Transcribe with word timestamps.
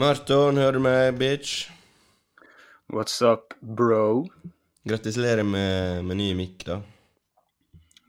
Marton, 0.00 0.56
hører 0.56 0.78
du 0.78 0.80
meg, 0.80 1.16
bitch? 1.18 1.66
What's 2.88 3.18
up, 3.20 3.52
bro? 3.60 4.30
Gratulerer 4.88 5.44
med, 5.44 6.06
med 6.08 6.16
ny 6.16 6.28
mic, 6.38 6.62
da. 6.64 6.78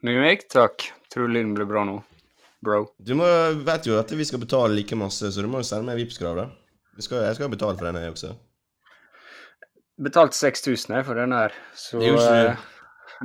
Ny 0.08 0.14
mic, 0.22 0.46
takk. 0.54 0.86
Tror 1.12 1.28
lyden 1.28 1.52
blir 1.58 1.68
bra 1.68 1.84
nå, 1.90 1.98
bro. 2.64 2.86
Du 2.96 3.12
må, 3.20 3.28
vet 3.68 3.92
jo 3.92 4.00
at 4.00 4.16
vi 4.16 4.24
skal 4.30 4.40
betale 4.40 4.72
like 4.78 4.96
masse, 4.96 5.34
så 5.36 5.44
du 5.44 5.52
må 5.52 5.60
jo 5.60 5.68
sende 5.68 5.90
meg 5.90 6.00
Vipps-krav, 6.00 6.40
da. 6.40 6.48
Vi 6.96 7.04
skal, 7.04 7.26
jeg 7.28 7.36
skal 7.36 7.50
jo 7.50 7.54
betale 7.58 7.76
for 7.76 7.90
denne, 7.90 8.06
jeg 8.06 8.16
også. 8.16 8.34
Betalt 10.08 10.40
6000 10.40 10.96
jeg 10.96 11.10
for 11.12 11.20
den 11.20 11.36
her, 11.36 11.62
så 11.76 12.00
Det 12.00 12.14
gjorde 12.14 12.38
eh, 12.38 12.68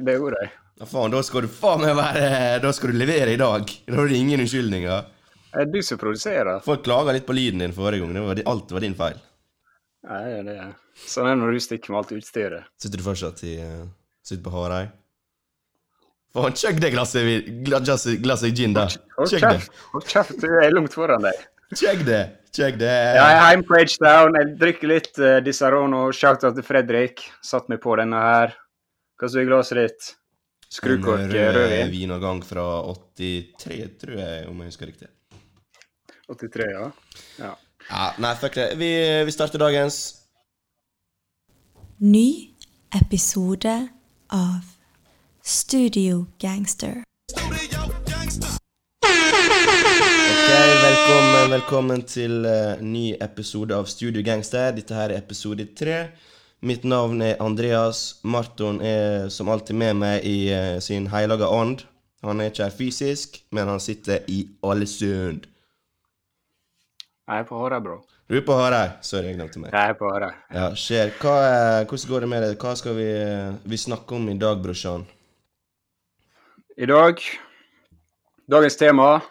det 0.09 0.19
gjorde 0.19 0.43
jeg. 0.43 0.57
Ja, 0.81 0.91
faen, 0.91 1.15
da 1.15 1.23
skal 1.23 1.47
du 1.47 1.55
faen 1.55 1.87
meg 1.87 1.95
være 2.03 2.59
Da 2.67 2.75
skal 2.75 2.91
du 2.91 2.99
levere 2.99 3.31
i 3.31 3.39
dag. 3.39 3.71
Da 3.87 4.01
har 4.01 4.11
du 4.11 4.19
ingen 4.19 4.43
unnskyldninger. 4.43 5.13
Er 5.57 5.65
det 5.65 5.73
du 5.73 5.87
som 5.87 5.99
produserer? 5.99 6.61
Folk 6.65 6.85
klaga 6.85 7.15
litt 7.17 7.27
på 7.27 7.33
lyden 7.37 7.65
din 7.65 7.73
forrige 7.73 8.05
gang. 8.05 8.13
Det 8.13 8.25
var, 8.27 8.43
alt 8.53 8.75
var 8.77 8.85
din 8.85 8.97
feil. 8.99 9.17
Nei, 10.07 10.25
det 10.47 10.55
er 10.55 10.75
Sånn 10.97 11.27
er 11.29 11.35
det 11.35 11.41
når 11.43 11.57
du 11.57 11.63
stikker 11.65 11.93
med 11.93 12.03
alt 12.03 12.13
utstyret. 12.17 12.69
Sitter 12.81 13.01
du 13.01 13.05
fortsatt 13.05 13.43
i 13.45 13.57
uh, 13.61 13.85
Sitter 14.25 14.45
på 14.45 14.53
Hareid? 14.55 14.93
Faen, 16.37 16.57
kjøkk 16.57 16.81
det 16.85 16.91
glasset, 16.93 17.49
glasset, 17.65 18.19
glasset 18.25 18.57
gin, 18.57 18.75
da. 18.77 18.87
Hold 19.17 19.33
det. 19.33 19.41
kjeft, 19.41 19.79
hold 19.93 20.05
kjeft, 20.11 20.37
du 20.43 20.49
er 20.61 20.75
langt 20.75 20.97
foran 20.97 21.25
deg. 21.25 21.41
Chugg 21.73 22.05
det. 22.07 22.21
Chugg 22.53 22.77
det. 22.81 22.93
Ja, 23.17 23.25
jeg 23.25 23.41
er 23.41 23.49
hjemme 23.55 23.69
på 23.69 23.81
H-Down. 23.81 24.39
Jeg 24.41 24.53
drikker 24.61 24.93
litt 24.93 25.11
uh, 25.21 25.39
Disarono. 25.45 26.05
Shout-out 26.17 26.57
til 26.57 26.67
Fredrik. 26.67 27.25
Satt 27.45 27.73
meg 27.73 27.81
på 27.85 27.97
denne 28.01 28.21
her. 28.21 28.55
Hva 29.17 29.33
står 29.33 29.43
er 29.43 29.49
i 29.49 29.51
glasset 29.51 29.81
ditt? 29.81 30.13
Skrukork 30.77 31.27
rødvin. 31.33 31.53
Rød 31.57 31.93
vin 31.93 32.17
og 32.17 32.25
gang 32.25 32.45
fra 32.45 32.67
83, 32.93 33.83
tror 34.03 34.19
jeg, 34.21 34.49
om 34.51 34.65
jeg 34.65 34.75
husker 34.75 34.93
riktig. 34.93 35.11
83, 36.33 36.71
ja. 36.71 36.93
ja. 37.39 37.59
Ja, 37.89 38.15
nei, 38.19 38.35
fuck 38.35 38.55
det. 38.55 38.75
Vi, 38.77 39.25
vi 39.25 39.33
starter 39.33 39.59
dagens. 39.63 40.15
Ny 41.99 42.51
episode 42.95 43.89
av 44.35 44.67
Studio 45.43 46.27
Gangster. 46.43 47.05
Ok, 50.27 50.51
velkommen, 50.83 51.51
velkommen 51.51 52.03
til 52.03 52.43
uh, 52.43 52.83
ny 52.83 53.15
episode 53.23 53.75
av 53.77 53.87
Studio 53.87 54.23
Gangster. 54.27 54.75
Dette 54.75 54.99
her 54.99 55.15
er 55.15 55.23
episode 55.23 55.71
tre. 55.79 56.09
Mitt 56.67 56.83
navn 56.83 57.23
er 57.23 57.39
Andreas. 57.43 58.19
Marton 58.27 58.83
er 58.83 59.31
som 59.31 59.49
alltid 59.49 59.79
med 59.79 60.03
meg 60.03 60.27
i 60.27 60.51
uh, 60.51 60.79
sin 60.83 61.07
hellige 61.15 61.47
ånd. 61.47 61.87
Han 62.27 62.43
er 62.43 62.51
ikke 62.51 62.67
her 62.67 62.75
fysisk, 62.75 63.45
men 63.55 63.71
han 63.71 63.81
sitter 63.81 64.27
i 64.27 64.49
Ålesund. 64.67 65.47
Jeg 67.27 67.43
er 67.43 67.47
på 67.49 67.57
håret, 67.59 67.83
bro. 67.83 67.97
Du 68.31 68.37
er 68.39 68.43
på 68.47 68.55
håret? 68.55 69.01
Sorry, 69.07 69.33
jeg 69.33 69.37
glemte 69.39 69.59
meg. 69.59 69.73
Jeg 69.75 69.91
er 69.91 69.97
på 69.99 70.07
håret. 70.07 70.35
Ja, 70.55 70.69
skjer. 70.79 71.11
Er- 71.11 71.85
hvordan 71.85 72.11
går 72.11 72.21
det 72.21 72.29
med 72.29 72.43
deg? 72.43 72.59
Hva 72.59 72.77
skal 72.77 72.95
vi, 72.95 73.07
eh, 73.11 73.55
vi 73.67 73.77
snakke 73.77 74.15
om 74.15 74.29
i 74.29 74.39
dag, 74.39 74.63
brorsan? 74.63 75.07
I 76.79 76.87
dag 76.87 77.19
Dagens 78.49 78.77
tema 78.77 79.23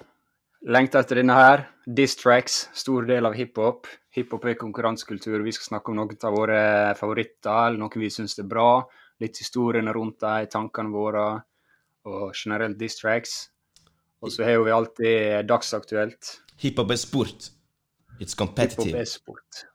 Lengter 0.68 1.00
etter 1.00 1.16
denne 1.16 1.34
her. 1.34 1.68
Diss 1.88 2.16
tracks. 2.16 2.70
Stor 2.73 3.06
del 3.06 3.26
av 3.26 3.34
hiphop. 3.34 3.88
Hiphop 4.12 4.46
er 4.46 4.56
konkurransekultur. 4.56 5.44
Vi 5.44 5.52
skal 5.52 5.78
snakke 5.78 5.90
om 5.90 5.96
noen 5.96 6.18
av 6.22 6.34
våre 6.34 6.96
favoritter, 6.98 7.68
eller 7.68 7.78
noen 7.78 8.02
vi 8.02 8.10
syns 8.10 8.38
er 8.40 8.44
bra. 8.44 8.84
Litt 9.22 9.38
historiene 9.38 9.94
rundt 9.94 10.20
dem, 10.20 10.48
tankene 10.48 10.92
våre, 10.92 11.44
og 12.06 12.34
generelt 12.34 12.78
diss 12.78 12.98
tracks. 12.98 13.50
Og 14.22 14.32
så 14.32 14.44
har 14.44 14.58
vi 14.66 14.72
alltid 14.72 15.48
dagsaktuelt. 15.48 16.40
Hiphop 16.58 16.92
er 16.92 16.98
sport. 16.98 17.50
It's 18.19 18.35
competitive. 18.38 18.95
er. 18.95 19.66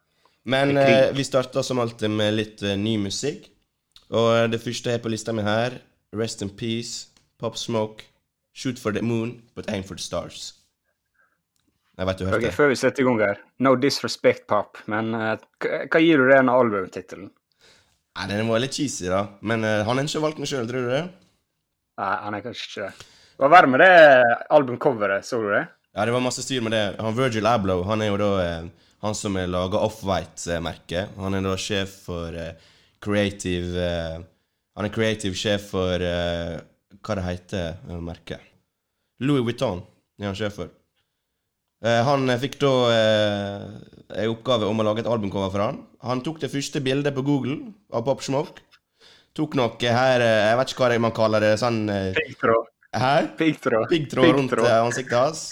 Men 0.45 0.75
Det 0.75 0.85
er 0.85 1.09
eh, 1.11 1.17
vi 1.17 1.25
starter 1.25 1.63
som 1.63 1.79
alltid 1.79 2.11
med 2.11 2.35
litt 2.35 2.63
eh, 2.63 2.77
ny 2.77 2.97
musikk. 2.99 3.51
Og 4.11 4.31
eh, 4.37 4.47
det 4.51 4.61
første 4.63 4.91
har 4.91 5.03
på 5.03 5.13
lista 5.13 5.33
mi 5.33 5.43
her, 5.47 5.81
Rest 6.17 6.43
in 6.43 6.51
Peace, 6.51 7.09
Pop 7.39 7.57
Smoke, 7.57 8.05
Shoot 8.53 8.79
for 8.79 8.93
the 8.93 9.03
Moon, 9.03 9.43
but 9.55 9.71
aim 9.71 9.83
for 9.83 9.95
the 9.95 10.03
stars. 10.03 10.55
Jeg 12.01 12.09
vet 12.09 12.19
du 12.19 12.25
hørte 12.25 12.39
okay, 12.39 12.49
det. 12.49 12.57
Før 12.57 12.71
vi 12.73 12.79
setter 12.81 13.03
i 13.03 13.07
gang 13.07 13.21
her, 13.21 13.41
no 13.61 13.75
disrespect, 13.77 14.47
pop, 14.49 14.79
men 14.89 15.13
eh, 15.15 15.37
hva 15.61 16.01
gir 16.01 16.23
du 16.23 16.31
den 16.31 16.49
albumtittelen? 16.49 17.29
Nei, 18.17 18.27
Den 18.31 18.49
var 18.49 18.63
litt 18.63 18.75
cheesy, 18.75 19.07
da. 19.13 19.27
Men 19.47 19.67
eh, 19.69 19.83
han 19.87 20.01
har 20.01 20.09
ikke 20.09 20.23
valgt 20.25 20.41
den 20.41 20.49
sjøl, 20.49 20.69
tror 20.71 20.87
du 20.87 20.95
det? 20.95 21.03
Nei, 22.01 22.15
han 22.25 22.39
er 22.39 22.45
kanskje 22.47 22.67
ikke 22.71 22.87
det. 22.87 23.09
Hva 23.41 23.51
verre 23.53 23.71
med 23.73 23.85
det 23.85 23.93
albumcoveret, 24.57 25.29
så 25.29 25.39
du 25.41 25.51
det? 25.53 25.63
Ja, 25.93 26.05
det 26.07 26.13
var 26.15 26.23
masse 26.23 26.43
styr 26.43 26.63
med 26.63 26.73
det. 26.73 26.85
Han 27.03 27.17
Virgil 27.17 27.47
Abloh, 27.51 27.83
han 27.89 28.03
er 28.03 28.13
jo 28.13 28.19
da 28.21 28.31
eh, 28.45 28.67
han 29.03 29.15
som 29.17 29.37
har 29.37 29.49
laga 29.51 29.81
Off-White-merket. 29.83 31.17
Han 31.19 31.35
er 31.35 31.43
da 31.43 31.57
sjef 31.59 31.97
for 32.07 32.37
eh, 32.37 32.53
creative 33.03 33.75
eh, 33.81 34.19
Han 34.77 34.87
er 34.87 34.93
creative 34.95 35.35
sjef 35.37 35.71
for 35.73 36.05
eh, 36.05 36.61
Hva 37.01 37.17
det 37.19 37.25
heter 37.27 37.73
eh, 37.89 38.03
merket? 38.05 38.45
Louis 39.21 39.43
Vuitton 39.45 39.83
er 40.21 40.31
han 40.31 40.39
sjef 40.39 40.61
for. 40.61 40.71
Eh, 41.85 42.01
han 42.07 42.31
fikk 42.41 42.59
da 42.63 42.73
eh, 42.95 43.65
en 44.21 44.35
oppgave 44.35 44.69
om 44.71 44.81
å 44.81 44.87
lage 44.87 45.03
et 45.03 45.11
albumcover 45.11 45.51
for 45.53 45.65
han. 45.65 45.83
Han 46.07 46.23
tok 46.25 46.39
det 46.45 46.53
første 46.53 46.81
bildet 46.85 47.17
på 47.17 47.25
Google 47.27 47.73
av 47.93 48.07
Pop 48.07 48.23
Smoke. 48.25 48.63
Tok 49.37 49.55
noe 49.59 49.93
her 49.95 50.23
Jeg 50.23 50.57
vet 50.59 50.73
ikke 50.73 50.87
hva 50.87 51.01
man 51.03 51.15
kaller 51.17 51.43
det. 51.45 51.55
Sånn 51.61 51.85
Piggtråd. 53.39 53.89
Piggtråd. 53.91 54.31
Rundt 54.39 54.55
ansiktet 54.69 55.19
hans. 55.19 55.45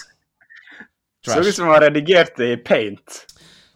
Så 1.25 1.39
ut 1.39 1.55
som 1.55 1.67
han 1.67 1.75
har 1.75 1.87
redigert 1.89 2.37
det 2.37 2.53
i 2.53 2.57
paint. 2.57 3.23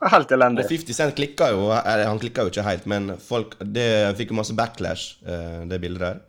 Helt 0.03 0.31
Og 0.31 0.35
elendig. 0.35 0.65
50 0.67 0.95
Cent 0.97 1.15
klikka 1.15 1.49
jo 1.53 1.69
Han 1.71 2.19
klikka 2.19 2.43
jo 2.43 2.51
ikke 2.51 2.65
helt, 2.65 2.85
men 2.91 3.13
folk 3.23 3.53
Det 3.63 3.87
fikk 4.17 4.33
jo 4.33 4.39
masse 4.41 4.55
backlash, 4.57 5.23
eh, 5.23 5.63
det 5.69 5.79
bildet 5.79 6.03
der. 6.03 6.21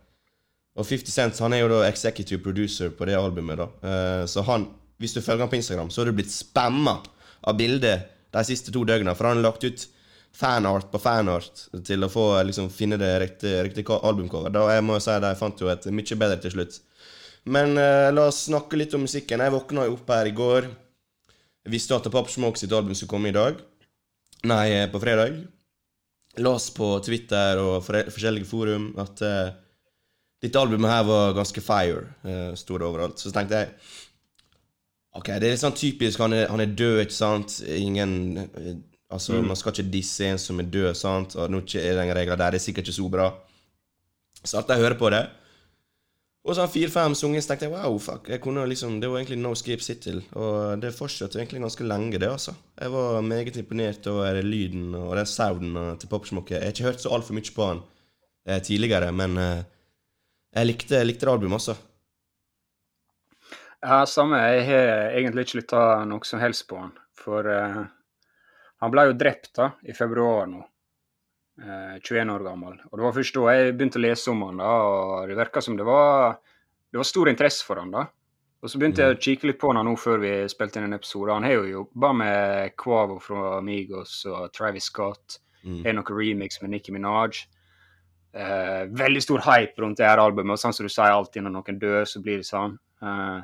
Og 0.79 0.87
50 0.87 1.11
Cent 1.11 1.39
han 1.43 1.55
er 1.55 1.63
jo 1.63 1.71
da 1.71 1.81
executive 1.87 2.43
producer 2.43 2.91
på 2.91 3.07
det 3.07 3.17
albumet, 3.19 3.59
da. 3.59 3.67
Eh, 3.83 4.25
så 4.31 4.43
han 4.47 4.69
Hvis 4.99 5.13
du 5.13 5.21
følger 5.21 5.43
han 5.43 5.51
på 5.51 5.59
Instagram, 5.59 5.89
så 5.91 6.01
har 6.01 6.05
du 6.05 6.15
blitt 6.15 6.31
spamma 6.31 7.01
av 7.43 7.57
bilder 7.57 8.05
de 8.31 8.43
siste 8.47 8.71
to 8.71 8.85
døgna, 8.87 9.13
for 9.15 9.27
han 9.27 9.37
har 9.37 9.43
lagt 9.43 9.63
ut 9.63 9.87
fanart 10.35 10.87
på 10.91 10.99
fanart 10.99 11.65
til 11.83 12.03
å 12.03 12.09
få 12.11 12.23
liksom 12.47 12.69
finne 12.71 12.97
det 12.99 13.11
riktige, 13.19 13.63
riktige 13.67 13.99
albumcover. 14.07 14.53
Da 14.55 14.65
jeg 14.73 14.83
må 14.83 14.95
jo 14.95 15.03
si 15.03 15.11
jeg 15.11 15.39
fant 15.39 15.59
jo 15.59 15.67
et 15.71 15.85
mye 15.91 16.17
bedre 16.21 16.39
til 16.43 16.55
slutt. 16.55 16.79
Men 17.45 17.77
eh, 17.77 18.07
la 18.15 18.29
oss 18.29 18.45
snakke 18.47 18.79
litt 18.79 18.95
om 18.95 19.03
musikken. 19.05 19.43
Jeg 19.43 19.53
våkna 19.53 19.85
jo 19.85 19.97
opp 19.97 20.09
her 20.15 20.31
i 20.31 20.35
går. 20.35 20.71
Visste 21.65 21.97
at 21.97 22.07
Pop 22.13 22.29
Smoke 22.29 22.59
sitt 22.59 22.73
album 22.73 22.95
skulle 22.95 23.11
komme 23.11 23.31
i 23.31 23.35
dag. 23.35 23.59
Nei, 24.45 24.65
eh, 24.71 24.87
på 24.91 25.01
fredag. 25.01 25.39
Las 26.37 26.69
på 26.75 26.99
Twitter 26.99 27.57
og 27.61 27.85
forskjellige 27.85 28.47
forum 28.47 28.89
at 28.99 29.21
uh, 29.23 29.53
dette 30.43 30.59
albumet 30.59 30.91
her 30.91 31.05
var 31.07 31.37
ganske 31.37 31.61
fire. 31.63 32.09
Uh, 32.25 32.51
Sto 32.59 32.77
det 32.77 32.85
overalt. 32.87 33.21
Så 33.21 33.31
tenkte 33.33 33.61
jeg 33.61 33.71
Ok, 35.15 35.29
det 35.39 35.47
er 35.47 35.53
litt 35.53 35.61
sånn 35.61 35.77
typisk. 35.79 36.19
Han 36.19 36.35
er, 36.35 36.49
han 36.51 36.59
er 36.59 36.73
død, 36.75 36.97
ikke 37.05 37.15
sant? 37.15 37.61
Ingen 37.71 38.17
uh, 38.43 38.75
Altså, 39.15 39.37
man 39.39 39.55
skal 39.55 39.71
ikke 39.71 39.91
disse 39.93 40.25
en 40.27 40.39
som 40.41 40.59
er 40.59 40.67
død, 40.67 40.89
sant? 40.97 41.35
Og 41.39 41.51
nå 41.51 41.61
ikke 41.61 41.83
er 41.85 41.99
den 41.99 42.09
regla 42.17 42.35
der. 42.35 42.55
Det 42.55 42.59
er 42.59 42.63
sikkert 42.63 42.89
ikke 42.89 42.97
så 42.97 43.09
bra. 43.13 43.27
Så 44.41 44.57
at 44.59 44.71
jeg 44.73 44.81
hører 44.81 44.97
på 44.99 45.11
det. 45.13 45.21
Og 46.45 46.53
sånn 46.53 46.69
fire-fem 46.69 47.15
sanger, 47.17 47.41
så 47.41 47.49
tenkte 47.51 47.65
jeg 47.65 47.73
wow, 47.73 47.95
fuck. 47.97 48.27
Jeg 48.29 48.41
kunne 48.43 48.67
liksom, 48.69 48.99
det 49.01 49.09
var 49.09 49.17
egentlig 49.17 49.39
No 49.41 49.55
Skip 49.57 49.81
Sittil. 49.81 50.19
Og 50.37 50.77
det 50.77 50.91
fortsatte 50.93 51.39
egentlig 51.39 51.63
ganske 51.63 51.87
lenge, 51.89 52.19
det, 52.21 52.29
altså. 52.29 52.53
Jeg 52.77 52.93
var 52.93 53.25
meget 53.25 53.57
imponert 53.57 54.05
over 54.11 54.37
lyden 54.45 54.93
og 54.99 55.15
den 55.17 55.29
sounden 55.29 55.97
til 55.97 56.11
Popsmokke. 56.11 56.59
Jeg 56.59 56.67
har 56.67 56.75
ikke 56.75 56.85
hørt 56.91 57.01
så 57.01 57.15
altfor 57.17 57.37
mye 57.37 57.55
på 57.55 57.69
han 57.71 57.81
eh, 58.45 58.61
tidligere, 58.61 59.09
men 59.09 59.41
eh, 59.41 59.65
jeg 60.53 60.69
likte, 60.69 61.01
likte 61.01 61.31
albumet, 61.33 61.57
altså. 61.57 61.79
Ja, 63.81 64.03
samme. 64.05 64.37
Jeg 64.53 64.69
har 64.69 64.93
egentlig 65.17 65.47
ikke 65.47 65.63
lytta 65.63 65.81
noe 66.05 66.29
som 66.29 66.45
helst 66.45 66.67
på 66.69 66.77
han. 66.77 66.93
For 67.25 67.49
eh, 67.49 67.81
han 68.85 68.93
ble 68.93 69.09
jo 69.09 69.17
drept 69.17 69.55
da, 69.57 69.71
i 69.81 69.97
februar 69.97 70.45
nå. 70.51 70.61
Eh, 71.61 71.95
21 72.03 72.29
år 72.33 72.43
gammel. 72.43 72.75
Og 72.91 72.97
det 72.99 73.05
var 73.05 73.13
først 73.15 73.37
da 73.37 73.53
jeg 73.55 73.75
begynte 73.77 73.99
å 74.01 74.03
lese 74.03 74.31
om 74.33 74.41
han 74.43 74.57
da, 74.59 74.71
og 74.83 75.29
det 75.29 75.37
virka 75.39 75.61
som 75.63 75.77
det 75.79 75.85
var, 75.87 76.35
det 76.91 76.99
var 76.99 77.07
stor 77.07 77.29
interesse 77.31 77.63
for 77.63 77.79
han 77.79 77.93
da. 77.95 78.05
Og 78.65 78.71
så 78.71 78.79
begynte 78.81 79.03
jeg 79.05 79.15
å 79.15 79.19
kikke 79.21 79.47
litt 79.51 79.59
på 79.61 79.69
han 79.71 79.85
nå 79.85 79.93
før 79.99 80.19
vi 80.23 80.33
spilte 80.51 80.79
inn 80.81 80.87
en 80.89 80.97
episode. 80.97 81.31
Han 81.31 81.45
har 81.47 81.53
jo 81.59 81.67
jobba 81.69 82.11
med 82.17 82.75
Quavo 82.81 83.19
fra 83.23 83.57
Amigos 83.59 84.17
og 84.25 84.49
Travis 84.55 84.89
Scott. 84.89 85.37
Mm. 85.63 85.83
Har 85.85 85.95
noen 85.99 86.17
remix 86.17 86.59
med 86.63 86.73
Nicki 86.73 86.91
Minaj. 86.95 87.43
Eh, 88.35 88.85
veldig 88.91 89.21
stor 89.23 89.43
hype 89.45 89.79
rundt 89.81 89.97
det 90.01 90.07
her 90.09 90.19
albumet. 90.19 90.57
og 90.57 90.59
Sånn 90.59 90.73
som 90.75 90.83
du 90.87 90.91
sier 90.91 91.13
alltid 91.13 91.45
når 91.45 91.53
noen 91.55 91.79
dør, 91.79 92.01
så 92.09 92.19
blir 92.25 92.41
det 92.41 92.49
sånn. 92.49 92.77
Eh, 93.01 93.43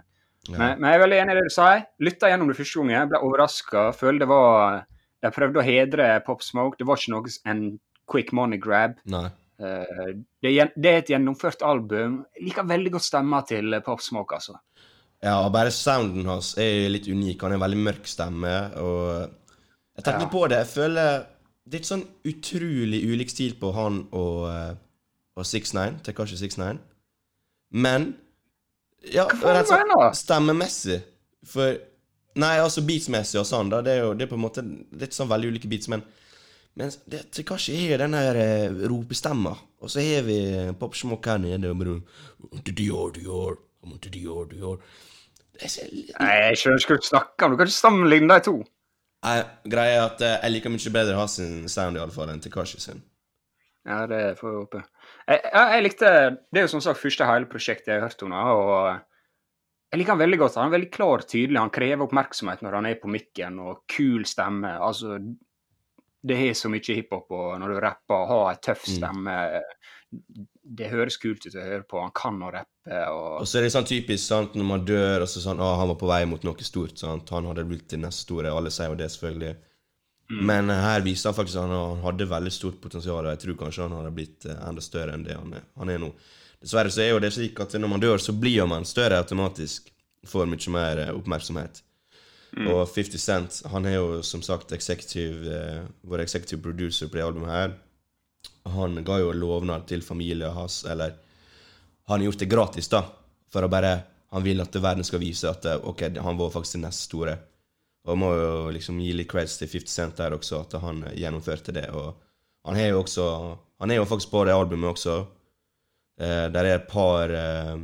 Ja. 0.49 0.57
men, 0.57 0.79
men 0.81 0.89
jeg 0.89 0.97
er 0.97 1.03
veldig 1.03 1.17
enig 1.21 1.31
i 1.31 1.37
det 1.37 1.43
du 1.45 1.53
sier. 1.53 1.83
Lytta 2.01 2.29
gjennom 2.31 2.47
det 2.49 2.57
første 2.57 2.81
gangen, 2.81 3.09
ble 3.11 3.19
overraska. 3.21 3.81
Følte 3.93 4.23
det 4.25 4.27
var 4.31 4.85
De 5.21 5.29
prøvde 5.29 5.61
å 5.61 5.63
hedre 5.63 6.07
Pop 6.25 6.41
Smoke. 6.41 6.79
Det 6.79 6.87
var 6.89 6.97
ikke 6.97 7.11
noe 7.13 7.29
en 7.45 7.59
quick 8.09 8.31
money 8.33 8.57
grab. 8.61 8.97
Nei. 9.05 9.27
Eh, 9.61 10.13
det, 10.41 10.51
er 10.57 10.71
det 10.75 10.89
er 10.91 11.01
et 11.03 11.11
gjennomført 11.13 11.61
album. 11.65 12.21
Jeg 12.37 12.47
liker 12.49 12.65
veldig 12.69 12.91
godt 12.95 13.05
stemma 13.05 13.41
til 13.47 13.73
eh, 13.77 13.83
Pop 13.85 14.01
Smoke, 14.01 14.35
altså. 14.39 14.57
Ja, 15.21 15.35
bare 15.53 15.69
sounden 15.69 16.25
hans 16.25 16.55
er 16.57 16.87
litt 16.89 17.05
unik. 17.07 17.43
Han 17.43 17.53
har 17.53 17.59
en 17.59 17.65
veldig 17.67 17.83
mørk 17.85 18.07
stemme, 18.09 18.55
og 18.81 19.37
Jeg 19.97 20.05
tenker 20.05 20.25
Ja. 20.25 20.31
på 20.31 20.47
det. 20.49 20.57
Jeg 20.57 20.67
føler 20.67 21.25
Det 21.67 21.75
er 21.77 21.79
ikke 21.83 21.93
sånn 21.93 22.07
utrolig 22.25 23.01
ulik 23.05 23.29
stil 23.29 23.53
på 23.59 23.69
han 23.75 24.07
og, 24.11 24.49
eh, 24.49 24.73
og 25.37 25.45
69, 25.45 26.01
Tekashi 26.03 26.35
69. 26.41 26.79
Men 27.71 28.15
Ja, 29.13 29.27
rett 29.27 29.69
og 29.71 30.15
stemmemessig. 30.15 31.01
For 31.45 31.77
Nei, 32.35 32.57
altså 32.63 32.81
beatsmessig 32.81 33.39
og 33.41 33.45
sånn, 33.45 33.69
da. 33.69 33.81
Det 33.81 33.91
er 33.91 34.03
jo 34.05 34.13
det 34.13 34.23
er 34.23 34.29
på 34.31 34.37
en 34.39 34.45
måte 34.45 34.61
er 34.63 35.07
sånn 35.11 35.27
veldig 35.27 35.49
ulike 35.51 35.67
beats, 35.69 35.89
men 35.91 36.01
men 36.79 36.91
det, 37.11 37.25
Tekashi 37.35 37.75
har 37.89 37.99
den 37.99 38.15
der 38.15 38.37
eh, 38.39 38.81
ropestemma, 38.87 39.53
og 39.81 39.91
så 39.91 40.03
har 40.05 40.23
vi 40.27 40.37
Pop 40.79 40.95
Smoke 40.95 41.33
her 41.33 41.41
nede 41.41 41.71
og 41.71 41.79
bare 41.81 41.97
«Til 42.63 42.77
Dior, 42.77 43.11
Dior, 43.15 43.57
Dior, 44.07 44.45
Dior. 44.51 44.83
Nei, 45.61 46.35
jeg 46.47 46.57
skjønner 46.57 46.81
ikke 46.81 46.95
hva 46.95 47.01
du 47.01 47.07
snakker 47.09 47.45
om. 47.45 47.53
Du 47.53 47.59
kan 47.59 47.69
ikke 47.69 47.75
sammenligne 47.75 48.37
de 48.37 48.45
to. 48.47 48.55
Nei, 49.21 49.35
Greia 49.69 49.99
er 49.99 50.07
at 50.07 50.23
eh, 50.25 50.37
jeg 50.39 50.55
liker 50.55 50.73
mye 50.73 50.93
bedre 50.95 51.17
å 51.17 51.21
ha 51.21 51.27
sin 51.29 51.67
sound 51.69 51.99
i 51.99 52.01
alle 52.01 52.15
fall 52.15 52.31
enn 52.33 52.41
Tekashi 52.41 52.81
sin. 52.81 53.03
Ja, 53.85 54.05
det 54.09 54.37
får 54.39 54.47
vi 54.47 54.57
håpe. 54.61 54.81
Jeg, 55.25 55.41
jeg, 55.41 55.69
jeg 55.73 55.83
likte 55.87 56.09
Det 56.53 56.59
er 56.59 56.65
jo 56.67 56.71
som 56.75 56.83
sagt 56.85 57.01
første 57.01 57.25
hele 57.25 57.49
prosjektet 57.49 57.89
jeg 57.89 58.01
har 58.01 58.09
hørt 58.09 58.25
om, 58.25 58.33
da, 58.33 58.41
og 58.53 59.01
jeg 59.91 59.99
liker 59.99 60.15
han 60.15 60.21
veldig 60.21 60.39
godt. 60.39 60.57
Han 60.61 60.69
er 60.69 60.77
veldig 60.77 60.91
klar 60.93 61.23
og 61.25 61.27
tydelig. 61.27 61.59
Han 61.59 61.73
krever 61.73 62.05
oppmerksomhet 62.05 62.61
når 62.63 62.77
han 62.77 62.87
er 62.87 62.99
på 63.01 63.11
mikken, 63.11 63.57
og 63.59 63.81
kul 63.91 64.23
stemme. 64.29 64.71
Altså, 64.79 65.17
det 66.23 66.37
har 66.37 66.53
så 66.53 66.69
mye 66.69 66.95
hiphop, 66.95 67.31
og 67.33 67.59
når 67.59 67.73
du 67.73 67.79
rapper 67.81 68.27
har 68.29 68.51
ei 68.51 68.59
tøff 68.61 68.87
Mm. 68.87 68.97
stemme 68.97 69.37
Det 70.71 70.89
høres 70.91 71.15
kult 71.17 71.45
ut 71.45 71.55
å 71.55 71.63
høre 71.63 71.83
på. 71.87 71.99
Han 72.01 72.11
kan 72.13 72.35
å 72.43 72.51
rappe 72.51 72.97
og 73.09 73.41
Og 73.41 73.47
så 73.47 73.57
er 73.57 73.63
det 73.63 73.71
sånn 73.71 73.87
typisk 73.87 74.25
sant, 74.25 74.53
når 74.55 74.65
man 74.67 74.85
dør, 74.85 75.21
og 75.23 75.27
så 75.31 75.39
sånn 75.39 75.59
Å, 75.59 75.77
han 75.79 75.87
var 75.87 75.95
på 75.95 76.07
vei 76.07 76.25
mot 76.25 76.43
noe 76.43 76.63
stort. 76.67 76.97
sant? 76.99 77.29
Han 77.29 77.45
hadde 77.45 77.65
blitt 77.65 77.87
til 77.89 77.99
neste 77.99 78.27
store. 78.27 78.51
Alle 78.51 78.69
sier 78.69 78.89
jo 78.91 78.95
det, 78.99 79.07
selvfølgelig. 79.09 79.55
Mm. 80.31 80.45
Men 80.45 80.69
eh, 80.69 80.81
her 80.83 81.01
viser 81.01 81.29
han 81.29 81.35
faktisk 81.35 81.57
at 81.59 81.71
han 81.71 82.03
hadde 82.05 82.27
veldig 82.29 82.51
stort 82.51 82.81
potensial, 82.81 83.25
og 83.25 83.31
jeg 83.33 83.41
tror 83.45 83.57
kanskje 83.65 83.87
han 83.87 83.97
hadde 83.97 84.13
blitt 84.15 84.45
eh, 84.45 84.61
enda 84.67 84.81
større 84.81 85.15
enn 85.15 85.23
det 85.23 85.35
han 85.35 85.53
er, 85.57 85.65
han 85.79 85.89
er 85.89 85.99
nå. 86.03 86.11
Dessverre 86.61 86.91
så 86.93 87.01
er 87.03 87.09
jo 87.09 87.19
det 87.23 87.33
slik 87.33 87.59
at 87.59 87.73
når 87.73 87.89
man 87.89 88.03
dør, 88.03 88.21
så 88.21 88.35
blir 88.37 88.67
man 88.69 88.85
større 88.85 89.17
automatisk. 89.23 89.89
Får 90.27 90.45
mye 90.45 90.75
mer 90.75 91.01
eh, 91.07 91.15
oppmerksomhet. 91.17 91.81
Mm. 92.57 92.67
Og 92.67 92.81
50 92.89 93.21
Cent, 93.21 93.61
han 93.71 93.85
er 93.87 93.95
jo 93.95 94.21
som 94.27 94.41
sagt 94.43 94.73
executive, 94.75 95.47
eh, 95.47 95.83
vår 96.03 96.25
executive 96.25 96.61
producer 96.61 97.07
på 97.07 97.17
det 97.17 97.25
albumet 97.25 97.53
her. 97.53 97.75
Han 98.75 99.03
ga 99.07 99.19
jo 99.21 99.31
lovnad 99.31 99.87
til 99.87 100.03
familien 100.03 100.51
hans, 100.53 100.83
eller 100.85 101.15
han 102.07 102.19
har 102.19 102.25
gjort 102.25 102.39
det 102.43 102.51
gratis, 102.51 102.89
da. 102.91 103.05
For 103.51 103.63
å 103.63 103.71
bare 103.71 103.99
Han 104.31 104.45
vil 104.45 104.61
at 104.63 104.75
verden 104.79 105.03
skal 105.03 105.19
vise 105.19 105.49
at 105.49 105.65
eh, 105.67 105.75
ok, 105.75 106.05
han 106.23 106.37
var 106.39 106.53
faktisk 106.53 106.77
den 106.77 106.85
neste 106.85 107.03
store. 107.03 107.33
Og 108.07 108.15
må 108.17 108.29
jo 108.31 108.69
liksom 108.71 109.01
gi 109.03 109.09
litt 109.11 109.27
creds 109.27 109.57
til 109.59 109.67
50 109.67 109.91
Cent 109.91 110.21
der 110.21 110.31
også, 110.37 110.61
at 110.63 110.77
han 110.79 111.01
gjennomførte 111.11 111.73
det. 111.75 111.89
Og 111.91 112.15
han 112.63 112.79
er 112.79 112.93
jo 112.93 113.01
også 113.01 113.25
Han 113.81 113.91
er 113.91 113.97
jo 113.97 114.05
faktisk 114.05 114.31
på 114.31 114.45
det 114.45 114.53
albumet 114.53 114.93
også. 114.93 115.15
Eh, 116.21 116.47
der 116.53 116.63
er 116.63 116.75
et 116.75 116.87
par 116.87 117.29
eh, 117.33 117.75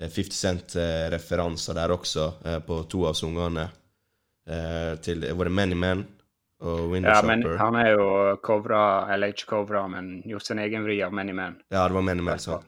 50 0.00 0.36
Cent-referanser 0.36 1.74
der 1.78 1.94
også, 1.94 2.26
eh, 2.44 2.58
på 2.60 2.82
to 2.90 3.06
av 3.08 3.16
sangene. 3.16 3.70
Eh, 4.46 4.94
til 5.02 5.24
Var 5.26 5.48
det 5.48 5.52
Many 5.52 5.74
Men 5.74 6.06
og 6.60 6.90
Window 6.92 7.10
Ja, 7.10 7.22
men 7.26 7.42
han 7.58 7.74
er 7.76 7.90
jo 7.96 8.36
covra, 8.44 9.12
eller 9.12 9.32
ikke 9.32 9.48
covra, 9.50 9.88
men 9.90 10.22
gjort 10.24 10.46
sin 10.46 10.60
egen 10.62 10.84
vri 10.86 11.00
av 11.02 11.12
Many 11.12 11.32
Men. 11.32 11.56
Ja, 11.68 11.88
det 11.88 11.94
var 11.94 12.02
Many 12.02 12.22
Men, 12.22 12.38
sant. 12.38 12.64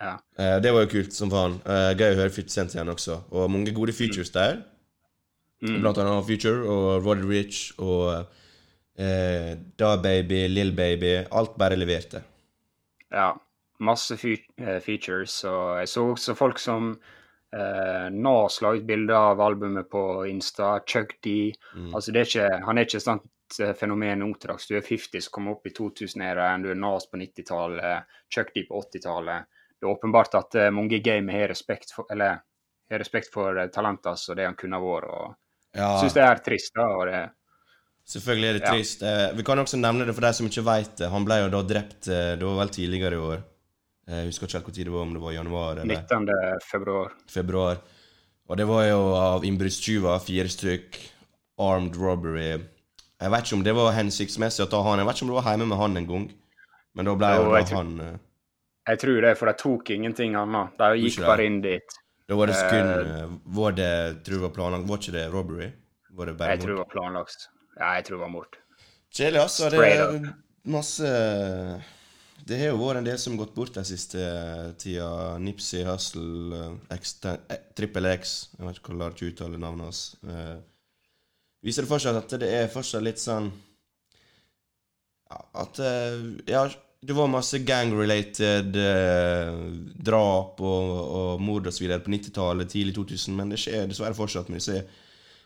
Ja. 0.00 0.14
Eh, 0.38 0.60
det 0.62 0.72
var 0.72 0.84
jo 0.84 0.90
kult 0.90 1.14
som 1.14 1.30
faen. 1.30 1.58
Eh, 1.62 1.90
gøy 1.94 2.14
å 2.14 2.20
høre 2.22 2.32
50 2.32 2.50
Cent 2.50 2.74
igjen 2.74 2.90
også. 2.90 3.20
Og 3.30 3.50
mange 3.50 3.74
gode 3.74 3.94
features 3.94 4.32
der. 4.34 4.62
Mm. 5.62 5.80
Blant 5.80 6.00
annet 6.02 6.26
Future 6.26 6.66
og 6.68 7.06
Roddy 7.06 7.28
Rich 7.28 7.78
og 7.78 8.26
eh, 8.98 9.54
Da 9.78 9.94
Baby, 10.02 10.46
Lill 10.50 10.74
Baby. 10.76 11.14
Alt 11.30 11.54
bare 11.60 11.78
leverte. 11.78 12.24
Ja, 13.14 13.32
masse 13.80 14.14
eh, 14.14 14.80
features, 14.80 15.44
og 15.44 15.78
jeg 15.80 15.88
så 15.88 16.04
også 16.12 16.34
folk 16.38 16.58
som 16.62 16.92
eh, 17.54 18.08
nå 18.14 18.34
slår 18.50 18.76
ut 18.80 18.86
bilder 18.88 19.14
av 19.32 19.40
albumet 19.40 19.88
på 19.90 20.24
Insta, 20.30 20.76
Chuck 20.86 21.16
D. 21.24 21.52
Mm. 21.74 21.94
Altså, 21.94 22.12
det 22.12 22.20
er 22.20 22.30
ikke, 22.30 22.64
han 22.66 22.78
er 22.78 22.86
ikke 22.88 23.00
et 23.00 23.06
sånt 23.08 23.58
eh, 23.60 23.74
fenomen 23.78 24.22
nå 24.22 24.30
til 24.38 24.52
dags. 24.54 24.66
Du 24.70 24.76
er 24.78 24.86
50 24.86 25.26
som 25.26 25.34
kommer 25.38 25.56
opp 25.56 25.66
i 25.66 25.74
2000-æraen, 25.74 26.62
du 26.64 26.70
er 26.70 26.78
Nas 26.80 27.06
på 27.10 27.18
90-tallet, 27.20 28.16
Chuck 28.32 28.54
D 28.54 28.66
på 28.68 28.82
80-tallet. 28.82 29.46
Det 29.74 29.86
er 29.88 29.92
åpenbart 29.94 30.34
at 30.38 30.54
eh, 30.60 30.70
mange 30.74 30.98
i 30.98 31.04
gamet 31.04 31.34
har 31.34 31.48
respekt 31.52 31.92
for, 31.94 32.06
eller, 32.14 32.42
har 32.90 33.00
respekt 33.02 33.32
for 33.34 33.58
talentet 33.74 34.12
hans 34.12 34.28
og 34.30 34.36
det 34.38 34.46
han 34.46 34.58
kunne 34.60 34.80
vært. 34.82 35.08
og 35.10 35.34
Ja, 35.74 35.96
syns 35.98 36.14
det 36.14 36.22
er 36.22 36.38
trist. 36.46 36.70
da, 36.76 36.84
og 36.94 37.08
det 37.10 37.24
selvfølgelig 38.06 38.48
er 38.48 38.52
det 38.58 38.62
Ja. 38.62 38.70
trist. 38.72 39.02
Eh, 39.02 39.32
vi 39.34 39.42
kan 39.42 39.58
også 39.58 39.80
nevne 39.80 40.06
det 40.06 40.14
for 40.14 40.20
deg 40.22 40.34
som 40.36 40.46
ikke 40.46 40.62
veit 40.64 40.96
det. 41.00 41.08
Han 41.10 41.24
ble 41.24 41.40
jo 41.42 41.48
da 41.50 41.62
drept 41.62 42.04
Det 42.04 42.42
var 42.42 42.58
vel 42.60 42.68
tidligere 42.68 43.14
i 43.18 43.24
år. 43.32 43.42
Eh, 44.08 44.14
Jeg 44.20 44.26
husker 44.32 44.46
ikke 44.46 44.58
helt 44.60 44.76
når 44.76 44.84
det 44.84 44.92
var, 44.92 45.02
om 45.02 45.12
det 45.14 45.22
var 45.22 45.32
januar 45.32 45.78
eller 45.80 45.94
19. 45.96 46.60
februar. 46.70 47.12
februar. 47.28 47.76
Og 48.48 48.56
det 48.56 48.66
var 48.68 48.84
jo 48.84 49.00
av 49.16 49.44
innbruddstyver, 49.44 50.18
fire 50.20 50.48
stykk. 50.52 50.98
Armed 51.58 51.94
robbery. 51.96 52.58
Jeg 53.20 53.30
vet 53.30 53.44
ikke 53.46 53.54
om 53.56 53.62
det 53.64 53.74
var 53.74 53.92
hensiktsmessig 53.94 54.64
å 54.66 54.70
ta 54.70 54.82
han. 54.82 54.98
Jeg 54.98 55.06
vet 55.06 55.16
ikke 55.16 55.22
om 55.24 55.28
det 55.30 55.36
var 55.38 55.50
hjemme 55.52 55.68
med 55.70 55.78
han 55.78 55.96
en 55.96 56.06
gang. 56.08 56.24
Men 56.94 57.04
da 57.06 57.14
ble 57.14 57.26
Jo, 57.36 57.44
jo 57.44 57.62
tror- 57.64 57.76
han 57.76 58.00
eh, 58.00 58.18
Jeg 58.86 58.98
tror 59.00 59.20
det, 59.22 59.38
for 59.38 59.46
de 59.46 59.54
tok 59.54 59.90
ingenting 59.90 60.34
annet. 60.36 60.76
De 60.76 60.84
gikk 61.00 61.20
bare 61.24 61.46
inn 61.46 61.60
dit. 61.62 61.96
Da 62.28 62.34
var 62.36 62.46
det 62.46 62.54
skund. 62.56 62.90
Eh, 62.90 63.22
eh, 63.22 63.28
Var 63.46 63.72
det 63.72 64.24
tror 64.24 64.34
jeg 64.36 64.40
var 64.42 64.50
planlagt 64.50 64.86
Var 64.88 64.96
ikke 64.98 65.12
det 65.12 65.24
robbery? 65.32 65.72
Var 66.12 66.26
det 66.26 66.36
bare 66.38 66.50
Jeg 66.50 66.60
tror 66.60 66.68
det 66.74 66.78
var 66.82 66.92
planlagt. 66.92 67.48
Ja, 67.78 67.94
jeg 67.94 68.04
tror 68.04 68.16
det 68.18 68.20
var 68.20 68.28
mord. 68.28 68.56
Kjedelig, 69.14 69.40
altså. 69.40 69.70
Det 69.70 69.78
er 69.80 70.34
masse 70.64 71.82
Det 72.44 72.58
har 72.60 72.74
jo 72.74 72.80
vært 72.80 73.00
en 73.00 73.06
del 73.06 73.18
som 73.20 73.34
har 73.34 73.46
gått 73.46 73.54
bort 73.56 73.76
den 73.76 73.86
siste 73.88 74.20
tida. 74.80 75.38
Nipsey, 75.40 75.84
Hustle, 75.88 76.74
Trippel 76.90 76.98
X, 77.00 77.14
eh, 77.24 77.60
Triple 77.76 78.14
X 78.18 78.34
Jeg 78.58 78.66
vet 78.66 78.80
ikke 78.80 78.92
hvordan 78.92 79.04
jeg 79.06 79.16
ikke 79.16 79.30
uttale 79.32 79.60
navnet 79.60 79.88
hans. 79.88 80.02
Eh, 80.28 80.56
viser 81.64 81.86
det 81.86 81.92
fortsatt 81.92 82.20
at 82.20 82.34
det 82.42 82.50
er 82.52 82.72
fortsatt 82.72 83.06
litt 83.06 83.22
sånn 83.22 83.48
At 85.56 85.80
eh, 85.80 86.18
Ja, 86.50 86.66
det 87.04 87.16
var 87.16 87.32
masse 87.32 87.58
gang-related 87.64 88.76
eh, 88.80 89.56
drap 90.10 90.60
og, 90.60 90.92
og 91.20 91.40
mord 91.44 91.66
osv. 91.68 91.88
på 92.00 92.12
90-tallet, 92.12 92.70
tidlig 92.70 92.94
2000, 92.96 93.34
men 93.36 93.52
det 93.52 93.60
skjer 93.60 93.88
dessverre 93.88 94.16
fortsatt 94.16 94.48
med 94.52 94.60
disse 94.60 94.78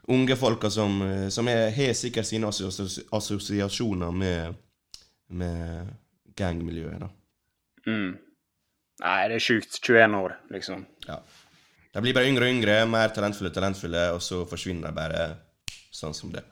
unge 0.08 0.36
folka 0.38 0.70
som, 0.70 1.00
eh, 1.02 1.28
som 1.34 1.46
har 1.50 1.94
sikkert 1.98 2.26
sine 2.26 2.50
assosiasjoner 2.50 4.14
med, 4.14 4.54
med 5.30 5.90
gangmiljøet. 6.38 7.00
da. 7.02 7.10
Mm. 7.88 8.14
Nei, 8.98 9.18
det 9.30 9.38
er 9.38 9.44
sjukt. 9.44 9.78
21 9.84 10.16
år, 10.18 10.36
liksom. 10.54 10.86
Ja. 11.06 11.20
De 11.94 12.02
blir 12.04 12.14
bare 12.16 12.28
yngre 12.30 12.46
og 12.48 12.54
yngre, 12.56 12.78
mer 12.90 13.12
talentfulle 13.14 13.50
og 13.52 13.56
talentfulle, 13.56 14.04
og 14.14 14.22
så 14.22 14.42
forsvinner 14.48 14.90
de 14.90 14.98
bare 14.98 15.26
sånn 15.94 16.14
som 16.14 16.32
det. 16.34 16.44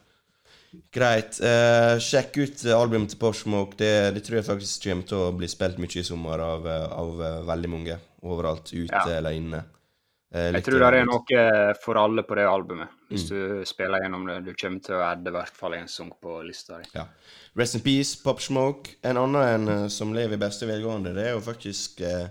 Greit. 0.92 1.38
Uh, 1.40 1.96
sjekk 2.02 2.36
ut 2.42 2.64
albumet 2.74 3.12
til 3.12 3.20
Porsmok. 3.20 3.76
Det, 3.78 3.92
det 4.16 4.24
tror 4.26 4.40
jeg 4.40 4.48
faktisk 4.48 4.88
kommer 4.88 5.08
til 5.08 5.22
å 5.22 5.30
bli 5.36 5.48
spilt 5.50 5.78
mye 5.82 6.02
i 6.02 6.04
sommer 6.06 6.42
av, 6.42 6.66
eh, 6.68 6.84
av 6.92 7.22
eh, 7.22 7.38
veldig 7.48 7.70
mange. 7.72 7.96
Overalt, 8.26 8.72
ute 8.74 8.90
Ja. 8.92 9.04
eller 9.18 9.36
inne. 9.38 9.62
Uh, 10.34 10.50
Jeg 10.56 10.64
tror 10.66 10.82
det 10.82 11.00
er 11.00 11.06
noe 11.06 11.74
for 11.84 12.00
alle 12.00 12.24
på 12.26 12.36
det 12.36 12.46
albumet. 12.50 12.92
Hvis 13.08 13.28
du 13.30 13.62
spiller 13.68 14.02
gjennom 14.02 14.26
det. 14.26 14.40
Du 14.48 14.52
kommer 14.58 14.82
til 14.82 14.98
å 14.98 15.04
adde 15.06 15.30
i 15.30 15.36
hvert 15.36 15.56
fall 15.56 15.76
en 15.78 15.88
sang 15.88 16.10
på 16.20 16.40
lista 16.44 16.80
di. 16.82 16.90
Ja. 16.96 17.06
Rest 17.56 17.74
in 17.74 17.80
peace, 17.80 18.22
Pop 18.24 18.40
Smoke. 18.40 18.98
En 19.00 19.16
annen 19.16 19.42
en 19.42 19.68
eh, 19.68 19.86
som 19.88 20.12
lever 20.14 20.36
i 20.36 20.40
beste 20.40 20.66
velgående, 20.68 21.14
det 21.16 21.28
er 21.30 21.36
jo 21.36 21.40
faktisk 21.40 22.02
eh, 22.04 22.26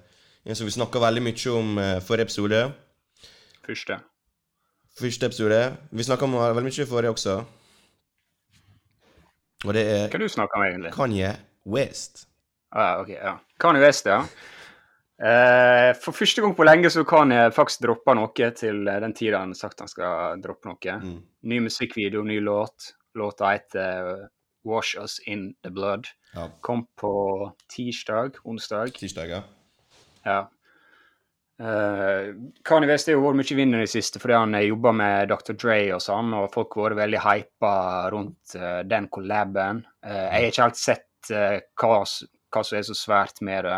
en 0.46 0.58
som 0.58 0.68
vi 0.68 0.76
snakka 0.76 1.02
veldig 1.02 1.24
mye 1.26 1.54
om 1.54 1.78
eh, 1.82 1.98
forrige 2.06 2.30
episode. 2.30 2.60
Første. 3.66 3.98
Første 5.00 5.26
episode. 5.32 5.62
Vi 5.92 6.06
snakka 6.06 6.28
om 6.30 6.38
veldig 6.38 6.68
mye 6.68 6.86
forrige 6.92 7.16
også. 7.16 7.40
Og 9.66 9.74
det 9.74 9.86
er 9.90 10.12
Hva 10.14 10.22
du 10.22 10.28
snakker 10.30 10.60
om 10.60 10.68
egentlig? 10.68 10.92
Kanye 10.94 11.32
West. 11.66 12.28
Ah, 12.70 13.00
ok, 13.02 13.10
ja. 13.16 13.38
Kanye 13.60 13.82
West, 13.82 14.06
ja. 14.06 14.22
Eh, 15.26 15.96
for 16.04 16.12
første 16.12 16.44
gang 16.44 16.54
på 16.54 16.68
lenge 16.68 16.90
så 16.92 17.02
kan 17.08 17.32
jeg 17.32 17.54
faktisk 17.56 17.86
droppe 17.88 18.14
noe 18.14 18.52
til 18.60 18.86
eh, 18.86 19.02
den 19.02 19.16
tida 19.16 19.40
han 19.42 19.56
sagt 19.58 19.82
han 19.82 19.90
skal 19.90 20.38
droppe 20.44 20.70
noe. 20.70 20.98
Mm. 21.02 21.20
Ny 21.50 21.60
musikkvideo, 21.66 22.22
ny 22.28 22.38
låt. 22.44 22.92
Låta 23.16 23.56
heter 23.56 24.12
eh, 24.12 24.26
Wash 24.66 24.98
Us 25.00 25.20
In 25.26 25.54
The 25.64 25.72
Blood. 25.72 26.10
Ja. 26.34 26.50
Kom 26.62 26.86
på 27.00 27.14
tirsdag, 27.72 28.42
onsdag. 28.44 28.94
Tirsdag, 28.98 29.30
ja. 29.30 29.42
Ja. 30.24 30.40
Uh, 31.56 32.36
Kanye 32.68 32.90
West 32.90 33.08
har 33.08 33.22
vært 33.22 33.40
mye 33.40 33.56
vinner 33.56 33.80
i 33.80 33.86
det 33.86 33.94
siste 33.94 34.20
fordi 34.20 34.36
han 34.36 34.58
jobba 34.60 34.92
med 34.92 35.30
Dr. 35.32 35.56
Dre 35.56 35.78
og 35.96 36.02
sånn, 36.04 36.34
og 36.36 36.50
folk 36.52 36.76
har 36.76 36.90
vært 36.90 37.06
veldig 37.06 37.22
hypa 37.24 37.76
rundt 38.12 38.56
uh, 38.60 38.82
den 38.84 39.08
collaben. 39.08 39.86
Uh, 40.04 40.26
jeg 40.26 40.34
har 40.34 40.50
ikke 40.50 40.66
helt 40.68 40.82
sett 40.82 41.32
uh, 41.32 41.60
hva, 41.80 42.02
hva 42.04 42.66
som 42.66 42.80
er 42.80 42.88
så 42.90 42.98
svært 42.98 43.40
med 43.46 43.70
det. 43.70 43.78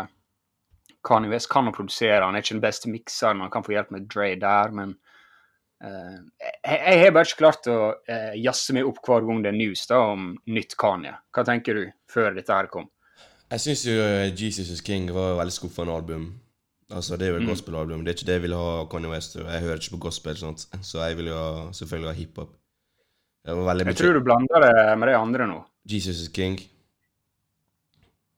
Kanye 1.06 1.30
West 1.30 1.52
kan 1.52 1.70
å 1.70 1.74
produsere, 1.76 2.24
han 2.24 2.34
er 2.34 2.42
ikke 2.42 2.56
den 2.56 2.64
beste 2.64 2.90
mikseren, 2.90 3.44
han 3.44 3.52
kan 3.54 3.62
få 3.62 3.76
hjelp 3.76 3.94
med 3.94 4.10
Dre 4.10 4.32
der, 4.42 4.74
men 4.74 4.96
Eh, 4.98 5.07
jeg, 5.80 6.78
jeg 6.78 7.00
har 7.04 7.12
bare 7.14 7.28
ikke 7.28 7.38
klart 7.42 7.68
å 7.70 7.78
uh, 7.94 8.32
jazze 8.34 8.74
meg 8.74 8.88
opp 8.88 8.98
hver 9.06 9.26
gang 9.28 9.42
det 9.44 9.52
er 9.52 9.58
news 9.58 9.84
da, 9.86 10.00
om 10.14 10.32
nytt 10.50 10.74
Kanye. 10.80 11.14
Hva 11.34 11.44
tenker 11.46 11.78
du 11.78 11.84
før 12.10 12.34
dette 12.34 12.50
her 12.54 12.66
kom? 12.72 12.88
Jeg 13.52 13.62
syns 13.64 13.84
jo 13.86 13.94
uh, 14.02 14.26
Jesus 14.34 14.70
is 14.74 14.82
King 14.84 15.06
var 15.14 15.36
veldig 15.38 15.54
skuffende 15.54 15.94
album. 15.94 16.28
Altså, 16.90 17.16
Det 17.20 17.26
er 17.28 17.34
jo 17.34 17.36
et 17.42 17.44
Mm. 17.44 17.52
gospelalbum. 17.52 18.04
Det 18.04 18.10
er 18.12 18.16
ikke 18.16 18.26
det 18.26 18.34
jeg 18.38 18.42
vil 18.48 18.56
ha 18.56 18.84
Kanye 18.90 19.10
West. 19.12 19.36
Jeg 19.36 19.60
hører 19.60 19.76
ikke 19.78 19.96
på 19.98 20.02
gospel, 20.08 20.36
sånt. 20.40 20.66
så 20.90 21.04
jeg 21.06 21.16
vil 21.20 21.26
jo 21.30 21.42
selvfølgelig 21.76 22.10
ha 22.10 22.16
hiphop. 22.16 22.54
Jeg 23.48 23.94
tror 23.96 24.12
du 24.18 24.20
blander 24.24 24.60
det 24.60 24.98
med 24.98 25.08
de 25.08 25.14
andre 25.16 25.46
nå. 25.48 25.62
Jesus 25.88 26.18
is 26.20 26.28
King. 26.28 26.58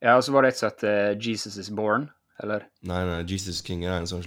Ja, 0.02 0.14
og 0.16 0.22
så 0.24 0.32
var 0.32 0.42
det 0.42 0.52
et 0.54 0.60
som 0.60 0.70
het 0.70 0.84
eh, 0.86 1.16
Jesus 1.18 1.56
is 1.60 1.70
born, 1.70 2.06
eller? 2.42 2.62
Nei, 2.86 3.00
nei, 3.04 3.18
Jesus 3.28 3.60
King 3.60 3.82
er 3.84 3.98
en 3.98 4.06
som 4.06 4.22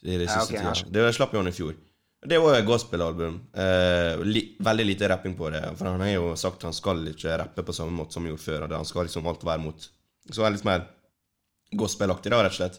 slapp. 0.00 0.18
Det 0.18 0.18
siste 0.26 0.34
Ja, 0.34 0.40
siste 0.40 0.66
ok, 0.66 0.82
tida. 0.90 0.90
Det 1.06 1.14
slapp 1.14 1.32
jo 1.34 1.38
han 1.42 1.48
i 1.48 1.52
fjor. 1.52 1.74
Det 2.20 2.36
var 2.40 2.54
et 2.58 2.66
gospelalbum. 2.68 3.38
Eh, 3.56 4.18
li, 4.28 4.42
veldig 4.60 4.84
lite 4.86 5.08
rapping 5.08 5.34
på 5.36 5.48
det. 5.50 5.62
For 5.78 5.88
han 5.88 6.00
har 6.04 6.10
jo 6.12 6.34
sagt 6.36 6.62
han 6.68 6.74
skal 6.76 7.00
ikke 7.14 7.38
rappe 7.40 7.62
på 7.64 7.72
samme 7.72 7.92
måte 7.96 8.12
som 8.12 8.22
han 8.26 8.32
gjorde 8.34 8.44
før. 8.44 8.66
Han 8.76 8.84
skal 8.84 9.06
liksom 9.08 9.26
alt 9.26 9.44
være 9.44 9.62
mot 9.64 9.88
Så 10.30 10.44
er 10.44 10.50
litt 10.52 10.64
mer 10.68 10.84
gospelaktig, 11.72 12.30
da, 12.30 12.42
rett 12.44 12.52
og 12.52 12.58
slett. 12.58 12.76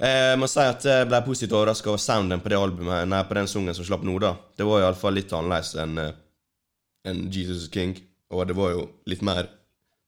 Eh, 0.00 0.30
Jeg 0.32 0.38
må 0.40 0.48
si 0.48 0.60
at 0.64 0.82
jeg 0.88 1.08
ble 1.10 1.20
positivt 1.26 1.52
overraska 1.52 1.90
over 1.92 2.00
sounden 2.00 2.40
på 2.40 2.48
det 2.48 2.56
albumet 2.58 3.06
Nei, 3.08 3.22
på 3.28 3.34
den 3.36 3.46
sangen 3.46 3.74
som 3.76 3.84
slapp 3.84 4.02
nå, 4.02 4.18
da. 4.18 4.32
Det 4.56 4.64
var 4.64 4.80
iallfall 4.80 5.14
litt 5.14 5.32
annerledes 5.32 5.74
enn 5.76 5.98
en 7.04 7.30
Jesus 7.30 7.68
King. 7.70 7.96
Og 8.32 8.46
det 8.48 8.56
var 8.56 8.70
jo 8.72 8.86
litt 9.06 9.20
mer 9.22 9.50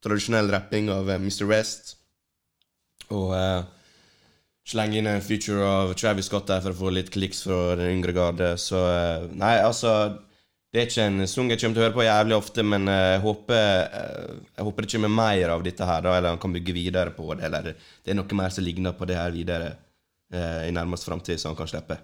tradisjonell 0.02 0.48
rapping 0.50 0.88
av 0.90 1.10
eh, 1.10 1.20
Mr. 1.20 1.44
West. 1.52 1.96
Og 3.12 3.34
eh, 3.36 3.62
slenge 4.68 4.98
inn 4.98 5.08
en 5.08 5.24
feature 5.24 5.64
av 5.64 5.92
Travis 5.98 6.28
Scott 6.30 6.48
der 6.48 6.62
for 6.64 6.72
å 6.72 6.78
få 6.78 6.92
litt 6.94 7.12
kliks 7.14 7.44
fra 7.46 7.74
den 7.78 7.98
yngre 7.98 8.14
garde. 8.16 8.54
Så 8.60 8.80
eh, 8.88 9.26
Nei, 9.36 9.58
altså 9.60 9.92
Det 10.74 10.80
er 10.80 10.88
ikke 10.88 11.04
en 11.06 11.26
sang 11.30 11.52
jeg 11.52 11.60
kommer 11.60 11.76
til 11.76 11.82
å 11.82 11.86
høre 11.86 11.96
på 11.98 12.06
jævlig 12.06 12.38
ofte, 12.38 12.64
men 12.66 12.88
eh, 12.90 13.10
jeg 13.14 13.22
håper 13.26 13.60
eh, 13.84 14.32
Jeg 14.56 14.68
håper 14.68 14.86
det 14.86 14.92
kommer 14.94 15.14
mer 15.20 15.54
av 15.56 15.66
dette 15.66 15.90
her, 15.90 16.06
da, 16.06 16.16
eller 16.16 16.34
han 16.34 16.42
kan 16.42 16.56
bygge 16.56 16.76
videre 16.76 17.12
på 17.14 17.28
det, 17.34 17.50
eller 17.50 17.70
det 17.74 18.10
er 18.14 18.18
noe 18.18 18.40
mer 18.40 18.54
som 18.54 18.66
ligner 18.66 18.96
på 18.96 19.08
det 19.10 19.20
her 19.20 19.34
videre 19.34 19.70
eh, 20.32 20.64
i 20.70 20.74
nærmest 20.74 21.06
framtid, 21.10 21.40
som 21.40 21.52
han 21.52 21.60
kan 21.60 21.70
slippe. 21.70 22.00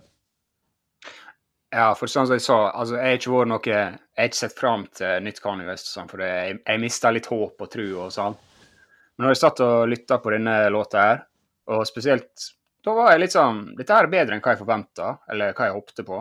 Ja, 1.71 1.93
for 1.95 2.11
sånn 2.11 2.27
som 2.27 2.35
jeg 2.35 2.43
sa, 2.43 2.59
altså 2.75 2.97
jeg 2.99 3.07
har 3.07 3.19
ikke 3.21 3.31
vært 3.31 3.49
noe 3.53 3.61
Jeg 3.63 3.99
har 4.19 4.27
ikke 4.27 4.39
sett 4.41 4.57
fram 4.59 4.85
til 4.91 5.21
nytt 5.23 5.39
Kanye 5.43 5.69
West, 5.69 5.93
sånn, 5.95 6.09
for 6.11 6.23
jeg, 6.27 6.57
jeg 6.67 6.83
mista 6.83 7.13
litt 7.15 7.29
håp 7.31 7.63
og 7.63 7.71
tro 7.71 7.89
og 8.05 8.15
sånn. 8.15 8.35
Men 9.15 9.29
når 9.29 9.37
jeg 9.37 9.41
satt 9.45 9.63
og 9.63 9.91
lytta 9.93 10.19
på 10.19 10.33
denne 10.35 10.57
låta 10.75 11.05
her, 11.05 11.21
og 11.71 11.87
spesielt 11.89 12.51
Da 12.85 12.95
var 12.97 13.13
jeg 13.13 13.25
litt 13.25 13.35
sånn 13.37 13.63
Dette 13.79 13.97
er 13.97 14.09
bedre 14.11 14.37
enn 14.37 14.45
hva 14.45 14.55
jeg 14.55 14.63
forventa, 14.63 15.11
eller 15.31 15.53
hva 15.57 15.69
jeg 15.69 15.77
håpte 15.77 16.05
på. 16.07 16.21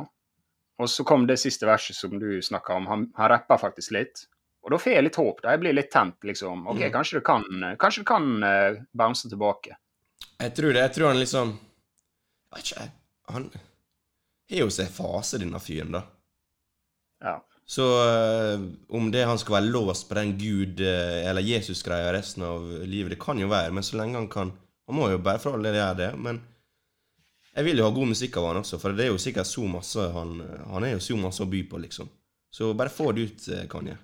Og 0.79 0.89
så 0.91 1.03
kom 1.07 1.25
det 1.27 1.39
siste 1.41 1.67
verset 1.67 1.97
som 1.97 2.13
du 2.19 2.41
snakka 2.43 2.75
om. 2.75 2.87
Han, 2.87 3.05
han 3.17 3.31
rappa 3.31 3.57
faktisk 3.59 3.91
litt. 3.95 4.25
Og 4.63 4.71
da 4.73 4.79
får 4.79 4.93
jeg 4.93 5.05
litt 5.05 5.19
håp. 5.19 5.41
da, 5.43 5.53
Jeg 5.55 5.63
blir 5.63 5.75
litt 5.75 5.91
tent, 5.91 6.15
liksom. 6.27 6.67
OK, 6.67 6.81
mm. 6.85 6.91
kanskje 6.93 7.19
det 7.19 7.25
kan, 7.27 7.47
kanskje 7.79 8.03
det 8.03 8.09
kan 8.11 8.29
uh, 8.43 8.79
bounce 8.95 9.31
tilbake. 9.31 9.75
Jeg 10.39 10.53
tror 10.55 10.75
det. 10.75 10.85
Jeg 10.85 10.95
tror 10.95 11.11
han 11.11 11.19
liksom 11.19 11.51
Jeg 11.57 12.55
vet 12.55 12.71
ikke. 12.71 12.87
Han 13.33 13.49
har 13.55 14.63
jo 14.63 14.69
sin 14.73 14.91
fase, 14.91 15.39
denne 15.41 15.59
fyren, 15.63 15.93
da. 15.99 16.03
Ja. 17.23 17.35
Så 17.69 17.85
eh, 18.01 18.61
om 18.97 19.11
det 19.13 19.27
han 19.29 19.37
skal 19.37 19.59
være 19.59 19.69
låst 19.69 20.07
på 20.09 20.15
den 20.17 20.31
Gud- 20.39 20.81
eh, 20.81 21.27
eller 21.29 21.45
Jesus-greia 21.45 22.13
resten 22.15 22.43
av 22.47 22.63
livet, 22.89 23.13
det 23.13 23.19
kan 23.21 23.37
jo 23.37 23.51
være, 23.51 23.75
men 23.75 23.85
så 23.85 23.99
lenge 23.99 24.17
han 24.17 24.29
kan 24.31 24.55
Han 24.89 24.97
må 24.97 25.11
jo 25.11 25.21
bare 25.21 25.41
for 25.41 25.55
all 25.55 25.65
del 25.65 25.77
gjøre 25.77 25.97
det, 25.99 26.09
men 26.17 26.41
jeg 27.53 27.65
vil 27.65 27.81
jo 27.81 27.87
ha 27.87 27.93
god 27.93 28.11
musikk 28.11 28.37
av 28.39 28.47
han 28.49 28.61
også, 28.61 28.79
for 28.81 28.97
det 28.97 29.05
er 29.05 29.11
jo 29.11 29.21
sikkert 29.21 29.49
så 29.49 29.65
masse 29.69 30.05
han 30.13 30.37
Han 30.69 30.85
er 30.85 30.95
jo 30.95 31.01
så 31.03 31.17
masse 31.17 31.43
å 31.43 31.49
by 31.49 31.63
på, 31.69 31.81
liksom. 31.85 32.09
Så 32.49 32.73
bare 32.73 32.93
få 32.93 33.11
det 33.13 33.25
ut, 33.29 33.47
eh, 33.53 33.67
Kanye. 33.69 33.97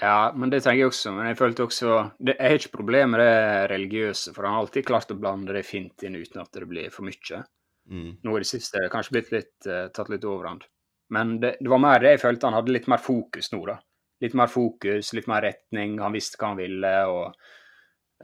Ja, 0.00 0.32
men 0.34 0.50
det 0.50 0.62
tenker 0.64 0.80
jeg 0.80 0.90
også. 0.90 1.12
Men 1.14 1.28
jeg 1.28 1.38
følte 1.38 1.66
også 1.66 1.96
det, 2.18 2.36
Jeg 2.38 2.50
har 2.50 2.58
ikke 2.58 2.76
problemer 2.78 3.12
med 3.12 3.20
det 3.20 3.70
religiøse, 3.74 4.34
for 4.34 4.46
han 4.46 4.56
har 4.56 4.64
alltid 4.64 4.86
klart 4.86 5.12
å 5.12 5.18
blande 5.18 5.54
det 5.54 5.66
fint 5.68 6.02
inn 6.02 6.16
uten 6.16 6.40
at 6.40 6.50
det 6.56 6.66
blir 6.66 6.90
for 6.90 7.06
mye. 7.06 7.42
Mm. 7.90 8.10
Nå 8.22 8.36
i 8.36 8.42
det 8.42 8.48
siste 8.48 8.78
er 8.78 8.86
det 8.86 8.92
kanskje 8.94 9.16
blitt 9.16 9.32
litt, 9.34 9.54
uh, 9.66 9.88
tatt 9.94 10.10
litt 10.10 10.24
overhånd. 10.24 10.64
Men 11.10 11.38
det, 11.42 11.56
det 11.60 11.70
var 11.70 11.82
mer 11.82 12.00
det 12.00 12.14
jeg 12.14 12.22
følte 12.22 12.46
han 12.46 12.56
hadde 12.58 12.72
litt 12.72 12.88
mer 12.90 13.02
fokus 13.02 13.52
nå, 13.52 13.60
da. 13.66 13.76
Litt 14.22 14.34
mer 14.38 14.50
fokus, 14.50 15.12
litt 15.16 15.26
mer 15.30 15.42
retning. 15.42 15.98
Han 16.00 16.14
visste 16.14 16.38
hva 16.38 16.52
han 16.52 16.60
ville, 16.60 16.92
og 17.10 17.32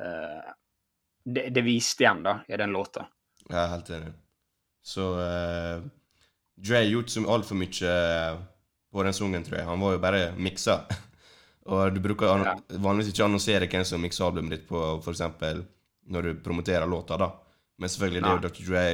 eh, 0.00 0.50
det, 1.26 1.48
det 1.54 1.62
viste 1.66 2.04
igjen, 2.06 2.22
da, 2.24 2.38
i 2.48 2.58
den 2.60 2.72
låta. 2.74 3.08
Jeg 3.46 3.58
er 3.60 3.72
helt 3.74 3.90
enig. 3.96 4.12
Så 4.86 5.06
uh, 5.18 5.82
Dre 6.56 6.78
har 6.80 6.86
gjort 6.88 7.16
altfor 7.28 7.58
mye 7.60 7.90
eh, 7.90 8.36
på 8.94 9.02
den 9.04 9.16
sangen, 9.16 9.42
tror 9.44 9.58
jeg. 9.58 9.66
Han 9.68 9.82
var 9.82 9.96
jo 9.96 10.00
bare 10.00 10.20
miksa. 10.40 10.78
Og 11.72 11.90
du 11.92 11.98
bruker 12.00 12.44
Ja. 12.46 12.54
vanligvis 12.80 13.10
ikke 13.12 13.26
annonsere 13.26 13.66
hvem 13.68 13.84
som 13.84 14.00
mikser 14.00 14.24
albumet 14.28 14.54
ditt 14.54 14.68
på 14.68 14.84
f.eks. 15.02 15.20
når 16.08 16.22
du 16.28 16.40
promoterer 16.40 16.86
låta, 16.88 17.18
da. 17.20 17.28
Men 17.76 17.92
selvfølgelig, 17.92 18.22
det 18.22 18.30
er 18.30 18.38
jo 18.38 18.44
Dr. 18.46 18.62
Dre. 18.70 18.84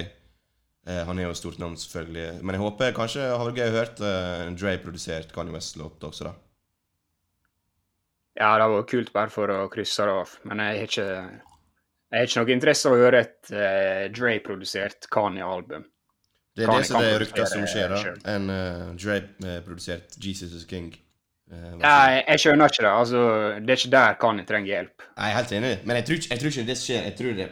Eh, 0.89 1.03
han 1.07 1.21
er 1.21 1.29
jo 1.29 1.37
stort 1.39 1.61
navn, 1.63 1.77
selvfølgelig. 1.79 2.41
Men 2.43 2.57
jeg 2.57 2.65
håper 2.65 2.97
kanskje 2.97 3.29
vært 3.31 3.61
gøy 3.61 3.69
å 3.69 3.77
høre 3.77 4.11
uh, 4.11 4.49
Dre-produsert 4.59 5.31
Kanye 5.37 5.55
West-låt 5.55 6.03
også, 6.09 6.33
da. 6.33 6.35
Ja, 8.41 8.57
det 8.59 8.67
var 8.73 8.87
kult 8.89 9.13
bare 9.15 9.31
for 9.31 9.53
å 9.53 9.69
krysse 9.71 10.09
det 10.09 10.19
av. 10.25 10.35
Men 10.49 10.65
jeg 10.65 10.81
har 10.81 10.89
ikke, 10.89 11.09
jeg 12.13 12.21
har 12.21 12.29
ikke 12.29 12.43
noe 12.43 12.53
interesse 12.53 12.89
av 12.91 12.95
å 12.95 13.01
høre 13.01 13.21
et 13.25 13.53
uh, 13.57 14.03
Dre-produsert 14.13 15.09
Kanye-album. 15.13 15.87
Det 16.53 16.67
er 16.67 16.69
Kanye 16.69 16.83
det 16.83 16.89
som 16.91 17.01
det 17.01 17.09
er 17.09 17.23
rykter 17.23 17.49
som 17.49 17.65
skjer, 17.65 17.95
da. 17.95 18.13
En 18.35 18.53
uh, 18.53 18.91
Dre-produsert 19.01 20.19
Jesus 20.21 20.53
is 20.59 20.67
King. 20.69 20.91
Uh, 21.49 21.71
Nei, 21.81 22.21
jeg, 22.21 22.43
skjønner 22.45 22.69
ikke 22.69 22.85
det. 22.85 22.91
Altså, 22.93 23.23
det 23.57 23.73
er 23.73 23.81
ikke 23.81 23.93
der 23.95 24.19
Kanye 24.21 24.45
trenger 24.49 24.75
hjelp. 24.75 25.07
Jeg 25.09 25.31
er 25.31 25.39
helt 25.39 25.55
enig, 25.57 25.71
men 25.89 25.99
jeg 25.99 26.09
tror 26.09 26.21
ikke, 26.21 26.31
jeg 26.35 26.43
tror 26.43 26.53
ikke 26.53 26.67
det 26.69 26.77
skjer. 26.83 27.07
Jeg 27.09 27.17
tror, 27.23 27.39
det, 27.41 27.49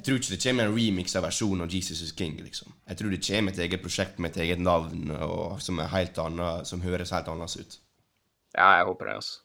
jeg 0.00 0.08
tror 0.08 0.18
ikke 0.18 0.34
det 0.34 0.40
kommer 0.48 0.66
en 0.66 0.74
remix 0.80 1.16
av 1.20 1.26
versjonen 1.28 1.66
av 1.68 1.78
Jesus 1.78 2.02
is 2.08 2.12
King. 2.18 2.34
liksom. 2.42 2.74
Jeg 2.90 2.98
tror 2.98 3.14
det 3.14 3.22
kommer 3.28 3.54
et 3.54 3.62
eget 3.68 3.86
prosjekt 3.86 4.18
med 4.18 4.34
et 4.34 4.42
eget 4.48 4.66
navn 4.66 5.14
og 5.14 5.62
som 5.62 5.78
er 5.78 5.94
helt 5.94 6.18
annet, 6.24 6.66
som 6.66 6.82
høres 6.82 7.14
helt 7.14 7.30
annerledes 7.30 7.62
ut. 7.62 7.78
Ja, 8.58 8.80
jeg 8.80 8.90
håper 8.90 9.12
det, 9.12 9.16
altså. 9.22 9.38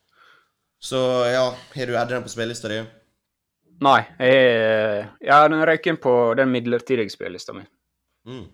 Så 0.84 1.00
ja, 1.30 1.46
har 1.78 1.88
du 1.88 1.94
Edren 1.96 2.26
på 2.26 2.34
spillelista 2.34 2.74
di? 2.74 2.82
Nei, 3.84 4.02
jeg, 4.22 5.08
ja, 5.26 5.40
den 5.50 5.64
røyk 5.66 5.88
inn 5.90 5.98
på 6.02 6.14
den 6.38 6.52
midlertidige 6.54 7.12
spillelista 7.12 7.56
mi. 7.58 7.66
Mm. 8.30 8.46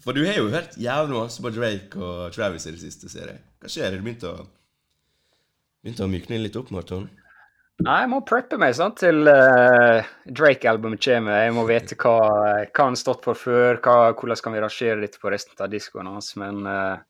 For 0.00 0.16
du 0.16 0.22
har 0.24 0.38
jo 0.38 0.48
hørt 0.52 0.78
jævlig 0.80 1.18
masse 1.18 1.42
på 1.44 1.52
Drake 1.52 2.00
og 2.00 2.32
Travis 2.32 2.64
i 2.68 2.72
det 2.72 2.80
siste, 2.80 3.10
ser 3.12 3.34
jeg. 3.34 3.42
Hva 3.60 3.72
skjer? 3.72 3.90
Har 3.90 3.98
du 3.98 4.06
begynt 4.06 4.26
å 4.28 4.38
Begynt 5.80 6.02
å 6.04 6.10
mykne 6.12 6.36
litt 6.42 6.56
opp, 6.60 6.68
Marton? 6.76 7.06
Nei, 7.80 8.00
jeg 8.02 8.08
må 8.12 8.18
preppe 8.28 8.58
meg 8.60 8.74
sant, 8.76 8.98
til 9.00 9.24
uh, 9.24 10.08
Drake-albumet 10.28 11.00
kommer. 11.00 11.38
Jeg 11.40 11.54
må 11.56 11.62
vite 11.64 11.96
hva, 11.96 12.16
hva 12.66 12.84
han 12.84 12.92
har 12.92 13.00
stått 13.00 13.24
for 13.24 13.38
før, 13.38 13.78
hva, 13.80 14.10
hvordan 14.12 14.42
kan 14.44 14.52
vi 14.52 14.60
rangere 14.60 14.98
litt 15.00 15.16
på 15.22 15.32
resten 15.32 15.56
av 15.56 15.70
diskoen 15.72 16.10
hans. 16.12 16.34
Men 16.40 16.60
uh, 16.68 17.00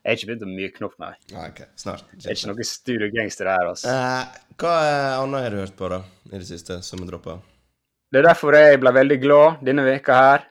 jeg 0.00 0.08
har 0.08 0.16
ikke 0.16 0.30
begynt 0.30 0.46
å 0.46 0.54
mykne 0.54 0.88
opp, 0.88 0.96
nei. 1.02 1.12
Nei, 1.34 1.44
okay. 1.50 1.68
snart. 1.76 2.08
Det 2.14 2.30
er 2.30 2.38
ikke 2.38 2.54
noe 2.54 2.66
Studio 2.70 3.10
Gangster 3.12 3.52
her, 3.52 3.68
altså. 3.74 3.92
Eh, 3.92 4.45
hva 4.60 4.72
eh, 4.86 5.18
annet 5.20 5.44
har 5.44 5.54
du 5.54 5.60
hørt 5.60 5.76
på 5.76 5.88
da, 5.92 6.00
i 6.30 6.38
det 6.38 6.46
siste, 6.48 6.80
som 6.84 7.02
er 7.04 7.10
droppa? 7.10 7.38
Det 8.12 8.22
er 8.22 8.28
derfor 8.28 8.56
jeg 8.56 8.80
ble 8.80 8.92
veldig 8.96 9.18
glad 9.20 9.64
denne 9.66 9.84
veka 9.84 10.16
her. 10.16 10.46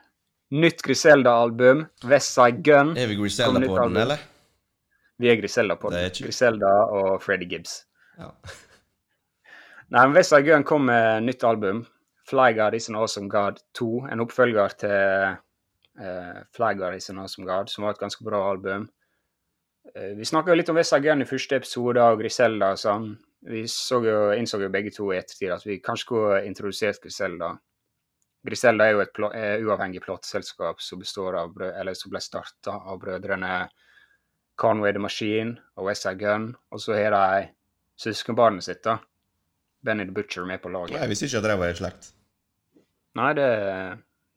Nytt 0.54 0.84
Griselda-album, 0.86 1.86
Westside 2.06 2.62
Gun. 2.62 2.92
Er 2.96 3.08
vi 3.10 3.16
Griselda 3.18 3.62
på 3.66 3.78
den, 3.80 3.96
eller? 4.04 4.22
Vi 5.18 5.30
er 5.32 5.40
Griselda 5.40 5.74
på 5.80 5.90
ikke- 5.90 6.28
Griselda 6.28 6.72
og 6.92 7.22
Freddie 7.24 7.48
Gibbs. 7.48 7.80
Ja. 8.18 8.30
Nei, 9.90 10.04
men 10.06 10.14
Westside 10.14 10.46
Gun 10.46 10.64
kom 10.64 10.86
med 10.86 11.24
nytt 11.26 11.42
album. 11.44 11.86
Fly 12.26 12.52
God 12.52 12.74
is 12.74 12.88
an 12.88 12.96
Awesome 12.96 13.28
God 13.28 13.58
2. 13.78 14.08
En 14.12 14.20
oppfølger 14.20 14.68
til 14.78 15.36
uh, 16.02 16.42
Fly 16.54 16.74
God 16.78 16.94
is 16.94 17.10
an 17.10 17.18
Awesome 17.18 17.46
God, 17.46 17.70
som 17.70 17.84
var 17.86 17.94
et 17.94 18.02
ganske 18.02 18.24
bra 18.26 18.50
album. 18.50 18.88
Uh, 19.96 20.12
vi 20.18 20.26
snakka 20.26 20.54
litt 20.54 20.68
om 20.70 20.76
Westside 20.78 21.06
Gun 21.06 21.22
i 21.22 21.28
første 21.28 21.58
episode 21.58 22.02
av 22.02 22.18
Griselda 22.18 22.72
og 22.74 22.82
sånn. 22.82 23.16
Vi 23.40 23.62
jo, 23.64 24.32
innså 24.32 24.60
jo 24.62 24.72
begge 24.72 24.90
to 24.90 25.10
i 25.12 25.18
ettertid 25.20 25.52
at 25.54 25.66
vi 25.66 25.80
kanskje 25.82 26.06
skulle 26.06 26.44
introdusert 26.48 27.02
Griselda. 27.02 27.52
Griselda 28.46 28.86
er 28.86 28.94
jo 28.94 29.02
et 29.02 29.12
pla 29.14 29.30
eh, 29.34 29.64
uavhengig 29.64 30.02
plateselskap 30.04 30.80
som 30.82 31.02
består 31.02 31.36
av 31.42 31.60
eller 31.66 31.94
som 31.98 32.12
ble 32.12 32.22
starta 32.22 32.78
av 32.78 33.00
brødrene 33.02 33.66
Conway 34.56 34.94
the 34.96 35.02
Machine 35.02 35.56
og 35.76 35.90
Westside 35.90 36.18
Gun. 36.22 36.50
Og 36.72 36.80
så 36.80 36.96
har 36.96 37.14
de 37.14 37.48
søskenbarnet 38.00 38.64
sitt, 38.64 38.82
da. 38.86 38.98
Benny 39.84 40.06
the 40.06 40.14
Butcher 40.14 40.46
med 40.48 40.62
på 40.62 40.72
laget. 40.72 40.96
Jeg 40.98 41.12
visste 41.12 41.28
ikke 41.28 41.42
at 41.42 41.48
de 41.50 41.58
var 41.60 41.72
i 41.72 41.78
slekt. 41.78 42.10
Nei, 43.16 43.30
det, 43.36 43.48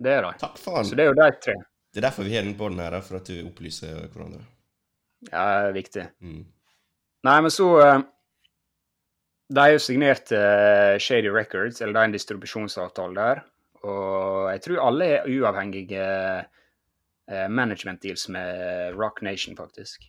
det 0.04 0.14
er 0.14 0.26
de. 0.28 0.34
Takk 0.44 0.60
faen. 0.62 0.88
Så 0.88 0.98
det 0.98 1.06
er 1.06 1.12
jo 1.12 1.18
de 1.18 1.30
tre. 1.44 1.56
Det 1.90 2.02
er 2.02 2.06
derfor 2.06 2.28
vi 2.28 2.36
har 2.36 2.46
den 2.46 2.56
på 2.58 2.70
den 2.70 2.80
her, 2.84 3.00
for 3.02 3.18
at 3.18 3.28
du 3.28 3.40
opplyser 3.48 4.06
hverandre. 4.14 4.44
Ja, 5.32 5.42
det 5.42 5.70
er 5.72 5.76
viktig. 5.76 6.06
Mm. 6.22 6.44
Nei, 7.28 7.38
men 7.44 7.52
så 7.52 7.70
eh, 7.84 7.98
De 9.50 9.64
er 9.64 9.74
jo 9.74 9.82
signert 9.82 10.30
eh, 10.36 10.98
Shady 11.02 11.32
Records, 11.34 11.82
eller 11.82 11.96
det 11.96 12.02
er 12.04 12.10
en 12.12 12.14
distribusjonsavtale 12.14 13.16
der. 13.18 13.42
Og 13.88 14.50
jeg 14.54 14.62
tror 14.66 14.84
alle 14.86 15.08
er 15.16 15.28
uavhengige 15.32 16.06
eh, 16.06 17.48
management 17.50 18.02
deals 18.04 18.28
med 18.30 18.94
Rock 19.00 19.22
Nation, 19.26 19.58
faktisk. 19.58 20.06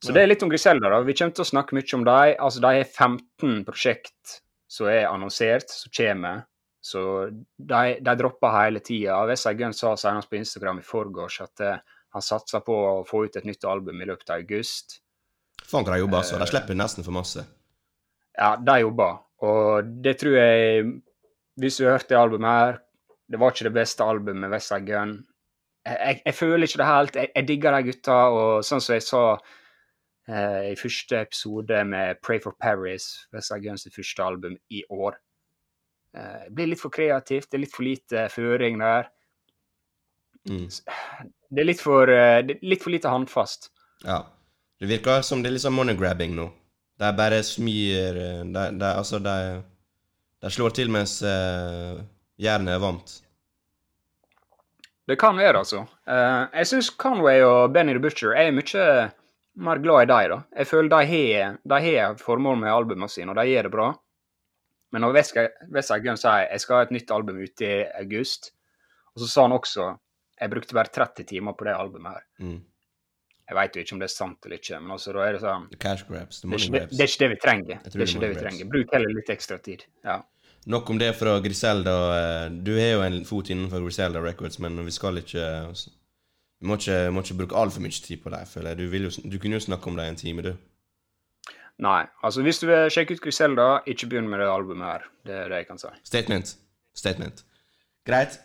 Så 0.00 0.10
Ja. 0.10 0.14
det 0.16 0.22
er 0.22 0.30
litt 0.32 0.42
om 0.42 0.50
Griselda. 0.50 0.88
da. 0.88 1.00
Vi 1.04 1.14
kommer 1.14 1.34
til 1.36 1.44
å 1.44 1.50
snakke 1.50 1.76
mye 1.76 1.94
om 1.94 2.04
dem. 2.08 2.34
Altså, 2.40 2.60
de 2.64 2.66
har 2.66 2.84
15 2.88 3.64
prosjekt 3.68 4.40
som 4.70 4.86
er 4.88 5.06
annonsert, 5.10 5.68
som 5.68 5.92
kommer. 5.92 6.46
Så 6.80 7.02
de, 7.58 7.98
de 8.00 8.14
dropper 8.16 8.54
hele 8.56 8.80
tida. 8.80 9.18
Westside 9.28 9.58
Gunn 9.58 9.74
sa 9.76 9.92
senest 10.00 10.30
på 10.30 10.38
Instagram 10.40 10.80
i 10.80 10.86
forgårs 10.86 11.40
at 11.44 11.60
eh, 11.60 11.76
han 12.16 12.22
satser 12.24 12.64
på 12.66 12.74
å 12.74 13.04
få 13.06 13.26
ut 13.26 13.36
et 13.36 13.44
nytt 13.44 13.64
album 13.68 14.00
i 14.00 14.08
løpet 14.08 14.30
av 14.32 14.40
august. 14.40 15.02
Faen 15.62 15.84
hva 15.84 15.94
de 15.94 16.00
jobber, 16.00 16.22
altså. 16.24 16.38
De 16.40 16.48
slipper 16.48 16.74
nesten 16.74 17.04
for 17.04 17.12
masse. 17.14 17.44
Ja, 18.38 18.54
de 18.56 18.80
jobba. 18.80 19.10
Og 19.40 19.88
det 20.04 20.18
tror 20.20 20.36
jeg 20.36 20.84
Hvis 21.60 21.78
du 21.80 21.86
hørte 21.86 22.12
det 22.12 22.18
albumet 22.20 22.50
her 22.50 22.78
Det 23.30 23.40
var 23.40 23.54
ikke 23.54 23.68
det 23.70 23.78
beste 23.78 24.04
albumet 24.04 24.42
med 24.42 24.52
Westside 24.52 24.86
Gun. 24.86 25.14
Jeg, 25.86 25.96
jeg, 25.96 26.20
jeg 26.26 26.34
føler 26.34 26.66
ikke 26.66 26.78
det 26.80 26.86
helt. 26.86 27.16
Jeg, 27.16 27.28
jeg 27.36 27.48
digger 27.48 27.76
de 27.76 27.86
gutta, 27.86 28.16
og 28.34 28.64
sånn 28.66 28.82
som 28.84 28.96
jeg 28.96 29.04
sa 29.06 29.22
eh, 30.28 30.72
i 30.72 30.74
første 30.76 31.20
episode 31.24 31.84
med 31.88 32.18
Pray 32.26 32.42
for 32.42 32.58
Paris, 32.60 33.06
Westside 33.32 33.62
Guns 33.64 33.86
første 33.94 34.26
album 34.26 34.58
i 34.68 34.82
år 34.90 35.16
eh, 36.18 36.42
Det 36.48 36.52
blir 36.58 36.72
litt 36.72 36.82
for 36.82 36.92
kreativt, 36.92 37.48
det 37.48 37.60
er 37.60 37.64
litt 37.64 37.76
for 37.76 37.86
lite 37.86 38.26
føring 38.34 38.82
der. 38.82 39.08
Mm. 40.50 40.66
Det 41.50 41.62
er 41.62 41.70
litt 41.70 41.82
for, 41.86 42.10
eh, 42.10 42.42
litt 42.44 42.82
for 42.82 42.92
lite 42.92 43.14
håndfast. 43.14 43.70
Ja. 44.04 44.24
Det 44.80 44.88
virker 44.88 45.20
som 45.22 45.42
det 45.42 45.50
er 45.50 45.58
litt 45.58 45.64
sånn 45.66 45.76
monograbbing 45.76 46.34
nå. 46.36 46.46
De 47.00 47.10
bare 47.16 47.40
smyr 47.46 48.16
eh, 48.20 48.42
de, 48.44 48.64
de, 48.76 48.88
Altså, 48.92 49.18
de, 49.24 49.36
de 50.42 50.52
slår 50.52 50.74
til 50.76 50.92
mens 50.92 51.20
uh, 51.24 52.00
jernet 52.40 52.76
er 52.76 52.82
varmt. 52.82 53.14
Det 55.08 55.16
kan 55.18 55.38
være, 55.40 55.62
altså. 55.62 55.86
Uh, 56.06 56.44
jeg 56.54 56.68
syns 56.70 56.92
Conway 57.00 57.40
og 57.42 57.72
Benny 57.74 57.96
the 57.96 58.02
Butcher 58.02 58.36
er 58.36 58.52
mye 58.54 58.84
mer 59.60 59.80
glad 59.82 60.04
i 60.04 60.10
dem, 60.12 60.30
da. 60.34 60.38
Jeg 60.60 60.68
føler 60.70 60.92
de 60.92 61.08
har, 61.10 61.56
de 61.72 61.80
har 61.86 62.20
formål 62.20 62.60
med 62.60 62.72
albumene 62.72 63.08
sine, 63.10 63.32
og 63.32 63.40
de 63.40 63.48
gjør 63.50 63.68
det 63.68 63.74
bra. 63.74 63.88
Men 64.92 65.04
når 65.04 65.16
Westside 65.16 66.00
Gun 66.04 66.18
sier 66.18 66.46
jeg 66.48 66.62
skal 66.62 66.78
ha 66.78 66.86
et 66.86 66.94
nytt 66.94 67.10
album 67.14 67.40
ute 67.40 67.66
i 67.66 67.82
august, 68.00 68.52
og 69.14 69.22
så 69.22 69.28
sa 69.30 69.44
han 69.46 69.56
også 69.56 69.92
jeg 70.40 70.52
brukte 70.54 70.76
bare 70.76 70.88
30 70.88 71.26
timer 71.28 71.52
på 71.52 71.66
det 71.68 71.76
albumet 71.76 72.16
her. 72.16 72.22
Mm. 72.40 72.60
Jeg 73.50 73.56
veit 73.58 73.76
jo 73.76 73.82
ikke 73.82 73.94
om 73.96 74.00
det 74.02 74.06
er 74.06 74.12
sant 74.14 74.46
eller 74.46 74.60
ikke, 74.60 74.78
men 74.80 74.92
altså, 74.94 75.12
da 75.16 75.22
er 75.26 75.32
det 75.34 75.40
sånn 75.42 75.64
The 75.72 75.78
cash 75.82 76.04
grabs. 76.06 76.36
The 76.40 76.50
money 76.50 76.68
det, 76.70 76.82
grabs. 76.84 76.96
det 76.96 77.02
er 77.02 77.10
ikke 77.10 77.22
det 77.24 77.30
vi 77.32 77.38
trenger. 77.42 77.80
Det 77.82 77.90
er 77.96 78.04
ikke 78.06 78.20
det 78.22 78.28
vi 78.30 78.42
trenger. 78.44 78.68
Bruk 78.74 78.92
heller 78.94 79.14
litt 79.16 79.32
ekstra 79.34 79.58
tid. 79.64 79.82
Ja. 80.06 80.20
Nok 80.70 80.90
om 80.92 80.98
det 81.00 81.08
fra 81.18 81.32
Griselda. 81.42 81.94
eh, 82.20 82.50
Du 82.62 82.70
har 82.76 82.90
jo 82.92 83.00
en 83.02 83.24
fot 83.26 83.50
innenfor 83.50 83.82
Griselda 83.82 84.22
Records, 84.22 84.58
men 84.62 84.78
vi 84.86 84.94
skal 84.94 85.18
ikke 85.18 85.46
Vi 86.60 86.68
må 86.68 86.76
ikke, 86.76 86.98
må 87.10 87.22
ikke 87.24 87.38
bruke 87.38 87.56
altfor 87.56 87.80
mye 87.80 87.90
tid 88.04 88.20
på 88.22 88.30
det, 88.30 88.42
føler 88.48 88.74
jeg. 88.74 88.78
Du, 88.78 88.96
jo, 88.96 89.10
du 89.32 89.38
kunne 89.40 89.56
jo 89.56 89.64
snakke 89.64 89.88
om 89.88 89.96
det 89.96 90.04
i 90.04 90.12
en 90.12 90.20
time, 90.20 90.42
du. 90.44 90.52
Nei, 91.80 92.02
altså 92.22 92.42
hvis 92.44 92.58
du 92.60 92.66
vil 92.68 92.90
sjekke 92.92 93.16
ut 93.16 93.22
Griselda, 93.24 93.80
ikke 93.88 94.10
begynn 94.12 94.28
med 94.28 94.42
det 94.42 94.48
albumet 94.52 94.84
her. 94.84 95.06
Det 95.24 95.32
er 95.32 95.48
det 95.48 95.62
jeg 95.62 95.66
kan 95.70 95.80
si. 95.80 95.88
Statement. 96.04 96.52
Statement. 96.94 97.40
Greit. 98.06 98.36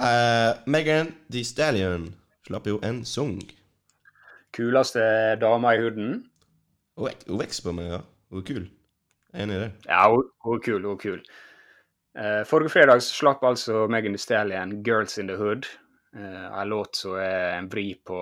Uh, 0.00 0.56
Megan 0.66 1.12
Thee 1.30 1.44
Stallion 1.44 2.08
slapp 2.48 2.66
jo 2.70 2.78
en 2.82 3.04
sang. 3.04 3.36
Kuleste 4.58 5.02
dama 5.38 5.74
i 5.76 5.82
huden. 5.84 6.24
Hun 6.98 7.38
vokser 7.38 7.68
på 7.68 7.74
meg, 7.76 7.92
ja. 7.92 8.00
Hun 8.32 8.40
er 8.40 8.46
kul. 8.48 8.64
Jeg 9.28 9.38
er 9.38 9.44
enig 9.44 9.58
i 9.58 9.60
det. 9.62 9.68
Ja, 9.86 10.08
hun, 10.10 10.24
er 10.56 10.64
kul, 10.64 10.80
hun 10.82 10.96
er 10.96 11.02
kul. 11.02 11.20
Uh, 12.18 12.42
forrige 12.48 12.72
fredag 12.74 13.04
så 13.06 13.14
slapp 13.14 13.44
altså 13.46 13.84
Megan 13.86 14.16
Thee 14.16 14.24
Stallion 14.24 14.80
'Girls 14.82 15.18
in 15.18 15.30
the 15.30 15.36
Hood'. 15.38 15.68
Uh, 16.16 16.48
en 16.50 16.68
låt 16.68 16.96
som 16.96 17.14
er 17.22 17.58
en 17.60 17.70
vri 17.70 17.92
på 18.06 18.18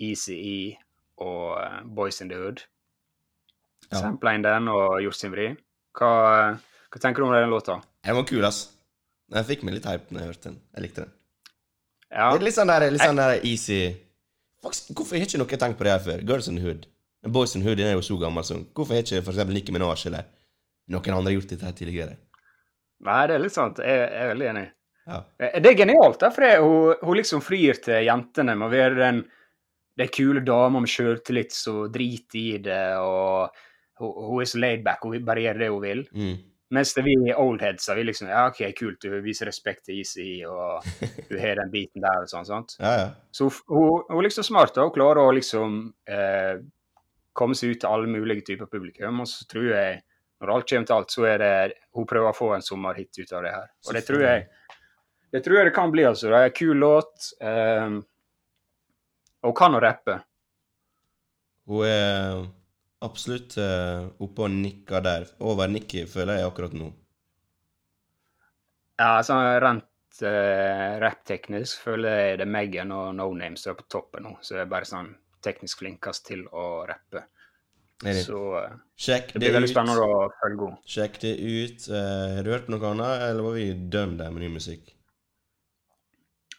ECE 0.00 0.78
og 1.18 1.58
eh, 1.60 1.84
'Boys 1.84 2.20
in 2.20 2.30
the 2.30 2.38
Hood'. 2.38 2.64
Ja. 3.90 4.00
Sampla 4.00 4.34
inn 4.34 4.44
den 4.46 4.68
og 4.68 5.02
gjort 5.02 5.20
sin 5.20 5.32
vri. 5.32 5.50
Hva, 5.98 6.10
hva 6.88 7.00
tenker 7.02 7.20
du 7.20 7.28
om 7.28 7.34
den 7.34 7.50
låta? 7.50 7.80
Den 8.06 8.16
var 8.16 8.24
kul, 8.24 8.44
ass. 8.44 8.68
Den 9.28 9.44
fikk 9.44 9.64
meg 9.66 9.76
litt 9.76 9.88
hype 9.88 10.08
når 10.14 10.20
jeg 10.20 10.32
hørte 10.32 10.48
den. 10.48 10.60
Jeg 10.74 10.86
likte 10.86 11.04
den. 11.04 11.14
Ja, 12.08 12.30
Det 12.32 12.40
er 12.40 12.44
litt 12.46 12.56
sånn 12.56 12.70
der, 12.72 12.90
litt 12.94 13.04
sånn 13.04 13.20
der 13.20 13.42
easy 13.44 13.82
Faktisk, 14.64 14.90
Hvorfor 14.96 15.16
har 15.18 15.26
ikke 15.26 15.38
noen 15.38 15.60
tenkt 15.62 15.78
på 15.78 15.86
det 15.86 15.92
her 15.94 16.02
før? 16.02 16.24
Girls 16.26 16.48
in 16.50 16.58
Hood. 16.62 16.86
Boys 17.34 17.54
in 17.58 17.62
Hood 17.66 17.78
den 17.78 17.86
er 17.90 17.96
jo 17.98 18.02
så 18.06 18.16
gammel 18.20 18.44
som 18.46 18.64
Hvorfor 18.74 18.94
har 18.96 19.02
ikke 19.04 19.22
for 19.26 19.34
eksempel 19.34 19.54
Nicki 19.58 19.72
Minaj 19.74 20.06
eller 20.06 20.26
noen 20.88 21.14
andre 21.18 21.32
gjort 21.34 21.50
dette 21.52 21.66
her 21.66 21.76
tidligere? 21.76 22.16
Nei, 23.04 23.20
det 23.30 23.36
er 23.36 23.42
litt 23.44 23.54
sant. 23.54 23.78
Jeg, 23.78 23.98
jeg 24.10 24.22
er 24.24 24.30
veldig 24.32 24.46
enig. 24.52 24.66
Ja. 25.08 25.18
Eh, 25.38 25.58
Det 25.62 25.70
er 25.72 25.78
genialt, 25.84 26.18
da, 26.20 26.30
for 26.34 26.42
det- 26.46 26.60
hun, 26.60 26.94
hun 27.02 27.16
liksom 27.16 27.42
frir 27.42 27.78
til 27.84 28.04
jentene 28.06 28.56
med 28.58 28.66
å 28.68 28.72
være 28.74 28.96
den, 28.98 29.20
den 29.98 30.08
kule 30.14 30.40
dama 30.44 30.80
med 30.80 30.90
sjøltillit 30.90 31.52
som 31.54 31.84
driter 31.92 32.38
i 32.38 32.58
det, 32.58 32.80
og 32.98 33.50
hun, 34.00 34.12
hun 34.30 34.42
er 34.42 34.50
så 34.50 34.58
laid 34.60 34.82
back, 34.84 35.02
hun 35.06 35.24
bare 35.24 35.44
gjør 35.46 35.58
det 35.62 35.70
hun 35.70 35.82
vil. 35.82 36.02
Mm. 36.12 36.36
Mens 36.70 36.90
det 36.94 37.02
vi 37.06 37.14
oldheadsa, 37.32 37.94
vi 37.96 38.04
liksom 38.04 38.28
Ja, 38.28 38.42
OK, 38.50 38.60
kult, 38.76 39.00
du 39.00 39.22
viser 39.24 39.48
respekt 39.48 39.86
til 39.88 40.02
ICI, 40.02 40.32
og 40.44 40.84
du 41.30 41.38
har 41.40 41.56
den 41.56 41.70
biten 41.72 42.04
der 42.04 42.26
og 42.26 42.28
sånn, 42.28 42.48
sant. 42.48 42.74
Ja, 42.80 42.90
ja. 42.98 43.06
Så 43.32 43.48
hun, 43.48 43.62
hun, 43.72 44.02
hun 44.10 44.20
er 44.20 44.28
liksom 44.28 44.44
smart, 44.50 44.76
og 44.76 44.90
Hun 44.90 44.96
klarer 44.98 45.22
å 45.22 45.32
liksom 45.32 45.78
eh, 46.04 46.60
komme 47.32 47.56
seg 47.56 47.72
ut 47.72 47.80
til 47.84 47.88
alle 47.88 48.10
mulige 48.12 48.44
typer 48.50 48.68
publikum. 48.68 49.24
Og 49.24 49.30
så 49.30 49.48
tror 49.48 49.70
jeg, 49.70 50.02
når 50.42 50.54
alt 50.54 50.68
kommer 50.68 50.90
til 50.90 50.98
alt, 50.98 51.14
så 51.14 51.24
er 51.30 51.40
det 51.42 51.54
Hun 51.96 52.06
prøver 52.10 52.30
å 52.30 52.36
få 52.36 52.52
en 52.54 52.66
sommerhit 52.66 53.16
ut 53.16 53.32
av 53.32 53.46
det 53.46 53.54
her. 53.56 53.72
Og 53.88 53.96
det 53.96 54.04
tror 54.06 54.26
jeg 54.26 54.46
det 55.28 55.42
tror 55.44 55.58
jeg 55.58 55.68
det 55.68 55.74
kan 55.76 55.90
bli, 55.92 56.04
altså. 56.08 56.30
Det 56.30 56.38
er 56.38 56.48
en 56.48 56.56
kul 56.56 56.78
låt. 56.80 57.32
Eh, 57.44 57.98
og 59.44 59.50
hun 59.50 59.56
kan 59.56 59.76
å 59.76 59.80
rappe. 59.84 60.20
Hun 61.68 61.84
er 61.84 62.46
absolutt 63.04 63.56
uh, 63.60 64.08
oppe 64.24 64.46
og 64.46 64.54
nikker 64.54 65.04
der. 65.04 65.28
Over 65.44 65.70
Nikki, 65.70 66.04
føler 66.10 66.40
jeg 66.40 66.48
akkurat 66.48 66.74
nå. 66.76 66.90
Ja, 68.98 69.20
sånn 69.22 69.44
rent 69.62 70.22
uh, 70.24 70.98
rappteknisk 71.02 71.86
føler 71.86 72.22
jeg 72.22 72.38
det 72.40 72.46
er 72.48 72.52
Megan 72.58 72.94
og 72.94 73.12
No 73.18 73.30
Name 73.36 73.60
som 73.60 73.72
er 73.74 73.80
på 73.80 73.88
toppen 73.92 74.26
nå. 74.26 74.36
Så 74.42 74.56
det 74.56 74.64
er 74.64 74.70
bare 74.72 74.88
sånn 74.88 75.12
teknisk 75.44 75.84
flinkest 75.84 76.26
til 76.26 76.44
å 76.50 76.68
rappe. 76.88 77.24
Så 77.98 78.42
uh, 78.58 78.76
Sjekk 78.98 79.32
det 79.32 79.38
det 79.38 79.46
blir 79.46 79.56
veldig 79.58 79.72
spennende 79.72 80.04
å 80.06 80.28
følge 80.42 80.68
henne. 80.68 80.82
Sjekk 80.86 81.18
det 81.24 81.34
ut. 81.38 81.88
Uh, 81.90 82.36
har 82.38 82.46
du 82.46 82.54
hørt 82.54 82.70
noe 82.70 82.92
annet, 82.92 83.26
eller 83.30 83.46
var 83.46 83.58
vi 83.58 83.72
dømt 83.74 84.22
der 84.22 84.34
med 84.34 84.46
ny 84.46 84.52
musikk? 84.58 84.94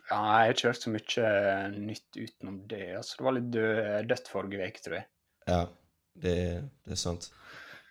Ja, 0.09 0.17
jeg 0.17 0.49
har 0.49 0.55
ikke 0.55 0.71
hørt 0.71 0.81
så 0.81 0.91
mye 0.91 1.25
eh, 1.29 1.75
nytt 1.85 2.17
utenom 2.17 2.55
det. 2.69 2.85
Altså, 2.97 3.19
det 3.19 3.25
var 3.27 3.35
litt 3.35 3.49
død, 3.53 4.07
dødt 4.09 4.31
forrige 4.31 4.69
uke, 4.71 4.81
tror 4.81 4.95
jeg. 4.97 5.05
Ja, 5.49 5.59
det, 6.15 6.63
det 6.85 6.95
er 6.95 6.99
sant. 6.99 7.29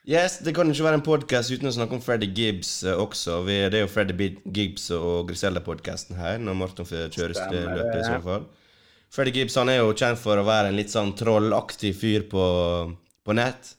Yes, 0.09 0.39
det 0.41 0.55
kan 0.57 0.71
ikke 0.71 0.87
være 0.87 0.99
en 1.01 1.05
podkast 1.05 1.53
uten 1.53 1.69
å 1.69 1.75
snakke 1.75 1.99
om 1.99 2.01
Freddy 2.01 2.31
Gibbs 2.33 2.79
uh, 2.87 2.95
også. 2.97 3.43
Vi, 3.45 3.59
det 3.69 3.83
er 3.83 3.85
jo 3.85 3.91
Freddy 3.93 4.31
Gibbs 4.57 4.87
og 4.97 5.29
Griselda-podkasten 5.29 6.17
her, 6.17 6.39
når 6.41 6.57
Morten 6.57 6.89
får 6.89 7.11
kjøre 7.13 7.49
det 7.53 7.65
løpet 7.67 7.99
i 7.99 8.07
så 8.07 8.21
fall. 8.25 8.47
Freddy 9.13 9.35
Gibbs 9.37 9.59
han 9.61 9.69
er 9.73 9.83
jo 9.83 9.93
kjent 9.97 10.21
for 10.21 10.41
å 10.41 10.47
være 10.49 10.71
en 10.71 10.79
litt 10.79 10.93
sånn 10.93 11.13
trollaktig 11.17 11.93
fyr 11.97 12.25
på, 12.33 12.45
på 13.25 13.37
nett. 13.37 13.75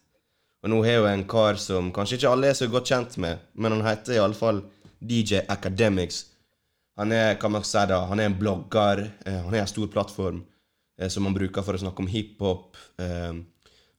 Og 0.61 0.73
nå 0.73 0.81
har 0.83 0.99
jo 0.99 1.09
en 1.09 1.25
kar 1.29 1.57
som 1.61 1.91
kanskje 1.95 2.19
ikke 2.19 2.33
alle 2.33 2.49
er 2.51 2.57
så 2.57 2.67
godt 2.69 2.91
kjent 2.91 3.17
med, 3.21 3.41
men 3.55 3.77
han 3.77 3.85
heter 3.87 4.17
iallfall 4.17 4.63
DJ 4.99 5.45
Academics. 5.47 6.25
Han 6.99 7.13
er 7.15 7.37
kan 7.39 7.53
man 7.53 7.63
si 7.63 7.79
da, 7.87 8.01
han 8.09 8.19
er 8.19 8.27
en 8.27 8.37
blogger. 8.37 9.05
Eh, 9.25 9.37
han 9.39 9.53
har 9.53 9.63
en 9.63 9.71
stor 9.71 9.87
plattform 9.87 10.41
eh, 10.99 11.07
som 11.07 11.25
han 11.25 11.35
bruker 11.37 11.63
for 11.63 11.77
å 11.77 11.81
snakke 11.85 12.03
om 12.03 12.11
hiphop. 12.11 12.75
Eh, 12.99 13.39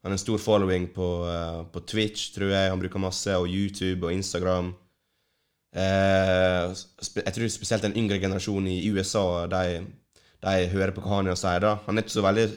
han 0.03 0.11
har 0.11 0.17
en 0.17 0.23
stor 0.23 0.39
following 0.39 0.87
på, 0.95 1.09
eh, 1.29 1.65
på 1.73 1.81
Twitch, 1.81 2.31
tror 2.33 2.51
jeg. 2.55 2.71
Han 2.73 2.81
bruker 2.81 3.03
masse, 3.03 3.37
og 3.37 3.49
YouTube 3.49 4.07
og 4.07 4.13
Instagram. 4.13 4.75
Eh, 5.77 6.73
jeg 7.21 7.35
tror 7.37 7.53
spesielt 7.53 7.85
den 7.85 7.97
yngre 8.01 8.19
generasjonen 8.19 8.71
i 8.73 8.89
USA, 8.91 9.47
de, 9.47 9.85
de 10.41 10.69
hører 10.73 10.95
på 10.97 11.05
hva 11.05 11.21
han 11.21 11.37
sier. 11.37 11.61
da. 11.61 11.77
Han 11.87 11.99
er 11.99 12.07
ikke 12.07 12.17
så 12.17 12.25
veldig 12.25 12.49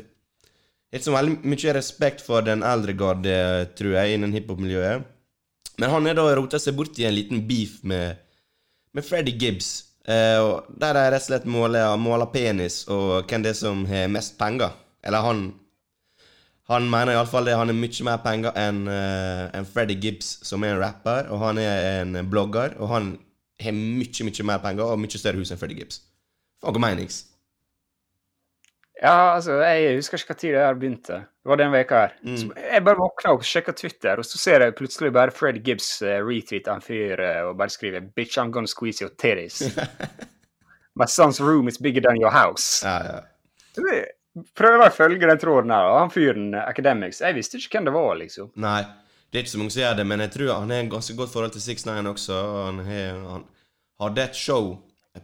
ikke 0.93 1.07
så 1.07 1.15
veldig 1.15 1.39
mye 1.49 1.73
respekt 1.73 2.21
for 2.21 2.45
den 2.45 2.61
eldre 2.63 2.93
garde, 2.93 3.37
tror 3.75 3.95
jeg, 3.97 4.13
innen 4.13 4.33
hiphop-miljøet. 4.35 5.03
Men 5.81 5.89
han 5.89 6.07
er 6.07 6.13
da 6.13 6.27
rota 6.37 6.59
seg 6.61 6.77
bort 6.77 6.99
i 7.01 7.07
en 7.09 7.15
liten 7.15 7.41
beef 7.49 7.79
med, 7.83 8.21
med 8.93 9.03
Freddy 9.03 9.33
Gibbs. 9.33 9.71
Eh, 10.05 10.61
der 10.77 10.93
de 10.93 11.05
rett 11.09 11.23
og 11.23 11.25
slett 11.25 11.47
måler, 11.49 11.95
måler 11.97 12.29
penis 12.29 12.83
og 12.91 13.25
hvem 13.25 13.43
det 13.43 13.55
er 13.55 13.57
som 13.57 13.83
har 13.89 14.11
mest 14.13 14.37
penger. 14.37 14.77
Eller 15.03 15.25
han 15.25 15.43
Han 16.71 16.87
mener 16.89 17.11
iallfall 17.11 17.45
det. 17.45 17.57
Han 17.59 17.67
har 17.67 17.75
mye 17.75 18.07
mer 18.07 18.21
penger 18.23 18.55
enn 18.59 18.85
uh, 18.87 19.49
enn 19.51 19.67
Freddy 19.67 19.97
Gibbs, 19.99 20.37
som 20.47 20.63
er 20.63 20.77
en 20.77 20.81
rapper, 20.83 21.27
og 21.33 21.43
han 21.43 21.59
er 21.59 22.01
en 22.03 22.15
blogger. 22.31 22.77
Og 22.79 22.87
han 22.93 23.13
har 23.63 23.75
mye, 23.75 24.29
mye 24.29 24.47
mer 24.47 24.63
penger 24.63 24.93
og 24.93 25.01
mye 25.03 25.19
større 25.19 25.41
hus 25.41 25.51
enn 25.51 25.59
Freddy 25.59 25.81
Gibbs. 25.81 25.99
Fuck 26.63 26.79
menings. 26.79 27.25
Ja, 29.01 29.33
altså, 29.35 29.57
jeg 29.59 29.97
husker 29.97 30.21
ikke 30.21 30.33
når 30.33 30.39
det 30.55 30.65
her 30.65 30.73
begynte. 30.79 31.13
Det 31.43 31.51
var 31.51 31.59
den 31.59 31.71
veka 31.73 31.99
her. 32.05 32.11
Mm. 32.23 32.53
Jeg 32.55 32.83
bare 32.85 33.01
våkna 33.01 33.33
og 33.35 33.43
sjekka 33.43 33.73
Twitter, 33.75 34.15
og 34.21 34.25
så 34.25 34.37
ser 34.39 34.63
jeg 34.63 34.75
plutselig 34.79 35.11
bare 35.13 35.31
Fred 35.35 35.59
Gibbs 35.65 35.89
uh, 36.01 36.21
retweete 36.23 36.71
en 36.71 36.81
fyr 36.81 37.19
uh, 37.19 37.49
og 37.49 37.57
bare 37.59 37.69
skriver 37.69 37.99
'Bitch, 37.99 38.37
I'm 38.39 38.51
gonna 38.51 38.67
squeeze 38.67 39.03
your 39.03 39.11
titties'. 39.19 39.67
My 40.99 41.05
son's 41.05 41.41
room 41.41 41.67
is 41.67 41.77
bigger 41.77 42.01
than 42.01 42.21
your 42.21 42.31
house. 42.31 42.85
Ja, 42.85 42.95
ja. 43.03 43.19
Prøver 44.57 44.81
å 44.87 44.93
følge 44.93 45.29
den 45.29 45.41
tråden 45.41 45.71
her. 45.73 45.91
Han 45.99 46.13
fyren 46.13 46.53
eh, 46.57 46.65
Academics 46.65 47.21
Jeg 47.21 47.37
visste 47.37 47.59
ikke 47.61 47.77
hvem 47.77 47.89
det 47.89 47.95
var, 47.95 48.13
liksom. 48.17 48.49
Nei, 48.61 48.81
det 49.29 49.39
er 49.39 49.45
ikke 49.45 49.53
så 49.53 49.59
mange 49.61 49.73
som 49.75 49.83
gjør 49.83 49.99
det, 49.99 50.07
men 50.09 50.23
jeg 50.25 50.33
tror 50.35 50.53
han 50.55 50.73
har 50.73 50.81
en 50.83 50.93
ganske 50.93 51.15
godt 51.17 51.33
forhold 51.33 51.53
til 51.53 51.65
6ix9ine 51.65 52.13
også. 52.13 52.39
Han, 52.67 52.81
har, 52.87 53.19
han 53.29 53.45
hadde 54.01 54.25
et 54.25 54.37
show 54.37 54.71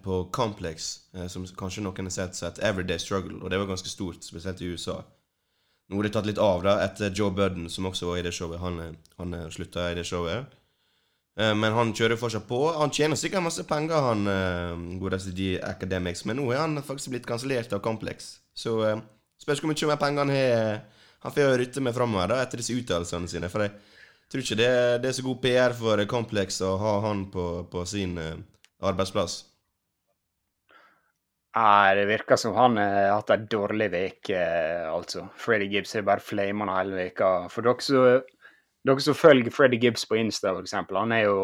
på 0.05 0.19
Complex 0.33 0.91
eh, 1.15 1.25
som 1.29 1.47
kanskje 1.57 1.83
noen 1.85 2.09
har 2.11 2.13
sett, 2.13 2.41
het 2.45 2.61
Everyday 2.65 3.01
Struggle, 3.01 3.39
og 3.41 3.49
det 3.49 3.57
var 3.61 3.71
ganske 3.71 3.89
stort, 3.89 4.21
spesielt 4.25 4.61
i 4.61 4.69
USA. 4.73 4.99
Nå 5.89 5.97
har 5.97 6.05
det 6.05 6.13
tatt 6.13 6.29
litt 6.29 6.41
av 6.41 6.61
da, 6.61 6.75
etter 6.85 7.09
Joe 7.09 7.33
Budden, 7.33 7.65
som 7.73 7.89
også 7.89 8.11
var 8.11 8.19
i 8.19 8.25
det 8.27 8.35
showet. 8.37 8.61
Han, 8.61 8.77
eh, 8.85 9.13
han 9.17 9.37
slutta 9.49 9.89
i 9.89 9.97
det 9.97 10.05
showet. 10.05 10.55
Men 11.39 11.71
han 11.71 11.93
kjører 11.95 12.17
fortsatt 12.19 12.49
på. 12.49 12.57
Han 12.75 12.91
tjener 12.91 13.15
sikkert 13.15 13.45
masse 13.45 13.63
penger, 13.63 14.01
han 14.03 14.97
godeste 14.99 15.31
de 15.31 15.53
Academics, 15.63 16.25
men 16.27 16.35
nå 16.35 16.49
er 16.51 16.59
han 16.65 16.81
faktisk 16.83 17.13
blitt 17.13 17.29
kansellert 17.29 17.71
av 17.71 17.79
Complex. 17.85 18.33
Så 18.57 18.75
eh, 18.87 19.03
spørs 19.41 19.61
hvor 19.63 19.71
mye 19.71 19.91
mer 19.91 20.01
penger 20.01 20.25
han 20.25 20.35
har. 20.35 20.81
Han 21.25 21.35
får 21.35 21.57
rytte 21.59 21.83
med 21.83 21.95
framover 21.95 22.37
etter 22.39 22.61
disse 22.61 22.75
uttalelsene 22.79 23.27
sine. 23.27 23.49
For 23.51 23.65
jeg 23.65 23.75
tror 24.31 24.43
ikke 24.45 24.59
det, 24.59 24.71
det 25.03 25.09
er 25.09 25.17
så 25.17 25.25
god 25.25 25.41
PR 25.43 25.75
for 25.75 26.05
Complex 26.11 26.61
å 26.63 26.75
ha 26.79 26.95
han 27.09 27.25
på, 27.33 27.45
på 27.71 27.85
sin 27.89 28.17
eh, 28.21 28.35
arbeidsplass. 28.79 29.41
Nei, 31.57 31.95
det 31.97 32.05
virker 32.05 32.37
som 32.37 32.53
han 32.55 32.77
har 32.77 33.15
hatt 33.17 33.31
ei 33.33 33.47
dårlig 33.49 33.89
uke, 33.89 34.41
altså. 34.85 35.25
Freddy 35.35 35.65
Gibbs 35.73 35.95
har 35.97 36.05
bare 36.07 36.23
flama 36.23 36.67
han 36.67 36.75
hele 36.75 36.99
veka. 36.99 37.31
For 37.51 37.65
dere 37.65 37.83
som, 37.83 38.27
dere 38.85 39.03
som 39.03 39.17
følger 39.17 39.51
Freddy 39.51 39.79
Gibbs 39.81 40.05
på 40.07 40.19
Insta, 40.21 40.53
eksempel, 40.61 41.01
han 41.01 41.15
er 41.17 41.25
jo 41.25 41.39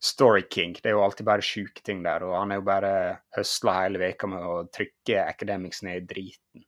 Story 0.00 0.46
King. 0.50 0.72
Det 0.80 0.88
er 0.88 0.94
jo 0.96 1.02
alltid 1.04 1.26
bare 1.28 1.44
sjuke 1.44 1.82
ting 1.84 2.02
der. 2.04 2.22
Og 2.24 2.32
han 2.38 2.52
er 2.54 2.60
jo 2.60 2.64
bare 2.64 2.92
høsla 3.36 3.74
hele 3.82 4.00
veka 4.00 4.28
med 4.32 4.44
å 4.48 4.54
trykke 4.72 5.18
Academics 5.26 5.82
ned 5.84 6.00
i 6.02 6.06
driten. 6.14 6.64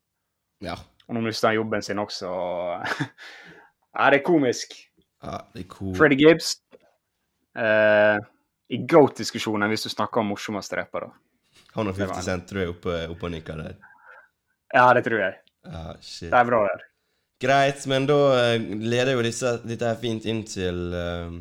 Ja. 0.63 0.75
Og 1.09 1.17
nå 1.17 1.23
mister 1.25 1.49
han 1.49 1.57
jobben 1.57 1.83
sin 1.83 1.99
også. 2.03 2.29
og- 2.29 2.87
Ja, 3.97 4.11
det 4.11 4.21
er 4.23 4.25
komisk. 4.25 4.77
ja 5.23 5.39
det 5.55 5.65
er 5.65 5.69
cool. 5.69 5.95
Freddy 5.97 6.17
Gibbs 6.17 6.55
eh, 7.57 8.19
i 8.73 8.79
GOAT-diskusjonen 8.89 9.69
hvis 9.73 9.85
du 9.85 9.91
snakker 9.93 10.23
om 10.23 10.31
morsomste 10.33 10.79
rappere. 10.81 11.11
Han 11.75 11.89
og 11.91 11.97
50 11.99 12.25
Cent 12.25 12.47
tror 12.49 12.61
jeg 12.63 12.69
er 12.71 12.73
oppe, 12.73 12.95
oppe 13.13 13.29
og 13.29 13.33
nikker 13.35 13.61
der. 13.61 13.75
Ja, 14.73 14.87
det 14.97 15.05
tror 15.05 15.21
jeg. 15.21 15.37
Ja, 15.69 15.83
shit. 16.01 16.31
Det 16.33 16.39
er 16.41 16.49
bra 16.49 16.63
der. 16.71 16.87
Greit, 17.43 17.85
men 17.91 18.07
da 18.09 18.19
eh, 18.55 18.65
leder 18.81 19.17
jo 19.17 19.25
disse, 19.27 19.57
dette 19.67 19.89
her 19.89 19.99
fint 20.01 20.25
inn 20.31 20.45
til, 20.49 20.81
inn 20.95 21.41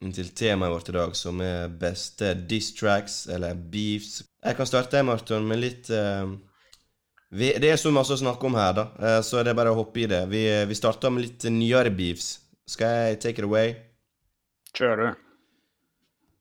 til 0.00 0.30
temaet 0.32 0.72
vårt 0.72 0.88
i 0.88 0.94
dag, 0.96 1.16
som 1.16 1.40
er 1.44 1.72
beste 1.80 2.32
diss 2.48 2.72
tracks, 2.76 3.26
eller 3.28 3.54
beefs. 3.54 4.22
Jeg 4.40 4.56
kan 4.56 4.68
starte, 4.68 5.02
Marton, 5.04 5.44
med 5.44 5.60
litt 5.60 5.90
uh, 5.92 6.30
vi, 7.28 7.52
Det 7.60 7.68
er 7.74 7.76
så 7.80 7.92
masse 7.92 8.16
å 8.16 8.20
snakke 8.22 8.48
om 8.48 8.56
her, 8.56 8.72
da, 8.78 8.86
uh, 8.96 9.18
så 9.26 9.44
det 9.44 9.52
er 9.52 9.58
bare 9.58 9.74
å 9.74 9.80
hoppe 9.82 10.06
i 10.06 10.08
det. 10.10 10.22
Vi, 10.32 10.44
vi 10.70 10.78
starter 10.78 11.12
med 11.12 11.26
litt 11.26 11.44
nyere 11.52 11.92
beefs. 11.92 12.38
Skal 12.70 12.94
jeg 12.96 13.20
take 13.20 13.42
it 13.42 13.48
away? 13.50 13.74
Kjør, 14.78 15.04
du. 15.04 15.26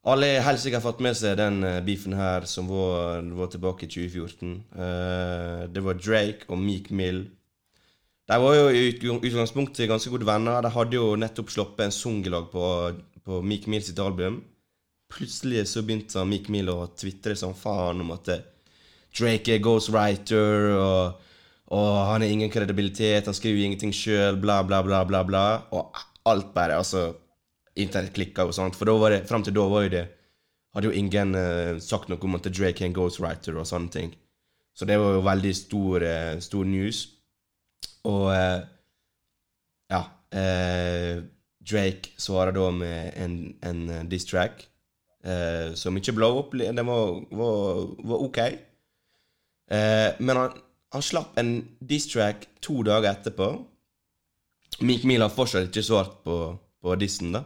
Alle 0.10 0.30
har 0.38 0.46
helt 0.48 0.62
sikkert 0.64 0.86
fått 0.86 1.02
med 1.04 1.18
seg 1.20 1.36
den 1.38 1.58
eh, 1.68 1.82
beefen 1.84 2.14
her 2.16 2.46
som 2.48 2.70
var, 2.72 3.20
var 3.36 3.50
tilbake 3.52 3.84
i 3.84 3.90
2014. 3.92 4.54
Uh, 4.72 5.66
det 5.76 5.84
var 5.84 6.00
Drake 6.00 6.48
og 6.48 6.62
Meek 6.64 6.88
Mill. 6.96 7.26
De 8.30 8.38
var 8.40 8.56
jo 8.56 8.70
i 8.70 8.86
utg- 8.92 9.26
utgangspunktet 9.26 9.90
ganske 9.90 10.12
gode 10.14 10.28
venner. 10.30 10.62
De 10.64 10.72
hadde 10.72 10.96
jo 10.96 11.16
nettopp 11.20 11.52
sluppet 11.52 11.88
en 11.88 11.94
sang 11.96 12.22
i 12.24 12.32
lag 12.32 12.48
på, 12.54 12.64
på 13.30 13.42
Meek 13.46 13.68
Mill 13.70 13.84
sitt 13.86 14.00
album. 14.02 14.42
Plutselig 15.14 15.68
så 15.70 15.84
begynte 15.86 16.26
Meek 16.26 16.50
Mill 16.50 16.70
å 16.74 16.90
tvitre 16.98 17.36
som 17.38 17.54
faen 17.58 18.02
om 18.02 18.14
at 18.16 18.32
eh, 18.34 18.46
Drake 19.14 19.56
er 19.56 19.64
ghostwriter, 19.66 20.68
og, 20.78 21.30
og 21.74 21.88
han 22.12 22.22
har 22.22 22.30
ingen 22.30 22.52
kredibilitet, 22.54 23.26
han 23.26 23.38
skriver 23.38 23.66
ingenting 23.66 23.94
sjøl, 23.96 24.38
bla, 24.42 24.60
bla, 24.66 24.84
bla, 24.86 25.02
bla, 25.10 25.24
bla. 25.26 25.44
Og 25.74 25.98
alt 26.30 26.54
bare, 26.54 26.78
altså 26.78 27.10
Internett 27.80 28.12
klikka 28.12 28.44
og 28.44 28.52
sånt, 28.54 28.76
for 28.76 28.90
da 28.90 28.96
var 29.00 29.14
det, 29.14 29.22
fram 29.30 29.46
til 29.46 29.56
da 29.56 29.64
var 29.72 29.86
jo 29.86 29.94
det 29.94 30.08
Hadde 30.76 30.92
jo 30.92 31.00
ingen 31.00 31.32
uh, 31.34 31.80
sagt 31.82 32.12
noe 32.12 32.22
om 32.22 32.36
at 32.38 32.46
Drake 32.54 32.84
er 32.84 32.92
en 32.92 32.94
ghostwriter 32.94 33.56
og 33.58 33.66
sånne 33.66 33.90
ting. 33.90 34.12
Så 34.78 34.86
det 34.86 35.00
var 35.02 35.16
jo 35.16 35.24
veldig 35.26 35.54
stor, 35.58 36.04
uh, 36.06 36.36
stor 36.46 36.68
news. 36.70 37.00
Og 38.06 38.28
uh, 38.30 38.60
ja 39.90 40.04
eh, 40.30 41.24
Drake 41.60 42.14
svarer 42.18 42.56
da 42.56 42.70
med 42.72 43.14
en, 43.20 43.36
en 43.66 43.82
eh, 43.90 44.06
diss 44.10 44.26
track 44.30 44.64
eh, 45.24 45.76
som 45.76 45.98
ikke 46.00 46.16
blow 46.16 46.40
up. 46.40 46.56
Den 46.56 46.86
var, 46.88 47.20
var, 47.36 47.84
var 48.00 48.24
ok. 48.26 48.40
Eh, 49.72 50.10
men 50.20 50.40
han, 50.40 50.56
han 50.96 51.06
slapp 51.06 51.38
en 51.38 51.54
diss 51.80 52.08
track 52.12 52.48
to 52.64 52.82
dager 52.88 53.12
etterpå. 53.12 53.52
Meek 54.86 55.04
Mill 55.04 55.26
har 55.26 55.34
fortsatt 55.34 55.68
ikke 55.68 55.84
svart 55.86 56.22
på, 56.24 56.38
på 56.82 56.96
dissen, 57.02 57.34
da. 57.36 57.44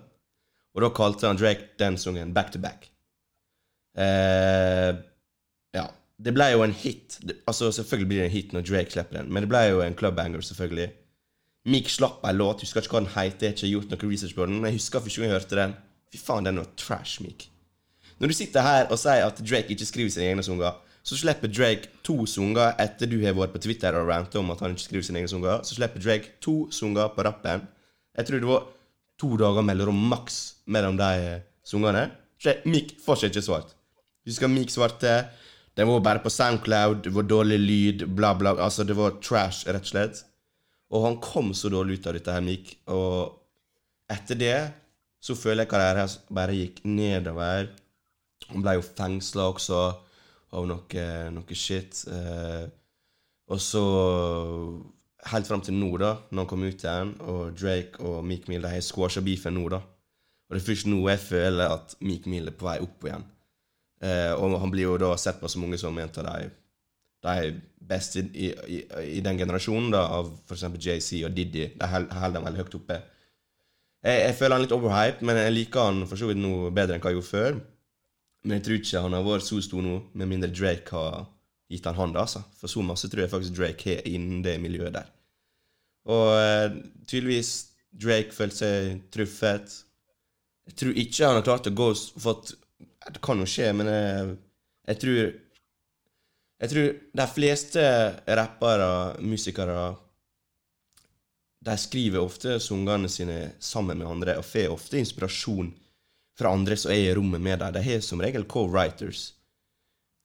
Og 0.73 0.82
da 0.86 0.89
kalte 0.93 1.30
han 1.30 1.38
Drake 1.38 1.73
den 1.82 1.97
sangen 2.02 2.34
Back 2.34 2.54
to 2.54 2.62
Back. 2.62 2.89
Eh, 3.97 4.93
ja. 5.73 5.89
Det 6.23 6.32
ble 6.34 6.45
jo 6.54 6.62
en 6.63 6.73
hit. 6.78 7.17
Altså, 7.49 7.71
selvfølgelig 7.73 8.08
blir 8.10 8.21
det 8.21 8.26
en 8.30 8.36
hit 8.36 8.54
når 8.54 8.65
Drake 8.69 8.93
slipper 8.93 9.17
den, 9.17 9.32
men 9.34 9.43
det 9.43 9.49
ble 9.52 9.63
jo 9.67 9.82
en 9.84 9.97
clubbanger, 9.97 10.45
selvfølgelig. 10.45 10.91
Meek 11.63 11.88
slapp 11.89 12.26
en 12.28 12.38
låt, 12.38 12.65
husker 12.65 12.84
ikke 12.84 12.97
hva 12.97 13.04
den 13.06 13.13
heter, 13.13 13.47
jeg 13.47 13.54
har 13.54 13.58
ikke 13.58 13.71
gjort 13.71 13.93
noe 13.93 14.12
research 14.12 14.36
på 14.36 14.47
den, 14.47 14.60
men 14.60 14.71
jeg 14.71 14.82
husker 14.82 15.04
første 15.04 15.21
gang 15.21 15.30
jeg 15.30 15.38
hørte 15.38 15.60
den. 15.60 15.76
Fy 16.12 16.19
faen, 16.19 16.47
den 16.47 16.60
var 16.60 16.71
trash, 16.80 17.23
Meek. 17.23 17.47
Når 18.19 18.32
du 18.32 18.36
sitter 18.38 18.65
her 18.65 18.89
og 18.91 18.99
sier 18.99 19.26
at 19.26 19.39
Drake 19.41 19.71
ikke 19.73 19.88
skriver 19.88 20.12
sine 20.13 20.28
egne 20.32 20.43
sanger, 20.45 20.76
så 21.04 21.17
slipper 21.19 21.52
Drake 21.52 21.89
to 22.08 22.26
sanger 22.30 22.78
etter 22.80 23.10
du 23.12 23.17
har 23.23 23.36
vært 23.36 23.56
på 23.56 23.62
Twitter 23.65 23.95
og 23.99 24.08
rantet 24.08 24.39
om 24.39 24.52
at 24.54 24.62
han 24.63 24.76
ikke 24.76 24.86
skriver 24.86 25.08
sine 25.08 25.19
egne 25.19 25.32
sanger. 25.32 25.63
Så 25.67 25.76
slipper 25.76 26.04
Drake 26.04 26.38
to 26.43 26.56
sanger 26.71 27.10
på 27.15 27.26
rappen. 27.28 27.65
Jeg 28.15 28.28
tror 28.30 28.43
det 28.43 28.47
var 28.47 28.67
to 29.19 29.32
dager 29.39 29.65
mellom 29.67 29.99
maks 30.12 30.38
mellom 30.71 30.99
de 30.99 31.10
eh, 31.23 31.41
sangene. 31.67 32.06
Så 32.39 32.56
Meek 32.67 32.93
fortsatt 33.04 33.34
ikke 33.34 33.43
svart. 33.43 33.76
Husker 34.28 34.52
Meek 34.52 34.71
svarte. 34.71 35.15
Den 35.76 35.89
var 35.89 36.04
bare 36.06 36.21
på 36.23 36.32
Soundcloud, 36.32 37.02
det 37.04 37.12
var 37.15 37.26
dårlig 37.26 37.58
lyd, 37.60 38.04
bla, 38.15 38.36
bla. 38.38 38.54
Altså, 38.62 38.86
det 38.86 38.95
var 38.95 39.17
trash, 39.26 39.65
rett 39.67 39.88
og 39.88 39.89
slett. 39.89 40.21
Og 40.91 41.06
han 41.08 41.19
kom 41.24 41.54
så 41.58 41.72
dårlig 41.72 42.00
ut 42.00 42.08
av 42.10 42.17
dette 42.17 42.36
her, 42.36 42.43
Mik. 42.46 42.74
Og 42.91 44.12
etter 44.12 44.39
det 44.39 44.58
så 45.24 45.36
føler 45.39 45.63
jeg 45.63 45.72
karrieren 45.72 46.04
hans 46.04 46.17
bare 46.28 46.58
gikk 46.58 46.82
nedover. 46.84 47.69
Han 48.50 48.63
ble 48.65 48.76
jo 48.78 48.84
fengsla 48.86 49.48
også 49.54 49.80
av 50.54 50.67
noe, 50.69 51.06
noe 51.34 51.58
shit. 51.58 52.04
Eh, 52.12 52.65
og 53.52 53.62
så 53.62 53.86
Helt 55.24 55.48
fram 55.48 55.62
til 55.63 55.78
nå, 55.80 55.88
da, 56.02 56.17
når 56.36 56.43
han 56.43 56.48
kom 56.52 56.63
ut 56.67 56.82
igjen, 56.84 57.12
og 57.32 57.54
Drake 57.56 58.02
og 58.04 58.26
Meek 58.28 58.50
Mill 58.52 58.65
har 58.67 58.82
squasha 58.84 59.22
beefen 59.24 59.56
nå, 59.56 59.69
da. 59.72 59.80
Og 59.80 60.56
det 60.56 60.60
er 60.60 60.65
først 60.65 60.89
nå 60.91 60.98
jeg 61.08 61.22
føler 61.24 61.72
at 61.78 61.96
Meek 62.04 62.28
Mill 62.28 62.50
er 62.52 62.58
på 62.60 62.67
vei 62.67 62.76
opp 62.84 63.08
igjen. 63.08 63.24
Eh, 64.04 64.34
og 64.36 64.58
han 64.60 64.74
blir 64.74 64.89
jo 64.89 64.98
da 65.00 65.13
sett 65.15 65.39
på 65.39 65.48
så 65.48 65.62
mange 65.62 65.80
som 65.80 65.96
en 65.96 66.12
av 66.12 66.28
de, 66.28 66.50
de 67.24 67.54
beste 67.84 68.24
i, 68.34 68.52
i, 68.68 68.80
i 69.18 69.22
den 69.24 69.40
generasjonen, 69.40 69.92
da, 69.94 70.06
av 70.20 70.32
f.eks. 70.48 70.66
JC 70.80 71.24
og 71.28 71.36
Diddy. 71.36 71.70
De 71.80 71.90
holder 71.90 72.22
han 72.22 72.48
veldig 72.48 72.64
høyt 72.64 72.80
oppe. 72.80 73.00
Jeg, 74.04 74.20
jeg 74.28 74.36
føler 74.40 74.58
han 74.58 74.66
litt 74.66 74.76
overhyped, 74.76 75.24
men 75.28 75.40
jeg 75.40 75.56
liker 75.58 75.90
han 75.90 76.04
for 76.10 76.20
så 76.20 76.30
vidt 76.30 76.42
nå 76.44 76.70
bedre 76.76 76.98
enn 76.98 77.04
hva 77.04 77.14
jeg 77.14 77.20
gjorde 77.20 77.32
før. 77.32 77.60
Men 78.44 78.58
jeg 78.58 78.66
tror 78.66 78.80
ikke 78.80 79.04
han 79.06 79.16
har 79.16 79.28
vært 79.28 79.48
så 79.48 79.60
stor 79.64 79.84
nå, 79.86 80.00
med 80.20 80.32
mindre 80.32 80.52
Drake 80.52 80.96
har 80.96 81.28
gitt 81.72 81.88
han 81.88 81.98
hånda, 81.98 82.26
altså. 82.26 82.44
For 82.60 82.72
så 82.72 82.84
masse 82.86 83.10
tror 83.10 83.24
jeg 83.24 83.32
faktisk 83.32 83.56
Drake 83.58 83.94
har 83.94 84.10
innen 84.10 84.44
det 84.46 84.58
miljøet 84.62 84.96
der. 84.98 85.08
Og 86.12 86.34
eh, 86.36 86.76
tydeligvis 87.08 87.54
Drake 88.04 88.36
følte 88.36 88.60
seg 88.60 89.00
truffet. 89.14 89.78
Jeg 90.68 90.78
tror 90.80 91.00
ikke 91.00 91.30
han 91.30 91.40
har 91.40 91.46
klart 91.46 91.70
å 91.70 91.76
gå 91.76 91.90
fått 92.24 92.54
Det 93.04 93.20
kan 93.24 93.40
jo 93.40 93.48
skje, 93.48 93.66
men 93.76 93.90
jeg, 93.92 94.36
jeg 94.88 95.00
tror 95.02 95.18
Jeg 96.63 96.71
tror 96.71 96.89
de 97.19 97.28
fleste 97.28 97.84
rappere, 98.39 98.89
musikere 99.19 99.95
De 101.63 101.76
skriver 101.80 102.23
ofte 102.23 102.58
sangene 102.63 103.10
sine 103.12 103.38
sammen 103.60 103.99
med 103.99 104.08
andre 104.08 104.38
og 104.39 104.47
får 104.47 104.71
ofte 104.71 104.99
inspirasjon 104.99 105.73
fra 106.39 106.52
andre 106.56 106.76
som 106.80 106.91
er 106.91 107.06
i 107.06 107.13
rommet 107.15 107.43
med 107.43 107.60
dem. 107.60 107.76
De 107.76 107.84
har 107.84 108.02
som 108.04 108.21
regel 108.23 108.43
co-writers. 108.49 109.34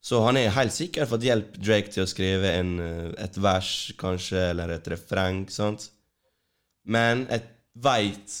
Så 0.01 0.21
han 0.23 0.39
har 0.39 0.55
helt 0.55 0.73
sikkert 0.73 1.11
fått 1.11 1.27
hjelp 1.27 1.55
Drake 1.59 1.91
til 1.91 2.05
å 2.05 2.09
skrive 2.09 2.51
en, 2.55 2.79
eh, 2.79 3.11
et 3.23 3.37
vers, 3.37 3.91
kanskje, 3.99 4.49
eller 4.51 4.71
et 4.71 4.87
refreng, 4.87 5.45
sant? 5.51 5.89
Men 6.85 7.25
jeg 7.29 7.43
veit 7.75 8.37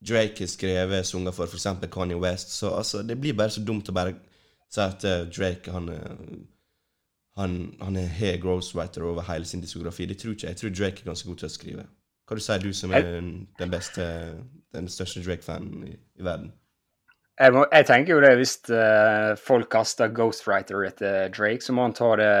Drake 0.00 0.44
har 0.44 0.48
skrevet 0.48 1.06
sanger 1.06 1.36
for 1.36 1.46
f.eks. 1.46 1.68
Kanye 1.92 2.18
West, 2.20 2.52
så 2.56 2.72
altså, 2.80 3.02
det 3.02 3.18
blir 3.20 3.36
bare 3.36 3.52
så 3.52 3.60
dumt 3.60 3.88
å 3.88 3.96
bare 3.96 4.16
si 4.72 4.80
at 4.80 5.04
eh, 5.04 5.26
Drake 5.28 5.72
han, 5.72 5.88
eh, 5.92 6.16
han, 7.36 7.76
han 7.82 7.96
har 7.96 8.40
ghostwriter 8.42 9.02
over 9.02 9.26
hele 9.28 9.44
sin 9.44 9.60
diskografi. 9.60 10.06
Det 10.06 10.18
tror 10.18 10.32
ikke 10.32 10.46
jeg. 10.46 10.54
Jeg 10.54 10.56
tror 10.56 10.76
Drake 10.78 11.02
er 11.02 11.10
ganske 11.10 11.28
god 11.28 11.42
til 11.42 11.48
å 11.48 11.52
skrive. 11.52 11.88
Hva 12.26 12.36
du 12.36 12.42
sier 12.42 12.62
du 12.62 12.72
som 12.74 12.94
er 12.96 13.02
den, 13.20 13.70
beste, 13.70 14.06
den 14.74 14.88
største 14.90 15.22
Drake-fanen 15.22 15.84
i, 15.86 15.92
i 15.94 16.24
verden? 16.26 16.52
jeg, 17.36 17.52
må, 17.52 17.64
jeg 17.72 17.86
tenker 17.88 18.14
jo 18.14 18.22
det 18.24 18.32
hvis 18.38 18.54
uh, 18.72 19.36
folk 19.40 19.68
kaster 19.72 20.12
ghostwriter 20.16 20.86
etter 20.88 21.28
Drake, 21.34 21.64
så 21.64 21.74
må 21.76 21.88
han 21.88 21.96
ta 21.96 22.08
det 22.20 22.32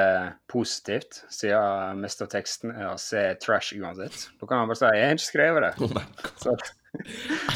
positivt, 0.52 1.20
siden 1.32 2.00
mest 2.00 2.24
av 2.24 2.30
teksten 2.32 2.72
er 2.72 3.36
trash 3.42 3.76
uansett. 3.76 4.28
Da 4.40 4.48
kan 4.48 4.62
han 4.62 4.72
bare 4.72 4.80
si 4.80 4.92
'jeg 4.94 5.04
har 5.04 5.18
ikke 5.18 5.30
skrevet 5.30 5.66
det'. 5.66 5.74
Oh 5.84 5.92
my 5.92 6.04
god. 6.22 6.36
Så, 6.40 6.56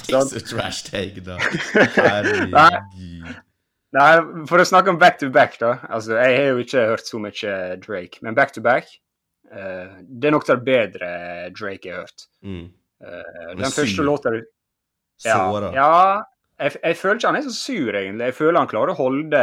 Det 0.07 0.14
er 0.14 0.26
så 0.29 0.57
trash 0.57 0.85
take, 0.85 1.20
da. 1.24 1.38
Herregud. 1.96 3.35
Nei, 3.96 4.11
for 4.50 4.62
å 4.62 4.66
snakke 4.68 4.92
om 4.92 4.98
back 5.00 5.18
to 5.20 5.31
back, 5.35 5.59
da. 5.61 5.76
Altså, 5.90 6.16
jeg 6.20 6.37
har 6.38 6.50
jo 6.53 6.64
ikke 6.64 6.88
hørt 6.92 7.09
så 7.09 7.20
mye 7.22 7.55
Drake, 7.83 8.20
men 8.24 8.37
back 8.38 8.55
to 8.55 8.62
back 8.64 8.90
uh, 9.53 10.00
Det 10.07 10.31
er 10.31 10.35
nok 10.35 10.46
det 10.48 10.59
bedre 10.66 11.12
Drake 11.57 11.88
jeg 11.88 11.96
har 11.96 12.07
hørt. 12.07 12.26
Mm. 12.46 12.66
Uh, 13.00 13.53
den 13.59 13.74
første 13.74 14.05
låta 14.05 14.35
du 14.35 14.42
Ja, 15.24 15.37
Såra. 15.37 15.72
ja 15.76 15.92
jeg, 16.61 16.76
jeg 16.83 16.96
føler 17.00 17.18
ikke 17.18 17.31
han 17.33 17.38
er 17.40 17.46
så 17.46 17.55
sur, 17.57 17.94
egentlig. 17.96 18.29
Jeg 18.31 18.37
føler 18.37 18.61
han 18.61 18.70
klarer 18.70 18.92
å 18.92 19.00
holde, 19.00 19.42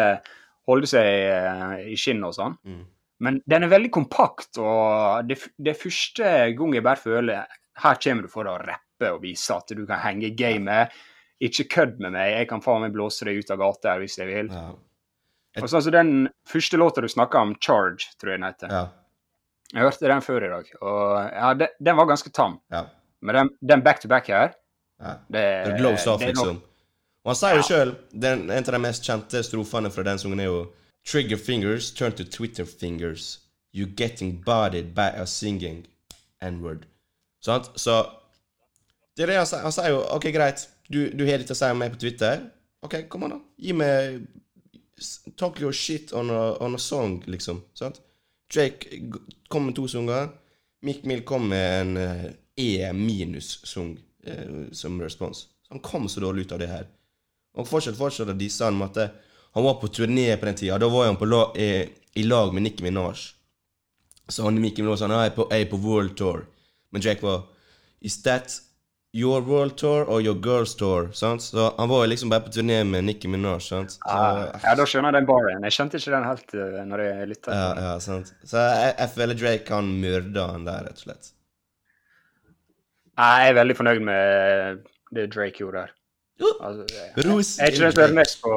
holde 0.70 0.90
seg 0.90 1.08
uh, 1.34 1.76
i 1.82 1.98
skinnet 2.00 2.30
og 2.30 2.38
sånn. 2.38 2.58
Mm. 2.68 2.86
Men 3.26 3.40
den 3.50 3.66
er 3.66 3.72
veldig 3.72 3.90
kompakt, 3.94 4.60
og 4.62 5.26
det, 5.26 5.40
det 5.58 5.74
er 5.74 5.80
første 5.80 6.34
gang 6.54 6.76
jeg 6.76 6.86
bare 6.86 7.02
føler 7.02 7.56
Her 7.82 7.98
kommer 8.04 8.28
du 8.28 8.30
for 8.30 8.50
å 8.50 8.60
rappe 8.62 9.10
og 9.14 9.24
vise 9.24 9.54
at 9.54 9.74
du 9.74 9.84
kan 9.90 10.02
henge 10.04 10.30
i 10.30 10.36
gamet. 10.38 10.94
Ikke 11.44 11.68
kødd 11.70 12.00
med 12.02 12.16
meg, 12.16 12.32
jeg 12.34 12.50
kan 12.50 12.64
faen 12.66 12.82
meg 12.82 12.94
blåse 12.96 13.26
deg 13.28 13.38
ut 13.38 13.52
av 13.54 13.60
gata 13.62 13.94
her 13.94 14.02
hvis 14.02 14.18
jeg 14.18 14.30
vil. 14.30 14.52
Ja. 14.54 14.70
Og 15.62 15.70
så 15.70 15.80
altså, 15.80 15.92
den 15.94 16.30
første 16.50 16.78
låta 16.78 17.02
du 17.02 17.08
snakka 17.10 17.42
om, 17.42 17.56
'Charge', 17.56 18.10
tror 18.18 18.32
jeg 18.32 18.40
den 18.40 18.48
heter. 18.48 18.74
Ja. 18.74 18.86
Jeg 19.74 19.82
hørte 19.84 20.08
den 20.08 20.22
før 20.22 20.46
i 20.46 20.50
dag, 20.50 20.70
og 20.82 21.30
ja, 21.34 21.54
den, 21.54 21.68
den 21.86 21.98
var 21.98 22.06
ganske 22.06 22.30
tam. 22.30 22.60
ja. 22.72 22.86
Men 23.22 23.36
den, 23.36 23.50
den 23.70 23.84
back 23.84 24.02
to 24.02 24.08
back 24.08 24.28
her, 24.28 24.54
ja. 25.02 25.14
det, 25.28 25.66
Det 25.66 25.78
glows 25.80 26.08
off, 26.08 26.22
liksom. 26.22 26.62
Og 27.26 27.32
han 27.34 27.36
sier 27.36 27.58
jo 27.58 27.64
sjøl, 27.66 27.94
en 28.14 28.52
av 28.52 28.72
de 28.72 28.80
mest 28.80 29.04
kjente 29.04 29.42
strofene 29.44 29.90
fra 29.92 30.06
den 30.06 30.22
sangen 30.22 30.40
er 30.40 30.48
jo 30.48 30.60
Trigger 31.08 31.38
fingers 31.38 31.92
turn 31.92 32.12
to 32.12 32.24
Twitter 32.24 32.66
fingers. 32.66 33.40
You're 33.74 33.94
getting 33.98 34.44
bodied 34.46 34.94
by 34.96 35.10
a 35.16 35.26
singing 35.26 35.88
N-word. 36.42 36.86
Sant? 37.42 37.72
Så 37.76 38.06
det 39.18 39.24
er 39.24 39.32
det 39.32 39.38
han 39.38 39.50
sier. 39.50 39.64
Han 39.64 39.76
sier 39.76 39.94
jo 39.96 40.02
OK, 40.16 40.30
greit, 40.36 40.68
du, 40.88 41.00
du 41.14 41.24
har 41.28 41.42
litt 41.42 41.52
å 41.52 41.58
si 41.58 41.70
om 41.72 41.80
meg 41.82 41.94
på 41.94 42.02
Twitter. 42.02 42.44
OK, 42.86 43.04
kom 43.12 43.28
an, 43.28 43.38
da. 43.38 43.40
Gi 43.62 43.76
meg 43.78 44.26
Talk 45.38 45.60
your 45.62 45.76
shit 45.78 46.10
on 46.18 46.32
a, 46.34 46.58
on 46.64 46.74
a 46.74 46.80
song, 46.82 47.20
liksom. 47.30 47.62
Sant? 47.78 48.00
Drake 48.50 49.02
kom 49.52 49.68
med 49.68 49.76
to 49.78 49.86
sanger. 49.92 50.32
Mick 50.82 51.04
Mill 51.06 51.22
kom 51.28 51.50
med 51.52 51.82
en 51.82 51.98
eh, 52.02 52.26
E 52.58 52.94
minus-sang 52.94 53.98
eh, 54.26 54.72
som 54.72 55.02
respons. 55.02 55.38
Så 55.38 55.74
han 55.74 55.84
kom 55.86 56.10
så 56.10 56.24
dårlig 56.24 56.48
ut 56.48 56.52
av 56.52 56.60
det 56.60 56.70
her. 56.72 56.88
Og 57.58 57.68
fortsatt 57.70 57.98
fortsatt 57.98 58.34
de 58.38 58.50
han 58.60 58.78
med 58.78 58.90
at 58.90 59.02
eh, 59.04 59.16
han 59.58 59.66
var 59.66 59.78
på 59.82 59.88
turné 59.88 60.38
på 60.38 60.46
den 60.46 60.56
tida. 60.56 60.78
Da 60.78 60.90
var 60.90 61.06
han 61.06 61.30
la, 61.30 61.44
eh, 61.56 61.90
i 62.14 62.24
lag 62.24 62.54
med 62.54 62.64
Nicki 62.64 62.84
Minaj. 62.84 63.34
Så 64.28 64.44
han 64.44 64.58
Nicki 64.62 64.82
Minaj 64.82 64.98
sa 64.98 65.10
jeg 65.10 65.32
er 65.32 65.36
på, 65.36 65.48
er 65.54 65.66
på 65.70 65.78
world 65.78 66.18
tour. 66.18 66.46
Men 66.92 67.02
Drake 67.02 67.22
var 67.22 67.46
Is 68.02 68.22
that 68.24 68.62
your 69.16 69.42
world 69.42 69.78
tour 69.78 70.10
og 70.10 70.26
your 70.26 70.36
girls 70.44 70.76
tour? 70.76 71.10
Sant? 71.14 71.42
Så 71.46 71.70
han 71.78 71.90
var 71.90 72.04
jo 72.06 72.10
liksom 72.12 72.30
bare 72.34 72.46
på 72.46 72.54
turné 72.54 72.84
med 72.84 73.08
Nicki 73.08 73.28
Minaj. 73.32 73.60
Sant? 73.68 73.96
Så, 73.98 74.02
Ja, 74.06 74.50
ja, 74.64 74.76
da 74.76 74.86
skjønner 74.86 75.12
jeg 75.12 75.22
den 75.22 75.30
baren. 75.30 75.64
Jeg 75.70 75.78
skjønte 75.78 76.02
ikke 76.02 76.16
den 76.16 76.28
helt 76.28 76.56
uh, 76.58 76.82
når 76.92 77.06
jeg 77.06 77.32
lytta. 77.34 77.56
ja, 77.58 77.70
ja, 77.88 77.94
sant. 78.04 78.34
Så 78.44 78.58
jeg, 78.62 78.94
jeg 79.00 79.14
føler 79.16 79.42
Drake 79.44 79.66
kan 79.68 79.94
myrde 80.02 80.48
han 80.52 80.68
der, 80.68 80.90
rett 80.90 81.02
og 81.02 81.06
slett. 81.08 81.32
Nei, 83.18 83.30
Jeg 83.42 83.54
er 83.54 83.56
veldig 83.58 83.78
fornøyd 83.78 84.04
med 84.06 84.84
det 85.16 85.30
Drake 85.34 85.64
gjorde 85.64 85.86
der. 85.86 85.94
Altså, 86.62 86.84
jeg, 86.94 87.08
jeg, 87.16 87.24
jeg 87.26 87.66
er 87.66 87.72
ikke 87.74 87.94
som 87.96 88.20
mest 88.20 88.44
på 88.44 88.52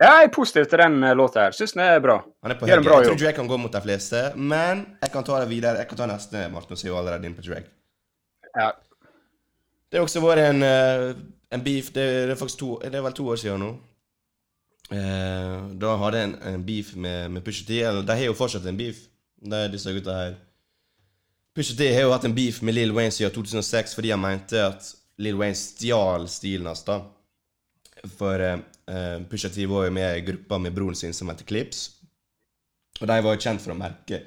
Ja, 0.00 0.14
jeg 0.16 0.30
er 0.30 0.30
positiv 0.32 0.64
til 0.70 0.80
den 0.80 1.02
eh, 1.04 1.12
låta 1.14 1.44
her. 1.44 1.54
Syns 1.54 1.76
den 1.76 1.82
er 1.84 2.00
bra. 2.02 2.16
Han 2.42 2.54
er 2.54 2.58
på 2.58 2.66
høyre. 2.66 2.78
Jeg 2.80 2.86
tror. 2.88 3.18
Drake 3.20 3.36
kan 3.36 3.50
gå 3.50 3.58
mot 3.60 3.74
de 3.74 3.82
fleste, 3.84 4.22
men 4.34 4.86
jeg 5.02 5.12
kan 5.12 5.26
ta 5.28 5.42
det 5.44 5.50
videre. 5.52 5.78
Jeg 5.78 5.90
kan 5.92 6.00
ta 6.00 6.08
neste, 6.10 6.46
Martin, 6.50 6.78
og 6.78 6.88
jo 6.88 6.96
allerede 6.98 7.28
inn 7.28 7.36
på 7.36 7.44
Drake. 7.44 7.68
Ja. 8.56 8.72
Det 9.92 10.00
har 10.00 10.06
også 10.06 10.22
vært 10.24 10.46
en, 10.46 10.62
eh, 10.64 11.10
en 11.52 11.62
beef 11.62 11.90
det, 11.92 12.04
det 12.30 12.32
er 12.32 12.54
to 12.56 12.78
Det 12.80 12.94
er 12.96 13.02
vel 13.04 13.12
to 13.12 13.26
år 13.28 13.36
siden 13.36 13.60
nå. 13.60 13.72
Eh, 14.88 15.58
da 15.80 15.96
hadde 16.00 16.16
jeg 16.16 16.28
en, 16.30 16.38
en 16.48 16.64
beef 16.64 16.94
med, 16.96 17.28
med 17.34 17.44
Pusha 17.44 17.66
T. 17.68 17.82
Eller 17.82 18.00
de 18.00 18.16
har 18.16 18.24
jo 18.24 18.36
fortsatt 18.36 18.64
en 18.66 18.78
beef, 18.78 19.04
de, 19.36 19.60
disse 19.72 19.92
gutta 19.92 20.16
her. 20.16 20.34
Pusha 21.52 21.76
T 21.76 21.90
har 21.92 22.06
jo 22.06 22.14
hatt 22.14 22.24
en 22.24 22.36
beef 22.36 22.62
med 22.64 22.78
Lil 22.78 22.94
Wayne 22.96 23.12
siden 23.12 23.34
2006 23.34 23.92
fordi 23.98 24.14
han 24.14 24.24
mente 24.24 24.64
at 24.64 24.88
Lil 25.20 25.36
Wayne 25.36 25.60
stjal 25.60 26.24
stilen 26.32 26.70
hans. 26.70 26.86
da 26.88 27.02
For 28.16 28.40
eh, 28.40 28.64
eh, 28.88 29.18
Pusha 29.28 29.52
T 29.52 29.68
var 29.68 29.90
jo 29.90 29.96
med 30.00 30.22
i 30.22 30.24
gruppa 30.24 30.56
med 30.58 30.72
broren 30.72 30.96
sin 30.96 31.12
som 31.12 31.28
heter 31.28 31.44
Clips. 31.44 31.90
Og 33.00 33.04
de 33.08 33.20
var 33.20 33.36
jo 33.36 33.44
kjent 33.44 33.60
for 33.60 33.76
å 33.76 33.78
merke 33.78 34.24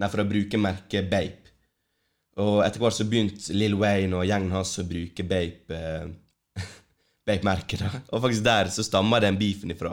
Nei, 0.00 0.08
for 0.08 0.22
å 0.22 0.24
bruke 0.24 0.56
merket 0.56 1.10
Bape. 1.12 1.41
Og 2.40 2.62
etter 2.64 2.80
hvert 2.80 2.96
så 2.96 3.04
begynte 3.08 3.56
Lil 3.56 3.74
Wayne 3.76 4.16
og 4.16 4.24
gjengen 4.24 4.54
hans 4.54 4.72
å 4.80 4.86
bruke 4.88 5.26
Bape 5.28 5.76
eh, 5.76 6.06
Bape-merket. 7.28 7.84
da. 7.84 8.00
Og 8.10 8.22
faktisk 8.24 8.46
der 8.46 8.70
så 8.72 8.84
stammer 8.86 9.20
den 9.20 9.36
beefen 9.40 9.74
ifra. 9.74 9.92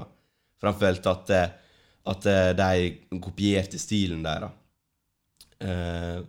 For 0.60 0.72
han 0.72 0.80
følte 0.80 1.12
at, 1.12 1.34
eh, 1.36 1.56
at 2.14 2.28
eh, 2.32 2.52
de 2.58 3.20
kopierte 3.20 3.80
stilen 3.82 4.24
der. 4.24 4.48
da. 4.48 4.52
Eh, 5.60 6.20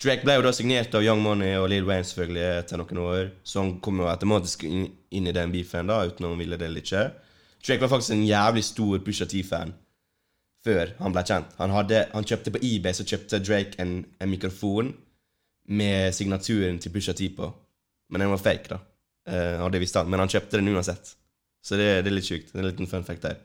Drake 0.00 0.24
ble 0.24 0.38
jo 0.38 0.44
da 0.46 0.52
signert 0.56 0.94
av 0.96 1.04
Young 1.04 1.20
Money 1.20 1.58
og 1.60 1.66
Lil 1.68 1.84
Wayne 1.84 2.06
selvfølgelig 2.08 2.44
etter 2.62 2.80
noen 2.80 3.00
år, 3.04 3.26
så 3.44 3.60
han 3.60 3.74
kom 3.84 4.00
jo 4.00 4.08
automatisk 4.08 4.64
inn, 4.64 4.86
inn 5.12 5.28
i 5.28 5.34
den 5.36 5.52
beefen, 5.52 5.92
da, 5.92 5.98
uten 6.08 6.24
om 6.24 6.32
han 6.32 6.40
ville 6.40 6.56
det 6.56 6.70
eller 6.70 6.80
ikke. 6.80 7.02
Drake 7.60 7.84
var 7.84 7.92
faktisk 7.92 8.14
en 8.14 8.24
jævlig 8.24 8.62
stor 8.64 9.02
Pusha 9.04 9.28
T-fan 9.28 9.74
før 10.64 10.94
han 11.00 11.12
ble 11.12 11.24
kjent. 11.28 11.52
Han, 11.60 11.74
hadde, 11.76 12.06
han 12.14 12.26
kjøpte 12.28 12.52
på 12.54 12.62
eBay 12.64 12.96
så 12.96 13.04
kjøpte 13.04 13.42
Drake 13.44 13.80
en, 13.80 13.92
en 14.20 14.32
mikrofon 14.32 14.94
med 15.70 16.14
signaturen 16.14 16.80
til 16.82 16.92
Pusha 16.94 17.14
T 17.16 17.30
på. 17.36 17.50
Men 18.10 18.24
den 18.24 18.32
var 18.32 18.42
fake, 18.42 18.70
da. 18.72 18.80
Eh, 19.30 19.60
og 19.62 19.70
det 19.72 19.82
visste 19.82 20.02
han. 20.02 20.10
Men 20.10 20.24
han 20.24 20.32
kjøpte 20.32 20.58
den 20.58 20.72
uansett. 20.74 21.14
Så 21.62 21.78
det, 21.78 21.88
det 22.04 22.10
er 22.10 22.16
litt 22.16 22.28
sjukt. 22.28 22.54
En 22.56 22.66
liten 22.66 22.88
fun 22.90 23.06
fact 23.06 23.22
der. 23.26 23.38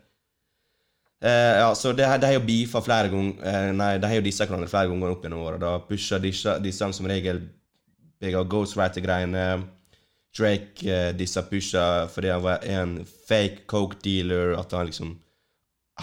Eh, 1.24 1.60
ja, 1.62 1.70
så 1.76 1.94
det, 1.96 2.06
har 2.06 2.34
jo 2.34 2.44
beefa 2.44 2.82
flere 2.84 3.10
ganger 3.10 3.46
eh, 3.48 3.70
Nei, 3.74 3.94
de 3.98 4.10
har 4.10 4.20
jo 4.20 4.26
dissa 4.26 4.46
hverandre 4.46 4.68
flere 4.70 4.92
ganger 4.92 5.14
opp 5.14 5.24
gjennom 5.26 5.46
åra. 5.46 5.78
Pusha 5.88 6.20
disse, 6.22 6.58
disse 6.64 6.90
som 6.98 7.08
regel 7.10 7.42
begge 8.22 8.44
ghostwriter-greiene. 8.52 9.46
Drake 10.36 10.90
eh, 10.92 11.12
dissa 11.16 11.46
pusha 11.48 11.86
fordi 12.12 12.34
han 12.34 12.44
var 12.44 12.66
en 12.68 12.98
fake 13.06 13.64
coke 13.72 14.02
dealer. 14.04 14.58
At 14.60 14.76
han 14.76 14.92
liksom 14.92 15.16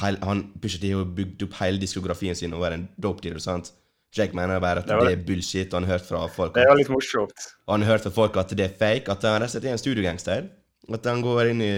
Han 0.01 0.47
Pusha 0.57 0.81
T 0.81 0.95
har 0.95 1.05
bygd 1.05 1.43
opp 1.45 1.59
hele 1.61 1.81
diskografien 1.81 2.35
sin 2.35 2.55
og 2.57 2.63
var 2.65 2.73
en 2.73 2.89
dope 2.97 3.21
dealer. 3.21 3.43
sant? 3.43 3.75
Drake 4.13 4.37
mener 4.37 4.61
bare 4.61 4.83
at 4.83 4.89
Det 4.91 4.99
det, 5.01 5.13
er 5.17 5.23
bullshit, 5.27 5.73
han 5.73 5.87
har 5.89 5.97
hørt 5.97 6.09
fra 6.09 6.27
folk 6.29 6.55
Det 6.55 6.67
var 6.69 6.77
litt 6.77 6.91
morsomt. 6.93 7.47
han 7.69 7.83
har 7.83 7.95
hørt 7.95 8.05
fra 8.07 8.13
folk 8.19 8.37
at 8.37 8.53
det 8.57 8.67
er 8.67 8.75
fake, 8.77 9.09
at 9.13 9.23
han 9.25 9.39
rett 9.41 9.49
og 9.49 9.55
slett 9.55 9.69
er 9.71 9.77
en 9.77 9.81
studiogangster. 9.81 10.51
At 10.93 11.07
han 11.07 11.23
går 11.23 11.53
inn 11.53 11.63
i 11.63 11.73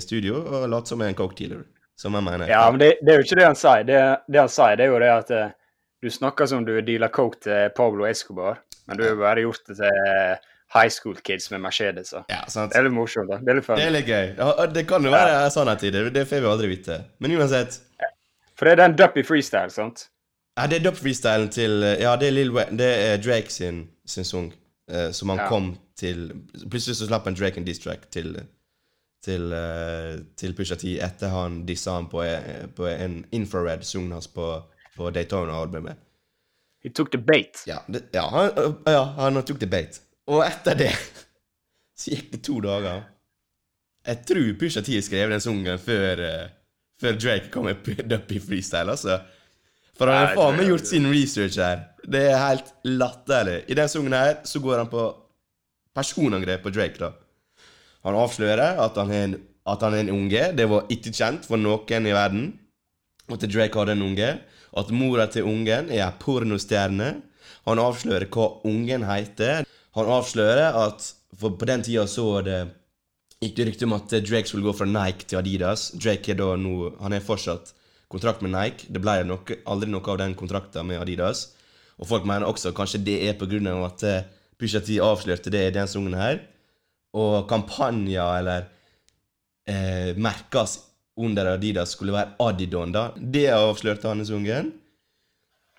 studio 0.00 0.38
og 0.40 0.68
later 0.70 0.94
som 0.94 1.02
en 1.02 1.16
coke 1.18 1.36
dealer. 1.36 1.64
Som 1.96 2.14
han 2.14 2.24
mener. 2.26 2.48
Ja, 2.50 2.64
men 2.70 2.80
det, 2.80 2.96
det 3.04 3.12
er 3.12 3.20
jo 3.20 3.26
ikke 3.26 3.36
det 3.38 3.44
han 3.46 3.58
sier. 3.58 3.84
Det, 3.86 4.00
det 4.26 4.40
han 4.40 4.48
sier, 4.50 4.78
det 4.80 4.86
er 4.86 4.90
jo 4.94 5.02
det 5.02 5.10
at 5.12 5.30
eh, 5.34 5.52
du 6.02 6.10
snakker 6.10 6.48
som 6.50 6.64
du 6.66 6.72
dealer 6.82 7.12
coke 7.14 7.38
til 7.44 7.70
Pablo 7.76 8.08
Escobar, 8.08 8.58
men 8.88 8.98
du 8.98 9.04
har 9.06 9.14
bare 9.20 9.44
gjort 9.44 9.62
det 9.68 9.76
til 9.78 10.00
high 10.74 10.90
school 10.90 11.14
kids 11.22 11.50
med 11.52 11.62
Mercedeser. 11.62 12.24
Ja? 12.32 12.40
Det 12.50 12.74
er 12.78 12.88
litt 12.88 12.96
morsomt, 12.96 13.30
da. 13.30 13.38
Det 13.38 13.52
er 13.52 13.60
litt. 13.60 13.68
Det 13.68 13.84
er 13.84 13.94
litt 13.94 14.10
gøy. 14.10 14.32
Ja, 14.40 14.66
det 14.74 14.86
kan 14.90 15.06
jo 15.06 15.12
være 15.14 15.44
sannhet 15.54 15.84
i 15.86 15.92
det. 15.94 16.02
Det 16.16 16.24
får 16.30 16.42
vi 16.42 16.50
aldri 16.50 16.72
vite. 16.72 16.98
Men 17.22 17.36
uansett 17.38 17.78
For 18.58 18.66
det 18.66 18.74
er 18.74 18.82
den 18.82 18.96
Duppy 18.98 19.22
freestyle, 19.26 19.70
sant? 19.70 20.08
Ja, 20.56 20.66
Det 20.66 20.76
er 20.78 20.84
dub-freestylen 20.90 21.48
til 21.50 21.82
Ja, 21.82 22.16
det 22.16 22.28
er, 22.28 22.36
Lil 22.36 22.52
Wayne, 22.52 22.78
det 22.78 22.90
er 23.06 23.16
Drake 23.22 23.50
sin, 23.50 23.88
sin 24.06 24.24
sang 24.24 24.52
Uh, 24.92 25.10
som 25.12 25.28
han 25.28 25.38
Ja. 25.38 25.48
kom 25.48 25.78
til 25.96 26.26
Plutselig 26.70 26.96
så 26.98 27.06
slapp 27.06 27.24
han 27.24 27.34
Drake 27.34 27.56
en 27.56 27.64
diss-track 27.64 28.10
til 28.12 28.34
til, 29.24 29.52
uh, 29.52 30.20
til 30.36 30.52
Pusha 30.52 30.76
T 30.76 30.98
etter 31.00 31.28
han 31.32 31.62
dissa 31.64 31.94
han 31.96 32.10
på, 32.12 32.20
eh, 32.22 32.66
på 32.76 32.84
en 32.86 33.24
infrared-sang 33.32 34.10
hans 34.12 34.26
på, 34.28 34.62
på 34.96 35.10
Daytona-albumet. 35.10 35.96
He 36.84 36.90
took 36.90 37.10
the 37.10 37.18
bait. 37.18 37.62
Ja, 37.66 37.78
det, 37.88 38.02
ja, 38.12 38.28
han, 38.28 38.76
ja, 38.86 39.04
han 39.16 39.40
tok 39.42 39.60
det 39.60 39.70
bait. 39.70 40.02
Og 40.26 40.44
etter 40.44 40.76
det 40.76 40.90
så 41.96 42.10
gikk 42.12 42.32
det 42.32 42.42
to 42.44 42.60
dager. 42.60 43.06
Jeg 44.06 44.20
tror 44.28 44.52
Pusha 44.60 44.82
T 44.84 45.00
skrev 45.00 45.30
den 45.32 45.40
sangen 45.40 45.78
før, 45.78 46.20
uh, 46.20 46.52
før 47.00 47.16
Drake 47.16 47.48
kom 47.50 47.64
med 47.64 48.28
i 48.28 48.38
Freestyle, 48.38 48.90
altså. 48.90 49.22
For 49.98 50.10
han 50.10 50.26
har 50.26 50.38
faen 50.38 50.56
meg 50.58 50.70
gjort 50.72 50.88
sin 50.90 51.06
research 51.12 51.58
her. 51.62 51.84
Det 52.04 52.22
er 52.28 52.40
helt 52.40 52.72
latterlig. 52.84 53.60
I 53.70 53.76
den 53.78 53.90
sangen 53.90 54.16
her 54.16 54.40
så 54.48 54.60
går 54.62 54.82
han 54.82 54.90
på 54.92 55.06
personangrep 55.94 56.64
på 56.64 56.72
Drake, 56.74 56.98
da. 56.98 57.12
Han 58.04 58.18
avslører 58.20 58.80
at 58.84 58.98
han 59.00 59.12
en, 59.14 59.36
at 59.64 59.84
han 59.86 59.94
er 59.94 60.04
en 60.04 60.12
unge. 60.12 60.42
Det 60.58 60.66
var 60.68 60.90
ikke 60.92 61.14
kjent 61.14 61.46
for 61.48 61.60
noen 61.60 62.08
i 62.10 62.16
verden 62.16 62.50
at 63.32 63.46
Drake 63.48 63.78
hadde 63.78 63.94
en 63.96 64.04
unge. 64.10 64.32
At 64.76 64.90
mora 64.90 65.28
til 65.30 65.46
ungen 65.48 65.88
er 65.88 66.02
ei 66.02 66.14
pornostjerne. 66.20 67.10
Han 67.64 67.80
avslører 67.80 68.26
hva 68.34 68.48
ungen 68.66 69.06
heter. 69.08 69.62
Han 69.94 70.10
avslører 70.10 70.74
at 70.84 71.12
for 71.38 71.54
på 71.58 71.68
den 71.70 71.82
tida 71.86 72.04
så 72.10 72.42
det 72.46 72.58
gikk 73.42 73.56
det 73.56 73.66
rykte 73.68 73.86
om 73.88 73.96
at 73.96 74.12
Drake 74.26 74.50
skulle 74.50 74.66
gå 74.66 74.74
fra 74.76 74.88
Nike 74.88 75.28
til 75.28 75.40
Adidas. 75.40 75.92
Drake 75.94 76.34
er 76.34 76.40
da 76.40 76.54
nå 76.58 76.94
Han 77.00 77.14
er 77.14 77.24
fortsatt 77.24 77.72
kontrakt 78.14 78.44
med 78.44 78.54
Nike. 78.54 78.88
Det 78.88 79.02
ble 79.02 79.18
nok, 79.26 79.52
aldri 79.66 79.90
noe 79.90 80.14
av 80.14 80.20
den 80.22 80.36
kontrakten 80.38 80.86
med 80.88 81.02
Adidas. 81.02 81.48
Og 81.98 82.08
folk 82.10 82.26
mener 82.28 82.46
også 82.48 82.74
kanskje 82.74 83.02
det 83.06 83.20
er 83.28 83.38
av 83.70 83.84
at 83.88 84.06
eh, 84.06 84.24
Pusha 84.58 84.80
T 84.82 84.98
avslørte 85.02 85.50
det 85.50 85.66
i 85.68 85.74
den 85.74 85.90
sangen 85.90 86.14
her. 86.18 86.40
Og 87.14 87.46
kampanjer 87.50 88.38
eller 88.40 88.66
eh, 89.70 90.14
merkes 90.16 90.78
under 91.16 91.52
Adidas 91.54 91.94
skulle 91.94 92.14
være 92.14 92.34
Adidon, 92.42 92.94
da. 92.94 93.10
Det 93.14 93.46
avslørte 93.54 94.10
han 94.10 94.22
i 94.22 94.26
sangen. 94.26 94.72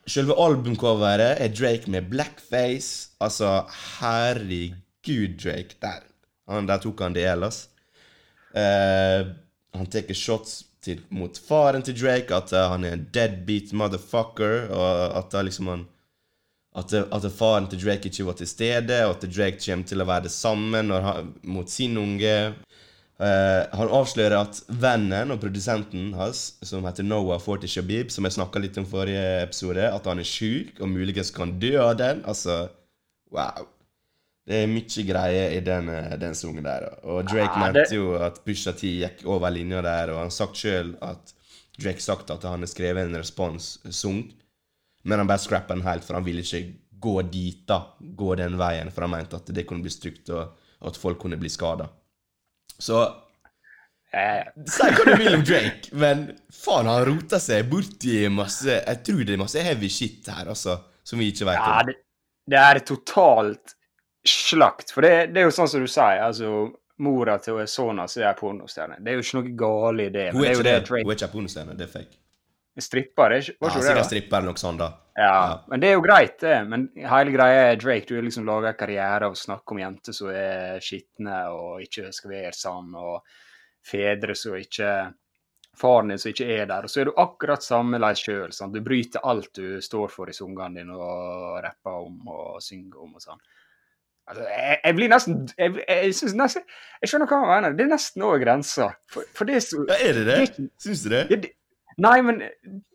Selve 0.06 0.36
albumcoveret 0.38 1.42
er 1.42 1.54
Drake 1.56 1.90
med 1.92 2.12
blackface. 2.12 3.16
Altså, 3.20 3.66
herregud, 4.00 5.40
Drake. 5.42 5.80
Der, 5.82 6.06
han, 6.48 6.70
der 6.70 6.84
tok 6.84 7.02
han 7.02 7.16
det 7.16 7.26
ellers. 7.28 7.66
Eh, 8.56 9.26
han 9.76 9.92
tar 9.92 10.14
shots 10.16 10.64
til, 10.86 11.02
mot 11.10 11.38
faren 11.48 11.84
til 11.86 11.98
Drake, 11.98 12.36
at 12.36 12.54
uh, 12.56 12.70
han 12.72 12.86
er 12.86 12.96
en 12.96 13.06
deadbeat 13.14 13.74
motherfucker, 13.74 14.70
og 14.70 15.20
at 15.20 15.34
det 15.34 15.46
liksom 15.50 15.74
han 15.74 15.86
at, 16.76 16.92
at 16.94 17.26
faren 17.32 17.70
til 17.72 17.80
Drake 17.80 18.10
ikke 18.10 18.26
var 18.28 18.36
til 18.40 18.50
stede, 18.52 18.98
og 19.08 19.16
at 19.16 19.30
Drake 19.32 19.62
kommer 19.64 19.88
til 19.88 20.04
å 20.04 20.08
være 20.10 20.28
det 20.28 20.34
samme 20.36 20.82
han, 20.92 21.30
mot 21.48 21.72
sin 21.72 21.96
unge. 21.98 22.36
Uh, 23.16 23.64
han 23.72 23.94
avslører 23.96 24.36
at 24.42 24.60
vennen 24.68 25.32
og 25.32 25.40
produsenten 25.40 26.10
hans, 26.20 26.58
som 26.68 26.84
heter 26.84 27.08
Noah 27.08 27.40
Forty 27.40 27.70
Shabib, 27.72 28.12
som 28.12 28.28
jeg 28.28 28.36
snakka 28.36 28.60
litt 28.60 28.80
om 28.82 28.88
forrige 28.90 29.24
episode, 29.46 29.88
at 29.88 30.10
han 30.12 30.20
er 30.20 30.28
sjuk 30.28 30.82
og 30.82 30.92
muligens 30.92 31.32
kan 31.36 31.56
dø 31.62 31.78
av 31.80 31.96
den. 32.02 32.26
Altså, 32.28 32.66
wow. 33.32 33.70
Det 34.46 34.60
er 34.62 34.68
mye 34.70 35.04
greier 35.08 35.56
i 35.58 35.62
den, 35.66 35.90
eh, 35.90 36.16
den 36.22 36.36
sangen 36.38 36.64
der. 36.68 36.86
Og 37.04 37.26
Drake 37.26 37.56
Ah, 37.56 37.72
mente 37.72 37.96
jo 37.98 38.12
at 38.22 38.44
Pusha 38.46 38.74
T 38.78 38.92
gikk 39.02 39.24
over 39.26 39.50
linja 39.50 39.82
der, 39.82 40.12
og 40.14 40.20
han 40.22 40.32
sagt 40.34 40.60
sjøl 40.62 40.94
at 41.02 41.34
Drake 41.80 42.00
sagt 42.04 42.30
at 42.32 42.44
han 42.44 42.62
har 42.62 42.70
skrevet 42.70 43.08
en 43.08 43.18
respons-sang, 43.18 44.22
men 45.04 45.20
han 45.20 45.28
bare 45.28 45.42
scrappa 45.42 45.74
den 45.74 45.84
helt, 45.84 46.06
for 46.06 46.14
han 46.20 46.24
ville 46.26 46.42
ikke 46.46 46.76
gå 47.02 47.22
dit, 47.32 47.66
da. 47.68 47.82
Gå 48.00 48.36
den 48.40 48.56
veien, 48.58 48.92
for 48.94 49.02
han 49.06 49.12
mente 49.12 49.36
at 49.36 49.50
det 49.54 49.66
kunne 49.68 49.82
bli 49.84 49.92
stygt, 49.94 50.30
og 50.30 50.54
at 50.86 50.98
folk 50.98 51.20
kunne 51.20 51.38
bli 51.42 51.50
skada. 51.50 51.90
Så 52.80 53.04
Eh, 54.16 54.46
Si 54.66 54.86
hva 54.96 55.04
du 55.04 55.18
vil 55.20 55.36
om 55.36 55.42
Drake, 55.44 55.90
men 55.92 56.22
faen, 56.54 56.88
han 56.88 57.02
rota 57.04 57.36
seg 57.42 57.66
borti 57.68 58.30
masse 58.32 58.70
Jeg 58.72 59.02
tror 59.04 59.26
det 59.28 59.34
er 59.34 59.42
masse 59.42 59.60
heavy 59.66 59.90
shit 59.92 60.30
her, 60.32 60.46
altså, 60.54 60.78
som 61.04 61.20
vi 61.20 61.34
ikke 61.34 61.50
vet 61.50 61.60
ja, 61.60 61.82
det, 61.84 61.96
det 62.48 62.62
er 62.62 62.80
totalt 62.88 63.74
slakt. 64.28 64.92
For 64.92 65.02
det, 65.06 65.34
det 65.34 65.42
er 65.44 65.48
jo 65.50 65.56
sånn 65.56 65.70
som 65.72 65.82
du 65.86 65.88
sier, 65.92 66.22
altså 66.26 66.52
Mora 66.98 67.38
til 67.44 67.58
sønnen 67.68 68.08
som 68.08 68.24
er 68.24 68.38
pornostjerne. 68.40 69.02
Det 69.04 69.12
er 69.12 69.18
jo 69.20 69.24
ikke 69.26 69.40
noe 69.42 69.56
galt 69.60 70.00
i 70.06 70.10
det. 70.14 70.30
Hun 70.34 70.46
er 70.46 70.54
det 70.64 70.72
er 70.72 70.82
ikke 70.82 70.94
det 70.96 71.04
Hun 71.04 71.12
er 71.12 71.18
ikke 71.18 71.32
pornostjerne, 71.34 71.76
det 71.78 71.84
er 71.90 71.92
fake. 71.92 72.16
stripper. 72.80 73.30
Det 73.30 73.36
er 73.38 73.42
ikke, 73.50 73.58
var 73.62 73.70
Ja, 73.76 73.82
det, 73.82 73.96
da? 73.96 74.04
stripper 74.04 74.38
eller 74.38 74.52
noe 74.52 74.60
sånt, 74.62 74.80
da. 74.80 74.88
Ja, 75.16 75.34
Ja. 75.34 75.60
men 75.72 75.80
det 75.80 75.90
er 75.90 75.94
jo 75.94 76.02
greit, 76.04 76.40
det. 76.40 76.56
Men 76.68 76.90
hele 76.96 77.32
greia 77.32 77.72
er 77.72 77.76
Drake. 77.80 78.06
Du 78.08 78.16
har 78.16 78.24
liksom 78.24 78.46
laga 78.46 78.74
karriere 78.74 79.26
av 79.26 79.32
å 79.32 79.36
snakke 79.40 79.72
om 79.72 79.80
jenter 79.80 80.14
som 80.14 80.28
er 80.30 80.80
skitne 80.84 81.38
og 81.56 81.82
ikke 81.86 82.12
skal 82.14 82.32
være 82.32 82.52
sånn, 82.54 82.96
og 82.96 83.22
fedre 83.84 84.36
som 84.36 84.56
ikke 84.56 85.14
Faren 85.76 86.08
din 86.08 86.18
som 86.18 86.32
ikke 86.32 86.46
er 86.56 86.66
der. 86.66 86.84
Og 86.84 86.90
så 86.90 87.02
er 87.02 87.06
du 87.10 87.12
akkurat 87.20 87.62
samme 87.62 88.00
leis 88.00 88.22
sjøl. 88.24 88.48
Du 88.72 88.80
bryter 88.80 89.20
alt 89.28 89.50
du 89.54 89.82
står 89.82 90.08
for 90.10 90.30
i 90.30 90.32
sangene 90.32 90.80
dine 90.80 90.96
og 90.96 91.58
rapper 91.66 91.98
om 92.08 92.22
og 92.32 92.62
synger 92.64 93.02
om 93.04 93.16
og 93.16 93.22
sånn. 93.22 93.42
Altså, 94.28 94.44
jeg, 94.50 94.78
jeg 94.86 94.96
blir 94.98 95.10
nesten 95.12 95.36
Jeg, 95.58 95.74
jeg, 95.88 96.14
jeg, 96.16 96.32
nesten, 96.40 96.64
jeg 97.02 97.10
skjønner 97.12 97.30
hva 97.30 97.40
han 97.44 97.52
mener. 97.52 97.76
Det 97.78 97.84
er 97.86 97.92
nesten 97.94 98.24
over 98.26 98.40
grensa. 98.42 98.88
For, 99.14 99.28
for 99.38 99.46
det 99.46 99.60
er 99.60 99.66
så 99.66 99.84
Ja, 99.90 99.98
er 100.02 100.14
det 100.18 100.26
det? 100.26 100.38
Det 100.58 100.70
Syns 100.82 101.04
du 101.06 101.10
det? 101.14 101.22
ja, 101.30 101.36
det, 101.44 101.52
Nei, 102.02 102.16
men 102.26 102.42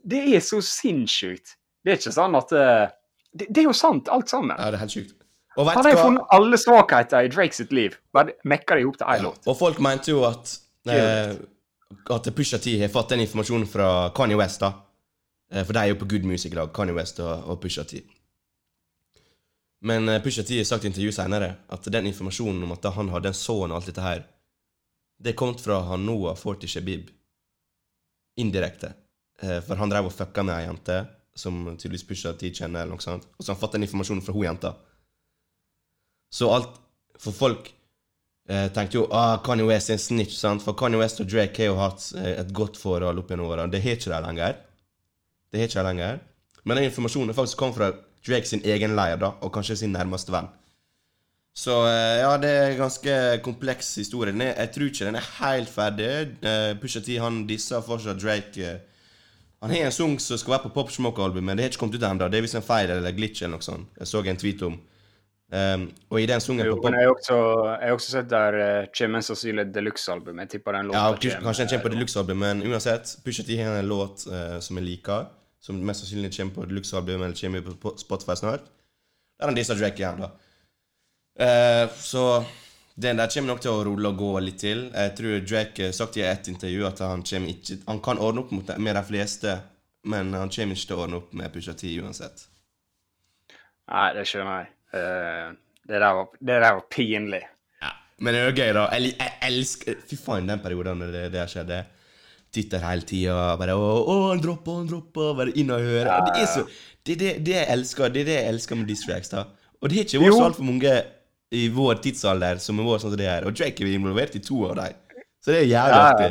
det 0.04 0.18
er 0.36 0.42
så 0.44 0.58
sinnssykt. 0.60 1.54
Det 1.84 1.92
er 1.94 2.00
ikke 2.02 2.12
sånn 2.12 2.34
at 2.36 2.50
eh, 2.52 2.90
Det, 3.32 3.46
det 3.48 3.62
er 3.62 3.68
jo 3.70 3.76
sant, 3.78 4.10
alt 4.12 4.28
sammen. 4.28 4.56
Ja, 4.58 4.68
det 4.74 4.80
er 4.80 4.82
helt 4.84 4.96
sjukt. 4.98 5.14
Og 5.56 5.66
vet 5.66 5.78
Han 5.78 5.86
har 5.86 5.94
jo 5.94 5.98
hva? 6.00 6.08
funnet 6.10 6.34
alle 6.36 6.58
svakheter 6.60 7.26
i 7.26 7.30
Drake 7.32 7.56
sitt 7.56 7.72
liv. 7.74 7.94
Bare 8.14 8.34
mekka 8.46 8.76
det 8.78 8.84
hop 8.86 8.98
til 9.00 9.06
én 9.06 9.16
Ja. 9.22 9.28
låt. 9.30 9.46
Og 9.50 9.56
folk 9.58 9.80
mente 9.82 10.10
jo 10.12 10.24
at 10.28 10.52
eh, 10.90 11.34
At 12.10 12.28
Pusha 12.36 12.58
T 12.62 12.76
har 12.82 12.88
fått 12.92 13.10
den 13.14 13.22
informasjonen 13.24 13.66
fra 13.70 14.10
Kanye 14.14 14.36
West, 14.38 14.60
da. 14.62 14.72
Eh, 15.50 15.64
for 15.64 15.72
de 15.74 15.80
er 15.82 15.88
jo 15.94 15.98
på 16.02 16.06
Good 16.10 16.26
Music 16.28 16.52
i 16.52 16.58
lag, 16.58 16.70
Kanye 16.74 16.94
West 16.94 17.18
og, 17.22 17.48
og 17.50 17.58
Pusha 17.62 17.82
T. 17.86 18.02
Men 19.80 20.08
eh, 20.08 20.22
Pusha 20.22 20.42
T 20.42 20.58
har 20.58 20.68
sagt 20.68 20.84
i 20.84 20.90
intervju 20.90 21.12
senere 21.12 21.54
at 21.72 21.88
den 21.92 22.10
informasjonen 22.10 22.66
om 22.66 22.74
at 22.76 22.90
han 22.94 23.12
hadde 23.14 23.32
en 23.32 23.38
sønn 23.38 23.70
og 23.70 23.78
alt 23.78 23.88
dette 23.88 24.04
her, 24.04 24.26
det 25.20 25.36
kom 25.36 25.54
fra 25.58 25.80
han 25.88 26.04
Noah 26.06 26.36
Forty 26.36 26.68
Shabib. 26.68 27.08
Indirekte. 28.40 28.92
Eh, 29.42 29.58
for 29.64 29.80
han 29.80 29.92
drev 29.92 30.08
og 30.08 30.14
fucka 30.14 30.44
med 30.44 30.56
ei 30.58 30.68
jente 30.68 31.00
som 31.36 31.62
tydeligvis 31.76 32.06
Pusha 32.08 32.32
T 32.36 32.52
kjenner, 32.52 32.84
eller 32.84 32.96
noe 32.96 33.04
sånt. 33.04 33.26
Og 33.36 33.44
så 33.44 33.52
han 33.54 33.60
fått 33.60 33.76
den 33.76 33.86
informasjonen 33.86 34.24
fra 34.24 34.34
hun 34.36 34.48
jenta. 34.48 34.74
Så 36.30 36.50
alt 36.52 36.76
For 37.20 37.36
folk 37.36 37.66
eh, 38.48 38.70
tenkte 38.72 38.96
jo 38.96 39.02
ah, 39.12 39.34
Kanye 39.44 39.66
West 39.68 39.90
er 39.90 39.98
en 39.98 40.00
snitch, 40.00 40.38
sant? 40.38 40.62
For 40.64 40.72
Kanye 40.72 40.96
West 40.96 41.20
og 41.20 41.26
Drake 41.28 41.60
har 41.60 41.68
jo 41.68 41.74
hatt 41.76 42.06
eh, 42.16 42.38
et 42.40 42.52
godt 42.56 42.78
forhold 42.80 43.20
opp 43.20 43.28
gjennom 43.28 43.50
årene. 43.50 43.68
Det 43.68 43.82
har 43.84 43.98
ikke 43.98 44.08
de 44.08 44.20
lenger. 44.24 44.54
Det 45.52 45.60
har 45.60 45.68
ikke 45.68 45.82
de 45.82 45.84
lenger. 45.90 46.22
Men 46.64 46.80
den 46.80 46.88
informasjonen 46.88 47.36
faktisk 47.36 47.60
kom 47.60 47.74
fra 47.76 47.90
Drake 48.26 48.48
sin 48.48 48.64
egen 48.64 48.96
leir, 48.96 49.16
da, 49.20 49.34
og 49.40 49.52
kanskje 49.54 49.78
sin 49.80 49.94
nærmeste 49.96 50.32
venn. 50.34 50.50
Så 51.56 51.74
eh, 51.86 52.20
ja, 52.22 52.34
det 52.38 52.50
er 52.50 52.68
en 52.70 52.84
ganske 52.84 53.14
kompleks 53.44 53.94
historie. 53.98 54.32
Er, 54.32 54.54
jeg 54.54 54.70
tror 54.74 54.90
ikke 54.90 55.08
den 55.08 55.18
er 55.18 55.32
helt 55.40 55.72
ferdig. 55.72 56.12
Uh, 56.44 56.76
Pusha 56.80 57.02
T 57.04 57.18
han 57.18 57.42
disser 57.48 57.82
fortsatt 57.84 58.20
Drake. 58.22 58.60
Eh, 58.60 58.78
han 59.60 59.74
har 59.74 59.88
en 59.88 59.92
sang 59.92 60.14
som 60.22 60.38
skal 60.40 60.54
være 60.54 60.68
på 60.68 60.74
Pop 60.78 60.92
Smoke-albumet. 60.94 61.58
Det 61.58 61.66
har 61.66 61.72
ikke 61.72 61.82
kommet 61.82 61.98
ut 61.98 62.06
ennå. 62.06 62.28
Det 62.30 62.38
er 62.38 62.46
visst 62.46 62.56
en 62.56 62.64
feil 62.64 62.92
eller 62.94 63.16
glitch 63.16 63.42
eller 63.42 63.58
noe 63.58 63.66
sånt. 63.66 63.90
Jeg 63.98 64.08
så 64.08 64.22
en 64.24 64.40
tweet 64.40 64.62
om. 64.64 64.78
Um, 65.50 65.88
og 66.14 66.20
i 66.22 66.28
den 66.30 66.40
sungen 66.40 66.62
Jo, 66.62 66.76
på 66.78 66.86
men 66.86 66.94
Pop 66.94 67.00
jeg 67.00 67.08
har 67.08 67.16
også, 67.16 67.36
jeg 67.82 67.94
også 67.96 68.10
sett 68.12 68.28
der 68.30 68.56
uh, 68.60 68.84
kommer 68.94 69.24
sannsynlig 69.26 69.64
deluxe-album. 69.74 70.38
Jeg 70.44 70.52
tipper 70.54 70.78
den 70.78 70.88
låta 70.88 71.00
Ja, 71.02 71.40
kanskje 71.42 71.64
den 71.64 71.72
kommer 71.72 71.84
på 71.88 71.92
deluxe-album, 71.96 72.38
men 72.38 72.62
uansett. 72.70 73.16
Pusha 73.24 73.44
T 73.44 73.58
har 73.58 73.80
en 73.80 73.90
låt 73.90 74.24
uh, 74.30 74.60
som 74.62 74.78
jeg 74.78 74.86
liker, 74.86 75.26
som 75.60 75.80
mest 75.86 76.04
sannsynlig 76.04 76.32
kommer 76.36 76.54
på 76.54 76.64
deluxe-album, 76.70 77.22
eller 77.22 77.36
kommer 77.36 77.74
på 77.82 77.96
Spotify 78.00 78.36
snart. 78.36 78.64
Der 79.40 79.46
han 79.46 79.56
disser 79.56 79.78
Drake 79.78 80.00
igjen, 80.00 80.24
da. 80.24 80.30
Uh, 81.40 81.92
så 81.96 82.44
den 83.00 83.16
der 83.16 83.30
kommer 83.32 83.54
nok 83.54 83.62
til 83.64 83.72
å 83.72 83.84
rulle 83.86 84.10
og 84.12 84.18
gå 84.20 84.30
litt 84.44 84.60
til. 84.60 84.86
Jeg 84.92 85.12
tror 85.16 85.44
Drake 85.44 85.88
har 85.88 85.96
sagt 85.96 86.18
i 86.20 86.24
et 86.26 86.48
intervju 86.52 86.84
at 86.88 87.00
han 87.04 87.22
ikke 87.24 87.78
Han 87.86 88.00
kan 88.04 88.18
ordne 88.18 88.44
opp 88.44 88.52
det, 88.66 88.76
med 88.78 88.96
de 88.96 89.04
fleste, 89.08 89.58
men 90.04 90.34
han 90.34 90.52
kommer 90.52 90.76
ikke 90.76 90.90
til 90.90 90.98
å 90.98 91.04
ordne 91.06 91.20
opp 91.20 91.32
med 91.36 91.52
Pusha 91.54 91.76
T 91.76 91.92
uansett. 92.00 92.44
Nei, 93.90 94.10
det 94.16 94.26
skjønner 94.28 94.60
jeg. 94.60 94.74
Uh, 94.90 95.56
det, 95.86 95.96
der 95.96 96.12
var, 96.18 96.28
det 96.40 96.58
der 96.64 96.76
var 96.76 96.84
pinlig. 96.90 97.42
Ja, 97.80 97.94
Men 98.18 98.34
det 98.34 98.40
er 98.42 98.50
jo 98.50 98.58
gøy, 98.58 98.72
da. 98.76 98.84
Jeg, 98.96 99.14
jeg 99.16 99.38
elsker 99.48 100.04
Fy 100.10 100.20
faen, 100.20 100.50
den 100.50 100.62
perioden 100.62 101.06
det, 101.12 101.28
det 101.32 101.48
skjedde. 101.50 101.80
Titter 102.50 102.82
hele 102.82 103.06
tida. 103.06 103.56
Bare 103.60 103.76
å, 103.78 103.88
å, 104.00 104.16
han 104.30 104.42
droppa, 104.42 104.80
han 104.80 104.90
droppa. 104.90 105.30
Bare 105.38 105.54
inn 105.58 105.70
og 105.74 105.84
høre. 105.86 106.08
Ja. 106.08 106.20
Det 106.26 106.42
er 106.42 106.50
så 106.50 106.66
Det 107.06 107.14
er 107.14 107.20
det, 107.22 107.30
det 107.46 107.56
jeg 107.56 107.68
elsker 107.76 108.12
Det 108.12 108.24
er 108.24 108.28
det 108.28 108.36
jeg 108.36 108.52
elsker 108.54 108.80
med 108.80 108.90
distracts, 108.90 109.32
da. 109.32 109.46
Og 109.80 109.88
det 109.88 110.00
har 110.00 110.08
ikke 110.08 110.22
vært 110.24 110.36
så 110.36 110.46
altfor 110.50 110.68
mange 110.68 110.94
i 111.50 111.64
vår 111.74 112.02
tidsalder 112.04 112.60
som 112.62 112.78
har 112.78 112.86
vært 112.86 113.04
sånn 113.04 113.14
som 113.14 113.18
det 113.18 113.30
her. 113.30 113.46
Og 113.48 113.56
Drake 113.56 113.86
er 113.86 113.94
involvert 113.96 114.36
i 114.36 114.42
to 114.44 114.60
av 114.68 114.76
dem. 114.78 114.98
Så 115.40 115.54
det 115.54 115.62
er 115.62 115.70
jævlig 115.70 115.96
ja. 115.96 116.06
artig. 116.10 116.30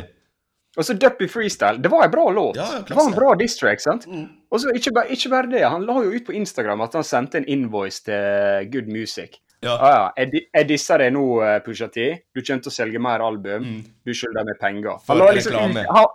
Og 0.78 0.86
så 0.86 0.94
Duppy 0.94 1.26
Freestyle. 1.28 1.82
Det 1.82 1.90
var 1.90 2.06
en 2.06 2.12
bra 2.12 2.28
låt. 2.30 2.56
Ja, 2.60 2.68
det 2.86 2.94
var 2.94 3.08
en 3.10 3.16
bra 3.16 3.34
distrack, 3.34 3.82
sant? 3.82 4.06
Og 4.50 4.62
så 4.62 4.70
ikke, 4.76 4.92
bare- 4.94 5.10
ikke 5.10 5.32
bare 5.32 5.50
det. 5.50 5.64
Han 5.66 5.82
la 5.86 5.98
jo 6.04 6.12
ut 6.14 6.26
på 6.28 6.36
Instagram 6.38 6.84
at 6.86 6.94
han 6.94 7.04
sendte 7.04 7.40
en 7.40 7.48
invoice 7.50 8.04
til 8.06 8.70
Good 8.70 8.86
Music. 8.86 9.40
Ja. 9.62 9.74
Ah, 9.76 9.90
ja. 9.92 10.04
Jeg, 10.16 10.30
di- 10.32 10.46
jeg 10.56 10.68
disser 10.70 11.02
deg 11.04 11.12
nå, 11.12 11.22
eh, 11.44 11.58
Pusha 11.64 11.88
T. 11.92 12.06
Du 12.34 12.40
kommer 12.40 12.62
til 12.64 12.70
å 12.72 12.74
selge 12.74 13.00
mer 13.02 13.20
album. 13.20 13.64
Mm. 13.66 13.80
Du 14.08 14.12
skylder 14.16 14.46
meg 14.48 14.56
penger. 14.60 15.00
Han 15.08 15.20
liksom 15.36 15.58
han, 15.76 16.06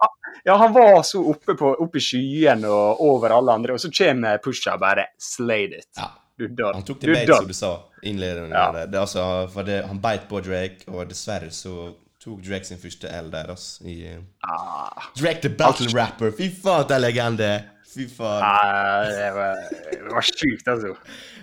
ja, 0.45 0.55
han 0.57 0.73
var 0.73 1.01
så 1.05 1.21
oppe, 1.29 1.53
på, 1.57 1.75
oppe 1.85 2.01
i 2.01 2.03
skyene 2.03 2.67
og 2.69 3.01
over 3.05 3.35
alle 3.37 3.53
andre, 3.53 3.73
og 3.77 3.79
så 3.83 3.91
kommer 3.93 4.41
Pusha 4.43 4.77
bare 4.81 5.07
slayed 5.21 5.77
it. 5.77 5.91
Ja. 5.97 6.09
Du 6.35 6.47
dør. 6.51 6.73
Han 6.75 6.83
tok 6.83 6.99
det 6.99 7.13
beit, 7.13 7.29
som 7.31 7.47
du 7.47 7.53
sa. 7.55 7.69
innledende. 8.03 8.49
Ja. 8.51 8.85
det. 8.85 8.99
altså, 8.99 9.47
for 9.53 9.63
det, 9.63 9.77
han 9.87 10.01
beit 10.03 10.25
på 10.27 10.41
Drake, 10.43 10.83
og 10.91 11.05
dessverre 11.07 11.47
så 11.53 11.93
tok 12.25 12.41
Drake 12.43 12.65
sin 12.67 12.81
første 12.81 13.07
L 13.21 13.29
der, 13.31 13.53
altså. 13.53 13.85
I, 13.87 13.99
eh, 14.09 14.19
Ah, 14.43 15.07
Drake 15.15 15.41
the 15.45 15.49
battle 15.53 15.87
rapper. 15.95 16.33
Fy 16.35 16.49
faen, 16.49 16.87
det 16.89 16.97
er 16.97 17.05
legende. 17.05 17.51
Fy 17.93 18.09
faen. 18.11 18.41
ah, 18.43 19.05
det 19.07 19.29
var, 19.37 19.61
det 19.93 20.01
var 20.11 20.27
sjukt, 20.33 20.67
altså. 20.67 20.95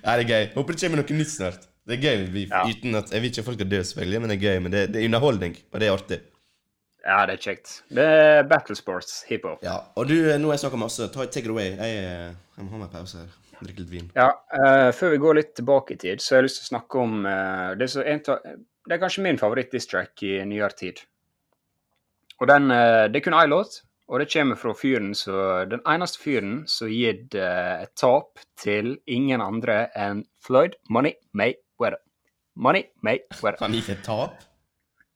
Ja, 0.02 0.16
det 0.18 0.26
er 0.26 0.28
gøy. 0.34 0.48
Håper 0.58 0.76
det 0.76 0.82
kommer 0.84 1.00
noe 1.06 1.16
nytt 1.22 1.30
snart. 1.38 1.68
Det 1.86 1.96
er 1.96 2.02
gøy. 2.02 2.26
Vi, 2.30 2.46
Ja. 2.50 2.62
at, 2.98 3.12
Jeg 3.12 3.20
vil 3.20 3.30
ikke 3.30 3.40
at 3.40 3.44
folk 3.44 3.58
skal 3.58 3.70
dø, 3.70 3.82
selvfølgelig, 3.82 4.20
men 4.20 4.30
det 4.30 4.36
er 4.36 4.44
gøy. 4.48 4.58
Men 4.62 4.72
det, 4.72 4.94
det 4.94 5.02
er 5.02 5.08
underholdning, 5.10 5.56
og 5.72 5.80
det 5.80 5.88
er 5.88 5.92
artig. 5.92 6.20
Ja, 7.02 7.26
det 7.26 7.34
er 7.34 7.42
kjekt. 7.42 7.82
Det 7.90 8.04
er 8.04 8.42
battle 8.46 8.76
sports, 8.78 9.24
hiphop. 9.28 9.58
Ja, 9.62 9.78
Og 9.96 10.06
du, 10.08 10.14
nå 10.14 10.50
har 10.50 10.54
jeg 10.54 10.62
snakka 10.62 10.78
masse. 10.78 11.08
Ta, 11.10 11.26
take 11.26 11.48
it 11.48 11.50
away. 11.50 11.72
Jeg, 11.74 12.04
eh, 12.04 12.34
jeg 12.56 12.64
må 12.64 12.70
ha 12.76 12.84
meg 12.84 12.92
pause 12.92 13.24
her. 13.24 13.38
Drikke 13.62 13.82
litt 13.82 13.90
vin. 13.90 14.10
Ja, 14.14 14.30
uh, 14.54 14.90
Før 14.94 15.10
vi 15.10 15.22
går 15.22 15.34
litt 15.38 15.54
tilbake 15.58 15.94
i 15.94 15.96
tid, 15.98 16.22
så 16.22 16.34
har 16.34 16.42
jeg 16.42 16.48
lyst 16.48 16.60
til 16.60 16.66
å 16.66 16.70
snakke 16.72 17.02
om 17.02 17.26
uh, 17.26 17.74
det 17.78 17.90
en 18.02 18.22
det 18.82 18.96
er 18.96 18.98
kanskje 18.98 19.22
min 19.22 19.38
favoritt-distrack 19.38 20.22
i 20.26 20.40
nyere 20.46 20.74
tid. 20.74 21.02
Og 22.40 22.48
den, 22.50 22.70
uh, 22.74 23.06
det 23.06 23.20
er 23.20 23.26
kun 23.26 23.38
én 23.38 23.50
låt, 23.50 23.82
og 24.10 24.18
det 24.20 24.32
kommer 24.32 24.58
fra 24.58 24.74
fyren 24.76 25.14
så 25.14 25.64
Den 25.70 25.80
eneste 25.88 26.20
fyren 26.20 26.64
som 26.68 26.90
gitt 26.90 27.34
eh, 27.38 27.82
et 27.86 27.92
tap 27.96 28.42
til 28.60 28.98
ingen 29.06 29.40
andre 29.40 29.86
enn 29.96 30.24
Floyd 30.44 30.74
Money 30.90 31.14
Mayweather. 31.82 31.98
Money 32.54 32.84
Mayweather. 33.02 33.58
Han 33.60 33.74
gikk 33.74 33.88
et 33.96 34.04
tap? 34.06 34.38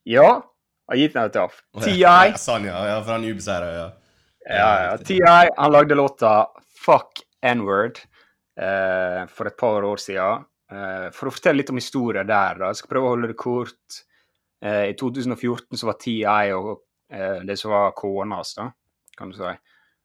Ja, 0.04 0.42
han 0.90 0.98
gikk 0.98 1.16
et 1.20 1.32
tap. 1.34 1.54
TI 1.82 2.00
Ja, 2.00 2.16
sånn, 2.40 2.66
ja. 2.66 2.80
ja 2.88 2.98
for 3.02 3.16
han 3.16 3.26
ubeseira, 3.26 3.70
ja. 3.74 3.86
Ja, 4.46 4.72
ja. 4.86 4.96
TI 5.02 5.20
han 5.26 5.72
lagde 5.72 5.94
låta 5.94 6.46
'Fuck 6.86 7.22
N-word' 7.42 7.98
eh, 8.58 9.26
for 9.26 9.46
et 9.46 9.56
par 9.56 9.82
år 9.82 9.96
siden. 9.96 10.44
Eh, 10.70 11.10
for 11.14 11.28
å 11.28 11.34
fortelle 11.34 11.60
litt 11.60 11.70
om 11.70 11.78
historien 11.78 12.26
der, 12.26 12.58
da. 12.58 12.70
Jeg 12.70 12.80
skal 12.80 12.90
prøve 12.94 13.06
å 13.06 13.14
holde 13.14 13.30
det 13.30 13.38
kort. 13.38 14.02
Eh, 14.62 14.90
I 14.90 14.94
2014 14.98 15.78
så 15.78 15.86
var 15.86 15.98
TI 16.00 16.24
og 16.56 16.82
eh, 17.12 17.42
det 17.46 17.58
som 17.58 17.70
var 17.74 17.94
kona 17.98 18.40
hans, 18.40 18.54
da, 18.58 18.70
kan 19.18 19.30
du 19.30 19.36
si. 19.38 19.54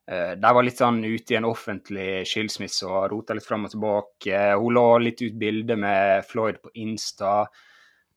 Eh, 0.09 0.31
de 0.31 0.53
var 0.53 0.65
litt 0.65 0.79
sånn 0.81 1.03
ute 1.05 1.35
i 1.35 1.37
en 1.37 1.47
offentlig 1.47 2.23
skilsmisse 2.27 2.87
og 2.89 3.09
rota 3.11 3.35
litt 3.37 3.47
fram 3.47 3.67
og 3.67 3.73
tilbake. 3.73 4.39
Hun 4.57 4.75
la 4.75 4.85
litt 5.01 5.21
ut 5.21 5.37
bilder 5.39 5.79
med 5.79 6.25
Floyd 6.27 6.61
på 6.63 6.73
Insta. 6.81 7.41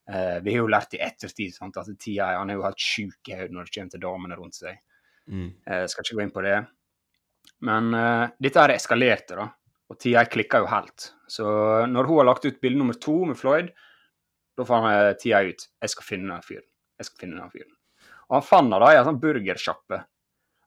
Eh, 0.08 0.38
vi 0.44 0.54
har 0.54 0.62
jo 0.62 0.70
lært 0.72 0.96
i 0.96 1.02
ettertid 1.04 1.54
sant, 1.54 1.76
at 1.80 1.90
TI 2.00 2.18
han 2.22 2.50
er 2.50 2.58
jo 2.58 2.64
helt 2.66 2.80
sjuk 2.80 3.30
i 3.30 3.36
hodet 3.36 3.56
når 3.56 3.68
det 3.68 3.76
kommer 3.76 3.94
til 3.94 4.04
damene 4.06 4.40
rundt 4.40 4.60
seg. 4.60 4.80
Mm. 5.28 5.50
Jeg 5.64 5.92
skal 5.92 6.04
ikke 6.04 6.18
gå 6.18 6.24
inn 6.24 6.34
på 6.34 6.44
det. 6.44 6.56
Men 7.64 7.94
uh, 7.96 8.32
dette 8.40 8.60
her 8.60 8.74
eskalerte, 8.74 9.38
da. 9.38 9.46
Og 9.88 9.96
TI 10.00 10.12
klikka 10.28 10.60
jo 10.60 10.68
helt. 10.68 11.06
Så 11.30 11.46
når 11.88 12.08
hun 12.08 12.20
har 12.20 12.28
lagt 12.28 12.44
ut 12.44 12.60
bilde 12.60 12.80
nummer 12.80 12.96
to 13.00 13.14
med 13.28 13.38
Floyd, 13.40 13.70
da 14.54 14.66
fant 14.68 15.20
tida 15.20 15.40
TI 15.40 15.54
ut 15.54 15.64
jeg 15.64 15.92
skal 15.92 16.06
finne 16.06 16.32
den 16.32 16.44
fyren. 16.44 16.66
Jeg 17.00 17.08
skal 17.08 17.24
finne 17.24 17.40
den 17.40 17.52
fyren. 17.52 17.72
Og 18.28 18.36
han 18.38 18.44
fant 18.44 18.66
henne 18.66 18.80
da 18.82 18.90
i 18.92 18.98
en 18.98 19.08
sånn 19.08 19.22
burgersjappe 19.22 20.00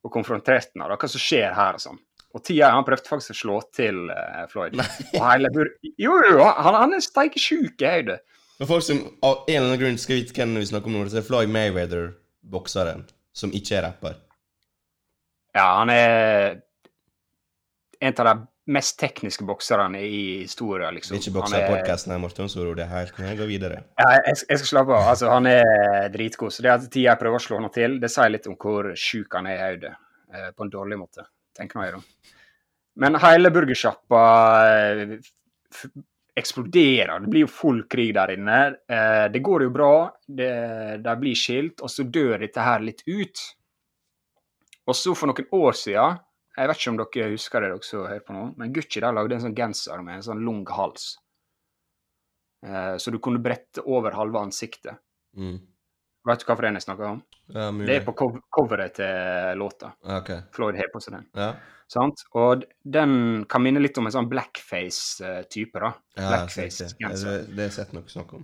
og 0.05 0.13
konfrontert 0.13 0.73
henne. 0.73 0.89
da, 0.89 0.97
Hva 0.99 1.09
som 1.11 1.23
skjer 1.23 1.55
her 1.57 1.79
og 1.79 1.83
sånn. 1.83 1.99
Og 2.35 2.43
TI 2.45 2.59
han 2.61 2.85
prøvde 2.85 3.07
faktisk 3.07 3.33
å 3.33 3.37
slå 3.39 3.59
til 3.75 4.11
uh, 4.11 4.43
Floyd. 4.51 4.75
Og 5.15 5.21
hele 5.23 5.49
bur 5.53 5.69
jo, 5.87 6.17
jo, 6.27 6.41
han, 6.43 6.75
han 6.83 6.95
er 6.97 7.03
steikesjuk 7.03 7.81
i. 7.81 8.17
Men 8.57 8.69
folk 8.69 8.85
som 8.85 8.99
av 9.25 9.45
en 9.47 9.55
eller 9.55 9.67
annen 9.71 9.81
grunn 9.81 9.99
skal 10.01 10.19
vite 10.19 10.35
hvem 10.37 10.57
vi 10.59 10.67
snakker 10.69 10.91
om 10.91 10.97
nå, 10.97 11.05
det 11.09 11.21
er 11.21 11.25
Floyd 11.25 11.51
Mayweather, 11.53 12.11
bokseren, 12.45 13.05
som 13.37 13.53
ikke 13.55 13.79
er 13.79 13.85
rapper. 13.87 14.19
Ja, 15.57 15.67
han 15.79 15.89
er 15.93 16.59
en 18.03 18.17
av 18.21 18.29
de 18.29 18.35
mest 18.67 18.97
tekniske 18.99 19.45
bokserne 19.47 20.01
i 20.03 20.21
historien, 20.41 20.91
liksom. 20.97 21.15
ikke 21.17 21.33
bokser 21.37 21.61
i 21.61 21.69
podkasten 21.69 22.13
her, 22.13 22.19
Morten, 22.21 22.49
Soro. 22.51 22.73
det 22.75 22.83
er 22.83 22.91
helt 22.91 23.13
Kan 23.15 23.29
jeg 23.29 23.39
gå 23.39 23.47
videre? 23.49 23.83
Ja, 23.99 24.09
jeg, 24.17 24.41
jeg 24.43 24.61
skal 24.61 24.71
slappe 24.73 24.95
av. 24.95 25.07
Altså, 25.13 25.29
han 25.31 25.47
er 25.51 26.09
dritgod. 26.13 26.51
Så 26.53 26.65
det 26.65 26.73
at 26.73 26.89
tida 26.89 27.13
jeg 27.13 27.21
prøver 27.21 27.39
å 27.39 27.45
slå 27.45 27.61
han 27.61 27.71
til, 27.73 27.97
det 28.03 28.11
sier 28.11 28.33
litt 28.33 28.49
om 28.51 28.57
hvor 28.59 28.91
sjuk 28.99 29.39
han 29.39 29.47
er 29.51 29.57
i 29.57 29.63
hodet. 29.63 29.93
Eh, 30.33 30.49
på 30.51 30.67
en 30.67 30.73
dårlig 30.73 30.99
måte, 30.99 31.27
Tenk 31.57 31.73
meg 31.79 31.95
om. 31.97 32.03
Men 33.01 33.17
hele 33.21 33.49
burgersjappa 33.53 34.21
eh, 34.67 35.17
eksploderer. 36.37 37.23
Det 37.23 37.31
blir 37.31 37.45
jo 37.45 37.49
full 37.49 37.83
krig 37.89 38.11
der 38.17 38.35
inne. 38.35 38.59
Eh, 38.89 39.25
det 39.33 39.41
går 39.45 39.65
jo 39.65 39.73
bra. 39.73 39.93
Det, 40.27 40.51
de 41.05 41.15
blir 41.21 41.37
skilt, 41.39 41.81
og 41.81 41.89
så 41.93 42.05
dør 42.05 42.43
dette 42.43 42.65
her 42.67 42.83
litt 42.83 43.01
ut. 43.07 43.45
Og 44.87 44.95
så 44.95 45.15
for 45.17 45.31
noen 45.31 45.49
år 45.55 45.77
siden 45.77 46.19
Jeg 46.57 46.69
vet 46.71 46.79
ikke 46.81 46.91
om 46.91 46.99
dere 46.99 47.31
husker 47.35 47.61
det, 47.63 47.69
dere 47.69 47.85
som 47.85 48.03
hører 48.07 48.25
på 48.25 48.33
nå, 48.33 48.43
men 48.57 48.73
Gucci 48.73 49.01
der 49.03 49.13
lagde 49.13 49.37
en 49.37 49.43
sånn 49.45 49.57
genser 49.57 50.01
med 50.05 50.17
en 50.17 50.25
sånn 50.25 50.43
lang 50.45 50.63
hals. 50.73 51.11
Eh, 52.65 52.95
så 52.97 53.13
du 53.13 53.19
kunne 53.21 53.41
brette 53.43 53.83
over 53.85 54.17
halve 54.17 54.41
ansiktet. 54.41 54.97
Mm. 55.37 55.59
Vet 56.27 56.41
du 56.41 56.47
hva 56.49 56.57
for 56.57 56.67
en 56.67 56.79
jeg 56.79 56.83
snakker 56.83 57.09
om? 57.11 57.19
Ja. 57.53 57.69
Det 57.71 57.93
er 57.93 58.03
på 58.03 58.15
cov 58.17 58.39
coveret 58.51 58.97
til 58.97 59.61
låta. 59.61 59.93
Okay. 60.01 60.41
Ok. 60.41 60.55
Floyd 60.57 60.79
har 60.79 60.89
på 60.91 61.01
seg 61.03 61.19
den. 61.19 61.27
Ja. 61.37 61.53
Sant? 61.87 62.25
Og 62.35 62.65
den 62.83 63.45
kan 63.47 63.63
minne 63.63 63.79
litt 63.79 63.97
om 64.01 64.09
en 64.09 64.15
sånn 64.17 64.27
blackface-type, 64.27 65.79
da. 65.79 65.93
ja 65.93 65.93
sett 65.93 66.17
det. 66.17 66.27
Blackface-genser. 66.33 67.45
Det, 67.45 67.55
har 67.55 67.69
jeg 67.69 67.75
sett 67.77 67.93
noe 67.95 68.11
snakk 68.11 68.33
om. 68.41 68.43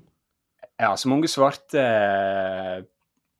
Ja, 0.79 0.93
så 0.99 1.11
mange 1.11 1.27
svarte 1.31 1.81
eh, 1.81 2.77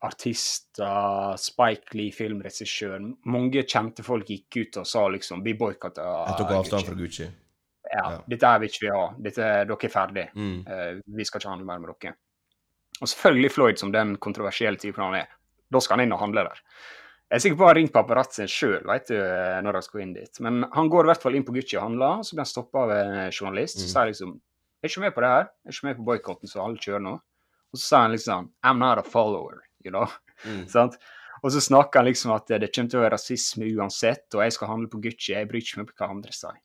artister, 0.03 1.35
Spike 1.39 1.95
Lee, 1.97 2.11
filmregissør, 2.15 2.99
mange 3.31 3.63
kjente 3.63 4.03
folk 4.05 4.27
gikk 4.29 4.57
ut 4.63 4.77
og 4.81 4.87
sa 4.89 5.05
liksom 5.13 5.43
Vi 5.45 5.53
boikotter 5.59 6.03
Jeg 6.29 6.37
tok 6.41 6.51
avstand 6.57 6.87
fra 6.89 6.95
Gucci. 6.99 7.29
Ja, 7.93 8.03
ja. 8.15 8.19
dette 8.27 8.49
her 8.49 8.59
vil 8.63 8.71
ikke 8.71 8.85
vi 8.87 8.91
ha. 8.95 9.03
Dette, 9.21 9.47
dere 9.69 9.87
er 9.87 9.91
ferdig. 9.93 10.25
Mm. 10.33 10.53
Uh, 10.65 11.01
vi 11.17 11.25
skal 11.27 11.39
ikke 11.43 11.51
handle 11.51 11.67
mer 11.67 11.81
med 11.83 11.91
dere. 11.93 12.15
Og 13.01 13.09
selvfølgelig 13.11 13.51
Floyd, 13.53 13.79
som 13.81 13.91
den 13.93 14.15
kontroversielle 14.23 14.79
typen 14.81 15.03
han 15.03 15.17
er. 15.19 15.27
Da 15.73 15.81
skal 15.83 15.97
han 15.99 16.07
inn 16.07 16.15
og 16.15 16.21
handle 16.23 16.45
der. 16.47 16.61
Jeg 17.29 17.39
er 17.39 17.43
sikker 17.43 17.57
på 17.57 17.65
han 17.65 17.71
har 17.71 17.77
ringt 17.79 17.93
paparazzien 17.95 18.49
sjøl 18.51 18.83
når 18.85 19.77
han 19.79 19.85
skal 19.85 20.01
inn 20.03 20.11
dit. 20.13 20.39
Men 20.45 20.65
han 20.73 20.89
går 20.93 21.05
i 21.07 21.09
hvert 21.11 21.23
fall 21.23 21.35
inn 21.37 21.45
på 21.47 21.53
Gucci 21.55 21.77
og 21.79 21.87
handler, 21.87 22.21
så 22.21 22.35
blir 22.35 22.43
han 22.45 22.49
stoppa 22.51 22.83
av 22.85 22.91
en 22.97 23.15
journalist. 23.33 23.79
Så 23.79 23.85
Mm. 23.85 23.89
sier 23.93 23.99
han 24.01 24.11
liksom 24.13 24.33
Jeg 24.83 24.89
er 24.89 24.91
ikke 24.91 25.01
med 25.05 25.13
på 25.15 25.21
det 25.23 25.29
her. 25.31 25.45
Jeg 25.63 25.69
er 25.71 25.73
ikke 25.77 25.87
med 25.87 25.97
på 25.97 26.05
boikotten 26.09 26.49
som 26.51 26.65
alle 26.65 26.77
kjører 26.77 27.01
nå. 27.01 27.13
Og 27.73 27.79
så 27.79 27.83
sier 27.87 28.01
han 28.03 28.11
liksom 28.11 28.49
I'm 28.63 28.77
not 28.77 28.97
a 28.99 29.03
follower, 29.03 29.61
you 29.87 29.93
know. 29.93 30.07
Mm. 30.47 30.65
Sant? 30.71 30.97
Og 31.43 31.51
så 31.51 31.61
snakker 31.63 31.99
han 31.99 32.07
liksom 32.07 32.31
at 32.35 32.47
det 32.47 32.69
kommer 32.71 32.91
til 32.91 32.99
å 32.99 33.03
være 33.03 33.15
rasisme 33.17 33.67
uansett, 33.75 34.29
og 34.35 34.45
jeg 34.45 34.55
skal 34.55 34.71
handle 34.71 34.91
på 34.91 35.01
Gucci, 35.03 35.33
jeg 35.33 35.49
bryr 35.49 35.65
ikke 35.65 35.81
meg 35.81 35.89
på 35.89 35.97
hva 35.99 36.11
andre 36.13 36.35
sier. 36.35 36.61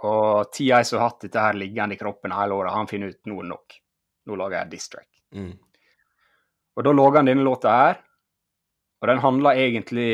Og 0.00 0.52
TI 0.54 0.70
som 0.86 1.00
har 1.00 1.10
hatt 1.10 1.26
dette 1.26 1.42
her 1.44 1.58
liggende 1.58 1.96
i 1.96 2.00
kroppen 2.00 2.32
hele 2.32 2.56
året, 2.56 2.72
han 2.72 2.88
finner 2.88 3.12
ut 3.12 3.26
nå 3.28 3.40
er 3.42 3.50
nok. 3.50 3.74
Nå 4.30 4.38
lager 4.38 4.62
jeg 4.62 4.72
diss-track. 4.76 5.10
Mm. 5.36 5.50
Og 6.78 6.86
da 6.86 6.94
lager 6.94 7.20
han 7.20 7.28
denne 7.28 7.44
låta 7.44 7.74
her, 7.74 8.00
og 9.00 9.08
den 9.08 9.20
handler 9.22 9.56
egentlig 9.56 10.08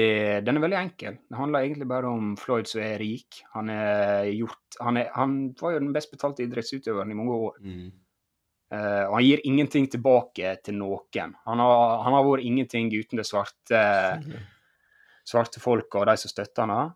Den 0.46 0.58
er 0.58 0.62
veldig 0.62 0.78
enkel. 0.78 1.16
Den 1.26 1.38
handler 1.40 1.64
egentlig 1.64 1.88
bare 1.90 2.06
om 2.06 2.36
Floyd 2.38 2.68
som 2.70 2.84
er 2.86 3.00
rik. 3.02 3.40
Han 3.54 3.70
er 3.72 4.28
gjort 4.30 4.78
Han, 4.78 5.00
er, 5.00 5.08
han 5.14 5.32
var 5.58 5.74
jo 5.74 5.80
den 5.82 5.94
best 5.94 6.12
betalte 6.12 6.44
idrettsutøveren 6.44 7.10
i 7.10 7.16
mange 7.18 7.34
år. 7.34 7.56
Mm. 7.64 7.88
Eh, 8.74 9.04
og 9.06 9.14
han 9.18 9.24
gir 9.26 9.42
ingenting 9.46 9.86
tilbake 9.90 10.56
til 10.66 10.78
noen. 10.80 11.34
Han 11.46 11.62
har, 11.62 11.96
han 12.02 12.16
har 12.16 12.26
vært 12.26 12.46
ingenting 12.48 12.90
uten 12.94 13.20
det 13.20 13.26
svarte, 13.28 13.82
svarte 15.30 15.62
folket 15.62 16.00
og 16.00 16.08
de 16.10 16.16
som 16.22 16.32
støtter 16.32 16.72
han. 16.72 16.94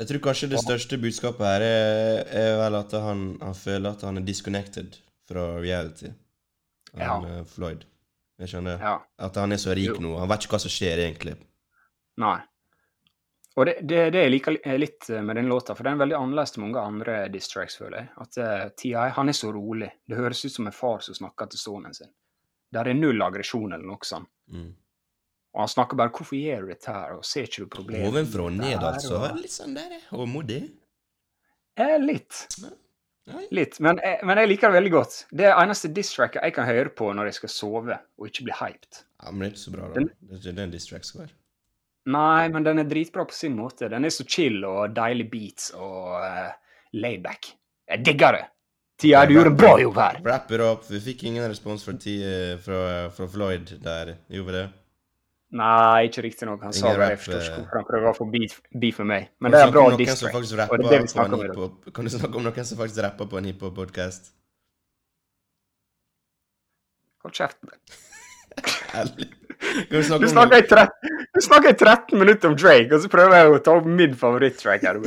Jeg 0.00 0.08
tror 0.08 0.22
kanskje 0.30 0.48
det 0.54 0.62
største 0.62 0.96
budskapet 0.96 1.44
her 1.44 1.62
er, 1.66 2.22
er 2.32 2.54
vel 2.62 2.78
at 2.78 2.94
han, 3.04 3.24
han 3.42 3.56
føler 3.56 3.90
at 3.92 4.04
han 4.06 4.16
er 4.16 4.24
disconnected 4.24 4.96
fra 5.28 5.50
reality. 5.60 6.08
Han, 6.96 7.26
ja. 7.28 7.42
Floyd. 7.44 7.84
Jeg 8.40 8.54
skjønner. 8.54 8.80
Ja. 8.80 8.94
At 9.20 9.36
han 9.36 9.52
er 9.52 9.60
så 9.60 9.74
rik 9.76 9.92
Jo. 9.92 10.00
nå. 10.00 10.14
Han 10.22 10.30
vet 10.30 10.46
ikke 10.46 10.56
hva 10.56 10.62
som 10.62 10.72
skjer, 10.72 11.02
egentlig. 11.04 11.36
Nei. 12.20 12.38
Og 13.60 13.66
det, 13.68 13.74
det, 13.84 13.98
det 14.14 14.20
jeg 14.24 14.30
liker 14.32 14.56
litt 14.80 15.08
med 15.26 15.36
den 15.36 15.48
låta, 15.50 15.74
for 15.76 15.84
den 15.84 15.98
er 15.98 16.02
veldig 16.04 16.16
annerledes 16.16 16.54
til 16.54 16.62
mange 16.64 16.80
andre 16.80 17.16
distracts, 17.34 17.76
føler 17.80 17.98
jeg. 17.98 18.08
At 18.24 18.38
uh, 18.40 18.68
TI, 18.80 18.92
han 19.18 19.28
er 19.28 19.36
så 19.36 19.50
rolig. 19.52 19.90
Det 20.08 20.16
høres 20.16 20.40
ut 20.46 20.54
som 20.54 20.66
en 20.70 20.72
far 20.76 21.02
som 21.04 21.14
snakker 21.18 21.50
til 21.52 21.60
sønnen 21.60 21.94
sin. 21.96 22.08
Der 22.72 22.88
er 22.88 22.94
null 22.96 23.20
aggresjon 23.26 23.72
eller 23.74 23.84
noe 23.84 24.06
sånt. 24.06 24.30
Mm. 24.54 24.70
Og 25.50 25.60
han 25.64 25.68
snakker 25.72 25.98
bare 25.98 26.12
'Hvorfor 26.14 26.38
gjør 26.38 26.60
du 26.62 26.68
dette 26.70 26.92
her?' 26.94 27.16
og 27.18 27.24
'Ser 27.26 27.42
ikke 27.48 27.64
du 27.64 27.66
problemet?' 27.66 28.08
Ovenfra 28.08 28.44
og 28.46 28.52
ned, 28.52 28.78
altså. 28.78 29.16
Og- 29.18 29.40
Litt 29.42 29.50
sånn 29.50 29.74
der, 29.74 29.96
håndmodig. 30.12 30.60
Eh, 31.76 31.96
litt. 31.98 32.46
Ja. 33.26 33.40
Litt. 33.50 33.80
Men, 33.80 33.98
jeg- 34.02 34.24
men 34.24 34.38
jeg 34.38 34.48
liker 34.48 34.70
det 34.70 34.76
veldig 34.82 34.92
godt. 34.92 35.26
Det 35.34 35.46
er 35.46 35.54
eneste 35.58 35.92
distracket 35.92 36.42
jeg 36.42 36.54
kan 36.54 36.66
høre 36.66 36.88
på 36.94 37.12
når 37.14 37.24
jeg 37.30 37.34
skal 37.34 37.48
sove 37.48 37.98
og 38.18 38.26
ikke 38.30 38.44
bli 38.46 38.52
hyped. 38.60 39.02
Ja, 39.22 39.30
men 39.30 39.40
det 39.40 39.46
er 39.48 39.52
ikke 39.56 39.64
så 39.66 39.72
bra, 39.74 39.88
da. 39.88 39.94
Den- 39.94 40.10
Det 40.22 40.30
er 40.30 40.36
ikke 40.40 40.54
det 40.56 40.64
en 40.64 40.70
distract 40.70 41.04
skal 41.06 41.20
være. 41.26 41.30
Nei, 42.08 42.48
men 42.48 42.64
den 42.64 42.80
er 42.80 42.88
dritbra 42.88 43.26
på 43.28 43.36
sin 43.36 43.56
måte. 43.58 43.90
Den 43.92 44.08
er 44.08 44.14
så 44.14 44.24
chill 44.24 44.62
og 44.64 44.94
deilig 44.96 45.28
beats 45.30 45.70
og 45.76 46.16
uh, 46.24 46.48
laidback. 46.96 47.52
Jeg 47.90 48.04
digger 48.06 48.38
det. 48.38 48.46
Tia, 49.00 49.24
du 49.26 49.34
gjorde 49.34 49.52
en 49.52 49.56
bra 49.56 49.74
jobb 49.80 49.96
her. 50.00 50.20
Wrap 50.24 50.50
it 50.52 50.60
up. 50.64 50.84
Vi 50.90 51.00
fikk 51.00 51.24
ingen 51.28 51.46
respons 51.48 51.84
fra, 51.84 51.94
ti, 51.96 52.18
fra, 52.64 53.08
fra 53.16 53.28
Floyd 53.32 53.72
der. 53.84 54.14
Gjorde 54.28 54.52
vi 54.52 54.56
det? 54.58 54.66
Nei, 55.50 56.06
ikke 56.06 56.22
riktig 56.28 56.46
nok. 56.46 56.62
Han 56.62 56.74
sa 56.76 56.84
Ingen 56.86 57.00
bare 57.00 57.14
jeg 57.16 57.22
ikke 57.24 57.38
eh. 57.40 57.70
han 57.72 57.86
prøver 57.88 58.10
å 58.12 58.14
få 58.14 58.26
beef, 58.30 58.60
beef 58.70 59.00
med 59.02 59.08
meg. 59.10 59.30
Men 59.42 59.54
det 59.54 59.62
er 59.64 59.72
bra 59.74 59.86
det 59.90 59.96
det 59.98 60.06
hiphop- 60.12 61.90
Kan 61.96 62.06
du 62.06 62.12
snakke 62.12 62.38
om 62.38 62.46
noen 62.46 62.68
som 62.68 62.78
faktisk 62.78 63.02
rapper 63.02 63.30
på 63.32 63.40
en 63.40 63.48
hiphop-podkast? 63.50 64.30
Hold 67.24 67.34
kjeft. 67.36 67.58
Ærlig. 69.00 69.26
Kan 69.26 69.39
du 69.90 70.02
snakke 70.02 70.24
Du 70.24 70.28
snakker, 70.32 70.58
i 70.58 70.66
13, 70.66 71.16
du 71.34 71.40
snakker 71.44 71.70
i 71.70 71.78
13 71.78 72.18
minutter 72.18 72.50
om 72.50 72.56
Drake, 72.56 72.90
og 72.94 73.02
så 73.02 73.10
prøver 73.12 73.36
jeg 73.36 73.52
å 73.52 73.62
ta 73.64 73.76
opp 73.78 73.88
min 73.88 74.16
favoritt-track 74.18 74.86
her. 74.88 75.00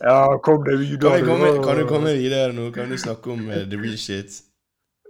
Ja, 0.00 0.18
kom 0.44 0.64
deg 0.66 0.82
videre. 0.82 1.20
Kan, 1.20 1.30
komme, 1.30 1.52
kan 1.64 1.80
du 1.80 1.86
komme 1.90 2.16
videre 2.18 2.52
nå? 2.56 2.70
Kan 2.74 2.92
du 2.92 2.98
snakke 3.00 3.32
om 3.34 3.48
uh, 3.50 3.62
the 3.66 3.80
real 3.80 3.98
shit? 4.00 4.42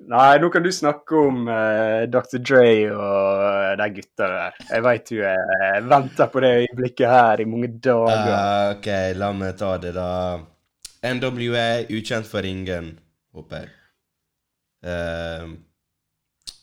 Nei, 0.06 0.36
nå 0.42 0.50
kan 0.52 0.64
du 0.64 0.68
snakke 0.74 1.16
om 1.16 1.46
uh, 1.48 2.04
Dr. 2.12 2.42
Dre 2.44 2.66
og 2.92 3.44
eh, 3.46 3.70
de 3.80 3.86
gutta 3.94 4.28
der. 4.28 4.58
Jeg 4.68 4.84
veit 4.84 5.08
du 5.08 5.22
uh, 5.24 5.78
venter 5.88 6.28
på 6.32 6.42
det 6.44 6.52
øyeblikket 6.60 7.08
her 7.10 7.40
i 7.42 7.48
mange 7.48 7.72
dager. 7.80 8.28
Uh, 8.28 8.74
ok, 8.76 8.90
la 9.16 9.32
meg 9.36 9.56
ta 9.58 9.72
det, 9.80 9.94
da. 9.96 10.10
NWA, 11.06 11.86
ukjent 11.92 12.28
for 12.28 12.46
ingen, 12.46 12.92
håper 13.34 13.64
jeg. 13.64 13.72
Eh, 14.86 15.46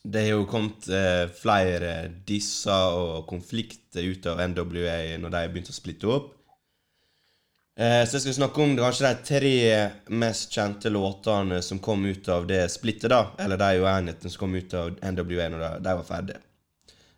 det 0.03 0.21
har 0.25 0.33
jo 0.35 0.47
kommet 0.51 0.87
eh, 0.91 1.25
flere 1.31 1.91
disser 2.27 2.95
og 2.99 3.27
konflikter 3.29 4.03
ut 4.03 4.25
av 4.27 4.41
NWA 4.51 5.17
når 5.21 5.35
de 5.35 5.43
begynte 5.51 5.71
å 5.71 5.77
splitte 5.77 6.09
opp. 6.11 6.33
Eh, 7.79 8.03
så 8.05 8.19
jeg 8.19 8.25
skal 8.25 8.35
snakke 8.37 8.61
om 8.61 8.75
kanskje 8.77 9.07
de 9.07 9.25
tre 9.25 9.53
mest 10.13 10.51
kjente 10.53 10.91
låtene 10.93 11.61
som 11.65 11.79
kom 11.81 12.03
ut 12.05 12.27
av 12.29 12.45
det 12.49 12.65
splittet, 12.69 13.09
da. 13.15 13.31
Eller 13.41 13.57
de 13.57 13.79
uenighetene 13.79 14.33
som 14.33 14.43
kom 14.43 14.57
ut 14.59 14.75
av 14.77 14.91
NWA 14.99 15.47
når 15.49 15.63
de, 15.79 15.95
var 16.01 16.05
ferdige. 16.09 16.43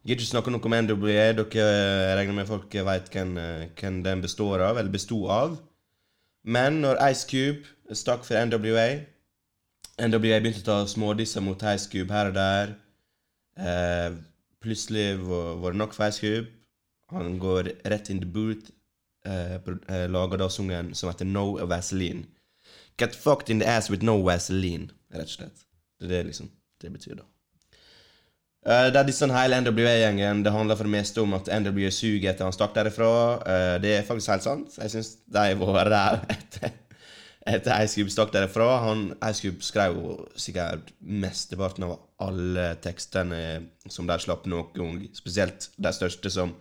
Jeg 0.06 0.14
gidder 0.14 0.22
ikke 0.22 0.32
snakke 0.36 0.54
noe 0.54 0.70
om 0.70 0.78
NWA. 0.86 1.26
Dere 1.42 2.16
regner 2.20 2.38
med 2.38 2.48
folk 2.48 2.78
vet 2.92 3.10
hvem, 3.12 3.34
eh, 3.42 3.66
hvem 3.82 4.00
den 4.06 4.22
består 4.22 4.62
av, 4.70 4.78
eller 4.78 4.94
besto 4.94 5.26
av. 5.26 5.58
Men 6.46 6.84
når 6.86 7.02
Ice 7.10 7.26
Cube 7.26 7.98
stakk 7.98 8.24
for 8.24 8.38
NWA 8.38 9.02
NWA 10.02 10.40
begynte 10.44 10.64
å 10.64 10.68
ta 10.68 10.78
smådisser 10.92 11.44
mot 11.44 11.62
Heiskub 11.64 12.12
her 12.12 12.32
og 12.32 12.36
der. 12.36 12.74
Eh, 13.56 14.18
plutselig 14.64 15.22
var, 15.24 15.72
det 15.72 15.80
nok 15.80 15.96
for 15.96 16.08
Heiskub. 16.08 16.50
Han 17.14 17.38
går 17.40 17.72
rett 17.86 18.10
in 18.12 18.20
the 18.20 18.28
booth. 18.28 18.74
Eh, 19.26 19.56
eh, 19.56 20.08
lager 20.12 20.42
da 20.42 20.50
sungen 20.50 20.94
som 20.96 21.10
heter 21.10 21.26
No 21.26 21.54
Vaseline. 21.66 22.26
Get 22.98 23.16
fucked 23.16 23.50
in 23.50 23.60
the 23.60 23.68
ass 23.68 23.90
with 23.90 24.04
no 24.04 24.22
Vaseline, 24.24 24.92
rett 25.12 25.32
og 25.32 25.38
slett. 25.38 25.66
Det 26.00 26.12
er 26.12 26.24
det 26.24 26.26
liksom 26.32 26.52
det 26.82 26.92
betyr, 26.92 27.16
da. 27.16 27.26
Eh, 28.66 28.88
det 28.92 29.00
er 29.00 29.08
disse 29.08 29.28
hele 29.30 29.60
NWA-gjengen. 29.62 30.44
Det 30.44 30.52
handler 30.52 30.78
for 30.78 30.88
det 30.88 30.96
meste 30.96 31.22
om 31.22 31.36
at 31.38 31.50
NWA 31.54 31.92
suger 31.94 32.32
etter 32.32 32.48
han 32.48 32.56
stakk 32.56 32.74
derifra. 32.76 33.12
Eh, 33.46 33.76
det 33.84 33.92
er 33.98 34.08
faktisk 34.08 34.34
helt 34.34 34.46
sant. 34.46 34.78
Jeg 34.82 34.94
syns 34.94 35.12
de 35.38 35.46
var 35.62 35.92
der 35.94 36.20
etter, 36.36 36.74
etter 37.46 37.84
Ice 37.86 38.06
stakk 38.10 38.34
derifra. 38.34 38.68
Han, 38.86 39.12
Ice 39.30 39.54
skrev 39.64 39.98
jo 40.00 40.16
sikkert 40.40 40.92
mesteparten 41.00 41.86
av 41.88 42.00
alle 42.26 42.72
tekstene 42.82 43.42
som 43.90 44.08
de 44.10 44.18
slapp 44.22 44.48
noen 44.50 44.72
gang. 44.76 45.04
Spesielt 45.14 45.70
de 45.78 45.94
største 45.94 46.32
som 46.34 46.56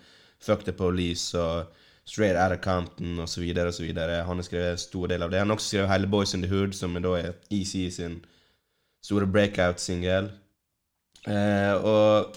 Fuck 0.45 0.67
the 0.67 0.75
Police 0.77 1.33
og 1.41 1.73
Straight 2.05 2.37
Outta 2.37 2.61
Compton 2.61 3.19
osv. 3.25 3.47
osv. 3.65 3.91
Han 3.97 4.37
har 4.37 4.45
skrevet 4.45 4.77
en 4.77 4.79
stor 4.83 5.09
del 5.09 5.25
av 5.25 5.33
det. 5.33 5.41
Han 5.41 5.53
har 5.53 5.57
også 5.57 5.73
skrevet 5.73 5.93
hele 5.95 6.11
Boys 6.13 6.35
in 6.35 6.45
the 6.45 6.53
Hood, 6.53 6.77
som 6.77 6.97
da 7.01 7.17
er 7.17 7.33
EC 7.51 7.75
sin 7.97 8.19
store 9.05 9.27
breakout-singel. 9.27 10.29
Eh, 11.25 11.75
og 11.81 12.35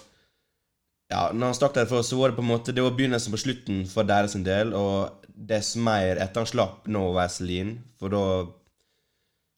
ja, 1.12 1.28
når 1.34 1.50
han 1.50 1.56
stakk 1.56 1.76
derfra, 1.76 2.00
så 2.04 2.20
var 2.20 2.32
det 2.32 2.38
på 2.38 2.44
en 2.44 2.48
måte 2.48 2.72
Det 2.72 2.84
var 2.84 2.96
begynnelsen 2.96 3.34
på 3.34 3.40
slutten 3.40 3.84
for 3.88 4.08
deres 4.08 4.36
del, 4.44 4.74
og 4.76 5.27
dess 5.38 5.76
mer 5.78 6.18
etter 6.18 6.42
han 6.42 6.50
slapp 6.50 6.88
No 6.92 7.12
Vaseline, 7.16 7.78
for 8.00 8.14
da 8.14 8.24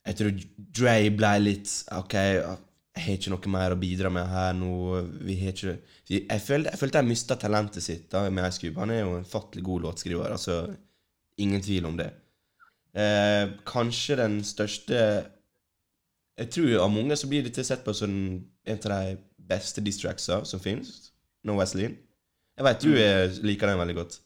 Jeg 0.09 0.17
tror 0.19 0.39
Dre 0.79 0.95
ble 1.13 1.31
litt 1.43 1.71
OK, 1.95 2.15
jeg 2.99 3.05
har 3.05 3.17
ikke 3.17 3.31
noe 3.31 3.51
mer 3.53 3.75
å 3.75 3.79
bidra 3.79 4.09
med 4.11 4.27
her 4.27 4.55
nå. 4.57 4.71
Vi 5.23 5.37
har 5.39 5.53
ikke 5.53 5.75
Jeg 6.09 6.41
følte 6.43 6.71
jeg, 6.71 6.79
følte 6.81 7.01
jeg 7.01 7.09
mista 7.09 7.37
talentet 7.39 7.85
sitt 7.85 8.07
da 8.11 8.25
med 8.29 8.47
Ice 8.47 8.61
Cube. 8.63 8.79
Han 8.81 8.91
er 8.93 9.03
jo 9.03 9.17
en 9.19 9.27
fattelig 9.27 9.63
god 9.65 9.85
låtskriver, 9.87 10.31
altså. 10.35 10.61
Ingen 11.39 11.61
tvil 11.63 11.85
om 11.87 11.95
det. 11.99 12.09
Eh, 12.99 13.45
kanskje 13.69 14.17
den 14.19 14.39
største 14.43 14.97
Jeg 16.39 16.49
tror 16.51 16.81
av 16.81 16.89
mange 16.91 17.15
så 17.19 17.29
blir 17.29 17.45
dette 17.45 17.63
sett 17.63 17.83
på 17.85 17.93
som 17.93 18.11
en 18.11 18.79
av 18.79 18.91
de 18.91 19.17
beste 19.49 19.83
distracksa 19.83 20.43
som 20.47 20.61
finnes. 20.63 21.11
No 21.43 21.55
Vaseline. 21.59 21.97
Jeg 22.57 22.67
vet 22.67 22.83
du 22.83 22.91
eh, 22.99 23.39
liker 23.45 23.69
den 23.69 23.79
veldig 23.79 23.95
godt. 23.95 24.19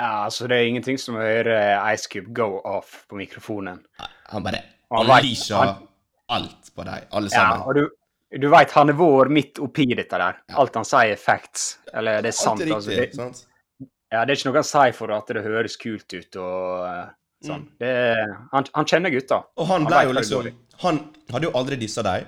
Ja, 0.00 0.24
altså 0.24 0.46
Det 0.48 0.56
er 0.56 0.64
ingenting 0.70 0.96
som 1.00 1.18
å 1.18 1.24
høre 1.24 1.56
Ice 1.92 2.08
Cube 2.08 2.32
go 2.32 2.60
off 2.64 3.02
på 3.10 3.18
mikrofonen. 3.20 3.82
Han 4.30 4.42
bare 4.46 4.62
han- 4.90 5.86
alt 6.30 6.70
på 6.76 6.84
deg, 6.86 7.06
alle 7.10 7.28
Ja, 7.28 7.36
sammen. 7.36 7.62
og 7.66 7.74
du, 7.74 8.38
du 8.38 8.48
veit 8.48 8.70
han 8.70 8.88
er 8.88 8.94
vår 8.94 9.28
midt 9.28 9.58
oppi 9.58 9.86
dette 9.94 10.16
der. 10.16 10.36
Ja. 10.48 10.56
Alt 10.62 10.74
han 10.78 10.84
sier, 10.84 11.12
er 11.12 11.16
facts. 11.16 11.78
Eller 11.92 12.22
det 12.22 12.28
er 12.30 12.38
sant. 12.38 12.62
Alt 12.62 12.70
altså. 12.78 12.90
riktig, 12.90 13.10
Det, 13.10 13.16
sant? 13.16 13.46
ja, 14.12 14.24
det 14.24 14.30
er 14.32 14.36
ikke 14.38 14.50
noe 14.50 14.60
han 14.62 14.68
sier 14.70 14.92
for 14.94 15.12
at 15.12 15.26
det 15.26 15.42
høres 15.44 15.76
kult 15.76 16.14
ut 16.14 16.36
og 16.36 16.86
eh, 16.86 17.10
sånn. 17.44 17.66
Mm. 17.66 17.70
Det 17.82 17.92
han, 18.52 18.64
han 18.74 18.84
kjenner 18.94 19.10
gutta. 19.10 19.42
Og 19.58 19.66
han 19.66 19.84
ble 19.90 20.04
jo 20.06 20.12
liksom. 20.16 20.50
Han 20.80 21.02
hadde 21.30 21.50
jo 21.50 21.52
aldri 21.58 21.76
dissa 21.76 22.02
deg, 22.06 22.24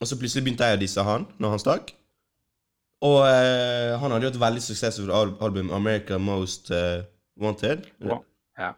og 0.00 0.08
så 0.08 0.16
plutselig 0.18 0.44
begynte 0.48 0.66
jeg 0.66 0.78
å 0.78 0.80
disse 0.80 1.04
han 1.04 1.28
når 1.38 1.50
han 1.54 1.62
stakk. 1.62 1.92
Og 3.06 3.20
eh, 3.28 3.94
han 4.00 4.10
hadde 4.10 4.26
jo 4.26 4.32
et 4.32 4.40
veldig 4.42 4.62
suksessfullt 4.62 5.14
al 5.14 5.34
album, 5.44 5.70
'America 5.70 6.18
Most 6.18 6.70
eh, 6.74 7.04
Wanted'. 7.38 7.86
Ja. 8.02 8.18
Ja. 8.58 8.72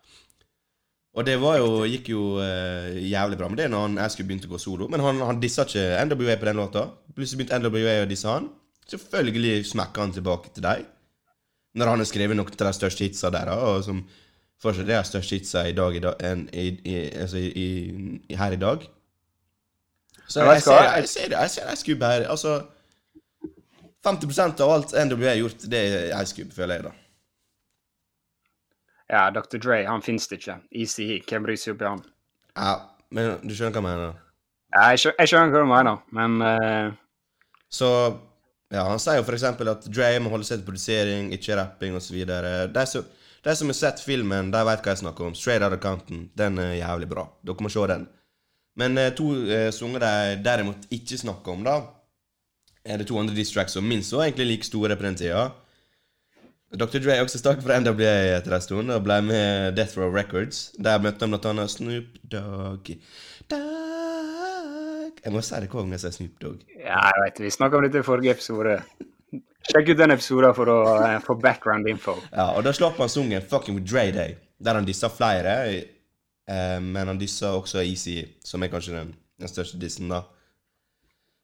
Og 1.16 1.26
det 1.26 1.40
var 1.42 1.56
jo, 1.58 1.84
gikk 1.90 2.12
jo 2.12 2.22
eh, 2.38 3.00
jævlig 3.10 3.38
bra 3.38 3.48
med 3.48 3.58
det 3.58 3.70
når 3.70 3.86
han 3.86 3.96
jeg 3.98 4.26
begynte 4.26 4.46
å 4.46 4.52
gå 4.52 4.60
solo. 4.62 4.88
Men 4.88 5.00
han, 5.00 5.20
han 5.26 5.40
dissa 5.42 5.64
ikke 5.66 6.04
NWA 6.06 6.36
på 6.38 6.46
den 6.46 6.60
låta. 6.60 6.86
Plutselig 7.16 7.40
begynte 7.40 7.58
NWA 7.64 7.96
å 8.04 8.10
disse 8.10 8.28
han. 8.28 8.50
Selvfølgelig 8.90 9.64
smekker 9.72 10.04
han 10.04 10.14
tilbake 10.14 10.52
til 10.54 10.66
deg. 10.68 10.84
Når 11.74 11.86
han 11.86 12.02
har 12.02 12.08
skrevet 12.08 12.36
noen 12.36 12.50
av 12.50 12.66
de 12.68 12.76
største 12.76 13.06
hitsa 13.06 13.30
der, 13.30 13.50
og 13.54 13.82
som 13.86 14.04
fortsatt 14.60 14.88
er 14.88 15.00
de 15.00 15.08
største 15.08 15.38
hitsa 15.38 15.64
i 15.68 15.74
dag, 15.74 15.96
i 15.96 16.02
dag 16.02 16.22
en, 16.26 16.46
i, 16.52 16.68
i, 16.84 16.96
altså 17.24 17.38
i, 17.38 17.68
her 18.36 18.54
i 18.54 18.60
dag. 18.60 18.86
Så 20.28 20.42
jeg, 20.42 20.46
jeg 20.46 20.50
vet 20.50 20.62
du 20.62 20.66
ser, 20.66 20.82
jeg 20.82 21.08
ser 21.08 21.14
ser, 21.14 21.36
Jeg 21.36 21.50
ser 21.50 21.72
Ice 21.72 21.86
Cube 21.86 22.06
her. 22.06 22.26
Altså 22.30 22.60
50% 24.07 24.61
av 24.64 24.70
alt 24.74 24.94
NWA 24.96 25.28
har 25.34 25.40
gjort, 25.42 25.66
det 25.70 25.80
er 25.84 26.22
Ice 26.22 26.36
Cube, 26.36 26.55
føler 26.57 26.78
jeg, 26.78 26.86
da. 26.88 26.92
ja, 29.11 29.26
Dr. 29.34 29.59
Dre, 29.59 29.82
han 29.88 30.03
finnes 30.03 30.28
det 30.30 30.38
ikke. 30.40 30.57
Easy 30.70 31.07
He, 31.09 31.20
hvem 31.28 31.44
bryr 31.44 31.59
seg 31.61 31.80
i 31.82 31.88
han? 31.88 32.03
Ja, 32.57 32.72
men 33.11 33.36
du 33.42 33.53
skjønner 33.55 33.76
hva 33.76 33.82
jeg 33.82 34.01
mener? 34.01 34.18
Ja, 34.70 34.82
jeg, 34.94 35.03
skjø- 35.03 35.16
jeg 35.18 35.32
skjønner 35.32 35.53
hva 35.55 35.62
du 35.64 35.70
mener, 35.74 36.03
men 36.14 36.36
uh... 36.46 36.92
Så 37.70 37.88
ja, 38.70 38.84
han 38.86 39.03
sier 39.03 39.18
jo 39.18 39.26
eksempel 39.34 39.68
at 39.72 39.86
Dre 39.90 40.12
må 40.22 40.30
holde 40.30 40.46
seg 40.46 40.61
til 40.61 40.68
produsering, 40.68 41.32
ikke 41.34 41.59
rapping 41.59 41.96
osv. 41.98 42.20
De, 42.24 42.86
som- 42.86 43.09
de 43.44 43.55
som 43.57 43.70
har 43.72 43.78
sett 43.78 44.03
filmen, 44.05 44.51
de 44.55 44.62
vet 44.68 44.82
hva 44.84 44.94
jeg 44.94 45.03
snakker 45.03 45.26
om. 45.26 45.34
Straight 45.34 45.64
Out 45.66 45.74
of 45.74 45.82
Compton. 45.82 46.28
Den 46.38 46.59
er 46.62 46.74
jævlig 46.78 47.09
bra. 47.11 47.24
Dere 47.42 47.64
må 47.66 47.70
se 47.72 47.86
den. 47.90 48.05
Men 48.78 48.98
eh, 49.01 49.11
to 49.16 49.32
eh, 49.51 49.70
sanger 49.74 50.05
de 50.05 50.36
derimot 50.44 50.86
ikke 50.94 51.18
snakker 51.18 51.57
om, 51.57 51.64
da, 51.66 51.78
er 52.84 53.00
det 53.00 53.08
to 53.08 53.18
andre 53.20 53.34
distracts 53.36 53.76
som 53.76 53.86
minst 53.86 54.12
var 54.12 54.28
egentlig 54.28 54.46
like 54.46 54.68
store 54.68 54.96
på 54.96 55.06
den 55.06 55.18
tida. 55.20 55.50
Dr. 56.70 57.00
Dre 57.02 57.18
også 57.18 57.40
stakk 57.40 57.62
fra 57.64 57.80
NWA 57.82 58.36
etter 58.36 58.54
en 58.54 58.62
stund 58.62 58.94
og 58.94 59.02
ble 59.02 59.16
med 59.26 59.74
Death 59.74 59.98
Row 59.98 60.12
Records. 60.14 60.68
Der 60.78 61.02
møtte 61.02 61.26
han 61.26 61.34
annet 61.34 61.72
Snoop 61.72 62.20
Dogg 62.30 62.92
Dogg 63.50 65.16
Jeg 65.24 65.32
må 65.34 65.42
si 65.42 65.58
det 65.58 65.66
hver 65.66 65.82
gang 65.82 65.96
jeg 65.96 66.04
sier 66.04 66.14
Snoop 66.14 66.36
Dogg. 66.42 66.60
ja, 66.78 67.00
jeg 67.10 67.24
vet, 67.24 67.40
vi 67.42 67.50
snakka 67.50 67.76
om 67.76 67.88
dette 67.88 68.04
i 68.04 68.06
forrige 68.06 68.36
episode. 68.38 68.78
Sjekk 69.70 69.90
ut 69.90 69.98
den 69.98 70.14
episoden 70.14 70.54
for 70.56 70.70
å 70.70 70.78
uh, 70.94 71.16
få 71.24 71.36
background 71.42 71.90
info. 71.90 72.14
Ja, 72.30 72.52
og 72.54 72.62
da 72.64 72.72
slapp 72.72 72.98
han 73.02 73.10
sungen 73.12 73.42
'Fucking 73.42 73.76
with 73.76 73.90
Dre 73.90 74.06
Day', 74.14 74.38
der 74.62 74.78
han 74.78 74.86
dissa 74.86 75.10
flere, 75.12 75.58
Uh, 76.50 76.80
men 76.82 77.06
han 77.06 77.18
dissa 77.18 77.52
også 77.54 77.78
Easy, 77.84 78.24
som 78.42 78.62
er 78.62 78.72
kanskje 78.72 78.96
den, 78.96 79.12
den 79.38 79.50
største 79.50 79.78
dissen, 79.78 80.08
da. 80.10 80.24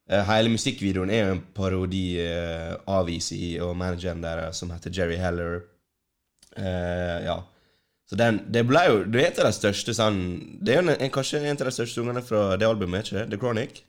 Eh, 0.06 0.22
hele 0.28 0.52
musikkvideoen 0.52 1.10
er 1.10 1.24
jo 1.24 1.34
en 1.34 1.42
parodi 1.56 2.04
eh, 2.22 2.74
av 2.94 3.08
Easy 3.10 3.56
og 3.62 3.74
manageren 3.78 4.22
der, 4.22 4.44
eh, 4.44 4.54
som 4.54 4.70
heter 4.70 4.94
Jerry 4.94 5.18
Heller. 5.18 5.64
Uh, 6.56 7.18
ja. 7.20 7.34
Så 8.08 8.16
den, 8.16 8.38
det 8.48 8.62
ble 8.64 8.80
jo 8.86 9.00
Det 9.12 9.18
er 9.20 9.26
et 9.26 9.38
av 9.42 9.44
de 9.44 9.52
største 9.52 9.92
sånn 9.92 10.20
Det 10.64 10.72
er 10.72 10.78
en, 10.80 10.92
en, 10.94 11.10
kanskje 11.12 11.42
en 11.42 11.58
av 11.58 11.66
de 11.68 11.72
største 11.74 11.98
sangene 11.98 12.22
fra 12.24 12.54
det 12.56 12.64
albumet, 12.64 13.04
ikke 13.04 13.18
det? 13.18 13.24
The 13.34 13.40
Chronic? 13.42 13.82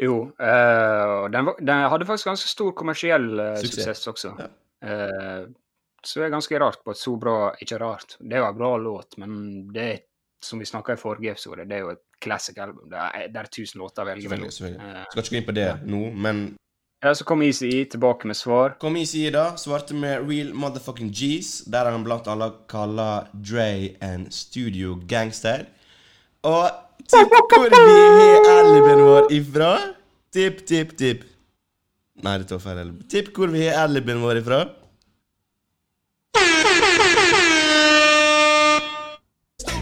Jo, 0.00 0.14
Uh, 0.40 1.26
den, 1.34 1.50
den 1.58 1.84
hadde 1.92 2.08
faktisk 2.08 2.30
ganske 2.30 2.48
stor 2.48 2.72
kommersiell 2.78 3.28
uh, 3.36 3.58
Suksess. 3.60 4.06
også. 4.08 4.32
Ja. 4.38 4.48
Så 6.00 6.22
det 6.22 6.30
er 6.30 6.32
ganske 6.32 6.60
rart 6.62 6.80
på 6.80 6.94
et 6.94 6.96
så 7.02 7.12
bra 7.20 7.50
Ikke 7.60 7.76
rart, 7.82 8.14
det 8.22 8.38
er 8.38 8.40
jo 8.40 8.48
en 8.48 8.56
bra 8.62 8.70
låt, 8.80 9.18
men 9.20 9.34
det 9.74 9.82
er, 9.84 9.98
som 10.40 10.62
vi 10.62 10.70
snakka 10.70 10.96
i 10.96 11.02
forrige 11.02 11.34
episode, 11.34 11.68
det 11.68 11.76
er 11.76 11.84
jo 11.84 11.92
et 11.98 12.04
classic 12.20 12.58
album. 12.58 12.88
Det 12.90 12.98
er, 13.00 13.28
det 13.32 13.40
er 13.42 13.50
tusen 13.52 13.80
låter 13.82 14.04
å 14.04 14.10
velge 14.10 14.30
mellom. 14.32 14.50
selvfølgelig. 14.52 14.88
Eh, 14.88 15.06
Skal 15.12 15.22
ikke 15.24 15.34
gå 15.34 15.40
inn 15.40 15.48
på 15.48 15.56
det 15.56 15.68
nå, 15.88 16.02
men 16.26 16.42
ja, 17.00 17.14
så 17.16 17.24
kom 17.24 17.40
Easy 17.40 17.70
tilbake 17.88 18.28
med 18.28 18.36
svar. 18.36 18.74
Kom 18.80 18.96
i 19.00 19.04
da, 19.32 19.54
svarte 19.56 19.94
med 19.96 20.26
Real 20.28 20.50
Motherfucking 20.52 21.08
G's, 21.16 21.62
der 21.64 21.88
han 21.88 22.04
blant 22.04 22.26
alle 22.28 22.50
kaller 22.68 23.30
Dre 23.32 23.96
en 24.04 24.26
studio 24.30 24.98
gangster. 25.08 25.64
Og 26.44 26.68
tipp 27.08 27.32
hvor 27.32 27.64
vi 27.72 27.78
har 27.80 28.50
alibien 28.58 29.00
vår 29.06 29.32
ifra? 29.32 29.70
Tipp, 30.30 30.60
tipp, 30.68 30.92
tipp. 31.00 31.24
Nei, 32.20 32.36
det 32.42 32.50
tar 32.52 32.60
feil. 32.60 32.92
Tipp 33.08 33.32
hvor 33.32 33.48
vi 33.48 33.64
har 33.64 33.86
alibien 33.86 34.20
vår 34.20 34.42
ifra? 34.42 34.60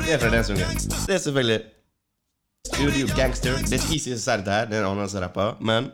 Det 0.07 0.15
er 0.15 0.23
fra 0.23 0.31
den 0.33 0.45
sangen. 0.47 0.79
Det 1.05 1.15
er 1.19 1.19
selvfølgelig 1.27 1.59
Studio 2.69 3.07
Gangster. 3.17 3.57
Det 3.71 3.79
er 3.79 3.85
ikke 3.89 4.03
som 4.03 4.19
sier 4.21 4.37
dette 4.43 4.53
her, 4.53 4.67
det 4.69 4.77
er 4.79 4.85
en 4.85 4.91
annen 4.93 5.09
som 5.11 5.23
rapper, 5.25 5.57
men 5.65 5.89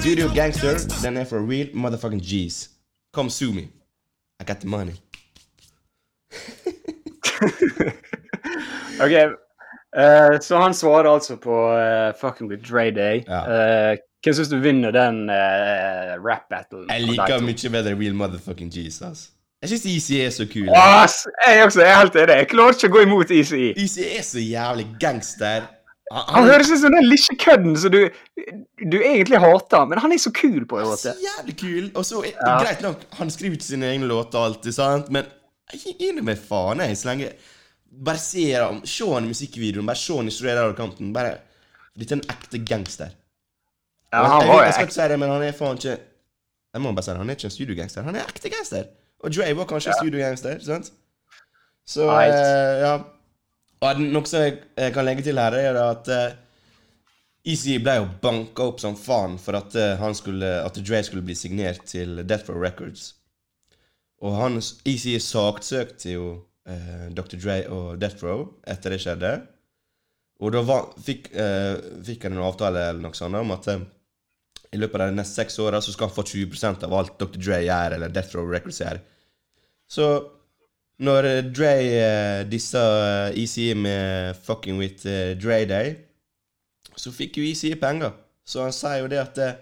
Studio 0.00 0.28
Gangster, 0.34 0.78
den 1.02 1.16
er 1.20 1.24
for 1.28 1.38
real 1.44 1.68
motherfucking 1.74 2.22
G's. 2.22 2.68
Come 3.14 3.30
sue 3.30 3.52
me. 3.52 3.68
I 4.40 4.44
got 4.44 4.60
the 4.60 4.68
money. 4.68 4.94
OK, 9.04 9.12
uh, 9.96 10.40
så 10.40 10.58
han 10.60 10.74
svarer 10.74 11.14
altså 11.14 11.36
på 11.36 11.72
uh, 11.72 12.12
'Fucking 12.20 12.50
with 12.50 12.70
Dre 12.70 12.90
Day'. 12.90 13.24
Ja. 13.28 13.92
Uh, 13.92 13.96
hvem 14.24 14.34
syns 14.34 14.48
du 14.48 14.58
vinner 14.58 14.90
den 14.90 15.30
uh, 15.30 16.16
rap-battlen? 16.26 16.90
Jeg 16.90 17.02
liker 17.12 17.40
mye 17.44 17.70
bedre 17.70 17.94
Real 17.94 18.14
Motherfucking 18.14 18.72
G's, 18.72 19.02
ass. 19.02 19.30
Jeg 19.66 19.72
syns 19.72 19.86
Easy 19.90 20.18
er 20.22 20.30
så 20.30 20.46
kul. 20.46 20.68
Ass, 20.78 21.24
jeg 21.42 21.64
også 21.66 21.82
er 21.82 21.94
helt 21.98 22.18
enig. 22.22 22.36
Jeg 22.42 22.48
klarer 22.52 22.76
ikke 22.76 22.90
å 22.92 22.94
gå 22.94 23.02
imot 23.02 23.32
Easy. 23.34 23.72
Easy 23.74 24.04
er 24.06 24.22
så 24.22 24.42
jævlig 24.42 24.86
gangster. 25.02 25.66
Han, 26.12 26.22
Han 26.36 26.44
høres 26.46 26.68
ut 26.70 26.78
som 26.84 26.94
den 26.94 27.08
lille 27.08 27.34
kødden 27.42 27.72
som 27.82 27.90
du, 27.90 28.04
du 28.78 28.96
egentlig 29.00 29.40
hater, 29.42 29.88
men 29.90 29.98
han 29.98 30.12
er 30.14 30.20
så 30.22 30.30
kul 30.30 30.62
på 30.70 30.78
en 30.78 30.86
måte. 30.86 31.10
så 31.10 31.14
jævlig 31.18 31.56
kul. 31.58 31.88
Og 31.98 32.06
så 32.06 32.22
Ja. 32.28 32.60
Greit 32.62 32.84
nok, 32.84 33.02
han 33.18 33.30
skriver 33.34 33.58
ikke 33.58 33.66
sine 33.66 33.90
egne 33.90 34.06
låter 34.06 34.38
alltid, 34.38 34.74
sant, 34.76 35.10
men 35.10 35.26
jeg 35.72 35.96
gir 35.98 36.22
meg 36.22 36.38
faen, 36.38 36.80
jeg, 36.84 36.96
så 36.96 37.10
lenge 37.10 37.32
Bare 38.06 38.20
se 38.20 38.42
han, 38.52 38.82
se 38.84 39.06
han 39.08 39.24
i 39.24 39.30
musikkvideoen, 39.30 39.86
bare 39.88 39.96
se 39.96 40.16
han 40.18 40.26
i 40.28 40.32
Straight 40.34 40.76
Compton. 40.76 41.14
Bare 41.14 41.38
Dette 41.96 42.12
er 42.12 42.18
en 42.18 42.26
ekte 42.28 42.58
gangster. 42.60 43.14
Ja, 44.12 44.20
han 44.20 44.42
jeg, 44.42 44.48
var 44.50 44.54
jeg, 44.54 44.60
jo 44.60 44.64
jeg 44.66 44.74
skal 44.74 44.86
ikke 44.90 44.96
si 44.98 45.06
det, 45.08 45.18
men 45.22 45.30
han 45.32 45.42
er 45.46 45.54
faen 45.56 45.80
ikke 45.80 45.94
Jeg 46.74 46.82
må 46.84 46.92
bare 46.92 47.06
si 47.06 47.10
det, 47.10 47.18
han 47.22 47.30
er 47.30 47.38
ikke 47.38 47.48
en 47.48 47.54
studiogangster. 47.54 48.04
Han 48.04 48.18
er 48.20 48.28
ekte 48.28 48.52
gangster. 48.52 48.84
Og 49.26 49.34
Dre 49.34 49.50
var 49.58 49.68
kanskje 49.68 49.92
en 49.92 50.00
studiogangster, 50.00 50.62
sant? 50.62 50.92
Så 51.86 52.06
eh, 52.06 52.80
ja. 52.82 52.94
Og 53.84 54.02
noe 54.02 54.26
som 54.30 54.44
jeg, 54.46 54.60
jeg 54.78 54.94
kan 54.94 55.06
legge 55.06 55.26
til 55.26 55.38
her, 55.38 55.54
er 55.58 55.78
at 55.82 56.08
uh, 56.08 56.38
Easy 57.46 57.76
ble 57.82 57.98
jo 57.98 58.06
banka 58.22 58.70
opp 58.70 58.80
som 58.82 58.96
faen 58.98 59.36
for 59.42 59.58
at, 59.58 59.74
uh, 59.76 59.94
han 60.00 60.16
skulle, 60.16 60.48
at 60.62 60.78
Dre 60.80 61.02
skulle 61.06 61.26
bli 61.26 61.36
signert 61.38 61.84
til 61.90 62.22
Death 62.22 62.50
Row 62.50 62.62
Records. 62.62 63.10
Og 64.24 64.38
han, 64.38 64.60
Easy 64.88 65.18
saksøkte 65.22 66.14
jo 66.14 66.30
uh, 66.70 67.06
Dr. 67.14 67.36
Dre 67.36 67.58
og 67.68 68.00
Death 68.00 68.24
Row 68.24 68.46
etter 68.66 68.94
det 68.94 69.02
skjedde. 69.04 69.34
Og 70.42 70.52
da 70.52 70.62
var, 70.68 70.88
fikk, 71.00 71.30
uh, 71.36 71.76
fikk 72.04 72.26
han 72.26 72.36
en 72.36 72.46
avtale 72.46 72.88
eller 72.90 73.04
noe 73.04 73.16
sånt 73.16 73.38
om 73.38 73.54
at 73.54 73.68
eh, 73.72 73.84
i 74.74 74.80
løpet 74.80 75.00
av 75.00 75.12
de 75.12 75.16
neste 75.16 75.38
seks 75.38 75.56
åra 75.62 75.80
så 75.80 75.94
skal 75.94 76.10
han 76.10 76.16
få 76.16 76.26
20% 76.28 76.84
av 76.84 76.96
alt 76.96 77.14
Dr. 77.20 77.38
Dre 77.38 77.60
gjør, 77.64 77.96
eller 77.96 78.12
Death 78.12 78.36
Row 78.36 78.48
Records 78.50 78.82
gjør. 78.82 79.00
Så 79.88 80.06
når 81.04 81.28
eh, 81.28 81.42
Dre 81.52 81.72
eh, 81.84 82.42
dissa 82.50 82.82
ECE 83.32 83.40
Easy 83.42 83.74
med 83.74 84.36
'Fucking 84.36 84.78
with 84.80 85.06
eh, 85.06 85.34
Dre 85.36 85.64
Day', 85.68 85.94
så 86.96 87.12
fikk 87.12 87.36
jo 87.38 87.44
Easy 87.44 87.74
penger. 87.74 88.10
Så 88.46 88.62
han 88.62 88.72
sier 88.72 89.02
jo 89.02 89.08
det 89.12 89.18
at 89.20 89.38
eh, 89.38 89.54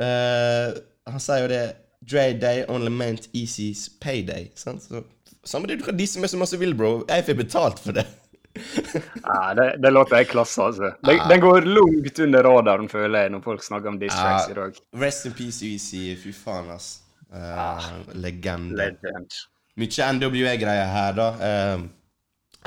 eh, 0.00 0.72
Han 1.10 1.20
sier 1.20 1.42
jo 1.44 1.48
det 1.50 1.62
Dre 2.10 2.32
Day 2.40 2.64
only 2.68 2.90
meant 2.90 3.28
Easys 3.34 3.88
payday. 4.00 4.48
Sant? 4.54 4.82
Så, 4.82 5.02
samme 5.44 5.66
det, 5.68 5.78
du 5.80 5.84
kan 5.84 5.96
disse 5.98 6.20
med 6.20 6.30
så 6.30 6.38
masse 6.38 6.58
vil, 6.58 6.74
bro. 6.74 7.04
Jeg 7.08 7.24
får 7.26 7.34
betalt 7.34 7.78
for 7.82 7.92
det. 7.92 8.06
Ja, 8.54 9.54
det, 9.58 9.76
det 9.82 9.90
låter 9.92 10.16
jeg 10.16 10.28
klasse, 10.32 10.62
altså. 10.62 10.92
Den, 11.04 11.16
Ja. 11.16 11.28
den 11.28 11.40
går 11.40 11.60
langt 11.66 12.18
under 12.18 12.42
radaren, 12.42 12.88
føler 12.88 13.20
jeg, 13.26 13.30
når 13.30 13.40
folk 13.44 13.62
snakker 13.64 13.88
om 13.88 13.98
diss 13.98 14.14
tracks 14.14 14.50
i 14.50 14.54
dag. 14.54 14.72
Rest 14.94 15.26
in 15.26 15.32
peace, 15.32 15.62
Easy. 15.66 16.16
Fy 16.16 16.32
faen, 16.32 16.70
ass. 16.70 17.01
Eh, 17.32 17.88
legende. 18.14 18.76
Legend. 18.76 19.40
Mye 19.80 20.08
NWA-greier 20.12 20.88
her, 20.92 21.14
da. 21.16 21.28
Uh, 21.40 21.84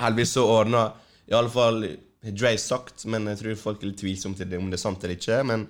heldigvis 0.01 0.31
så 0.33 0.45
ordna 0.49 0.87
Iallfall 1.29 1.83
Dre 2.25 2.55
sagt, 2.57 3.03
men 3.05 3.29
jeg 3.29 3.41
tror 3.41 3.59
folk 3.61 3.83
er 3.83 3.91
litt 3.91 3.99
tvilsomme 4.01 4.37
til 4.39 4.49
det, 4.49 4.57
om 4.57 4.71
det 4.71 4.79
er 4.79 4.81
sant 4.81 5.03
eller 5.03 5.19
ikke. 5.19 5.43
Men 5.45 5.67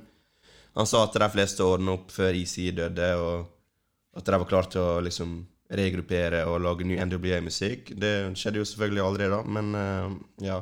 han 0.75 0.87
sa 0.87 1.03
at 1.03 1.17
de 1.19 1.27
fleste 1.33 1.65
ordna 1.67 1.97
opp 1.97 2.13
før 2.15 2.37
ICI 2.39 2.69
døde, 2.77 3.09
og 3.19 4.15
at 4.15 4.31
de 4.31 4.39
var 4.39 4.47
klare 4.47 4.71
til 4.71 4.85
å 4.85 5.03
liksom 5.03 5.35
regruppere 5.75 6.45
og 6.47 6.61
lage 6.63 6.87
ny 6.87 6.95
NWA-musikk. 7.03 7.91
Det 7.99 8.13
skjedde 8.39 8.61
jo 8.61 8.69
selvfølgelig 8.69 9.03
aldri, 9.03 9.29
da, 9.33 9.41
men 9.57 9.75
uh, 9.75 10.15
ja. 10.45 10.61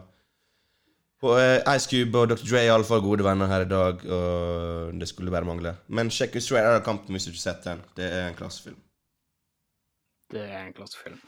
Eh, 1.24 1.62
Ice 1.76 1.88
Cube 1.88 2.20
og 2.20 2.32
Dr. 2.34 2.44
Dre 2.44 2.60
er 2.60 2.66
iallfall 2.68 3.04
gode 3.04 3.24
venner 3.24 3.48
her 3.48 3.64
i 3.64 3.70
dag, 3.70 4.02
og 4.12 4.98
det 5.00 5.08
skulle 5.08 5.32
bare 5.32 5.48
mangle. 5.48 5.78
Men 5.88 6.12
sjekk 6.12 6.36
ut 6.36 6.44
Straight 6.44 6.68
Out 6.68 6.84
Compton 6.84 7.16
hvis 7.16 7.30
du 7.30 7.32
ikke 7.32 7.40
har 7.40 7.46
sett 7.46 7.70
den. 7.70 7.84
Det 7.96 8.10
er 8.10 8.26
en 8.28 8.36
klassefilm. 8.36 8.82
Det 10.34 10.44
er 10.44 10.66
en 10.66 10.74
klassefilm. 10.76 11.22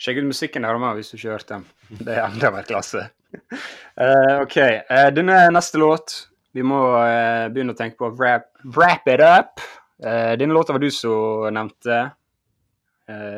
Sjekk 0.00 0.22
ut 0.22 0.30
musikken 0.30 0.64
der 0.64 0.78
med 0.80 0.96
hvis 0.96 1.10
du 1.10 1.18
ikke 1.18 1.28
har 1.28 1.40
hørt 1.40 1.52
den. 1.52 1.66
Det 1.98 2.14
er 2.14 2.24
enda 2.24 2.52
mer 2.54 2.68
klasse. 2.68 3.04
uh, 3.34 4.38
OK. 4.44 4.56
Uh, 4.88 5.08
denne 5.12 5.36
neste 5.52 5.76
låt 5.76 6.14
Vi 6.56 6.62
må 6.64 6.78
uh, 6.96 7.50
begynne 7.52 7.74
å 7.74 7.78
tenke 7.78 8.00
på 8.00 8.08
wrap, 8.16 8.48
wrap 8.64 9.10
it 9.10 9.20
up. 9.20 9.60
Denne 9.98 10.54
låta 10.54 10.72
var 10.72 10.78
du 10.78 10.92
som 10.94 11.48
nevnte. 11.50 11.96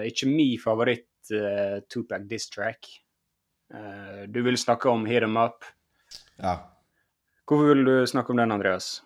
Ikke 0.05 0.27
min 0.29 0.59
favoritt 0.61 1.31
Tupac 1.89 2.27
diss 2.29 2.51
track. 2.53 2.85
Du 4.29 4.43
vil 4.45 4.59
snakke 4.61 4.93
om 4.93 5.07
Hit 5.09 5.25
'em 5.25 5.39
Up. 5.41 5.65
Ja. 6.41 6.57
Hvorfor 7.49 7.73
vil 7.73 7.85
du 7.85 7.95
snakke 8.07 8.33
om 8.33 8.41
den, 8.41 8.53
Andreas? 8.53 9.03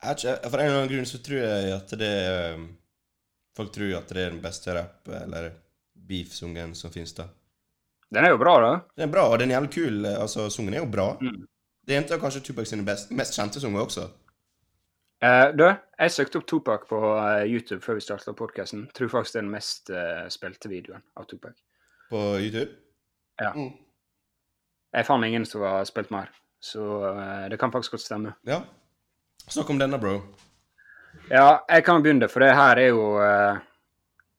Ikke, 0.00 0.36
For 0.48 0.56
en 0.56 0.66
eller 0.66 0.78
annen 0.78 0.92
grunn 0.92 1.08
så 1.08 1.20
tror 1.20 1.42
jeg 1.42 1.72
at 1.74 1.90
det 2.00 2.08
er 2.08 2.62
Folk 3.56 3.72
tror 3.74 3.96
at 3.98 4.12
det 4.14 4.22
er 4.22 4.30
den 4.30 4.40
beste 4.40 4.72
rap- 4.72 5.10
eller 5.10 5.50
beef-sungen 6.08 6.70
som 6.78 6.92
finnes 6.94 7.12
da. 7.16 7.26
Den 8.14 8.24
er 8.24 8.32
jo 8.32 8.38
bra, 8.38 8.54
da. 8.62 8.70
Den 8.96 9.08
er 9.08 9.12
bra, 9.12 9.26
og 9.30 9.38
den 9.38 9.50
er 9.50 9.58
jævlig 9.58 9.72
kul. 9.74 10.06
Altså, 10.06 10.48
Sungen 10.50 10.74
er 10.74 10.84
jo 10.84 10.88
bra. 10.90 11.12
Mm. 11.20 11.42
Det 11.86 11.94
er 11.94 12.00
en 12.00 12.12
av 12.14 12.22
kanskje 12.22 12.42
Tupac 12.46 12.70
sine 12.70 12.86
best, 12.86 13.10
mest 13.14 13.36
kjente 13.36 13.62
sanger 13.62 13.82
også. 13.82 14.06
Uh, 15.20 15.50
du, 15.52 15.66
jeg 16.00 16.14
søkte 16.14 16.40
opp 16.40 16.46
Tupac 16.48 16.86
på 16.88 16.98
uh, 16.98 17.42
YouTube 17.44 17.82
før 17.84 17.98
vi 17.98 18.06
starta 18.06 18.32
podkasten. 18.38 18.86
Tror 18.96 19.12
faktisk 19.12 19.36
det 19.36 19.40
er 19.42 19.46
den 19.46 19.52
mest 19.52 19.92
uh, 19.92 20.24
spilte 20.32 20.70
videoen 20.72 21.04
av 21.18 21.28
Tupac. 21.28 21.58
På 22.08 22.22
YouTube. 22.40 22.70
Ja. 23.42 23.52
Mm. 23.52 23.74
Jeg 24.96 25.06
fant 25.06 25.26
ingen 25.26 25.44
som 25.46 25.62
har 25.66 25.84
spilt 25.86 26.10
mer, 26.14 26.32
så 26.60 27.14
eh, 27.18 27.48
det 27.48 27.56
kan 27.56 27.72
faktisk 27.72 27.92
godt 27.92 28.02
stemme. 28.02 28.34
Ja. 28.42 28.60
Snakk 29.48 29.70
om 29.70 29.78
denne, 29.78 29.98
bro. 29.98 30.20
Ja, 31.30 31.64
jeg 31.68 31.84
kan 31.84 32.02
begynne, 32.02 32.28
for 32.28 32.44
det 32.44 32.54
her 32.54 32.78
er 32.78 32.92
jo 32.92 33.18
eh, 33.24 33.58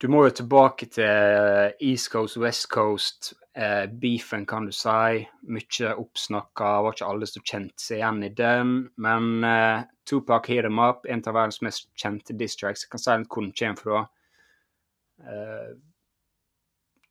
Du 0.02 0.08
må 0.10 0.24
jo 0.26 0.34
tilbake 0.34 0.88
til 0.90 1.06
eh, 1.06 1.74
East 1.82 2.12
Coast, 2.12 2.38
West 2.38 2.70
Coast, 2.70 3.34
beefen, 4.02 4.46
kan 4.48 4.66
du 4.66 4.72
si. 4.72 5.26
Mye 5.52 5.90
oppsnakka, 6.00 6.70
var 6.86 6.96
ikke 6.96 7.10
alle 7.12 7.28
som 7.28 7.44
kjente 7.44 7.84
seg 7.84 7.98
igjen 8.00 8.22
i 8.24 8.30
den. 8.32 8.72
Men 8.96 9.44
uh, 9.44 9.84
Tupac 10.08 10.48
Hit 10.48 10.64
Them 10.64 10.80
Up, 10.80 11.04
en 11.04 11.20
av 11.28 11.36
verdens 11.36 11.60
mest 11.62 11.90
kjente 12.00 12.32
diss 12.40 12.56
tracks. 12.56 12.86
Jeg 12.86 12.94
kan 12.94 13.04
si 13.04 13.18
litt 13.20 13.28
hvor 13.28 13.44
den 13.44 13.52
kommer 13.60 13.82
fra. 13.84 14.00
Uh, 15.20 15.76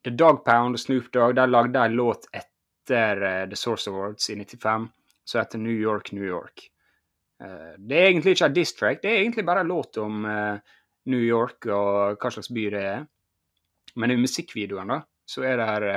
The 0.09 0.15
Dog 0.17 0.41
Pound 0.47 0.81
og 0.81 0.81
Snoop 0.81 1.13
Dogg 1.13 1.37
de 1.37 1.45
lagde 1.45 1.85
en 1.85 1.99
låt 2.01 2.25
etter 2.33 3.21
The 3.53 3.61
Source 3.61 3.93
Awards 3.93 4.33
i 4.33 4.39
95 4.41 4.89
som 5.25 5.41
heter 5.41 5.63
New 5.63 5.77
York, 5.77 6.13
New 6.17 6.27
York. 6.27 6.67
Eh, 7.43 7.73
det 7.79 7.99
er 7.99 8.11
egentlig 8.11 8.37
ikke 8.37 8.51
en 8.51 8.59
diss 8.59 8.75
track, 8.77 9.03
det 9.03 9.13
er 9.13 9.23
egentlig 9.23 9.47
bare 9.49 9.65
en 9.65 9.73
låt 9.73 10.01
om 10.03 10.25
eh, 10.29 10.77
New 11.11 11.25
York 11.25 11.69
og 11.71 12.21
hva 12.21 12.33
slags 12.35 12.53
by 12.53 12.67
det 12.75 12.85
er. 12.95 13.07
Men 14.01 14.15
i 14.15 14.21
musikkvideoen 14.21 14.95
da, 14.95 15.01
så 15.27 15.47
er 15.47 15.59
det 15.59 15.67
her 15.67 15.89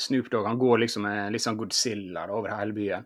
Snoop 0.00 0.30
Dogg 0.32 0.46
han 0.48 0.58
går 0.60 0.80
liksom 0.82 1.06
litt 1.32 1.44
sånn 1.44 1.58
Godzilla 1.58 2.24
over 2.32 2.54
hele 2.56 2.76
byen. 2.76 3.04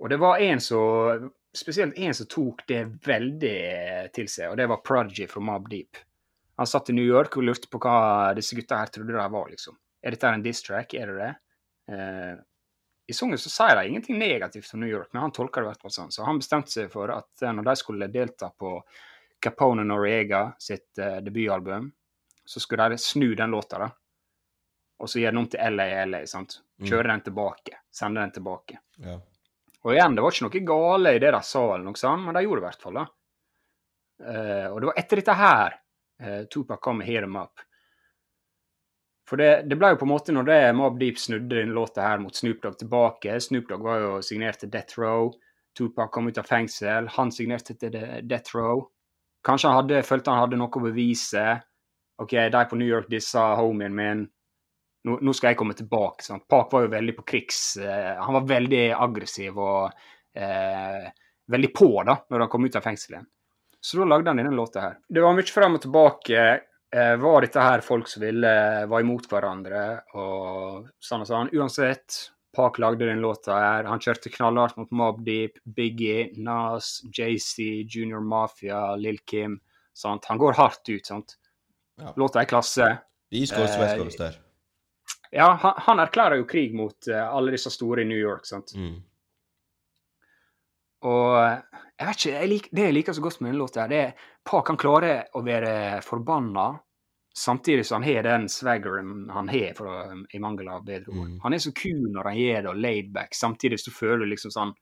Og 0.00 0.08
det 0.08 0.16
var 0.20 0.40
en 0.40 0.62
som 0.64 1.28
Spesielt 1.50 1.96
en 1.98 2.14
som 2.14 2.28
tok 2.30 2.62
det 2.70 2.84
veldig 3.02 3.56
eh, 3.58 4.04
til 4.14 4.28
seg, 4.30 4.52
og 4.52 4.58
det 4.60 4.68
var 4.70 4.84
Prodigy 4.86 5.26
fra 5.26 5.42
Mob 5.42 5.66
Deep. 5.70 5.98
Han 6.62 6.68
satt 6.68 6.92
i 6.92 6.94
New 6.94 7.06
York 7.06 7.34
og 7.40 7.46
lurte 7.48 7.66
på 7.72 7.80
hva 7.82 8.30
disse 8.36 8.54
gutta 8.54 8.78
her 8.78 8.92
trodde 8.94 9.16
de 9.16 9.24
var, 9.34 9.48
liksom. 9.50 9.74
Er 9.98 10.14
dette 10.14 10.30
en 10.30 10.44
diss 10.44 10.62
track? 10.62 10.94
Er 10.94 11.10
det 11.10 11.16
det? 11.18 11.32
I 13.10 13.14
sangen 13.14 13.38
så 13.42 13.50
sier 13.50 13.74
de 13.76 13.88
ingenting 13.88 14.18
negativt 14.18 14.74
om 14.74 14.80
New 14.80 14.88
York, 14.88 15.08
men 15.12 15.24
han 15.24 15.32
tolker 15.34 15.64
det 15.64 15.66
i 15.66 15.70
hvert 15.72 15.80
fall 15.82 15.94
sånn. 15.94 16.12
Så 16.14 16.22
han 16.22 16.38
bestemte 16.38 16.70
seg 16.70 16.92
for 16.92 17.10
at 17.10 17.42
eh, 17.42 17.50
når 17.56 17.66
de 17.66 17.72
skulle 17.80 18.06
delta 18.12 18.52
på 18.54 18.76
Capone 19.42 19.82
Noriega 19.82 20.44
sitt 20.60 21.00
uh, 21.00 21.16
debutalbum, 21.24 21.88
så 22.44 22.60
skulle 22.62 22.86
de 22.92 22.98
snu 23.02 23.32
den 23.34 23.50
låta, 23.50 23.80
da. 23.80 23.88
Og 25.00 25.10
så 25.10 25.22
gjøre 25.22 25.32
den 25.32 25.40
om 25.40 25.48
til 25.50 25.74
LA 25.74 25.86
LA, 26.04 26.20
sant. 26.28 26.58
Kjøre 26.84 27.08
den 27.08 27.22
tilbake. 27.24 27.78
Sende 27.90 28.20
den 28.20 28.34
tilbake. 28.36 28.78
Ja. 29.00 29.16
Og 29.80 29.94
igjen, 29.94 30.14
det 30.14 30.22
var 30.26 30.36
ikke 30.36 30.46
noe 30.46 30.62
gale 30.68 31.14
i 31.16 31.22
det 31.24 31.32
de 31.32 31.40
sa, 31.50 31.62
eller 31.64 31.88
noe 31.88 31.98
sånt, 31.98 32.26
men 32.26 32.36
de 32.36 32.44
gjorde 32.44 32.60
det 32.60 32.66
i 32.66 32.68
hvert 32.68 32.86
fall. 32.86 33.00
da. 33.00 33.06
Uh, 34.20 34.66
og 34.68 34.78
det 34.78 34.90
var 34.92 35.02
etter 35.02 35.22
dette 35.22 35.38
her 35.40 35.78
uh, 35.80 36.42
Tupac 36.52 36.84
kom 36.84 37.00
med 37.00 37.08
Hear 37.08 37.24
Them 37.26 37.40
Up'. 37.40 37.64
For 39.30 39.38
det, 39.38 39.68
det 39.70 39.78
ble 39.78 39.92
jo 39.92 40.00
på 40.00 40.08
en 40.08 40.10
måte, 40.10 40.34
når 40.34 40.46
det 40.48 40.58
Mob 40.74 40.96
Deep 40.98 41.20
snudde 41.22 41.54
denne 41.54 41.76
låta 41.76 42.02
her 42.02 42.18
mot 42.18 42.34
Snoop 42.34 42.64
Dogg 42.64 42.80
tilbake 42.80 43.36
Snoop 43.38 43.68
Dogg 43.70 43.84
var 43.86 44.00
jo 44.02 44.08
signert 44.26 44.58
til 44.58 44.72
Death 44.72 44.98
Row. 44.98 45.30
Tupac 45.78 46.10
kom 46.10 46.26
ut 46.26 46.40
av 46.40 46.48
fengsel. 46.50 47.06
Han 47.14 47.30
signerte 47.30 47.76
til 47.78 47.94
Death 48.26 48.56
Row. 48.58 48.88
Kanskje 49.46 49.70
han 49.70 49.78
hadde, 49.78 50.02
følte 50.04 50.34
han 50.34 50.42
hadde 50.42 50.58
noe 50.58 50.80
å 50.80 50.82
bevise. 50.82 51.44
OK, 52.20 52.34
de 52.52 52.62
på 52.68 52.78
New 52.80 52.90
York 52.90 53.06
dissa 53.12 53.52
homien 53.60 53.94
min. 53.94 54.24
Nå, 55.06 55.16
nå 55.22 55.32
skal 55.32 55.54
jeg 55.54 55.60
komme 55.62 55.76
tilbake. 55.78 56.26
Sant? 56.26 56.44
Park 56.50 56.74
var 56.74 56.84
jo 56.84 56.92
veldig 56.92 57.14
på 57.20 57.26
krigs... 57.32 57.60
eh, 57.80 58.16
han 58.18 58.36
var 58.36 58.48
veldig 58.50 58.82
aggressiv 58.98 59.56
og 59.62 59.94
eh, 60.34 61.06
veldig 61.54 61.70
på 61.72 61.92
da, 62.04 62.18
når 62.28 62.44
han 62.44 62.50
kom 62.52 62.66
ut 62.66 62.76
av 62.76 62.84
fengselet. 62.84 63.30
Så 63.80 64.02
da 64.02 64.10
lagde 64.10 64.28
han 64.28 64.42
denne 64.42 64.52
låta 64.52 64.82
her. 64.84 64.98
Det 65.08 65.22
var 65.24 65.38
mye 65.38 65.54
fram 65.54 65.78
og 65.78 65.86
tilbake. 65.86 66.42
Eh, 66.92 67.16
var 67.22 67.40
dette 67.44 67.62
her 67.62 67.80
folk 67.86 68.08
som 68.10 68.22
ville 68.24 68.50
var 68.90 69.00
imot 69.04 69.28
hverandre 69.30 69.82
og 70.18 70.88
sånn 70.98 71.22
og 71.22 71.28
sånn? 71.28 71.50
Uansett, 71.54 72.16
Park 72.56 72.80
lagde 72.82 73.06
den 73.06 73.20
låta 73.22 73.54
her. 73.54 73.86
Han 73.86 74.00
kjørte 74.02 74.32
knallhardt 74.34 74.76
mot 74.80 74.90
Mob 74.90 75.20
Deep, 75.24 75.60
Biggie, 75.76 76.32
Nas, 76.42 76.96
JC, 77.14 77.84
Junior 77.86 78.20
Mafia, 78.20 78.96
Lill 78.98 79.20
Kim. 79.22 79.60
Sant? 79.94 80.24
Han 80.26 80.38
går 80.42 80.58
hardt 80.58 80.88
ut. 80.88 81.06
sant? 81.06 81.36
Ja. 82.00 82.10
Låta 82.18 82.40
er 82.42 82.48
klasse. 82.50 82.88
East 83.30 83.54
Coast, 83.54 83.74
Eh, 83.76 83.80
West 83.84 83.96
Coast 84.02 84.18
der. 84.18 84.40
Ja, 85.30 85.52
han, 85.62 85.74
han 85.86 86.00
erklærer 86.02 86.40
jo 86.40 86.44
krig 86.50 86.74
mot 86.74 87.06
eh, 87.06 87.22
alle 87.22 87.52
disse 87.54 87.70
store 87.70 88.02
i 88.02 88.08
New 88.08 88.18
York. 88.18 88.46
sant? 88.50 88.74
Mm. 88.74 88.96
Og 91.08 91.38
eh, 91.40 91.80
jeg 92.00 92.06
vet 92.08 92.20
ikke, 92.20 92.34
jeg 92.34 92.50
lik, 92.50 92.68
det 92.76 92.84
jeg 92.86 92.96
liker 92.96 93.16
så 93.16 93.22
godt 93.24 93.40
med 93.40 93.50
denne 93.50 93.60
låta, 93.62 93.86
det 93.88 93.98
er 94.04 94.28
Park 94.50 94.66
kan 94.70 94.78
klare 94.80 95.16
å 95.36 95.42
være 95.44 95.72
forbanna, 96.04 96.68
samtidig 97.36 97.84
som 97.86 98.00
han 98.00 98.08
har 98.08 98.24
den 98.26 98.46
swaggeren 98.50 99.28
han 99.32 99.50
har, 99.52 99.74
for 99.76 100.14
i 100.34 100.40
mangel 100.42 100.70
av 100.72 100.84
bedre 100.86 101.12
ord. 101.12 101.28
Mm. 101.28 101.34
Han 101.44 101.56
er 101.56 101.62
så 101.62 101.72
kul 101.76 102.06
når 102.12 102.30
han 102.30 102.38
gjør 102.40 102.62
det, 102.64 102.70
og 102.72 102.80
laid 102.84 103.12
back, 103.14 103.36
samtidig 103.36 103.78
så 103.80 103.92
føler 103.94 104.24
du 104.24 104.32
liksom 104.32 104.54
sånn 104.54 104.72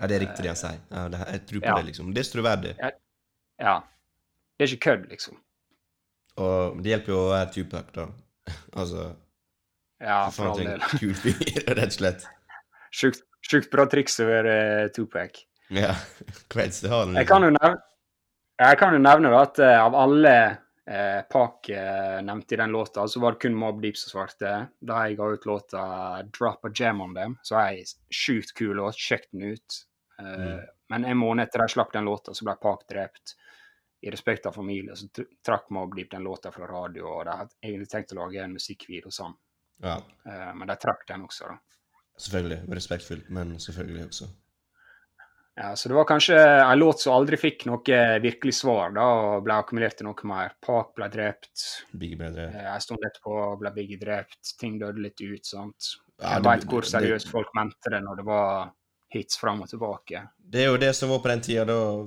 Ja, 0.00 0.08
det 0.08 0.16
er 0.16 0.22
riktig 0.24 0.44
det 0.46 0.52
han 0.52 0.58
sier. 0.58 0.82
Ja, 0.90 1.06
det, 1.12 1.22
jeg 1.28 1.46
tror 1.48 1.60
på 1.60 1.70
Ja. 1.70 1.76
det, 1.78 1.86
liksom. 1.90 2.12
Det 2.16 2.22
er 2.24 2.28
troverdig. 2.32 2.74
Ja. 3.60 3.74
Det 4.56 4.64
er 4.66 4.74
ikke 4.74 4.84
kødd, 4.88 5.08
liksom. 5.10 5.40
Og 6.40 6.78
det 6.82 6.94
hjelper 6.94 7.12
jo 7.12 7.18
å 7.20 7.32
være 7.34 7.50
Tupac, 7.56 7.90
da. 7.94 8.06
altså 8.80 9.10
Ja, 10.00 10.22
for 10.32 10.50
all 10.50 10.62
del. 10.62 10.80
Kul 10.96 11.12
fyr, 11.14 11.42
rett 11.78 11.90
og 11.92 11.98
slett. 11.98 12.24
Sjukt, 12.96 13.22
sjukt 13.50 13.70
bra 13.72 13.86
triks 13.90 14.20
over 14.22 14.48
eh, 14.50 14.88
Tupac. 14.94 15.42
Ja. 15.74 15.94
Creds 16.50 16.80
til 16.82 16.90
han. 16.94 17.14
Jeg 17.18 17.28
kan 17.30 17.44
jo 17.46 17.52
nevne, 17.54 17.76
jeg 18.60 18.78
kan 18.80 18.96
jo 18.96 19.02
nevne 19.02 19.30
da 19.32 19.44
at 19.46 19.60
eh, 19.62 19.76
av 19.80 19.94
alle 19.98 20.34
eh, 20.90 21.20
Park 21.30 21.68
eh, 21.74 22.18
nevnte 22.26 22.56
i 22.56 22.60
den 22.60 22.74
låta, 22.74 23.06
så 23.08 23.22
var 23.22 23.36
det 23.36 23.44
kun 23.44 23.54
Mob 23.58 23.78
Deep 23.82 23.96
som 24.00 24.10
svarte. 24.14 24.54
Da 24.80 25.04
jeg 25.06 25.18
ga 25.20 25.28
ut 25.34 25.46
låta 25.46 25.84
'Drop 26.26 26.64
a 26.66 26.72
Jam 26.74 27.00
on 27.00 27.14
Them', 27.14 27.38
så 27.42 27.60
er 27.60 27.78
ei 27.78 27.84
sjukt 28.10 28.54
kul 28.58 28.74
låt. 28.76 28.98
Sjekk 28.98 29.30
den 29.32 29.52
ut. 29.54 29.80
Eh, 30.18 30.36
Mm. 30.36 30.60
Men 30.90 31.04
en 31.04 31.16
måned 31.16 31.44
etter 31.46 31.62
de 31.62 31.68
slapp 31.70 31.92
den 31.92 32.04
låta, 32.04 32.34
så 32.34 32.44
ble 32.44 32.56
Park 32.58 32.80
drept. 32.88 33.36
I 34.02 34.10
respekt 34.10 34.46
av 34.46 34.52
familie 34.56 34.96
så 34.96 35.06
trakk 35.46 35.68
Mob 35.70 35.94
Deep 35.94 36.10
den 36.10 36.24
låta 36.26 36.50
fra 36.50 36.66
radio, 36.66 37.04
og 37.06 37.24
de 37.28 37.36
hadde 37.36 37.54
egentlig 37.62 37.88
tenkt 37.92 38.12
å 38.12 38.18
lage 38.18 38.42
en 38.42 38.52
musikkvideo 38.56 39.10
sammen. 39.14 39.36
Ja, 39.82 40.00
Eh, 40.26 40.54
men 40.54 40.68
de 40.68 40.76
trakk 40.76 41.06
den 41.08 41.22
også, 41.24 41.46
da. 41.48 41.58
Selvfølgelig. 42.20 42.60
Respektfullt, 42.76 43.30
men 43.30 43.56
selvfølgelig 43.62 44.06
også. 44.06 44.28
Ja, 45.60 45.74
Så 45.76 45.88
det 45.88 45.94
var 45.94 46.06
kanskje 46.08 46.36
en 46.40 46.78
låt 46.78 47.00
som 47.02 47.12
aldri 47.18 47.36
fikk 47.36 47.66
noe 47.68 47.96
virkelig 48.22 48.54
svar, 48.62 48.94
da, 48.96 49.02
og 49.02 49.42
ble 49.44 49.56
akkumulert 49.60 49.98
til 49.98 50.06
noe 50.08 50.28
mer. 50.30 50.54
Park 50.64 50.94
ble 50.96 51.08
drept, 51.12 51.64
Biggie 51.92 52.16
ble 52.16 52.30
drept. 52.32 52.54
en 52.56 52.80
stund 52.80 53.04
etterpå 53.04 53.58
ble 53.60 53.72
Biggie 53.76 54.00
drept, 54.00 54.54
ting 54.60 54.78
døde 54.80 55.02
litt 55.02 55.20
ut, 55.20 55.44
sant. 55.44 55.90
Ja, 56.20 56.34
Jeg 56.38 56.44
veit 56.44 56.64
hvor 56.64 56.80
det- 56.80 56.90
seriøst 56.92 57.28
folk 57.28 57.48
mente 57.54 57.90
det 57.90 58.02
når 58.04 58.16
det 58.16 58.24
var 58.24 58.72
hits 59.12 59.36
fram 59.38 59.60
og 59.62 59.68
tilbake. 59.68 60.28
Det 60.38 60.60
er 60.64 60.70
jo 60.70 60.76
det 60.76 60.94
som 60.96 61.08
var 61.10 61.18
på 61.18 61.28
den 61.28 61.40
tida 61.40 61.64
da 61.64 62.06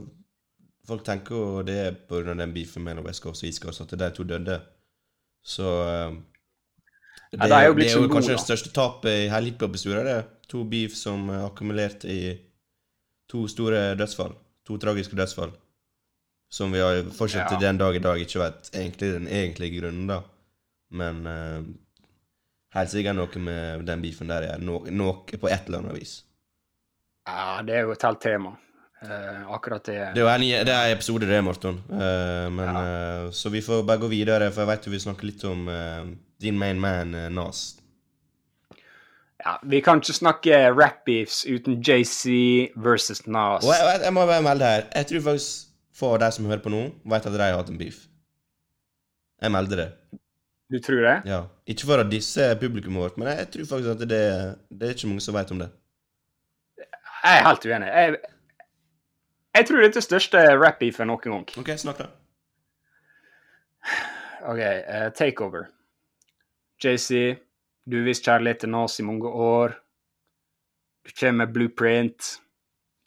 Folk 0.86 1.06
tenker 1.06 1.30
jo 1.36 1.62
det 1.64 1.76
er 2.10 2.30
av 2.32 2.38
den 2.38 2.54
beefen 2.54 2.84
mellom 2.84 3.06
West 3.06 3.24
Coast 3.24 3.42
og 3.44 3.48
East 3.48 3.62
Coast 3.64 3.80
at 3.82 3.88
de 3.98 4.10
to 4.12 4.24
døde. 4.24 4.62
Så 5.42 5.64
eh, 5.64 6.12
det, 7.34 7.42
Ja, 7.42 7.50
det 7.50 7.58
er 7.58 7.68
jo 7.68 7.76
det 7.80 7.90
er 7.90 7.98
jo 7.98 8.10
kanskje 8.12 8.36
det 8.38 8.44
største 8.46 8.72
tapet 8.76 9.12
i 9.26 9.30
hele 9.32 9.50
hiphop-historien. 9.52 10.24
To 10.54 10.64
beef 10.70 10.94
som 10.96 11.30
er 11.34 11.46
akkumulert 11.48 12.06
i 12.06 12.38
to 13.32 13.48
store 13.50 13.96
dødsfall. 13.98 14.36
To 14.70 14.78
tragiske 14.78 15.18
dødsfall. 15.18 15.54
Som 16.54 16.72
vi 16.76 16.80
har 16.84 17.02
fortsatt 17.18 17.50
til 17.50 17.58
Ja. 17.58 17.68
den 17.72 17.80
dag 17.82 17.96
i 17.98 18.04
dag 18.04 18.20
ikke 18.22 18.40
vet 18.44 18.70
egentlig 18.78 19.14
den 19.16 19.28
egentlige 19.28 19.80
grunnen, 19.82 20.06
da. 20.08 20.20
Men 20.94 21.26
uh, 21.26 21.64
helt 22.78 22.92
sikkert 22.94 23.18
noe 23.18 23.42
med 23.42 23.88
den 23.90 24.04
beefen 24.06 24.30
der 24.30 24.46
er 24.54 24.62
noe, 24.62 24.92
noe 24.94 25.26
på 25.26 25.50
et 25.50 25.66
eller 25.66 25.82
annet 25.82 25.98
vis. 25.98 26.20
Ja, 27.28 27.64
det 27.66 27.74
er 27.76 27.88
jo 27.88 27.96
et 27.96 28.06
helt 28.06 28.22
tema. 28.22 28.54
Eh, 29.04 29.52
akkurat 29.52 29.84
det. 29.84 30.00
Det 30.16 30.22
er 30.22 30.24
jo 30.24 30.30
en, 30.32 30.46
det 30.68 30.74
er 30.74 30.86
en 30.88 30.96
episode, 30.96 31.28
det, 31.28 31.40
Morten. 31.44 31.80
Uh, 31.90 32.48
men, 32.54 32.70
eh, 32.80 33.32
så 33.36 33.52
vi 33.52 33.62
får 33.62 33.84
bare 33.84 34.00
gå 34.00 34.08
videre, 34.08 34.52
for 34.52 34.64
jeg 34.64 34.72
vet 34.72 34.88
jo 34.88 34.94
vi 34.94 35.02
snakker 35.04 35.28
litt 35.28 35.44
om 35.50 35.68
eh, 35.68 36.06
din 36.42 36.60
main 36.60 36.80
man, 36.80 37.12
eh, 37.16 37.30
Nas. 37.34 37.66
Ja, 39.44 39.58
vi 39.68 39.82
kan 39.84 40.00
ikke 40.00 40.16
snakke 40.16 40.62
rap 40.72 41.04
beefs 41.06 41.42
uten 41.44 41.82
JC 41.84 42.72
versus 42.80 43.26
Nas. 43.28 43.66
Og 43.66 43.74
jeg, 43.74 43.84
jeg, 43.90 44.02
jeg 44.08 44.16
må 44.16 44.24
bare 44.30 44.46
melde 44.46 44.72
her, 44.72 44.88
jeg 44.96 45.10
tror 45.12 45.28
faktisk 45.34 45.70
for 45.94 46.18
de 46.18 46.32
som 46.32 46.48
hører 46.50 46.64
på 46.64 46.72
nå, 46.74 46.86
vet 47.06 47.28
at 47.28 47.36
de 47.36 47.44
har 47.44 47.60
hatt 47.60 47.70
en 47.70 47.78
beef. 47.78 48.06
Jeg 49.44 49.52
melder 49.52 49.84
det. 49.84 49.90
Du 50.72 50.80
tror 50.80 51.04
det? 51.04 51.18
ja. 51.28 51.44
Ikke 51.70 51.86
for 51.86 52.02
å 52.02 52.08
disse 52.08 52.48
publikummet 52.60 53.04
vårt, 53.04 53.18
men 53.20 53.28
jeg, 53.30 53.44
jeg 53.44 53.52
tror 53.54 53.68
faktisk 53.76 53.92
at 53.98 54.08
det, 54.10 54.24
det 54.72 54.88
er 54.88 54.96
ikke 54.96 55.12
mange 55.12 55.26
som 55.26 55.36
vet 55.36 55.52
om 55.54 55.60
det. 55.62 55.70
Jeg 56.80 57.40
er 57.40 57.46
helt 57.46 57.68
uenig. 57.68 57.92
Jeg, 57.92 58.16
jeg 59.54 59.70
tror 59.70 59.84
dette 59.86 60.02
er 60.02 60.06
største 60.06 60.44
rap-beefen 60.58 61.10
noen 61.10 61.22
gang. 61.24 61.48
OK, 61.62 61.72
snakk, 61.80 62.04
da. 62.04 62.10
OK, 64.50 64.60
uh, 64.60 65.10
takeover. 65.16 65.68
JC, 66.84 67.40
du 67.86 68.00
har 68.00 68.08
vist 68.08 68.26
kjærlighet 68.26 68.64
til 68.64 68.74
Nas 68.74 69.00
i 69.00 69.08
mange 69.08 69.30
år. 69.30 69.76
Du 71.04 71.12
kommer 71.20 71.46
med 71.46 71.54
blueprint. 71.56 72.38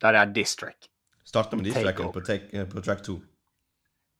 Der 0.00 0.16
er 0.20 0.28
diss-track. 0.28 0.90
Starter 1.24 1.56
med 1.58 1.72
Take 1.72 2.10
på, 2.12 2.20
take, 2.20 2.50
eh, 2.52 2.66
på 2.68 2.80
track 2.80 3.02
2. 3.02 3.16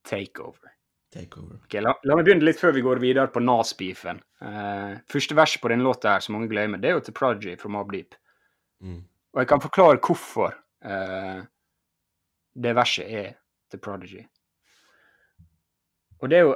Takeover. 0.04 0.72
Takeover. 1.12 1.60
Ok, 1.64 1.76
la, 1.80 1.92
la 2.04 2.16
meg 2.16 2.26
begynne 2.26 2.44
litt 2.44 2.60
før 2.60 2.74
vi 2.74 2.82
går 2.84 3.00
videre 3.00 3.30
på 3.32 3.40
Nas-beefen. 3.44 4.20
Uh, 4.42 4.96
første 5.12 5.36
verset 5.36 5.62
på 5.62 5.70
denne 5.72 5.86
låta 5.86 6.16
her, 6.16 6.24
som 6.24 6.36
mange 6.36 6.50
glemmer, 6.50 6.80
det 6.82 6.90
er 6.90 6.98
jo 6.98 7.04
til 7.06 7.16
Prodigy 7.16 7.54
fra 7.60 7.70
Mob 7.72 7.92
Deep. 7.94 8.16
Mm. 8.82 9.04
Og 9.36 9.42
jeg 9.42 9.50
kan 9.52 9.60
forklare 9.60 10.00
hvorfor 10.00 10.54
eh, 10.84 11.40
det 12.56 12.72
verset 12.76 13.10
er 13.10 13.34
til 13.70 13.82
Prodigy. 13.82 14.22
Og 16.22 16.30
det 16.30 16.38
er 16.38 16.46
jo 16.46 16.54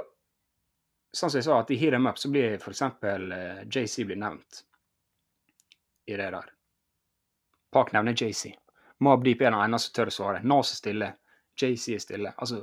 sånn 1.12 1.30
som 1.30 1.38
jeg 1.38 1.46
sa, 1.46 1.58
at 1.60 1.70
i 1.74 1.78
Heat 1.80 1.96
Em 1.96 2.08
Up 2.08 2.18
så 2.18 2.30
blir 2.32 2.56
f.eks. 2.56 2.82
Uh, 3.02 3.62
JC 3.66 4.06
blir 4.08 4.20
nevnt 4.20 4.62
i 6.06 6.16
det 6.16 6.30
der. 6.32 6.48
Park 7.74 7.92
nevner 7.94 8.16
JC. 8.16 8.54
Mob 9.00 9.24
Deep 9.24 9.42
er 9.42 9.52
den 9.52 9.60
eneste 9.60 9.90
som 9.90 9.96
tør 9.98 10.12
å 10.12 10.14
svare. 10.14 10.42
Nas 10.44 10.72
er 10.72 10.80
stille. 10.80 11.12
JC 11.60 11.96
er 11.96 12.02
stille. 12.02 12.32
Altså, 12.38 12.62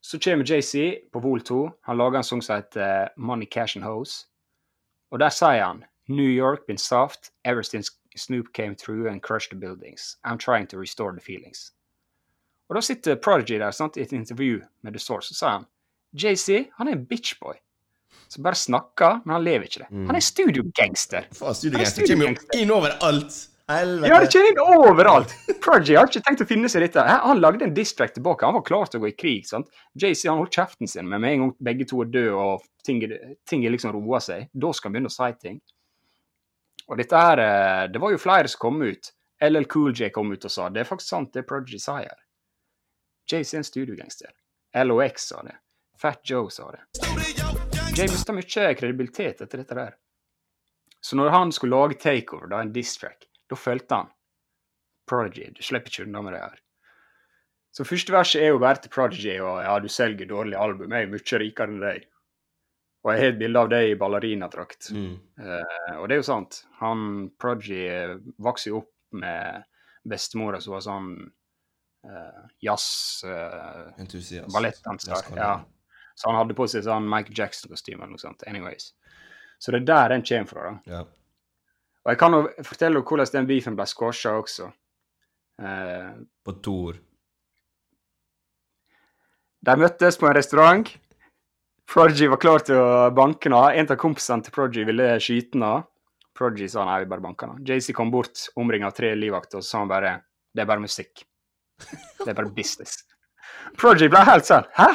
så 0.00 0.20
kommer 0.22 0.46
JC 0.46 1.10
på 1.12 1.22
Vol 1.22 1.42
2. 1.42 1.60
Han 1.88 1.98
lager 1.98 2.20
en 2.20 2.26
sang 2.26 2.42
som 2.44 2.58
heter 2.58 3.06
uh, 3.06 3.12
Money, 3.16 3.46
Cash 3.50 3.76
and 3.78 3.86
Hose. 3.86 4.26
Og 5.10 5.20
der 5.22 5.34
sier 5.34 5.64
han 5.64 5.84
New 6.08 6.30
York 6.30 6.66
been 6.66 6.78
soft 6.78 7.32
ever 7.44 7.62
since 7.62 7.90
Snoop 8.16 8.52
came 8.54 8.74
through 8.74 9.08
and 9.08 9.22
crushed 9.22 9.50
the 9.50 9.56
buildings. 9.56 10.16
I'm 10.24 10.38
trying 10.38 10.66
to 10.68 10.78
restore 10.78 11.12
the 11.12 11.20
feelings. 11.20 11.72
Og 12.66 12.78
da 12.78 12.82
sitter 12.82 13.18
Prodigy 13.22 13.60
der 13.62 13.74
sant, 13.74 13.96
i 13.96 14.02
et 14.02 14.12
intervju 14.16 14.60
med 14.82 14.96
The 14.96 15.02
Source, 15.02 15.32
og 15.32 15.38
sier 15.38 15.52
han 15.58 15.66
JC 16.16 16.70
han 16.78 16.88
er 16.88 16.96
en 16.96 17.04
bitchboy. 17.06 17.58
Som 18.28 18.42
bare 18.42 18.58
snakker, 18.58 19.20
men 19.24 19.36
han 19.36 19.44
lever 19.46 19.68
ikke 19.68 19.84
det. 19.84 19.90
Mm. 19.90 20.06
Han 20.08 20.16
er 20.18 20.24
studiogangster. 20.24 21.28
Studiogangster 21.30 22.02
er 22.02 22.10
kommer 22.10 22.32
jo 22.32 22.62
inn 22.62 22.72
overalt! 22.74 23.36
Helvete! 23.70 24.10
Ja, 24.10 24.18
det 24.22 24.30
kommer 24.32 24.50
inn 24.50 24.88
overalt! 24.90 25.34
Prodigy 25.62 25.94
har 25.98 26.10
ikke 26.10 26.24
tenkt 26.26 26.42
å 26.42 26.48
finne 26.48 26.70
seg 26.72 26.82
dette. 26.86 27.04
Han 27.06 27.42
lagde 27.42 27.68
en 27.68 27.76
distract 27.76 28.16
tilbake. 28.18 28.46
Han 28.46 28.58
var 28.58 28.66
klar 28.66 28.90
til 28.90 28.98
å 28.98 29.04
gå 29.04 29.12
i 29.12 29.14
krig. 29.14 29.46
sant? 29.46 29.70
JC 29.94 30.26
han 30.26 30.40
holdt 30.42 30.58
kjeften 30.58 30.90
sin, 30.90 31.06
men 31.06 31.22
med 31.22 31.36
en 31.36 31.44
gang 31.44 31.54
begge 31.70 31.86
to 31.86 32.02
er 32.02 32.10
døde 32.10 32.34
og 32.34 32.66
ting, 32.86 33.02
ting 33.46 33.66
liksom 33.70 33.94
roer 33.94 34.22
seg, 34.26 34.50
da 34.54 34.72
skal 34.74 34.90
han 34.90 34.98
begynne 34.98 35.12
å 35.12 35.16
si 35.16 35.30
ting. 35.42 35.62
Og 36.86 36.98
dette 36.98 37.18
her, 37.18 37.42
eh, 37.42 37.86
Det 37.88 38.02
var 38.02 38.10
jo 38.10 38.22
flere 38.22 38.48
som 38.48 38.58
kom 38.58 38.82
ut. 38.82 39.12
LL 39.42 39.66
Cool 39.66 39.92
J 39.92 40.10
kom 40.10 40.32
ut 40.32 40.44
og 40.44 40.50
sa 40.50 40.68
det 40.70 40.80
er 40.80 40.88
faktisk 40.88 41.08
sant, 41.08 41.32
det 41.32 41.46
Prodigy 41.46 41.78
sier. 41.78 42.14
JC 43.26 43.54
er 43.54 43.62
en 43.62 43.64
studiogangster. 43.64 44.30
LOX 44.84 45.28
sa 45.30 45.42
det. 45.42 45.56
Fat 45.98 46.20
Joe 46.30 46.50
sa 46.50 46.70
det. 46.70 46.82
Jay 47.96 48.10
mista 48.12 48.34
mye 48.36 48.74
kredibilitet 48.76 49.40
etter 49.40 49.62
dette 49.62 49.78
der. 49.78 49.94
Så 51.00 51.16
når 51.16 51.32
han 51.32 51.52
skulle 51.52 51.76
lage 51.76 51.98
Takeover, 52.02 52.50
da 52.50 52.60
en 52.60 52.72
diss-track, 52.74 53.28
da 53.48 53.56
følte 53.56 53.94
han 54.02 54.12
Prodigy, 55.06 55.52
du 55.54 55.62
slipper 55.62 55.92
ikke 55.92 56.04
unna 56.08 56.22
med 56.26 56.34
det 56.34 56.42
her. 56.42 56.58
Så 57.76 57.84
første 57.86 58.12
verset 58.14 58.42
er 58.42 58.50
jo 58.50 58.60
bare 58.60 58.80
til 58.82 58.90
Prodigy, 58.90 59.36
og 59.38 59.60
ja, 59.62 59.76
du 59.78 59.88
selger 59.92 60.28
dårlig 60.28 60.56
album, 60.58 60.92
jeg 60.92 61.06
er 61.06 61.12
mye 61.12 61.40
rikere 61.42 61.72
enn 61.72 61.82
deg. 61.84 62.06
Og 63.04 63.12
jeg 63.12 63.22
har 63.22 63.30
et 63.30 63.38
bilde 63.38 63.62
av 63.62 63.70
deg 63.70 63.90
i 63.90 63.98
ballerinadrakt. 64.00 64.88
Mm. 64.96 65.12
Uh, 65.38 65.92
og 66.00 66.08
det 66.08 66.16
er 66.16 66.22
jo 66.22 66.26
sant. 66.26 66.62
Han 66.80 67.02
Prodigy 67.38 67.84
eh, 67.86 68.16
vokste 68.42 68.72
jo 68.72 68.80
opp 68.80 69.20
med 69.22 69.62
bestemora 70.10 70.58
som 70.62 70.74
var 70.74 70.82
sånn 70.82 71.12
uh, 72.10 72.46
jazz... 72.62 72.86
Uh, 73.26 73.92
Entusiast. 74.00 74.52
ballettdanser. 74.54 75.12
Jazzkanon. 75.12 75.38
Ja. 75.38 75.54
Så 76.16 76.30
han 76.30 76.38
hadde 76.40 76.56
på 76.56 76.66
seg 76.70 76.86
sånn 76.86 77.08
Mike 77.12 77.34
Jackson-kostyme 77.36 78.00
eller 78.00 78.16
noe 78.16 78.22
sånt. 78.22 78.44
Anyways. 78.48 78.92
Så 79.58 79.72
det 79.72 79.82
er 79.82 79.88
der 79.90 80.14
den 80.14 80.24
kommer 80.24 80.50
fra. 80.50 80.70
da. 80.70 80.94
Ja. 80.94 81.02
Og 82.06 82.12
jeg 82.12 82.20
kan 82.20 82.36
jo 82.36 82.42
fortelle 82.64 83.02
hvordan 83.02 83.32
den 83.34 83.48
beefen 83.48 83.76
ble 83.76 83.86
squasha 83.90 84.36
også. 84.38 84.70
Uh, 85.60 86.22
På 86.44 86.54
to 86.62 86.76
ord. 86.90 87.02
de 89.66 89.74
møttes 89.80 90.18
på 90.20 90.28
en 90.28 90.36
restaurant. 90.36 90.92
Prodigy 91.86 92.28
var 92.30 92.40
klar 92.42 92.62
til 92.66 92.78
å 92.78 93.10
banke 93.14 93.48
henne. 93.48 93.62
En 93.74 93.88
av 93.90 93.98
kompisene 93.98 94.44
til 94.44 94.54
Prodigy 94.54 94.84
ville 94.86 95.16
skyte 95.22 95.58
henne. 95.58 95.84
Prodigy 96.36 96.68
sa 96.68 96.84
nei, 96.84 97.00
vi 97.02 97.10
bare 97.10 97.34
han. 97.40 97.64
JC 97.64 97.92
kom 97.96 98.10
bort, 98.12 98.48
omringa 98.60 98.90
av 98.90 98.96
tre 98.96 99.14
livvakter, 99.16 99.58
og 99.58 99.64
så 99.64 99.70
sa 99.70 99.82
han 99.84 99.90
bare 99.90 100.20
Det 100.54 100.62
er 100.62 100.68
bare 100.68 100.80
musikk. 100.80 101.24
Det 102.24 102.30
er 102.32 102.38
bare 102.38 102.52
business. 102.56 103.02
Project 103.80 104.12
ble 104.14 104.22
helt 104.26 104.46
sånn 104.48 104.64
Hæ? 104.76 104.88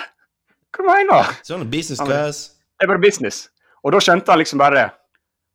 Hva 0.71 0.85
mener 0.87 1.27
du? 1.27 1.37
Sånn 1.49 1.67
business 1.71 1.99
Han- 2.01 2.09
class. 2.09 2.41
Det 2.79 2.87
er 2.87 2.91
bare 2.93 3.03
business. 3.03 3.43
Og 3.85 3.93
da 3.93 3.99
skjønte 4.01 4.31
han 4.33 4.41
liksom 4.41 4.61
bare 4.61 4.87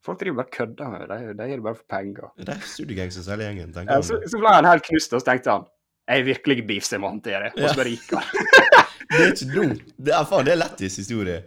Folk 0.07 0.21
driver 0.21 0.37
bare 0.43 0.53
kødder 0.53 0.91
med 0.93 1.09
det. 1.11 1.17
De, 1.35 1.47
gjør 1.49 1.57
det 1.59 1.63
bare 1.65 1.75
for 1.75 1.87
penger. 1.91 2.29
Det 2.39 2.53
er 2.53 2.61
studiegangsters 2.63 3.25
hele 3.33 3.43
gjengen, 3.49 3.73
tenker 3.75 3.97
Ja, 3.97 4.03
så, 4.05 4.21
så 4.23 4.39
ble 4.39 4.53
han 4.55 4.67
helt 4.69 4.85
knust, 4.87 5.11
og 5.17 5.19
så 5.23 5.27
tenkte 5.33 5.51
han 5.57 5.65
Jeg 6.07 6.21
er 6.21 6.27
virkelig 6.29 6.63
beefs 6.69 6.93
jeg 6.93 7.01
må 7.03 7.09
håndtere. 7.11 7.49
Og 7.57 7.65
så 7.65 7.75
bare 7.81 7.91
gikk 7.91 8.13
han. 8.15 8.23
Det 9.11 9.19
er 9.23 9.29
ikke 9.33 9.47
dumt. 9.53 9.83
Det 10.03 10.11
er, 10.15 10.25
faen, 10.27 10.43
det 10.47 10.51
er 10.51 10.59
lættis 10.59 10.95
historie. 10.99 11.37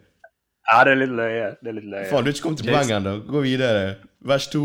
Ja, 0.71 0.79
det 0.87 0.93
er 0.95 0.99
litt 1.03 1.11
løye. 1.13 1.49
Det 1.61 1.69
er 1.73 1.75
litt 1.77 1.89
løye. 1.93 2.07
Faen, 2.09 2.25
du 2.25 2.31
er 2.31 2.37
ikke 2.37 2.45
kommet 2.47 2.63
til 2.63 2.71
poenget 2.73 2.95
ennå. 2.97 3.13
Gå 3.29 3.43
videre. 3.45 3.83
Vers 4.31 4.47
to. 4.53 4.63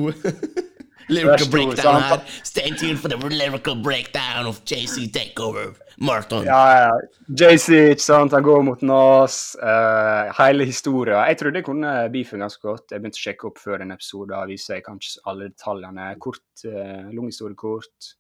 Lyrical 1.09 1.49
breakdown 1.49 2.01
her. 2.01 2.23
Stay 2.43 2.71
tuned 2.71 2.99
for 2.99 3.09
the 3.09 3.17
lyrical 3.17 3.75
breakdown 3.75 4.45
of 4.45 4.63
JC 4.65 5.11
Takeover. 5.11 5.75
Martin. 5.97 6.43
Ja, 6.43 6.87
ja. 6.87 6.99
JC, 7.27 7.91
ikke 7.93 8.03
sant, 8.03 8.33
han 8.35 8.43
går 8.43 8.63
mot 8.67 8.81
Nas. 8.83 9.55
Uh, 9.61 10.33
hele 10.39 10.67
historien. 10.67 11.21
Jeg 11.29 11.39
trodde 11.39 11.61
jeg 11.61 11.67
kunne 11.69 11.93
beefen 12.11 12.43
ganske 12.43 12.61
godt. 12.61 12.91
Jeg 12.91 13.03
begynte 13.03 13.21
å 13.21 13.25
sjekke 13.25 13.49
opp 13.49 13.61
før 13.61 13.85
en 13.85 13.95
episode. 13.95 14.35
og 14.35 14.51
viser 14.51 14.79
jeg 14.79 14.87
kanskje 14.89 15.23
alle 15.29 15.49
detaljene. 15.53 16.11
Kort, 16.19 16.45
uh, 16.67 17.11
lang 17.13 17.31
historie 17.31 17.55
kort. 17.55 18.13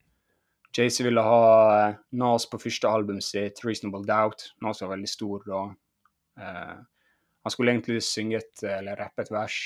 JC 0.75 1.05
ville 1.07 1.23
ha 1.23 1.43
eh, 1.71 1.93
Nas 2.19 2.45
på 2.51 2.59
første 2.59 2.89
albumet 2.89 3.23
sitt, 3.23 3.61
'Reasonable 3.63 4.03
Doubt'. 4.03 4.49
Nas 4.61 4.81
var 4.83 4.91
veldig 4.91 5.07
stor 5.07 5.45
da. 5.47 5.61
Uh, 6.35 6.75
han 7.45 7.53
skulle 7.53 7.71
egentlig 7.71 8.01
synge 8.03 8.41
et, 8.41 8.63
eller 8.67 8.99
rappe 8.99 9.23
et 9.23 9.31
vers. 9.31 9.59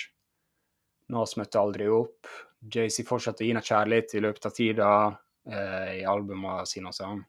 Nas 1.09 1.33
møtte 1.39 1.57
aldri 1.57 1.87
opp. 1.89 2.29
JC 2.59 3.05
fortsatte 3.07 3.43
å 3.43 3.47
gi 3.47 3.53
henne 3.53 3.63
kjærlighet 3.63 4.15
i 4.17 4.23
løpet 4.23 4.47
av 4.49 4.55
tida 4.55 4.91
eh, 5.47 5.91
i 6.01 6.05
albumene 6.07 6.65
sine 6.67 6.91
og 6.91 6.97
sånn. 6.97 7.21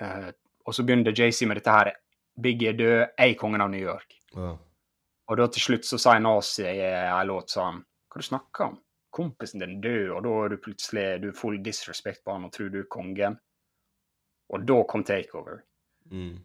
Eh, 0.00 0.30
og 0.66 0.74
så 0.74 0.84
begynner 0.86 1.14
JC 1.14 1.44
med 1.48 1.60
dette 1.60 1.74
her. 1.74 1.92
Biggie 2.36 2.72
er 2.72 2.78
død, 2.78 2.96
jeg 3.16 3.34
er 3.34 3.38
kongen 3.40 3.64
av 3.64 3.70
New 3.72 3.82
York. 3.82 4.16
Ja. 4.34 4.54
Og 5.26 5.38
da 5.40 5.46
til 5.50 5.64
slutt 5.64 5.88
så 5.88 5.98
sier 6.00 6.22
Nazi 6.22 6.66
i 6.68 6.82
en 6.86 7.26
låt 7.26 7.50
sånn 7.50 7.80
Hva 7.82 8.20
du 8.20 8.26
snakker 8.26 8.68
om? 8.68 8.76
Kompisen 9.16 9.62
din 9.62 9.78
død, 9.80 10.10
og 10.12 10.20
da 10.26 10.34
er 10.44 10.52
du 10.52 10.60
plutselig 10.62 11.06
du 11.22 11.30
er 11.30 11.36
full 11.38 11.56
disrespect 11.64 12.22
på 12.24 12.34
han 12.34 12.44
og 12.46 12.52
tror 12.52 12.68
du 12.72 12.82
er 12.82 12.90
kongen. 12.92 13.38
Og 14.52 14.66
da 14.68 14.76
kom 14.88 15.02
Takeover. 15.06 15.62
Mm. 16.12 16.36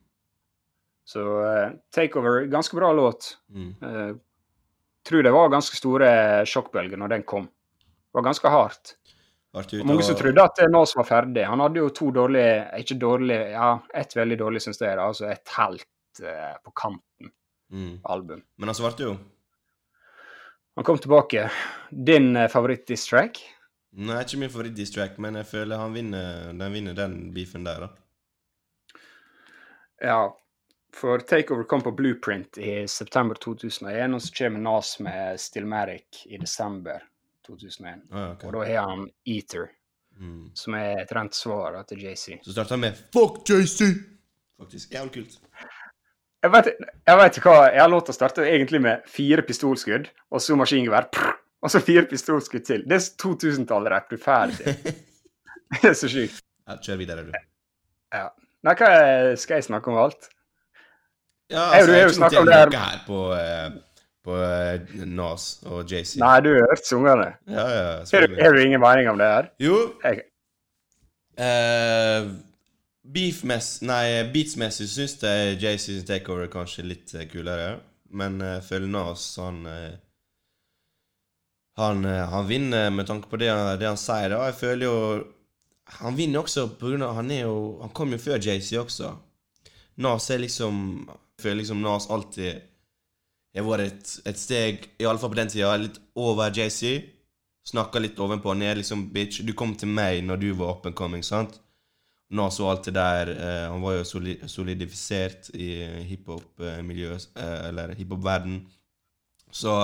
Så 1.06 1.22
uh, 1.44 1.74
Takeover, 1.94 2.46
ganske 2.52 2.78
bra 2.78 2.94
låt. 2.96 3.34
Mm. 3.52 3.74
Uh, 3.84 4.16
tror 5.04 5.24
det 5.24 5.34
var 5.36 5.52
ganske 5.52 5.78
store 5.78 6.12
sjokkbølger 6.48 7.02
når 7.02 7.18
den 7.18 7.28
kom. 7.28 7.50
Det 8.12 8.20
var 8.20 8.26
ganske 8.28 8.50
hardt. 8.52 8.96
Og 9.52 9.74
Mange 9.88 10.04
som 10.04 10.16
trodde 10.20 10.44
at 10.44 10.60
eh, 10.64 10.70
Nas 10.72 10.96
var 10.96 11.08
ferdig. 11.08 11.44
Han 11.48 11.60
hadde 11.64 11.80
jo 11.80 11.92
to 11.96 12.10
dårlige 12.16 12.80
Ikke 12.80 12.96
dårlige, 13.00 13.50
ja, 13.52 13.70
ett 13.96 14.16
veldig 14.16 14.38
dårlig, 14.40 14.62
syns 14.64 14.80
jeg. 14.80 15.00
Altså 15.00 15.28
et 15.32 15.54
helt 15.58 16.24
uh, 16.24 16.58
på 16.64 16.72
kanten 16.76 17.32
mm. 17.72 17.94
album. 18.04 18.44
Men 18.60 18.72
han 18.72 18.76
svarte 18.76 19.08
jo. 19.08 19.16
Han 20.76 20.88
kom 20.88 21.00
tilbake. 21.04 21.50
Din 21.92 22.36
uh, 22.36 22.48
favoritt-diss 22.52 23.08
track? 23.08 23.40
Nei, 24.00 24.22
ikke 24.24 24.40
min 24.40 24.52
favoritt-distrack, 24.52 25.18
men 25.20 25.40
jeg 25.42 25.50
føler 25.50 25.80
han 25.80 25.96
vinner 25.96 26.52
den, 26.56 26.68
vinner 26.72 26.96
den 26.96 27.18
beefen 27.36 27.68
der, 27.68 27.88
da. 27.88 29.02
Ja, 30.02 30.22
for 30.96 31.24
Takeover 31.28 31.68
kom 31.68 31.84
på 31.84 31.92
Blueprint 31.96 32.56
i 32.58 32.88
september 32.88 33.36
2001, 33.36 34.16
og 34.16 34.24
så 34.24 34.36
kommer 34.38 34.64
Nas 34.64 34.96
med 35.04 35.40
Stillmatic 35.44 36.24
i 36.32 36.40
desember 36.40 37.04
2001. 37.48 38.02
Ah, 38.12 38.32
okay. 38.32 38.48
Og 38.48 38.54
da 38.56 38.64
har 38.68 38.90
han 38.90 39.06
Eater, 39.28 39.70
mm. 40.20 40.52
som 40.58 40.76
er 40.80 41.04
et 41.04 41.14
rent 41.16 41.36
svar 41.36 41.78
til 41.90 42.04
JC. 42.06 42.40
Så 42.46 42.56
starter 42.56 42.76
han 42.78 42.84
med 42.88 43.04
'Fuck 43.14 43.44
JC'! 43.50 43.92
Faktisk. 44.62 44.92
Jævlig 44.94 45.14
kult. 45.14 45.40
Jeg 46.42 46.52
vet, 46.52 46.68
jeg 47.08 47.18
vet 47.18 47.38
hva, 47.44 47.56
jeg 47.70 47.82
har 47.82 47.90
låta 47.90 48.14
starte 48.14 48.46
egentlig 48.50 48.82
med 48.82 49.06
fire 49.10 49.44
pistolskudd, 49.46 50.08
og 50.32 50.42
så 50.42 50.56
maskingevær, 50.58 51.08
og 51.62 51.70
så 51.70 51.80
fire 51.86 52.06
pistolskudd 52.10 52.66
til. 52.66 52.84
Det 52.90 52.98
er 52.98 53.08
2000-tallet-rapp 53.22 54.10
du 54.10 54.16
er 54.18 54.24
ferdig. 54.24 54.76
Det 55.82 55.88
er 55.88 55.94
så 55.96 56.10
sjukt. 56.12 56.42
Ja, 56.68 56.76
kjør 56.84 56.98
videre, 57.00 57.24
du. 57.24 57.32
Ja. 58.12 58.26
Nei, 58.66 58.74
hva 58.76 58.90
skal 59.40 59.56
jeg 59.62 59.64
snakke 59.70 59.88
om 59.94 60.00
alt? 60.02 60.28
Ja, 61.52 61.62
Jeg- 61.62 61.80
altså, 61.80 61.92
jeg 61.92 62.02
jo 62.02 62.02
har 62.02 62.10
ikke 62.10 62.18
snakket 62.18 62.40
om 62.40 62.46
notert 62.46 62.72
det 62.72 62.80
noe 62.80 62.90
her 62.90 63.00
på, 63.08 63.20
eh, 63.38 63.70
på 64.26 64.36
eh, 64.38 64.82
Nas 65.10 65.48
og 65.66 65.90
JC. 65.90 66.18
Nei, 66.22 66.36
du 66.46 66.52
har 66.54 66.68
hørt 66.70 66.86
sangene. 66.86 67.30
Ja, 67.50 67.66
ja, 67.74 67.88
Har 68.12 68.28
du, 68.28 68.36
har 68.38 68.54
du 68.54 68.62
ingen 68.64 68.82
mening 68.84 69.10
om 69.10 69.18
det 69.22 69.32
her? 69.36 69.52
Jo, 69.60 69.80
Jeg, 70.04 70.28
Uh, 71.42 72.28
beatsmessig 73.08 74.88
syns 74.92 75.16
jeg 75.24 75.56
JCs 75.64 76.04
takeover 76.06 76.44
er 76.46 76.52
kanskje 76.54 76.84
litt 76.86 77.14
eh, 77.18 77.24
kulere. 77.32 77.80
Men 78.14 78.36
uh, 78.44 78.60
føler 78.62 78.92
Nas, 78.92 79.24
han 79.40 79.62
uh, 79.66 79.94
han, 81.80 82.04
uh, 82.06 82.28
han 82.30 82.46
vinner 82.50 82.92
med 82.94 83.08
tanke 83.10 83.32
på 83.32 83.40
det, 83.42 83.48
han- 83.50 83.80
det 83.80 83.88
han 83.88 83.98
sier. 83.98 84.30
da. 84.36 84.44
Jeg 84.52 84.60
føler 84.60 84.86
jo 84.86 84.98
Han 86.02 86.16
vinner 86.16 86.40
også 86.44 86.68
på 86.80 86.88
grunn 86.92 87.02
av 87.04 87.16
Han 87.18 87.32
er 87.32 87.42
jo 87.48 87.56
Han 87.82 87.90
kom 87.96 88.12
jo 88.14 88.20
før 88.22 88.38
JC 88.40 88.78
også. 88.80 89.10
Nas 89.98 90.30
er 90.32 90.40
liksom 90.44 90.78
Jeg 91.08 91.42
føler 91.44 91.62
liksom 91.64 91.82
Nas 91.82 92.10
alltid 92.12 92.62
har 93.60 93.68
vært 93.68 93.90
et, 93.90 94.14
et 94.32 94.40
steg, 94.40 94.86
iallfall 95.04 95.34
på 95.34 95.40
den 95.42 95.52
tida, 95.52 95.74
litt 95.76 95.98
over 96.16 96.54
JC. 96.56 97.02
Snakka 97.68 98.00
litt 98.00 98.20
ovenpå 98.20 98.54
og 98.54 98.58
ned. 98.62 98.78
liksom, 98.80 99.10
Bitch, 99.12 99.42
du 99.44 99.52
kom 99.54 99.76
til 99.76 99.92
meg 99.92 100.24
når 100.24 100.40
du 100.40 100.48
var 100.56 100.78
up 100.78 100.88
and 100.88 100.96
coming, 100.96 101.24
sant? 101.24 101.60
Nas 102.32 102.62
og 102.64 102.70
alt 102.72 102.88
det 102.88 102.94
der 102.96 103.30
eh, 103.34 103.66
Han 103.68 103.82
var 103.84 103.98
jo 103.98 104.06
soli 104.08 104.38
solidifisert 104.48 105.50
i 105.52 105.84
hiphop-miljøet, 106.08 107.28
eh, 107.36 107.58
eller 107.68 107.92
hiphop-verden. 108.00 108.62
Så 109.52 109.76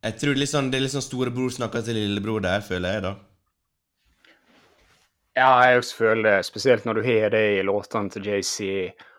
jeg 0.00 0.16
tror 0.22 0.38
liksom, 0.40 0.70
det 0.70 0.78
er 0.78 0.86
liksom 0.86 1.04
storebror 1.04 1.52
snakker 1.52 1.84
til 1.84 1.98
lillebror 1.98 2.40
der, 2.40 2.64
føler 2.64 2.96
jeg, 2.96 3.02
da. 3.04 3.14
ja, 5.36 5.50
jeg 5.66 5.82
også 5.82 5.96
føler 5.96 6.22
det, 6.30 6.46
spesielt 6.48 6.86
når 6.88 6.94
du 6.94 7.02
har 7.04 7.28
det 7.34 7.44
i 7.58 7.62
låtene 7.68 8.10
til 8.10 8.30
JC. 8.30 8.68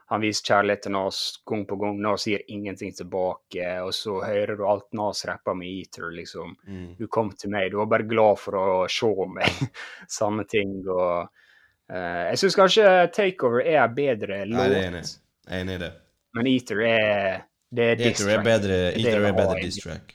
Han 0.07 0.23
viser 0.23 0.53
kjærlighet 0.53 0.85
til 0.85 0.93
Nas 0.95 1.17
gang 1.47 1.65
på 1.67 1.75
gang. 1.81 1.97
Nas 1.99 2.23
sier 2.23 2.43
ingenting 2.47 2.93
tilbake. 2.95 3.65
Og 3.83 3.91
så 3.95 4.21
hører 4.23 4.55
du 4.55 4.63
alt 4.67 4.87
Nas 4.95 5.25
rapper 5.27 5.57
med 5.59 5.67
Eater, 5.67 6.07
liksom. 6.15 6.53
Mm. 6.63 6.93
Du 6.99 7.09
kom 7.11 7.33
til 7.35 7.51
meg, 7.51 7.73
du 7.73 7.81
var 7.81 7.89
bare 7.91 8.07
glad 8.07 8.39
for 8.39 8.55
å 8.61 8.67
se 8.91 9.11
meg. 9.35 9.59
Samme 10.19 10.47
ting. 10.47 10.79
og 10.87 11.27
uh, 11.27 12.23
Jeg 12.31 12.39
syns 12.43 12.59
kanskje 12.61 12.87
Takeover 13.15 13.65
er 13.65 13.81
en 13.83 13.97
bedre 13.99 14.41
låt, 14.45 14.61
Nei, 14.61 14.69
det 14.71 14.79
er 14.79 14.89
enig. 14.93 15.03
Jeg 15.47 15.55
er 15.57 15.65
enig 15.65 15.77
i 15.77 15.83
det. 15.83 15.93
men 16.37 16.51
Eater 16.53 16.83
er 16.87 17.45
det 17.67 17.91
er 17.91 17.99
diss 17.99 18.21
Eater 18.21 18.31
er 18.31 18.43
track. 18.43 18.67
er 18.71 18.99
Eater 19.01 19.27
er 19.27 19.35
bedre 19.35 19.59
diss 19.59 19.81
track. 19.83 20.13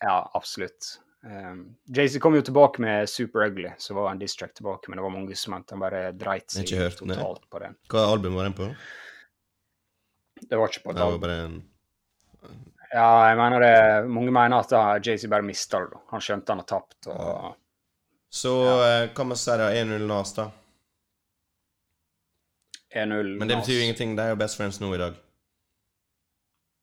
Ja, 0.00 0.18
absolutt. 0.34 0.94
Um, 1.22 1.76
Jay-Z 1.84 2.18
kom 2.20 2.34
jo 2.34 2.42
tilbake 2.42 2.80
med 2.80 3.08
Super 3.08 3.44
Ugly, 3.46 3.72
så 3.78 3.94
var 3.94 4.10
en 4.10 4.18
diss 4.18 4.36
track 4.36 4.54
tilbake, 4.56 4.88
men 4.88 4.96
det 4.96 5.02
var 5.04 5.12
mange 5.12 5.36
som 5.36 5.52
mente 5.52 5.76
han 5.76 5.82
bare 5.82 6.12
dreit 6.16 6.48
seg 6.54 6.70
hørt 6.78 6.96
totalt 6.96 7.42
nei. 7.42 7.50
på 7.52 7.60
den. 7.60 7.76
Hva 7.92 8.04
album 8.14 8.38
var 8.38 8.48
den 8.48 8.56
på? 8.56 8.68
Det 10.40 10.56
var 10.56 10.72
ikke 10.72 10.86
på 10.86 10.94
Det 10.96 11.02
et 11.02 11.04
var 11.04 11.12
album. 11.12 11.30
en 11.30 12.56
Ja, 12.90 13.10
jeg 13.28 13.36
mener 13.36 13.60
det 13.60 14.08
Mange 14.08 14.32
mener 14.32 14.64
at 14.64 15.04
Jay-Z 15.06 15.28
bare 15.28 15.44
mista 15.44 15.82
det. 15.84 16.00
Han 16.10 16.24
skjønte 16.24 16.54
han 16.54 16.64
har 16.64 16.70
tapt. 16.72 17.10
og... 17.12 17.58
Så 18.30 18.54
ja. 18.64 19.06
hva 19.10 19.26
med 19.26 19.38
Serra 19.38 19.68
1-0 19.74 20.06
Nas, 20.06 20.32
da. 20.36 20.48
1-0 22.94 23.36
Men 23.38 23.48
det 23.48 23.56
betyr 23.60 23.76
jo 23.76 23.84
ingenting. 23.84 24.16
De 24.16 24.22
er 24.24 24.32
jo 24.32 24.38
best 24.40 24.58
friends 24.58 24.80
nå 24.80 24.94
i 24.94 24.98
dag. 25.02 25.18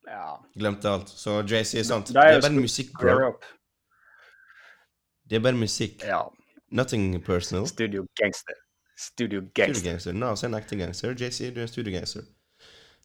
Ja. 0.07 0.37
Glemte 0.55 0.91
alt. 0.91 1.09
Så 1.09 1.41
JC 1.41 1.81
er 1.81 1.87
sant. 1.87 2.11
Det 2.11 2.15
Det 2.15 2.23
er 2.23 2.37
er 2.37 2.41
bare 2.45 2.61
musikk, 2.61 2.93
bro. 2.99 3.33
Det 5.29 5.35
er 5.39 5.43
bare 5.43 5.59
musikk. 5.59 6.03
Ja. 6.05 6.21
Nothing 6.71 7.23
personal. 7.23 7.67
Studio 7.67 8.05
Gangster. 8.15 8.53
Studio 8.97 9.41
Gangster. 9.53 10.13
No, 10.13 10.35
så 10.35 10.47
er 10.47 10.49
en 10.49 10.57
ekte 10.57 10.77
gangster. 10.79 11.13
JC, 11.13 11.51
du 11.53 11.61
er 11.61 11.67
en 11.67 11.71
studiogangster. 11.71 12.25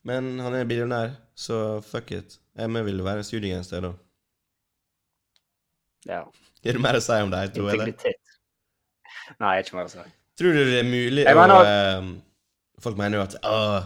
Men 0.08 0.38
han 0.40 0.54
er 0.54 0.64
billionær, 0.66 1.14
så 1.34 1.80
fuck 1.86 2.10
it. 2.10 2.38
Jeg 2.58 2.84
vil 2.86 3.04
være 3.04 3.22
en 3.22 3.24
studiogangster, 3.24 3.80
da. 3.80 3.92
Ja. 6.06 6.22
Er 6.64 6.78
det 6.78 6.82
mer 6.82 6.98
å 6.98 7.02
si 7.02 7.18
om 7.22 7.30
de 7.30 7.42
to, 7.54 7.66
eller? 7.68 7.86
Integritet. 7.86 8.38
Nei, 9.38 9.56
ikke 9.62 9.78
mer 9.78 9.86
å 9.90 9.92
si. 9.92 10.06
Tror 10.40 10.56
du 10.56 10.62
det 10.64 10.78
er 10.80 10.88
mulig 10.88 11.26
å 11.28 11.58
eh, 11.60 12.06
Folk 12.82 12.96
mener 12.98 13.20
jo 13.20 13.24
at 13.26 13.36
«Åh, 13.46 13.84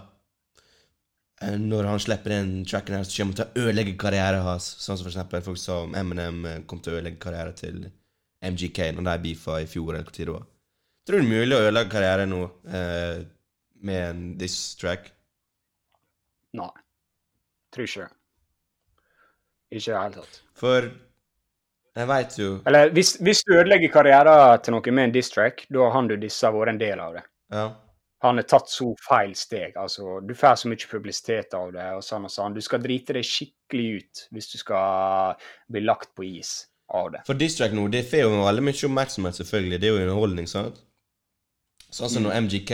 eh, 1.42 1.56
når 1.60 1.90
han 1.90 2.00
slipper 2.00 2.32
den 2.32 2.52
tracken 2.68 2.96
her, 2.96 3.04
så 3.04 3.18
kommer 3.18 3.34
han 3.34 3.40
til 3.42 3.46
å 3.46 3.66
ødelegge 3.66 3.96
karrieren 4.00 4.46
hans. 4.46 4.70
Sånn 4.80 4.96
som 4.96 5.04
for 5.04 5.12
eksempel 5.12 5.44
folk 5.44 5.60
sa 5.60 5.82
om 5.84 5.96
Eminem 5.98 6.44
eh, 6.48 6.60
kom 6.70 6.80
til 6.80 6.94
å 6.94 7.00
ødelegge 7.00 7.20
karrieren 7.26 7.58
til 7.58 7.82
MGK 8.44 8.92
når 8.96 9.06
de 9.08 9.16
beefa 9.22 9.60
i 9.62 9.68
fjor, 9.70 9.94
eller 9.94 10.04
hvor 10.04 10.16
tid 10.16 10.28
det 10.28 10.34
var. 10.34 10.46
Tror 11.06 11.20
du 11.20 11.22
det 11.22 11.26
er 11.26 11.38
mulig 11.38 11.56
å 11.56 11.62
ødelegge 11.62 11.92
karrieren 11.92 12.32
nå 12.32 12.42
eh, 12.66 13.24
med 13.86 14.02
en 14.10 14.22
diss 14.40 14.58
track? 14.80 15.12
Nei. 16.58 16.72
Tror 17.74 17.88
ikke 17.88 18.06
det. 18.06 18.12
Ikke 19.76 19.90
i 19.90 19.92
det 19.92 20.00
hele 20.00 20.14
tatt. 20.20 20.38
For 20.56 20.92
Jeg 21.96 22.08
veit 22.10 22.34
jo 22.38 22.48
Eller 22.68 22.90
hvis, 22.94 23.14
hvis 23.24 23.40
du 23.46 23.54
ødelegger 23.56 23.92
karrieren 23.92 24.60
til 24.62 24.76
noen 24.76 24.94
med 24.94 25.08
en 25.08 25.14
diss-track, 25.14 25.66
da 25.72 25.86
har 25.86 25.94
han 25.96 26.10
du 26.10 26.16
dissa 26.20 26.52
vært 26.52 26.74
en 26.74 26.80
del 26.80 27.02
av 27.02 27.16
det. 27.16 27.24
Ja. 27.54 27.66
Han 28.24 28.40
har 28.40 28.46
tatt 28.48 28.70
så 28.72 28.90
feil 29.06 29.34
steg. 29.36 29.76
altså 29.76 30.20
Du 30.20 30.34
får 30.34 30.60
så 30.60 30.70
mye 30.72 30.90
publisitet 30.90 31.54
av 31.54 31.72
det. 31.72 31.86
og 31.96 32.04
sånn 32.04 32.26
og 32.28 32.32
sånn. 32.32 32.54
Du 32.56 32.60
skal 32.64 32.82
drite 32.82 33.16
deg 33.16 33.26
skikkelig 33.26 33.88
ut 33.96 34.24
hvis 34.32 34.50
du 34.52 34.58
skal 34.58 35.36
bli 35.72 35.84
lagt 35.84 36.14
på 36.16 36.26
is 36.26 36.64
av 36.94 37.10
det. 37.12 37.22
For 37.26 37.38
Distract 37.38 37.74
nå, 37.74 37.86
det 37.92 38.04
får 38.10 38.24
jo 38.24 38.44
veldig 38.44 38.64
mye 38.66 38.88
oppmerksomhet, 38.88 39.38
selvfølgelig. 39.40 39.80
Det 39.80 39.88
er 39.88 39.94
jo 39.94 40.04
underholdning, 40.04 40.48
sant? 40.50 40.78
Sånn 41.86 42.10
som 42.12 42.24
når 42.26 42.40
MGK, 42.46 42.72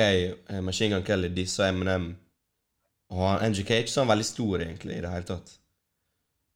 eh, 0.51 0.61
Machine 0.65 0.97
Gun 0.97 1.07
Kelly, 1.07 1.29
disse 1.33 1.67
MNM 1.69 2.15
Og 3.13 3.43
MGK 3.45 3.75
er 3.75 3.83
ikke 3.85 3.93
sånn 3.93 4.09
veldig 4.09 4.25
stor, 4.25 4.63
egentlig, 4.65 4.95
i 4.97 5.03
det 5.05 5.11
hele 5.13 5.27
tatt. 5.29 5.51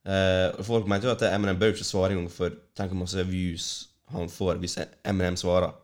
Uh, 0.08 0.62
folk 0.64 0.86
mente 0.88 1.04
jo 1.04 1.12
at 1.12 1.24
MNM 1.36 1.58
bør 1.60 1.74
ikke 1.74 1.84
svare 1.84 2.14
engang, 2.14 2.30
for 2.32 2.54
tenk 2.78 2.94
hvor 2.94 3.02
masse 3.02 3.24
views 3.28 3.66
han 4.14 4.30
får 4.32 4.62
hvis 4.62 4.78
MNM 5.04 5.36
svarer. 5.36 5.74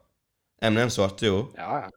MNM 0.62 0.92
svarte 0.94 1.26
jo, 1.26 1.42
Ja, 1.58 1.82
ja. 1.82 1.90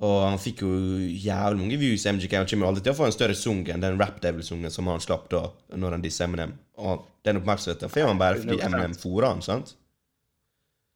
Og 0.00 0.14
han 0.24 0.40
fikk 0.40 0.62
jo 0.64 0.70
jævlig 1.12 1.60
mange 1.60 1.76
views. 1.80 2.06
MGK 2.08 2.38
Han 2.38 2.46
kommer 2.48 2.70
aldri 2.70 2.86
til 2.86 2.94
å 2.94 2.96
få 2.96 3.08
en 3.10 3.12
større 3.12 3.36
sang 3.36 3.60
enn 3.68 3.82
den 3.84 3.98
Rap 4.00 4.22
Devil-sungen 4.22 4.72
som 4.72 4.88
han 4.88 5.02
slapp 5.04 5.26
da, 5.32 5.42
når 5.76 5.98
han 5.98 6.04
disser 6.04 6.24
Eminem. 6.24 6.54
Og 6.80 7.04
den 7.26 7.42
oppmerksomheten 7.42 7.92
får 7.92 8.08
han 8.08 8.20
bare 8.20 8.40
fordi 8.40 8.56
100%. 8.56 8.64
Eminem 8.70 8.96
fôrer 8.96 9.28
han, 9.28 9.44
sant? 9.44 9.74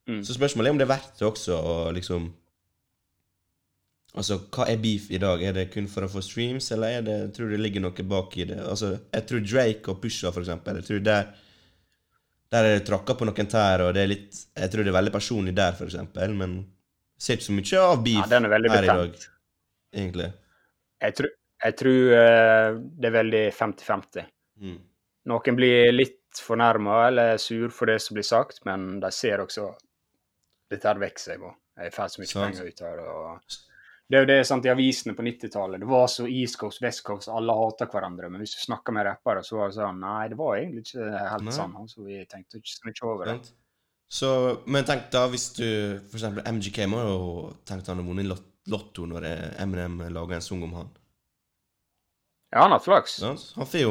Mm. 0.09 0.22
Så 0.24 0.36
spørsmålet 0.36 0.70
er 0.70 0.76
om 0.76 0.80
det 0.80 0.86
er 0.86 0.94
verdt 0.94 1.20
det 1.20 1.28
også 1.28 1.59
å 1.61 1.76
liksom 1.96 2.32
Altså, 4.14 4.36
hva 4.55 4.68
er 4.70 4.78
beef 4.78 5.09
i 5.11 5.18
dag? 5.18 5.40
Er 5.42 5.57
det 5.57 5.72
kun 5.72 5.88
for 5.90 6.07
å 6.07 6.09
få 6.11 6.20
streams, 6.22 6.68
eller 6.70 7.00
er 7.00 7.00
det, 7.02 7.16
tror 7.34 7.48
du 7.50 7.57
det 7.57 7.64
ligger 7.64 7.82
noe 7.82 8.05
bak 8.07 8.36
i 8.38 8.44
det? 8.46 8.61
Altså, 8.62 8.92
jeg 9.11 9.24
tror 9.26 9.40
Drake 9.42 9.90
og 9.90 9.98
Pusha, 10.05 10.30
for 10.30 10.44
eksempel, 10.44 10.78
jeg 10.78 10.86
tror 10.86 11.00
der 11.02 11.32
Der 12.55 12.68
er 12.68 12.76
det 12.76 12.84
tråkka 12.86 13.16
på 13.18 13.26
noen 13.26 13.48
tær, 13.50 13.82
og 13.82 13.94
det 13.96 14.05
er 14.05 14.12
litt 14.12 14.38
Jeg 14.55 14.70
tror 14.70 14.86
det 14.86 14.92
er 14.92 15.00
veldig 15.00 15.12
personlig 15.12 15.57
der, 15.57 15.74
for 15.74 15.90
eksempel, 15.90 16.36
men 16.38 16.55
ser 17.18 17.38
ikke 17.38 17.46
så 17.48 17.56
mye 17.56 17.80
av 17.84 18.02
beef 18.04 18.20
ja, 18.22 18.26
den 18.34 18.44
er 18.48 18.52
veldig 18.54 18.70
her 18.74 18.82
i 18.86 18.90
dag, 18.90 19.18
egentlig. 19.94 20.28
Jeg, 21.04 21.14
tror- 21.20 21.34
jeg 21.64 21.76
tror 21.80 22.14
eh, 22.18 22.78
det 23.00 23.08
er 23.10 23.16
veldig 23.18 23.44
50-50. 23.56 24.26
Mm. 24.60 24.78
Noen 25.30 25.56
blir 25.56 25.92
litt 25.94 26.20
fornærma 26.44 27.06
eller 27.08 27.36
sur 27.38 27.68
for 27.72 27.86
det 27.86 28.00
som 28.02 28.14
blir 28.18 28.26
sagt, 28.26 28.64
men 28.66 28.98
de 29.00 29.10
ser 29.14 29.40
også 29.44 29.70
dette 30.70 30.88
her 30.88 30.98
vokser 31.00 31.34
jeg 31.36 31.40
på. 31.44 31.52
Jeg 31.84 31.92
får 31.94 32.08
så 32.12 32.20
mye 32.22 32.30
Sant. 32.30 32.44
penger 32.44 32.68
ut 32.70 32.82
av 32.82 32.98
det. 32.98 33.06
og 33.08 33.40
det 34.10 34.18
er 34.18 34.20
jo 34.24 34.28
det 34.28 34.36
sant, 34.46 34.66
i 34.66 34.70
avisene 34.70 35.14
på 35.16 35.24
90-tallet. 35.24 35.80
Det 35.80 35.86
var 35.88 36.06
så 36.12 36.26
East 36.28 36.58
Coast, 36.60 36.82
West 36.84 37.00
Coast, 37.06 37.28
alle 37.32 37.54
hata 37.56 37.86
hverandre. 37.88 38.28
Men 38.30 38.42
hvis 38.44 38.52
du 38.58 38.60
snakka 38.66 38.92
med 38.92 39.06
rappere, 39.08 39.40
så 39.42 39.56
var 39.56 39.70
det 39.72 39.78
sånn 39.78 40.02
Nei, 40.02 40.26
det 40.28 40.36
var 40.36 40.58
egentlig 40.58 40.82
ikke 40.84 41.06
helt 41.32 41.46
Nei. 41.48 41.54
sånn. 41.56 41.72
Altså, 41.80 42.04
vi 42.04 42.18
tenkte 42.28 42.60
ikke 42.60 42.74
så 42.74 42.84
mye 42.90 43.08
over 43.14 43.24
det. 43.30 43.36
Sant? 43.38 43.54
Så, 44.14 44.30
men 44.70 44.86
tenk 44.86 45.08
da 45.10 45.24
hvis 45.26 45.48
du 45.56 45.66
For 46.06 46.20
eksempel 46.20 46.44
MGK 46.46 46.84
må 46.86 47.00
jo 47.02 47.22
tenkt 47.66 47.88
han 47.90 47.98
har 47.98 48.06
vunnet 48.06 48.28
lot 48.30 48.44
Lotto 48.70 49.04
når 49.04 49.26
eh, 49.28 49.48
Eminem 49.60 49.98
lager 50.08 50.38
en 50.38 50.44
sang 50.44 50.62
om 50.64 50.72
han. 50.72 50.86
Ja, 52.54 52.62
han 52.62 52.72
har 52.72 52.80
flaks. 52.80 53.18
Ja, 53.20 53.34
Han 53.58 53.68
får 53.68 53.82
jo 53.82 53.90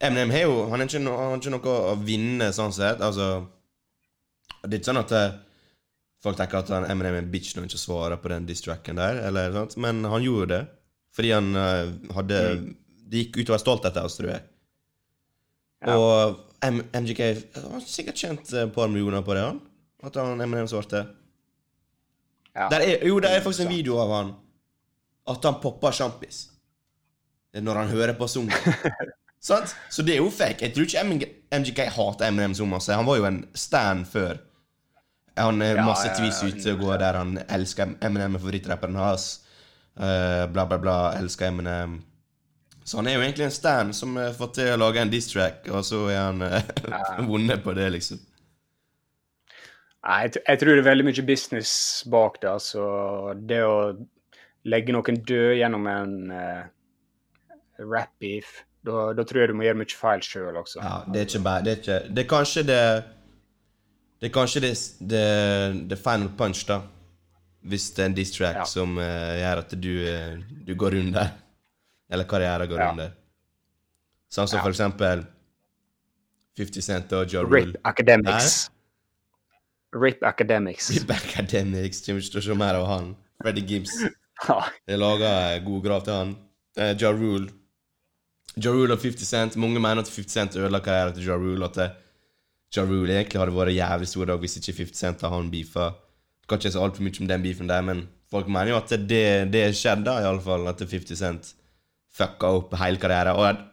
Eminem 0.00 0.32
har 0.34 0.46
jo 0.48 0.56
Han 0.72 0.80
har 0.80 0.88
ikke, 0.88 1.02
ikke 1.36 1.52
noe 1.54 1.76
å 1.92 1.94
vinne, 2.00 2.50
sånn 2.56 2.74
sett. 2.74 2.98
Altså 3.04 3.44
Det 4.64 4.72
er 4.72 4.80
ikke 4.80 4.90
sånn 4.90 5.02
at 5.04 5.14
eh, 5.16 5.38
folk 6.24 6.40
tenker 6.40 6.64
at 6.64 6.74
han, 6.74 6.88
Eminem 6.90 7.20
er 7.20 7.22
en 7.22 7.30
bitch 7.32 7.54
når 7.54 7.64
han 7.64 7.70
ikke 7.70 7.84
svarer 7.84 8.20
på 8.20 8.32
den 8.32 8.48
diss-tracken 8.48 8.98
der, 8.98 9.22
eller 9.28 9.54
sånt, 9.54 9.78
men 9.80 10.02
han 10.02 10.24
gjorde 10.24 10.50
det. 10.54 10.62
Fordi 11.14 11.30
han 11.36 11.54
eh, 11.56 11.94
hadde 12.16 12.42
Det 13.10 13.24
gikk 13.24 13.42
utover 13.42 13.62
stoltheten 13.62 14.06
hans, 14.06 14.18
tror 14.18 14.32
jeg. 14.34 14.46
Ja. 15.86 15.94
Og 15.94 16.49
M 16.66 16.82
MGK 16.92 17.20
har 17.56 17.84
sikkert 17.86 18.20
tjent 18.20 18.52
et 18.52 18.74
par 18.74 18.90
millioner 18.92 19.24
på 19.24 19.34
det, 19.36 19.44
han. 19.46 19.60
At 20.04 20.16
han 20.16 20.40
Eminem 20.40 20.68
svarte. 20.68 21.04
Ja. 22.54 22.68
Er, 22.74 23.06
jo, 23.06 23.20
det 23.22 23.30
er 23.30 23.42
faktisk 23.44 23.64
en 23.64 23.70
video 23.70 24.00
av 24.02 24.10
han 24.10 24.30
At 25.30 25.44
han 25.46 25.60
popper 25.62 25.94
sjampis 25.94 26.48
når 27.54 27.78
han 27.80 27.88
hører 27.90 28.14
på 28.18 28.26
sangen. 28.30 28.52
Sant? 29.50 29.72
Så 29.90 30.04
det 30.06 30.14
er 30.14 30.20
jo 30.20 30.28
fake. 30.30 30.68
Jeg 30.68 30.74
tror 30.74 30.86
ikke 30.86 31.02
MG 31.02 31.24
MGK 31.50 31.80
hater 31.96 32.28
Eminem 32.28 32.54
så 32.54 32.66
masse. 32.68 32.94
Han 32.94 33.08
var 33.08 33.18
jo 33.18 33.26
en 33.26 33.40
stand 33.58 34.04
før. 34.06 34.38
Han 35.38 35.62
er 35.62 35.80
Ja, 35.80 35.86
masse 35.86 36.06
ja, 36.06 36.14
tweets 36.14 36.42
ja, 36.44 36.50
ute 36.50 36.74
og 36.74 36.84
går 36.84 37.00
der 37.02 37.18
han 37.18 37.38
elsker 37.48 37.96
Eminem 38.06 38.36
er 38.36 38.42
favorittrapperen 38.42 39.00
hans. 39.00 39.26
Uh, 39.96 40.46
bla, 40.52 40.66
bla, 40.66 40.78
bla. 40.78 40.96
Elsker 41.18 41.48
Eminem. 41.48 41.98
Så 42.84 42.98
han 42.98 43.06
er 43.06 43.18
jo 43.18 43.22
egentlig 43.22 43.46
en 43.46 43.54
stand 43.54 43.94
som 43.96 44.16
har 44.18 44.32
fått 44.36 44.56
til 44.58 44.72
å 44.72 44.78
lage 44.80 45.02
en 45.02 45.12
diss-track, 45.12 45.68
og 45.70 45.84
så 45.86 46.06
er 46.10 46.20
han 46.22 46.42
uh, 46.42 47.26
vunnet 47.30 47.62
på 47.64 47.74
det, 47.76 47.90
liksom. 47.96 48.20
Nei, 50.00 50.22
jeg, 50.24 50.40
jeg 50.46 50.60
tror 50.62 50.72
det 50.72 50.80
er 50.80 50.88
veldig 50.88 51.06
mye 51.10 51.26
business 51.28 51.72
bak 52.10 52.40
det. 52.40 52.48
Altså, 52.56 52.84
det 53.36 53.60
å 53.66 53.76
legge 54.68 54.94
noen 54.96 55.20
død 55.28 55.58
gjennom 55.58 55.88
en 55.92 56.14
uh, 56.32 56.62
rap-beef, 57.84 58.62
da, 58.86 59.10
da 59.16 59.26
tror 59.28 59.42
jeg 59.42 59.52
du 59.52 59.58
må 59.58 59.66
gjøre 59.66 59.82
mye 59.82 59.98
feil 60.00 60.24
sjøl 60.24 60.56
også. 60.56 60.80
Ja, 60.80 60.94
det 61.04 61.20
er 61.20 61.28
ikke 61.28 61.42
bare 61.44 61.64
Det 61.66 61.72
er, 61.72 61.82
ikke, 61.82 61.98
det 62.08 62.22
er 62.22 62.28
kanskje 62.30 62.62
det 62.64 62.80
Det 64.20 64.28
er 64.28 64.32
kanskje 64.32 64.62
det, 64.64 64.72
det, 65.12 65.26
det 65.90 66.00
final 66.00 66.32
punch, 66.38 66.64
da. 66.68 66.80
Hvis 67.60 67.90
det 67.92 68.04
er 68.06 68.08
en 68.08 68.16
diss-track 68.16 68.62
Ja. 68.62 68.66
som 68.68 68.96
uh, 68.96 69.04
gjør 69.36 69.64
at 69.66 69.76
du, 69.76 69.92
uh, 70.00 70.60
du 70.64 70.74
går 70.80 70.96
under. 71.02 71.36
Eller 72.10 72.24
karriere 72.24 72.66
går 72.68 72.78
Ja. 72.80 72.90
under. 72.90 73.12
Sånn 74.30 74.48
som 74.48 74.58
Ja. 74.58 74.62
for 74.62 74.70
eksempel 74.70 75.26
50 76.56 76.82
Cent 76.82 77.12
og 77.12 77.26
Joe 77.32 77.44
Rip 77.44 77.52
Rule. 77.66 77.76
Academics. 77.84 78.70
Rip 79.94 80.22
Academics. 80.22 80.90
Rip 80.90 81.10
Academics 81.10 82.00
kommer 82.06 82.20
ikke 82.20 82.30
til 82.32 82.40
å 82.40 82.44
se 82.44 82.54
mer 82.54 82.74
av 82.74 82.86
han. 82.86 83.16
Freddie 83.42 83.66
Gibbs. 83.66 83.94
Jeg 84.88 84.98
laga 84.98 85.58
god 85.64 85.82
grav 85.84 86.04
til 86.04 86.12
han. 86.14 86.36
Uh, 86.78 86.94
ja 86.94 87.10
Rule. 87.12 87.48
Ja 88.56 88.70
Rule 88.70 88.92
og 88.94 89.00
50 89.02 89.24
Cent. 89.26 89.56
Mange 89.56 89.80
mener 89.80 90.00
at 90.02 90.08
50 90.08 90.30
Cent 90.30 90.56
ødela 90.56 90.80
karrieren 90.80 91.14
til 91.14 91.26
Ja 91.26 91.36
Rule. 91.36 91.64
At 91.64 91.74
det, 91.74 91.90
ja 92.76 92.82
Rule 92.84 93.08
egentlig 93.18 93.40
hadde 93.40 93.56
vært 93.56 93.74
jævlig 93.74 94.08
stor 94.08 94.26
dag 94.26 94.38
hvis 94.40 94.56
ikke 94.60 94.76
50 94.84 94.94
Cent 94.96 95.24
og 95.24 95.30
han 95.34 95.50
beefa. 95.50 95.90
Kan 96.48 96.58
ikke 96.58 96.72
si 96.72 96.78
altfor 96.78 97.02
mye 97.06 97.20
om 97.20 97.28
den 97.30 97.42
beefen 97.42 97.68
der, 97.70 97.82
men 97.82 98.08
folk 98.30 98.48
mener 98.48 98.72
jo 98.72 98.76
at 98.80 98.88
det, 99.08 99.50
det 99.52 99.64
skjedde, 99.78 100.10
iallfall. 100.22 100.68
At 100.68 100.78
50 100.82 101.16
Cent 101.18 101.54
fucka 102.16 102.50
opp 102.58 102.74
hele 102.80 103.00
karrieren. 103.02 103.36
Og 103.36 103.46
at 103.48 103.66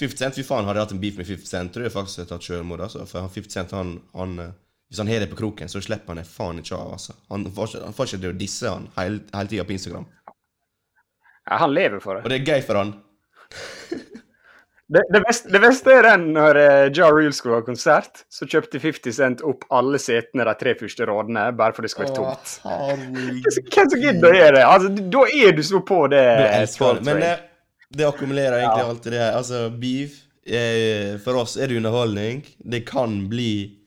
50 0.00 0.18
Cent, 0.18 0.34
fy 0.34 0.42
faen, 0.46 0.64
hadde 0.66 0.80
jeg 0.80 0.86
hatt 0.88 0.94
en 0.96 1.00
beef 1.02 1.18
med 1.20 1.26
50 1.28 1.46
Cent, 1.50 1.72
tror 1.74 1.84
jeg 1.86 1.92
faktisk 1.94 2.18
jeg 2.22 2.28
tatt 2.32 2.46
selvmord. 2.46 2.80
Altså. 2.88 3.04
For 3.06 3.28
50 3.28 3.52
Cent, 3.52 3.74
han, 3.76 3.96
han 4.16 4.38
eh, 4.38 4.52
Hvis 4.92 4.98
han 5.00 5.08
har 5.08 5.20
det 5.24 5.30
på 5.30 5.38
kroken, 5.38 5.68
så 5.72 5.80
slipper 5.80 6.12
han 6.12 6.18
det 6.20 6.26
faen 6.28 6.58
ikke 6.60 6.76
av. 6.76 6.90
altså. 6.98 7.14
Han 7.32 7.46
får 7.48 7.68
ikke- 7.70 7.84
han 7.84 7.94
får 7.96 8.06
ikke 8.10 8.20
til 8.20 8.32
å 8.34 8.38
disse 8.38 8.68
han 8.68 8.88
hele, 8.98 9.20
hele 9.32 9.48
tida 9.48 9.64
på 9.64 9.72
Instagram. 9.72 10.04
Ja, 11.48 11.56
han 11.62 11.72
lever 11.74 12.00
for 12.00 12.14
det. 12.18 12.24
Og 12.24 12.30
det 12.30 12.40
er 12.40 12.50
gøy 12.54 12.62
for 12.66 12.76
han. 12.82 12.92
Det, 14.92 15.00
det, 15.08 15.22
beste, 15.24 15.48
det 15.48 15.60
beste 15.62 15.88
er 15.94 16.02
den 16.04 16.24
når 16.34 16.58
uh, 16.58 16.90
Ja 16.92 17.06
Rule 17.08 17.32
skulle 17.32 17.54
ha 17.62 17.64
konsert, 17.64 18.26
så 18.28 18.44
kjøpte 18.44 18.76
50 18.82 19.14
Cent 19.16 19.40
opp 19.48 19.62
alle 19.72 19.96
setene 20.02 20.44
de 20.44 20.52
tre 20.60 20.74
første 20.76 21.06
rådene 21.08 21.46
bare 21.56 21.72
for 21.72 21.86
det 21.86 21.92
skulle 21.94 22.10
være 22.10 22.18
tomt. 22.18 22.58
Hvem 22.66 23.88
som- 23.88 24.02
gidder 24.02 24.28
å 24.28 24.36
gjøre 24.36 24.56
det? 24.58 24.64
Altså, 24.68 24.90
da 25.14 25.22
er 25.46 25.56
du 25.56 25.62
så 25.64 25.80
på 25.80 26.02
det. 26.12 26.20
Det. 26.76 27.06
Men 27.08 27.24
det, 27.96 28.06
akkumulerer 28.08 28.58
egentlig 28.60 28.84
Ja. 28.84 28.88
alt 28.90 29.02
det 29.04 29.18
her. 29.20 29.32
Altså, 29.38 29.70
beef 29.70 30.18
er, 30.46 31.18
For 31.22 31.36
oss 31.42 31.56
er 31.56 31.68
det 31.68 31.76
underholdning. 31.78 32.42
Det 32.58 32.84
kan 32.88 33.28
bli 33.30 33.78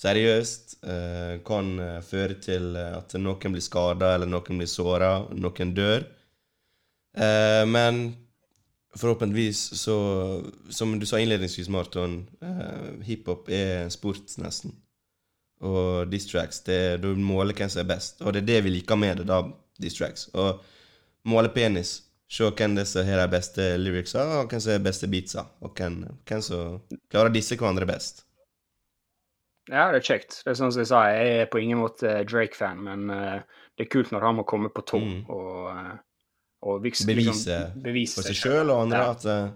seriøst. 0.00 0.78
Eh, 0.82 1.40
kan 1.44 1.74
eh, 1.78 2.00
føre 2.00 2.38
til 2.40 2.74
eh, 2.76 2.96
at 2.96 3.12
noen 3.20 3.52
blir 3.52 3.60
skada, 3.64 4.14
eller 4.14 4.26
noen 4.30 4.58
blir 4.62 4.70
såra, 4.70 5.26
noen 5.36 5.74
dør. 5.76 6.06
Eh, 7.16 7.64
men 7.66 8.16
forhåpentligvis 8.96 9.58
så 9.78 9.96
Som 10.70 10.98
du 10.98 11.06
sa 11.06 11.18
innledningsvis, 11.18 11.68
Marton, 11.68 12.28
eh, 12.42 13.04
hiphop 13.06 13.48
er 13.50 13.88
sport, 13.90 14.36
nesten. 14.38 14.72
Og 15.60 16.08
distracts, 16.10 16.62
det 16.64 17.02
du 17.02 17.10
måler 17.16 17.52
hvem 17.54 17.68
som 17.68 17.82
er 17.82 17.90
best. 17.94 18.22
Og 18.24 18.32
det 18.32 18.42
er 18.42 18.46
det 18.54 18.60
vi 18.64 18.70
liker 18.78 18.96
med 18.96 19.18
det, 19.20 19.26
da, 19.28 19.42
distracts. 19.80 20.30
Og 20.32 20.62
måle 21.28 21.50
penis. 21.52 21.98
Se 22.30 22.46
hvem 22.46 22.76
det 22.78 22.84
som 22.86 23.06
har 23.08 23.18
de 23.24 23.30
beste 23.32 23.64
lyricsa, 23.80 24.22
og 24.40 24.50
hvem 24.52 24.60
som 24.62 24.72
har 24.76 24.82
beste 24.84 25.08
beatsa. 25.10 25.46
Og 25.66 25.72
hvem, 25.74 25.96
hvem 26.30 26.42
som 26.46 26.76
klarer 27.10 27.32
disse 27.34 27.56
hverandre 27.58 27.88
best. 27.90 28.22
Ja, 29.70 29.88
det 29.92 30.00
er 30.00 30.06
kjekt. 30.06 30.36
Det 30.44 30.52
er 30.52 30.58
sånn 30.58 30.70
som 30.74 30.80
jeg 30.82 30.90
sa, 30.90 31.00
jeg 31.10 31.40
er 31.42 31.48
på 31.50 31.60
ingen 31.62 31.78
måte 31.82 32.20
Drake-fan, 32.26 32.78
men 32.86 33.10
uh, 33.10 33.42
det 33.78 33.86
er 33.86 33.90
kult 33.92 34.10
når 34.14 34.24
han 34.28 34.38
må 34.40 34.44
komme 34.48 34.70
på 34.74 34.82
tå 34.86 34.98
Mm. 35.02 35.18
og, 35.30 35.58
eh, 35.74 35.98
og 36.62 36.82
liksom, 36.84 37.06
Bevise 37.10 37.58
bevise 37.82 38.18
For 38.20 38.26
seg 38.30 38.36
sjøl 38.40 38.70
og 38.74 38.82
andre 38.86 38.98
Ja. 38.98 39.10
at 39.14 39.24
uh, 39.26 39.50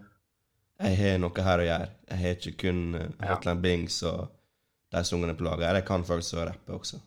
jeg 0.85 0.97
har 0.99 1.18
noe 1.22 1.43
her 1.47 1.62
å 1.62 1.66
gjøre. 1.68 1.89
Jeg 2.11 2.18
har 2.22 2.39
ikke 2.39 2.57
kun 2.64 2.81
uh, 2.95 3.01
Ja. 3.20 3.35
Hotline 3.35 3.61
Bings 3.62 4.03
og 4.03 4.29
de 4.95 5.03
sangene 5.05 5.35
på 5.39 5.45
laget. 5.47 5.75
Jeg 5.79 5.87
kan 5.87 6.05
faktisk 6.07 6.39
å 6.39 6.47
rappe 6.51 6.72
også. 6.79 7.01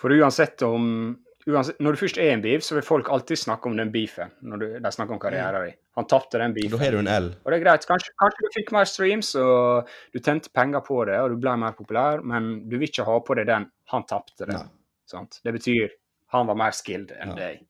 For 0.00 0.10
uansett 0.16 0.62
om 0.66 1.16
uansett, 1.46 1.78
Når 1.80 1.92
du 1.92 2.00
først 2.02 2.18
er 2.18 2.32
en 2.32 2.42
beef, 2.42 2.62
så 2.62 2.74
vil 2.74 2.82
folk 2.86 3.08
alltid 3.12 3.38
snakke 3.38 3.66
om 3.70 3.76
den 3.76 3.90
beefen. 3.92 4.30
når 4.42 4.58
du, 4.58 4.66
de 4.80 4.92
snakker 4.92 5.12
om 5.16 5.18
karrieren 5.20 5.64
din. 5.66 5.74
Han 5.96 6.06
tapte 6.06 6.38
den 6.38 6.54
Da 6.54 6.60
beefen. 6.60 6.78
har 6.78 6.90
du 6.92 6.98
en 6.98 7.08
L. 7.08 7.30
Og 7.44 7.50
det 7.52 7.58
er 7.60 7.64
greit. 7.64 7.86
Kanskje, 7.86 8.12
kanskje 8.20 8.44
du 8.46 8.48
fikk 8.56 8.72
mer 8.72 8.84
streams, 8.84 9.34
og 9.34 9.88
du 10.12 10.20
tjente 10.20 10.48
penger 10.54 10.80
på 10.86 11.04
det, 11.06 11.18
og 11.20 11.30
du 11.30 11.36
ble 11.36 11.56
mer 11.56 11.72
populær, 11.72 12.22
men 12.22 12.68
du 12.68 12.78
vil 12.78 12.88
ikke 12.88 13.04
ha 13.04 13.18
på 13.20 13.34
deg 13.36 13.46
den 13.46 13.70
'han 13.90 14.04
tapte 14.06 14.46
det'. 14.46 14.68
Ja. 15.12 15.24
Det 15.44 15.52
betyr 15.52 15.90
han 16.32 16.46
var 16.46 16.54
mer 16.54 16.70
skilled 16.70 17.10
enn 17.20 17.28
Ja. 17.28 17.34
deg. 17.34 17.60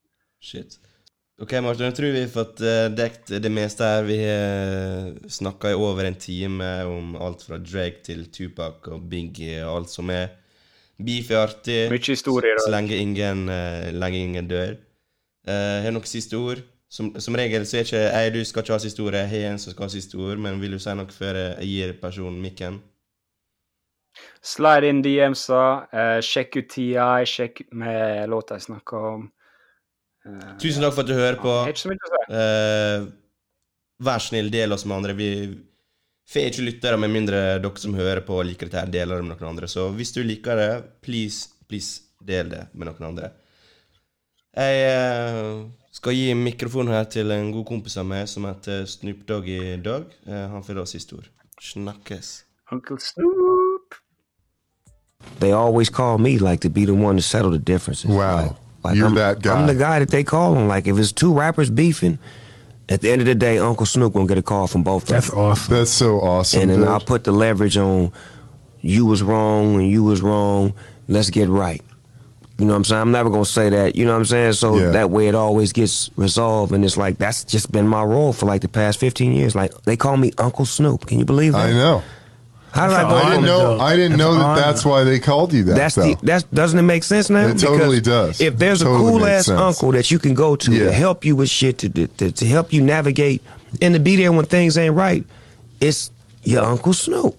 Shit. 0.40 0.78
Ok, 1.40 1.52
Martin, 1.62 1.86
jeg 1.90 1.94
tror 1.94 2.12
vi 2.12 2.20
har 2.20 2.28
fått 2.28 2.60
uh, 2.60 2.88
dekt 2.94 3.26
det 3.42 3.50
meste 3.50 3.80
her. 3.82 4.02
Vi 4.04 4.16
har 4.22 5.14
snakka 5.28 5.70
i 5.72 5.74
over 5.74 6.04
en 6.04 6.14
time 6.14 6.84
om 6.86 7.16
alt 7.16 7.42
fra 7.42 7.58
Drake 7.58 8.02
til 8.04 8.26
Tupac 8.30 8.86
og 8.86 9.08
Biggie 9.08 9.64
og 9.64 9.76
alt 9.80 9.90
som 9.90 10.10
er. 10.10 10.28
Beef 11.06 11.30
er 11.30 11.42
artig. 11.46 11.78
Mye 11.92 12.04
historier. 12.06 12.60
Så 12.62 12.70
lenge 12.72 12.96
ingen, 12.96 13.48
eh, 13.48 13.90
lenge 13.92 14.18
ingen 14.18 14.48
dør. 14.50 14.76
Uh, 15.42 15.82
har 15.82 15.90
du 15.90 15.98
noen 15.98 16.06
siste 16.06 16.38
ord? 16.38 16.62
Som, 16.92 17.08
som 17.20 17.34
regel 17.34 17.64
så 17.66 17.80
er 17.80 17.86
ikke 17.86 18.00
jeg 18.04 18.32
du 18.34 18.42
skal 18.44 18.62
ikke 18.62 18.74
ha 18.76 18.82
siste 18.82 19.02
ord, 19.02 19.16
jeg 19.16 19.30
har 19.30 19.46
en 19.50 19.58
som 19.58 19.72
skal 19.72 19.88
ha 19.88 19.92
siste 19.94 20.18
ord, 20.20 20.36
men 20.44 20.60
vil 20.60 20.76
du 20.76 20.78
si 20.82 20.92
noe 20.94 21.08
før 21.10 21.38
jeg 21.40 21.70
gir 21.70 21.94
personen 22.02 22.36
mikken? 22.44 22.76
Slide 24.44 24.90
in 24.90 25.00
DM-sa. 25.02 25.62
Uh, 25.92 26.18
sjekk 26.24 26.58
ut 26.60 26.68
TI. 26.72 26.92
Sjekk 27.28 27.64
ut 27.64 27.76
med 27.82 28.28
låta 28.30 28.58
jeg 28.58 28.66
snakker 28.68 29.08
om. 29.12 29.26
Uh, 30.26 30.54
Tusen 30.62 30.84
takk 30.84 30.94
for 30.94 31.02
at 31.04 31.10
du 31.10 31.16
hører 31.16 31.38
på. 31.42 31.54
Jeg 31.70 31.98
har. 32.06 32.26
Eh, 32.38 33.06
vær 34.02 34.22
snill, 34.22 34.50
del 34.52 34.74
oss 34.74 34.84
med 34.86 35.00
andre. 35.00 35.16
Vi 35.18 35.30
får 36.28 36.48
ikke 36.50 36.66
lyttere 36.66 36.98
med 37.00 37.12
mindre 37.12 37.42
dere 37.62 37.82
som 37.82 37.94
hører 37.98 38.22
på, 38.26 38.40
liker 38.46 38.70
dette 38.70 38.90
deler 38.92 39.20
det 39.20 39.26
med 39.26 39.36
noen 39.36 39.52
andre. 39.52 39.68
Så 39.68 39.88
hvis 39.96 40.14
du 40.14 40.22
liker 40.24 40.58
det, 40.58 40.70
please, 41.04 41.48
please, 41.68 42.08
del 42.22 42.52
det 42.52 42.66
med 42.72 42.90
noen 42.90 43.08
andre. 43.12 43.32
Jeg 44.52 44.84
eh, 44.84 45.64
skal 45.96 46.16
gi 46.16 46.32
mikrofonen 46.36 46.94
her 46.94 47.08
til 47.10 47.32
en 47.32 47.52
god 47.54 47.66
kompis 47.68 47.96
av 48.00 48.08
meg 48.08 48.28
som 48.30 48.46
heter 48.48 48.84
Snoop 48.88 49.24
Dogg 49.28 49.48
i 49.48 49.76
dag. 49.82 50.06
Eh, 50.28 50.46
han 50.52 50.64
får 50.66 50.82
da 50.82 50.88
siste 50.88 51.18
ord. 51.18 51.30
Snakkes. 51.72 52.42
Uncle 52.72 53.00
Snoop. 53.00 53.62
they 55.38 55.52
always 55.52 55.88
call 55.88 56.18
me 56.18 56.38
like 56.38 56.60
to 56.60 56.70
be 56.70 56.84
the 56.84 56.94
one 56.94 57.16
to 57.16 57.22
settle 57.22 57.50
the 57.50 57.58
differences. 57.58 58.10
Wow. 58.10 58.56
Like, 58.84 58.96
You're 58.96 59.08
I'm, 59.08 59.14
that 59.14 59.42
guy. 59.42 59.60
I'm 59.60 59.66
the 59.66 59.74
guy 59.74 59.98
that 60.00 60.10
they 60.10 60.24
call 60.24 60.56
on. 60.56 60.68
Like 60.68 60.86
if 60.86 60.98
it's 60.98 61.12
two 61.12 61.32
rappers 61.32 61.70
beefing, 61.70 62.18
at 62.92 63.00
the 63.00 63.10
end 63.10 63.20
of 63.20 63.26
the 63.26 63.34
day, 63.34 63.58
Uncle 63.58 63.86
Snoop 63.86 64.12
gonna 64.12 64.26
get 64.26 64.38
a 64.38 64.42
call 64.42 64.66
from 64.66 64.82
both 64.82 65.06
That's 65.06 65.28
of 65.28 65.34
them. 65.34 65.40
awesome. 65.44 65.74
That's 65.74 65.90
so 65.90 66.20
awesome. 66.20 66.60
And 66.62 66.70
then 66.70 66.78
dude. 66.80 66.88
I'll 66.88 67.00
put 67.00 67.24
the 67.24 67.32
leverage 67.32 67.76
on 67.76 68.12
you 68.80 69.06
was 69.06 69.22
wrong 69.22 69.76
and 69.76 69.88
you 69.88 70.02
was 70.04 70.20
wrong. 70.22 70.74
Let's 71.08 71.30
get 71.30 71.48
right. 71.48 71.80
You 72.58 72.66
know 72.66 72.72
what 72.74 72.78
I'm 72.78 72.84
saying? 72.84 73.00
I'm 73.02 73.10
never 73.12 73.30
gonna 73.30 73.44
say 73.44 73.70
that. 73.70 73.96
You 73.96 74.04
know 74.04 74.12
what 74.12 74.18
I'm 74.18 74.24
saying? 74.24 74.52
So 74.54 74.76
Yeah. 74.76 74.90
that 74.90 75.10
way 75.10 75.26
it 75.28 75.34
always 75.34 75.72
gets 75.72 76.10
resolved. 76.16 76.72
And 76.72 76.84
it's 76.84 76.96
like 76.96 77.18
that's 77.18 77.44
just 77.44 77.72
been 77.72 77.88
my 77.88 78.02
role 78.04 78.32
for 78.32 78.46
like 78.46 78.60
the 78.60 78.68
past 78.68 78.98
15 78.98 79.32
years. 79.32 79.54
Like 79.54 79.72
they 79.82 79.96
call 79.96 80.16
me 80.16 80.32
Uncle 80.38 80.64
Snoop. 80.66 81.06
Can 81.06 81.18
you 81.18 81.24
believe 81.24 81.52
that? 81.54 81.70
I 81.70 81.72
know. 81.72 82.02
How 82.72 82.86
did 82.88 82.96
I 82.96 83.02
go 83.02 83.16
I 83.16 83.30
didn't 83.30 83.44
know. 83.44 83.78
I 83.80 83.96
didn't 83.96 84.16
know 84.16 84.34
that. 84.34 84.56
That's 84.56 84.84
why 84.84 85.04
they 85.04 85.18
called 85.20 85.52
you 85.52 85.62
that. 85.64 85.74
That's 85.76 85.94
though. 85.94 86.14
the 86.14 86.18
that's 86.22 86.44
doesn't 86.44 86.78
it 86.78 86.82
make 86.82 87.04
sense 87.04 87.28
now? 87.28 87.46
It 87.48 87.58
totally 87.58 88.00
does. 88.00 88.40
If 88.40 88.56
there's 88.56 88.80
a 88.80 88.86
Totally 88.86 89.10
cool 89.10 89.26
ass 89.26 89.46
sense. 89.46 89.60
uncle 89.60 89.92
that 89.92 90.10
you 90.10 90.18
can 90.18 90.32
go 90.34 90.56
to 90.56 90.72
Yeah. 90.72 90.84
to 90.86 90.92
help 90.92 91.24
you 91.24 91.36
with 91.36 91.50
shit 91.50 91.78
to, 91.78 91.88
to 91.90 92.32
to 92.32 92.46
help 92.46 92.72
you 92.72 92.80
navigate 92.80 93.42
and 93.82 93.92
to 93.94 94.00
be 94.00 94.16
there 94.16 94.32
when 94.32 94.46
things 94.46 94.78
ain't 94.78 94.94
right, 94.94 95.24
it's 95.80 96.10
your 96.44 96.64
uncle 96.64 96.92
Snoop. 96.94 97.36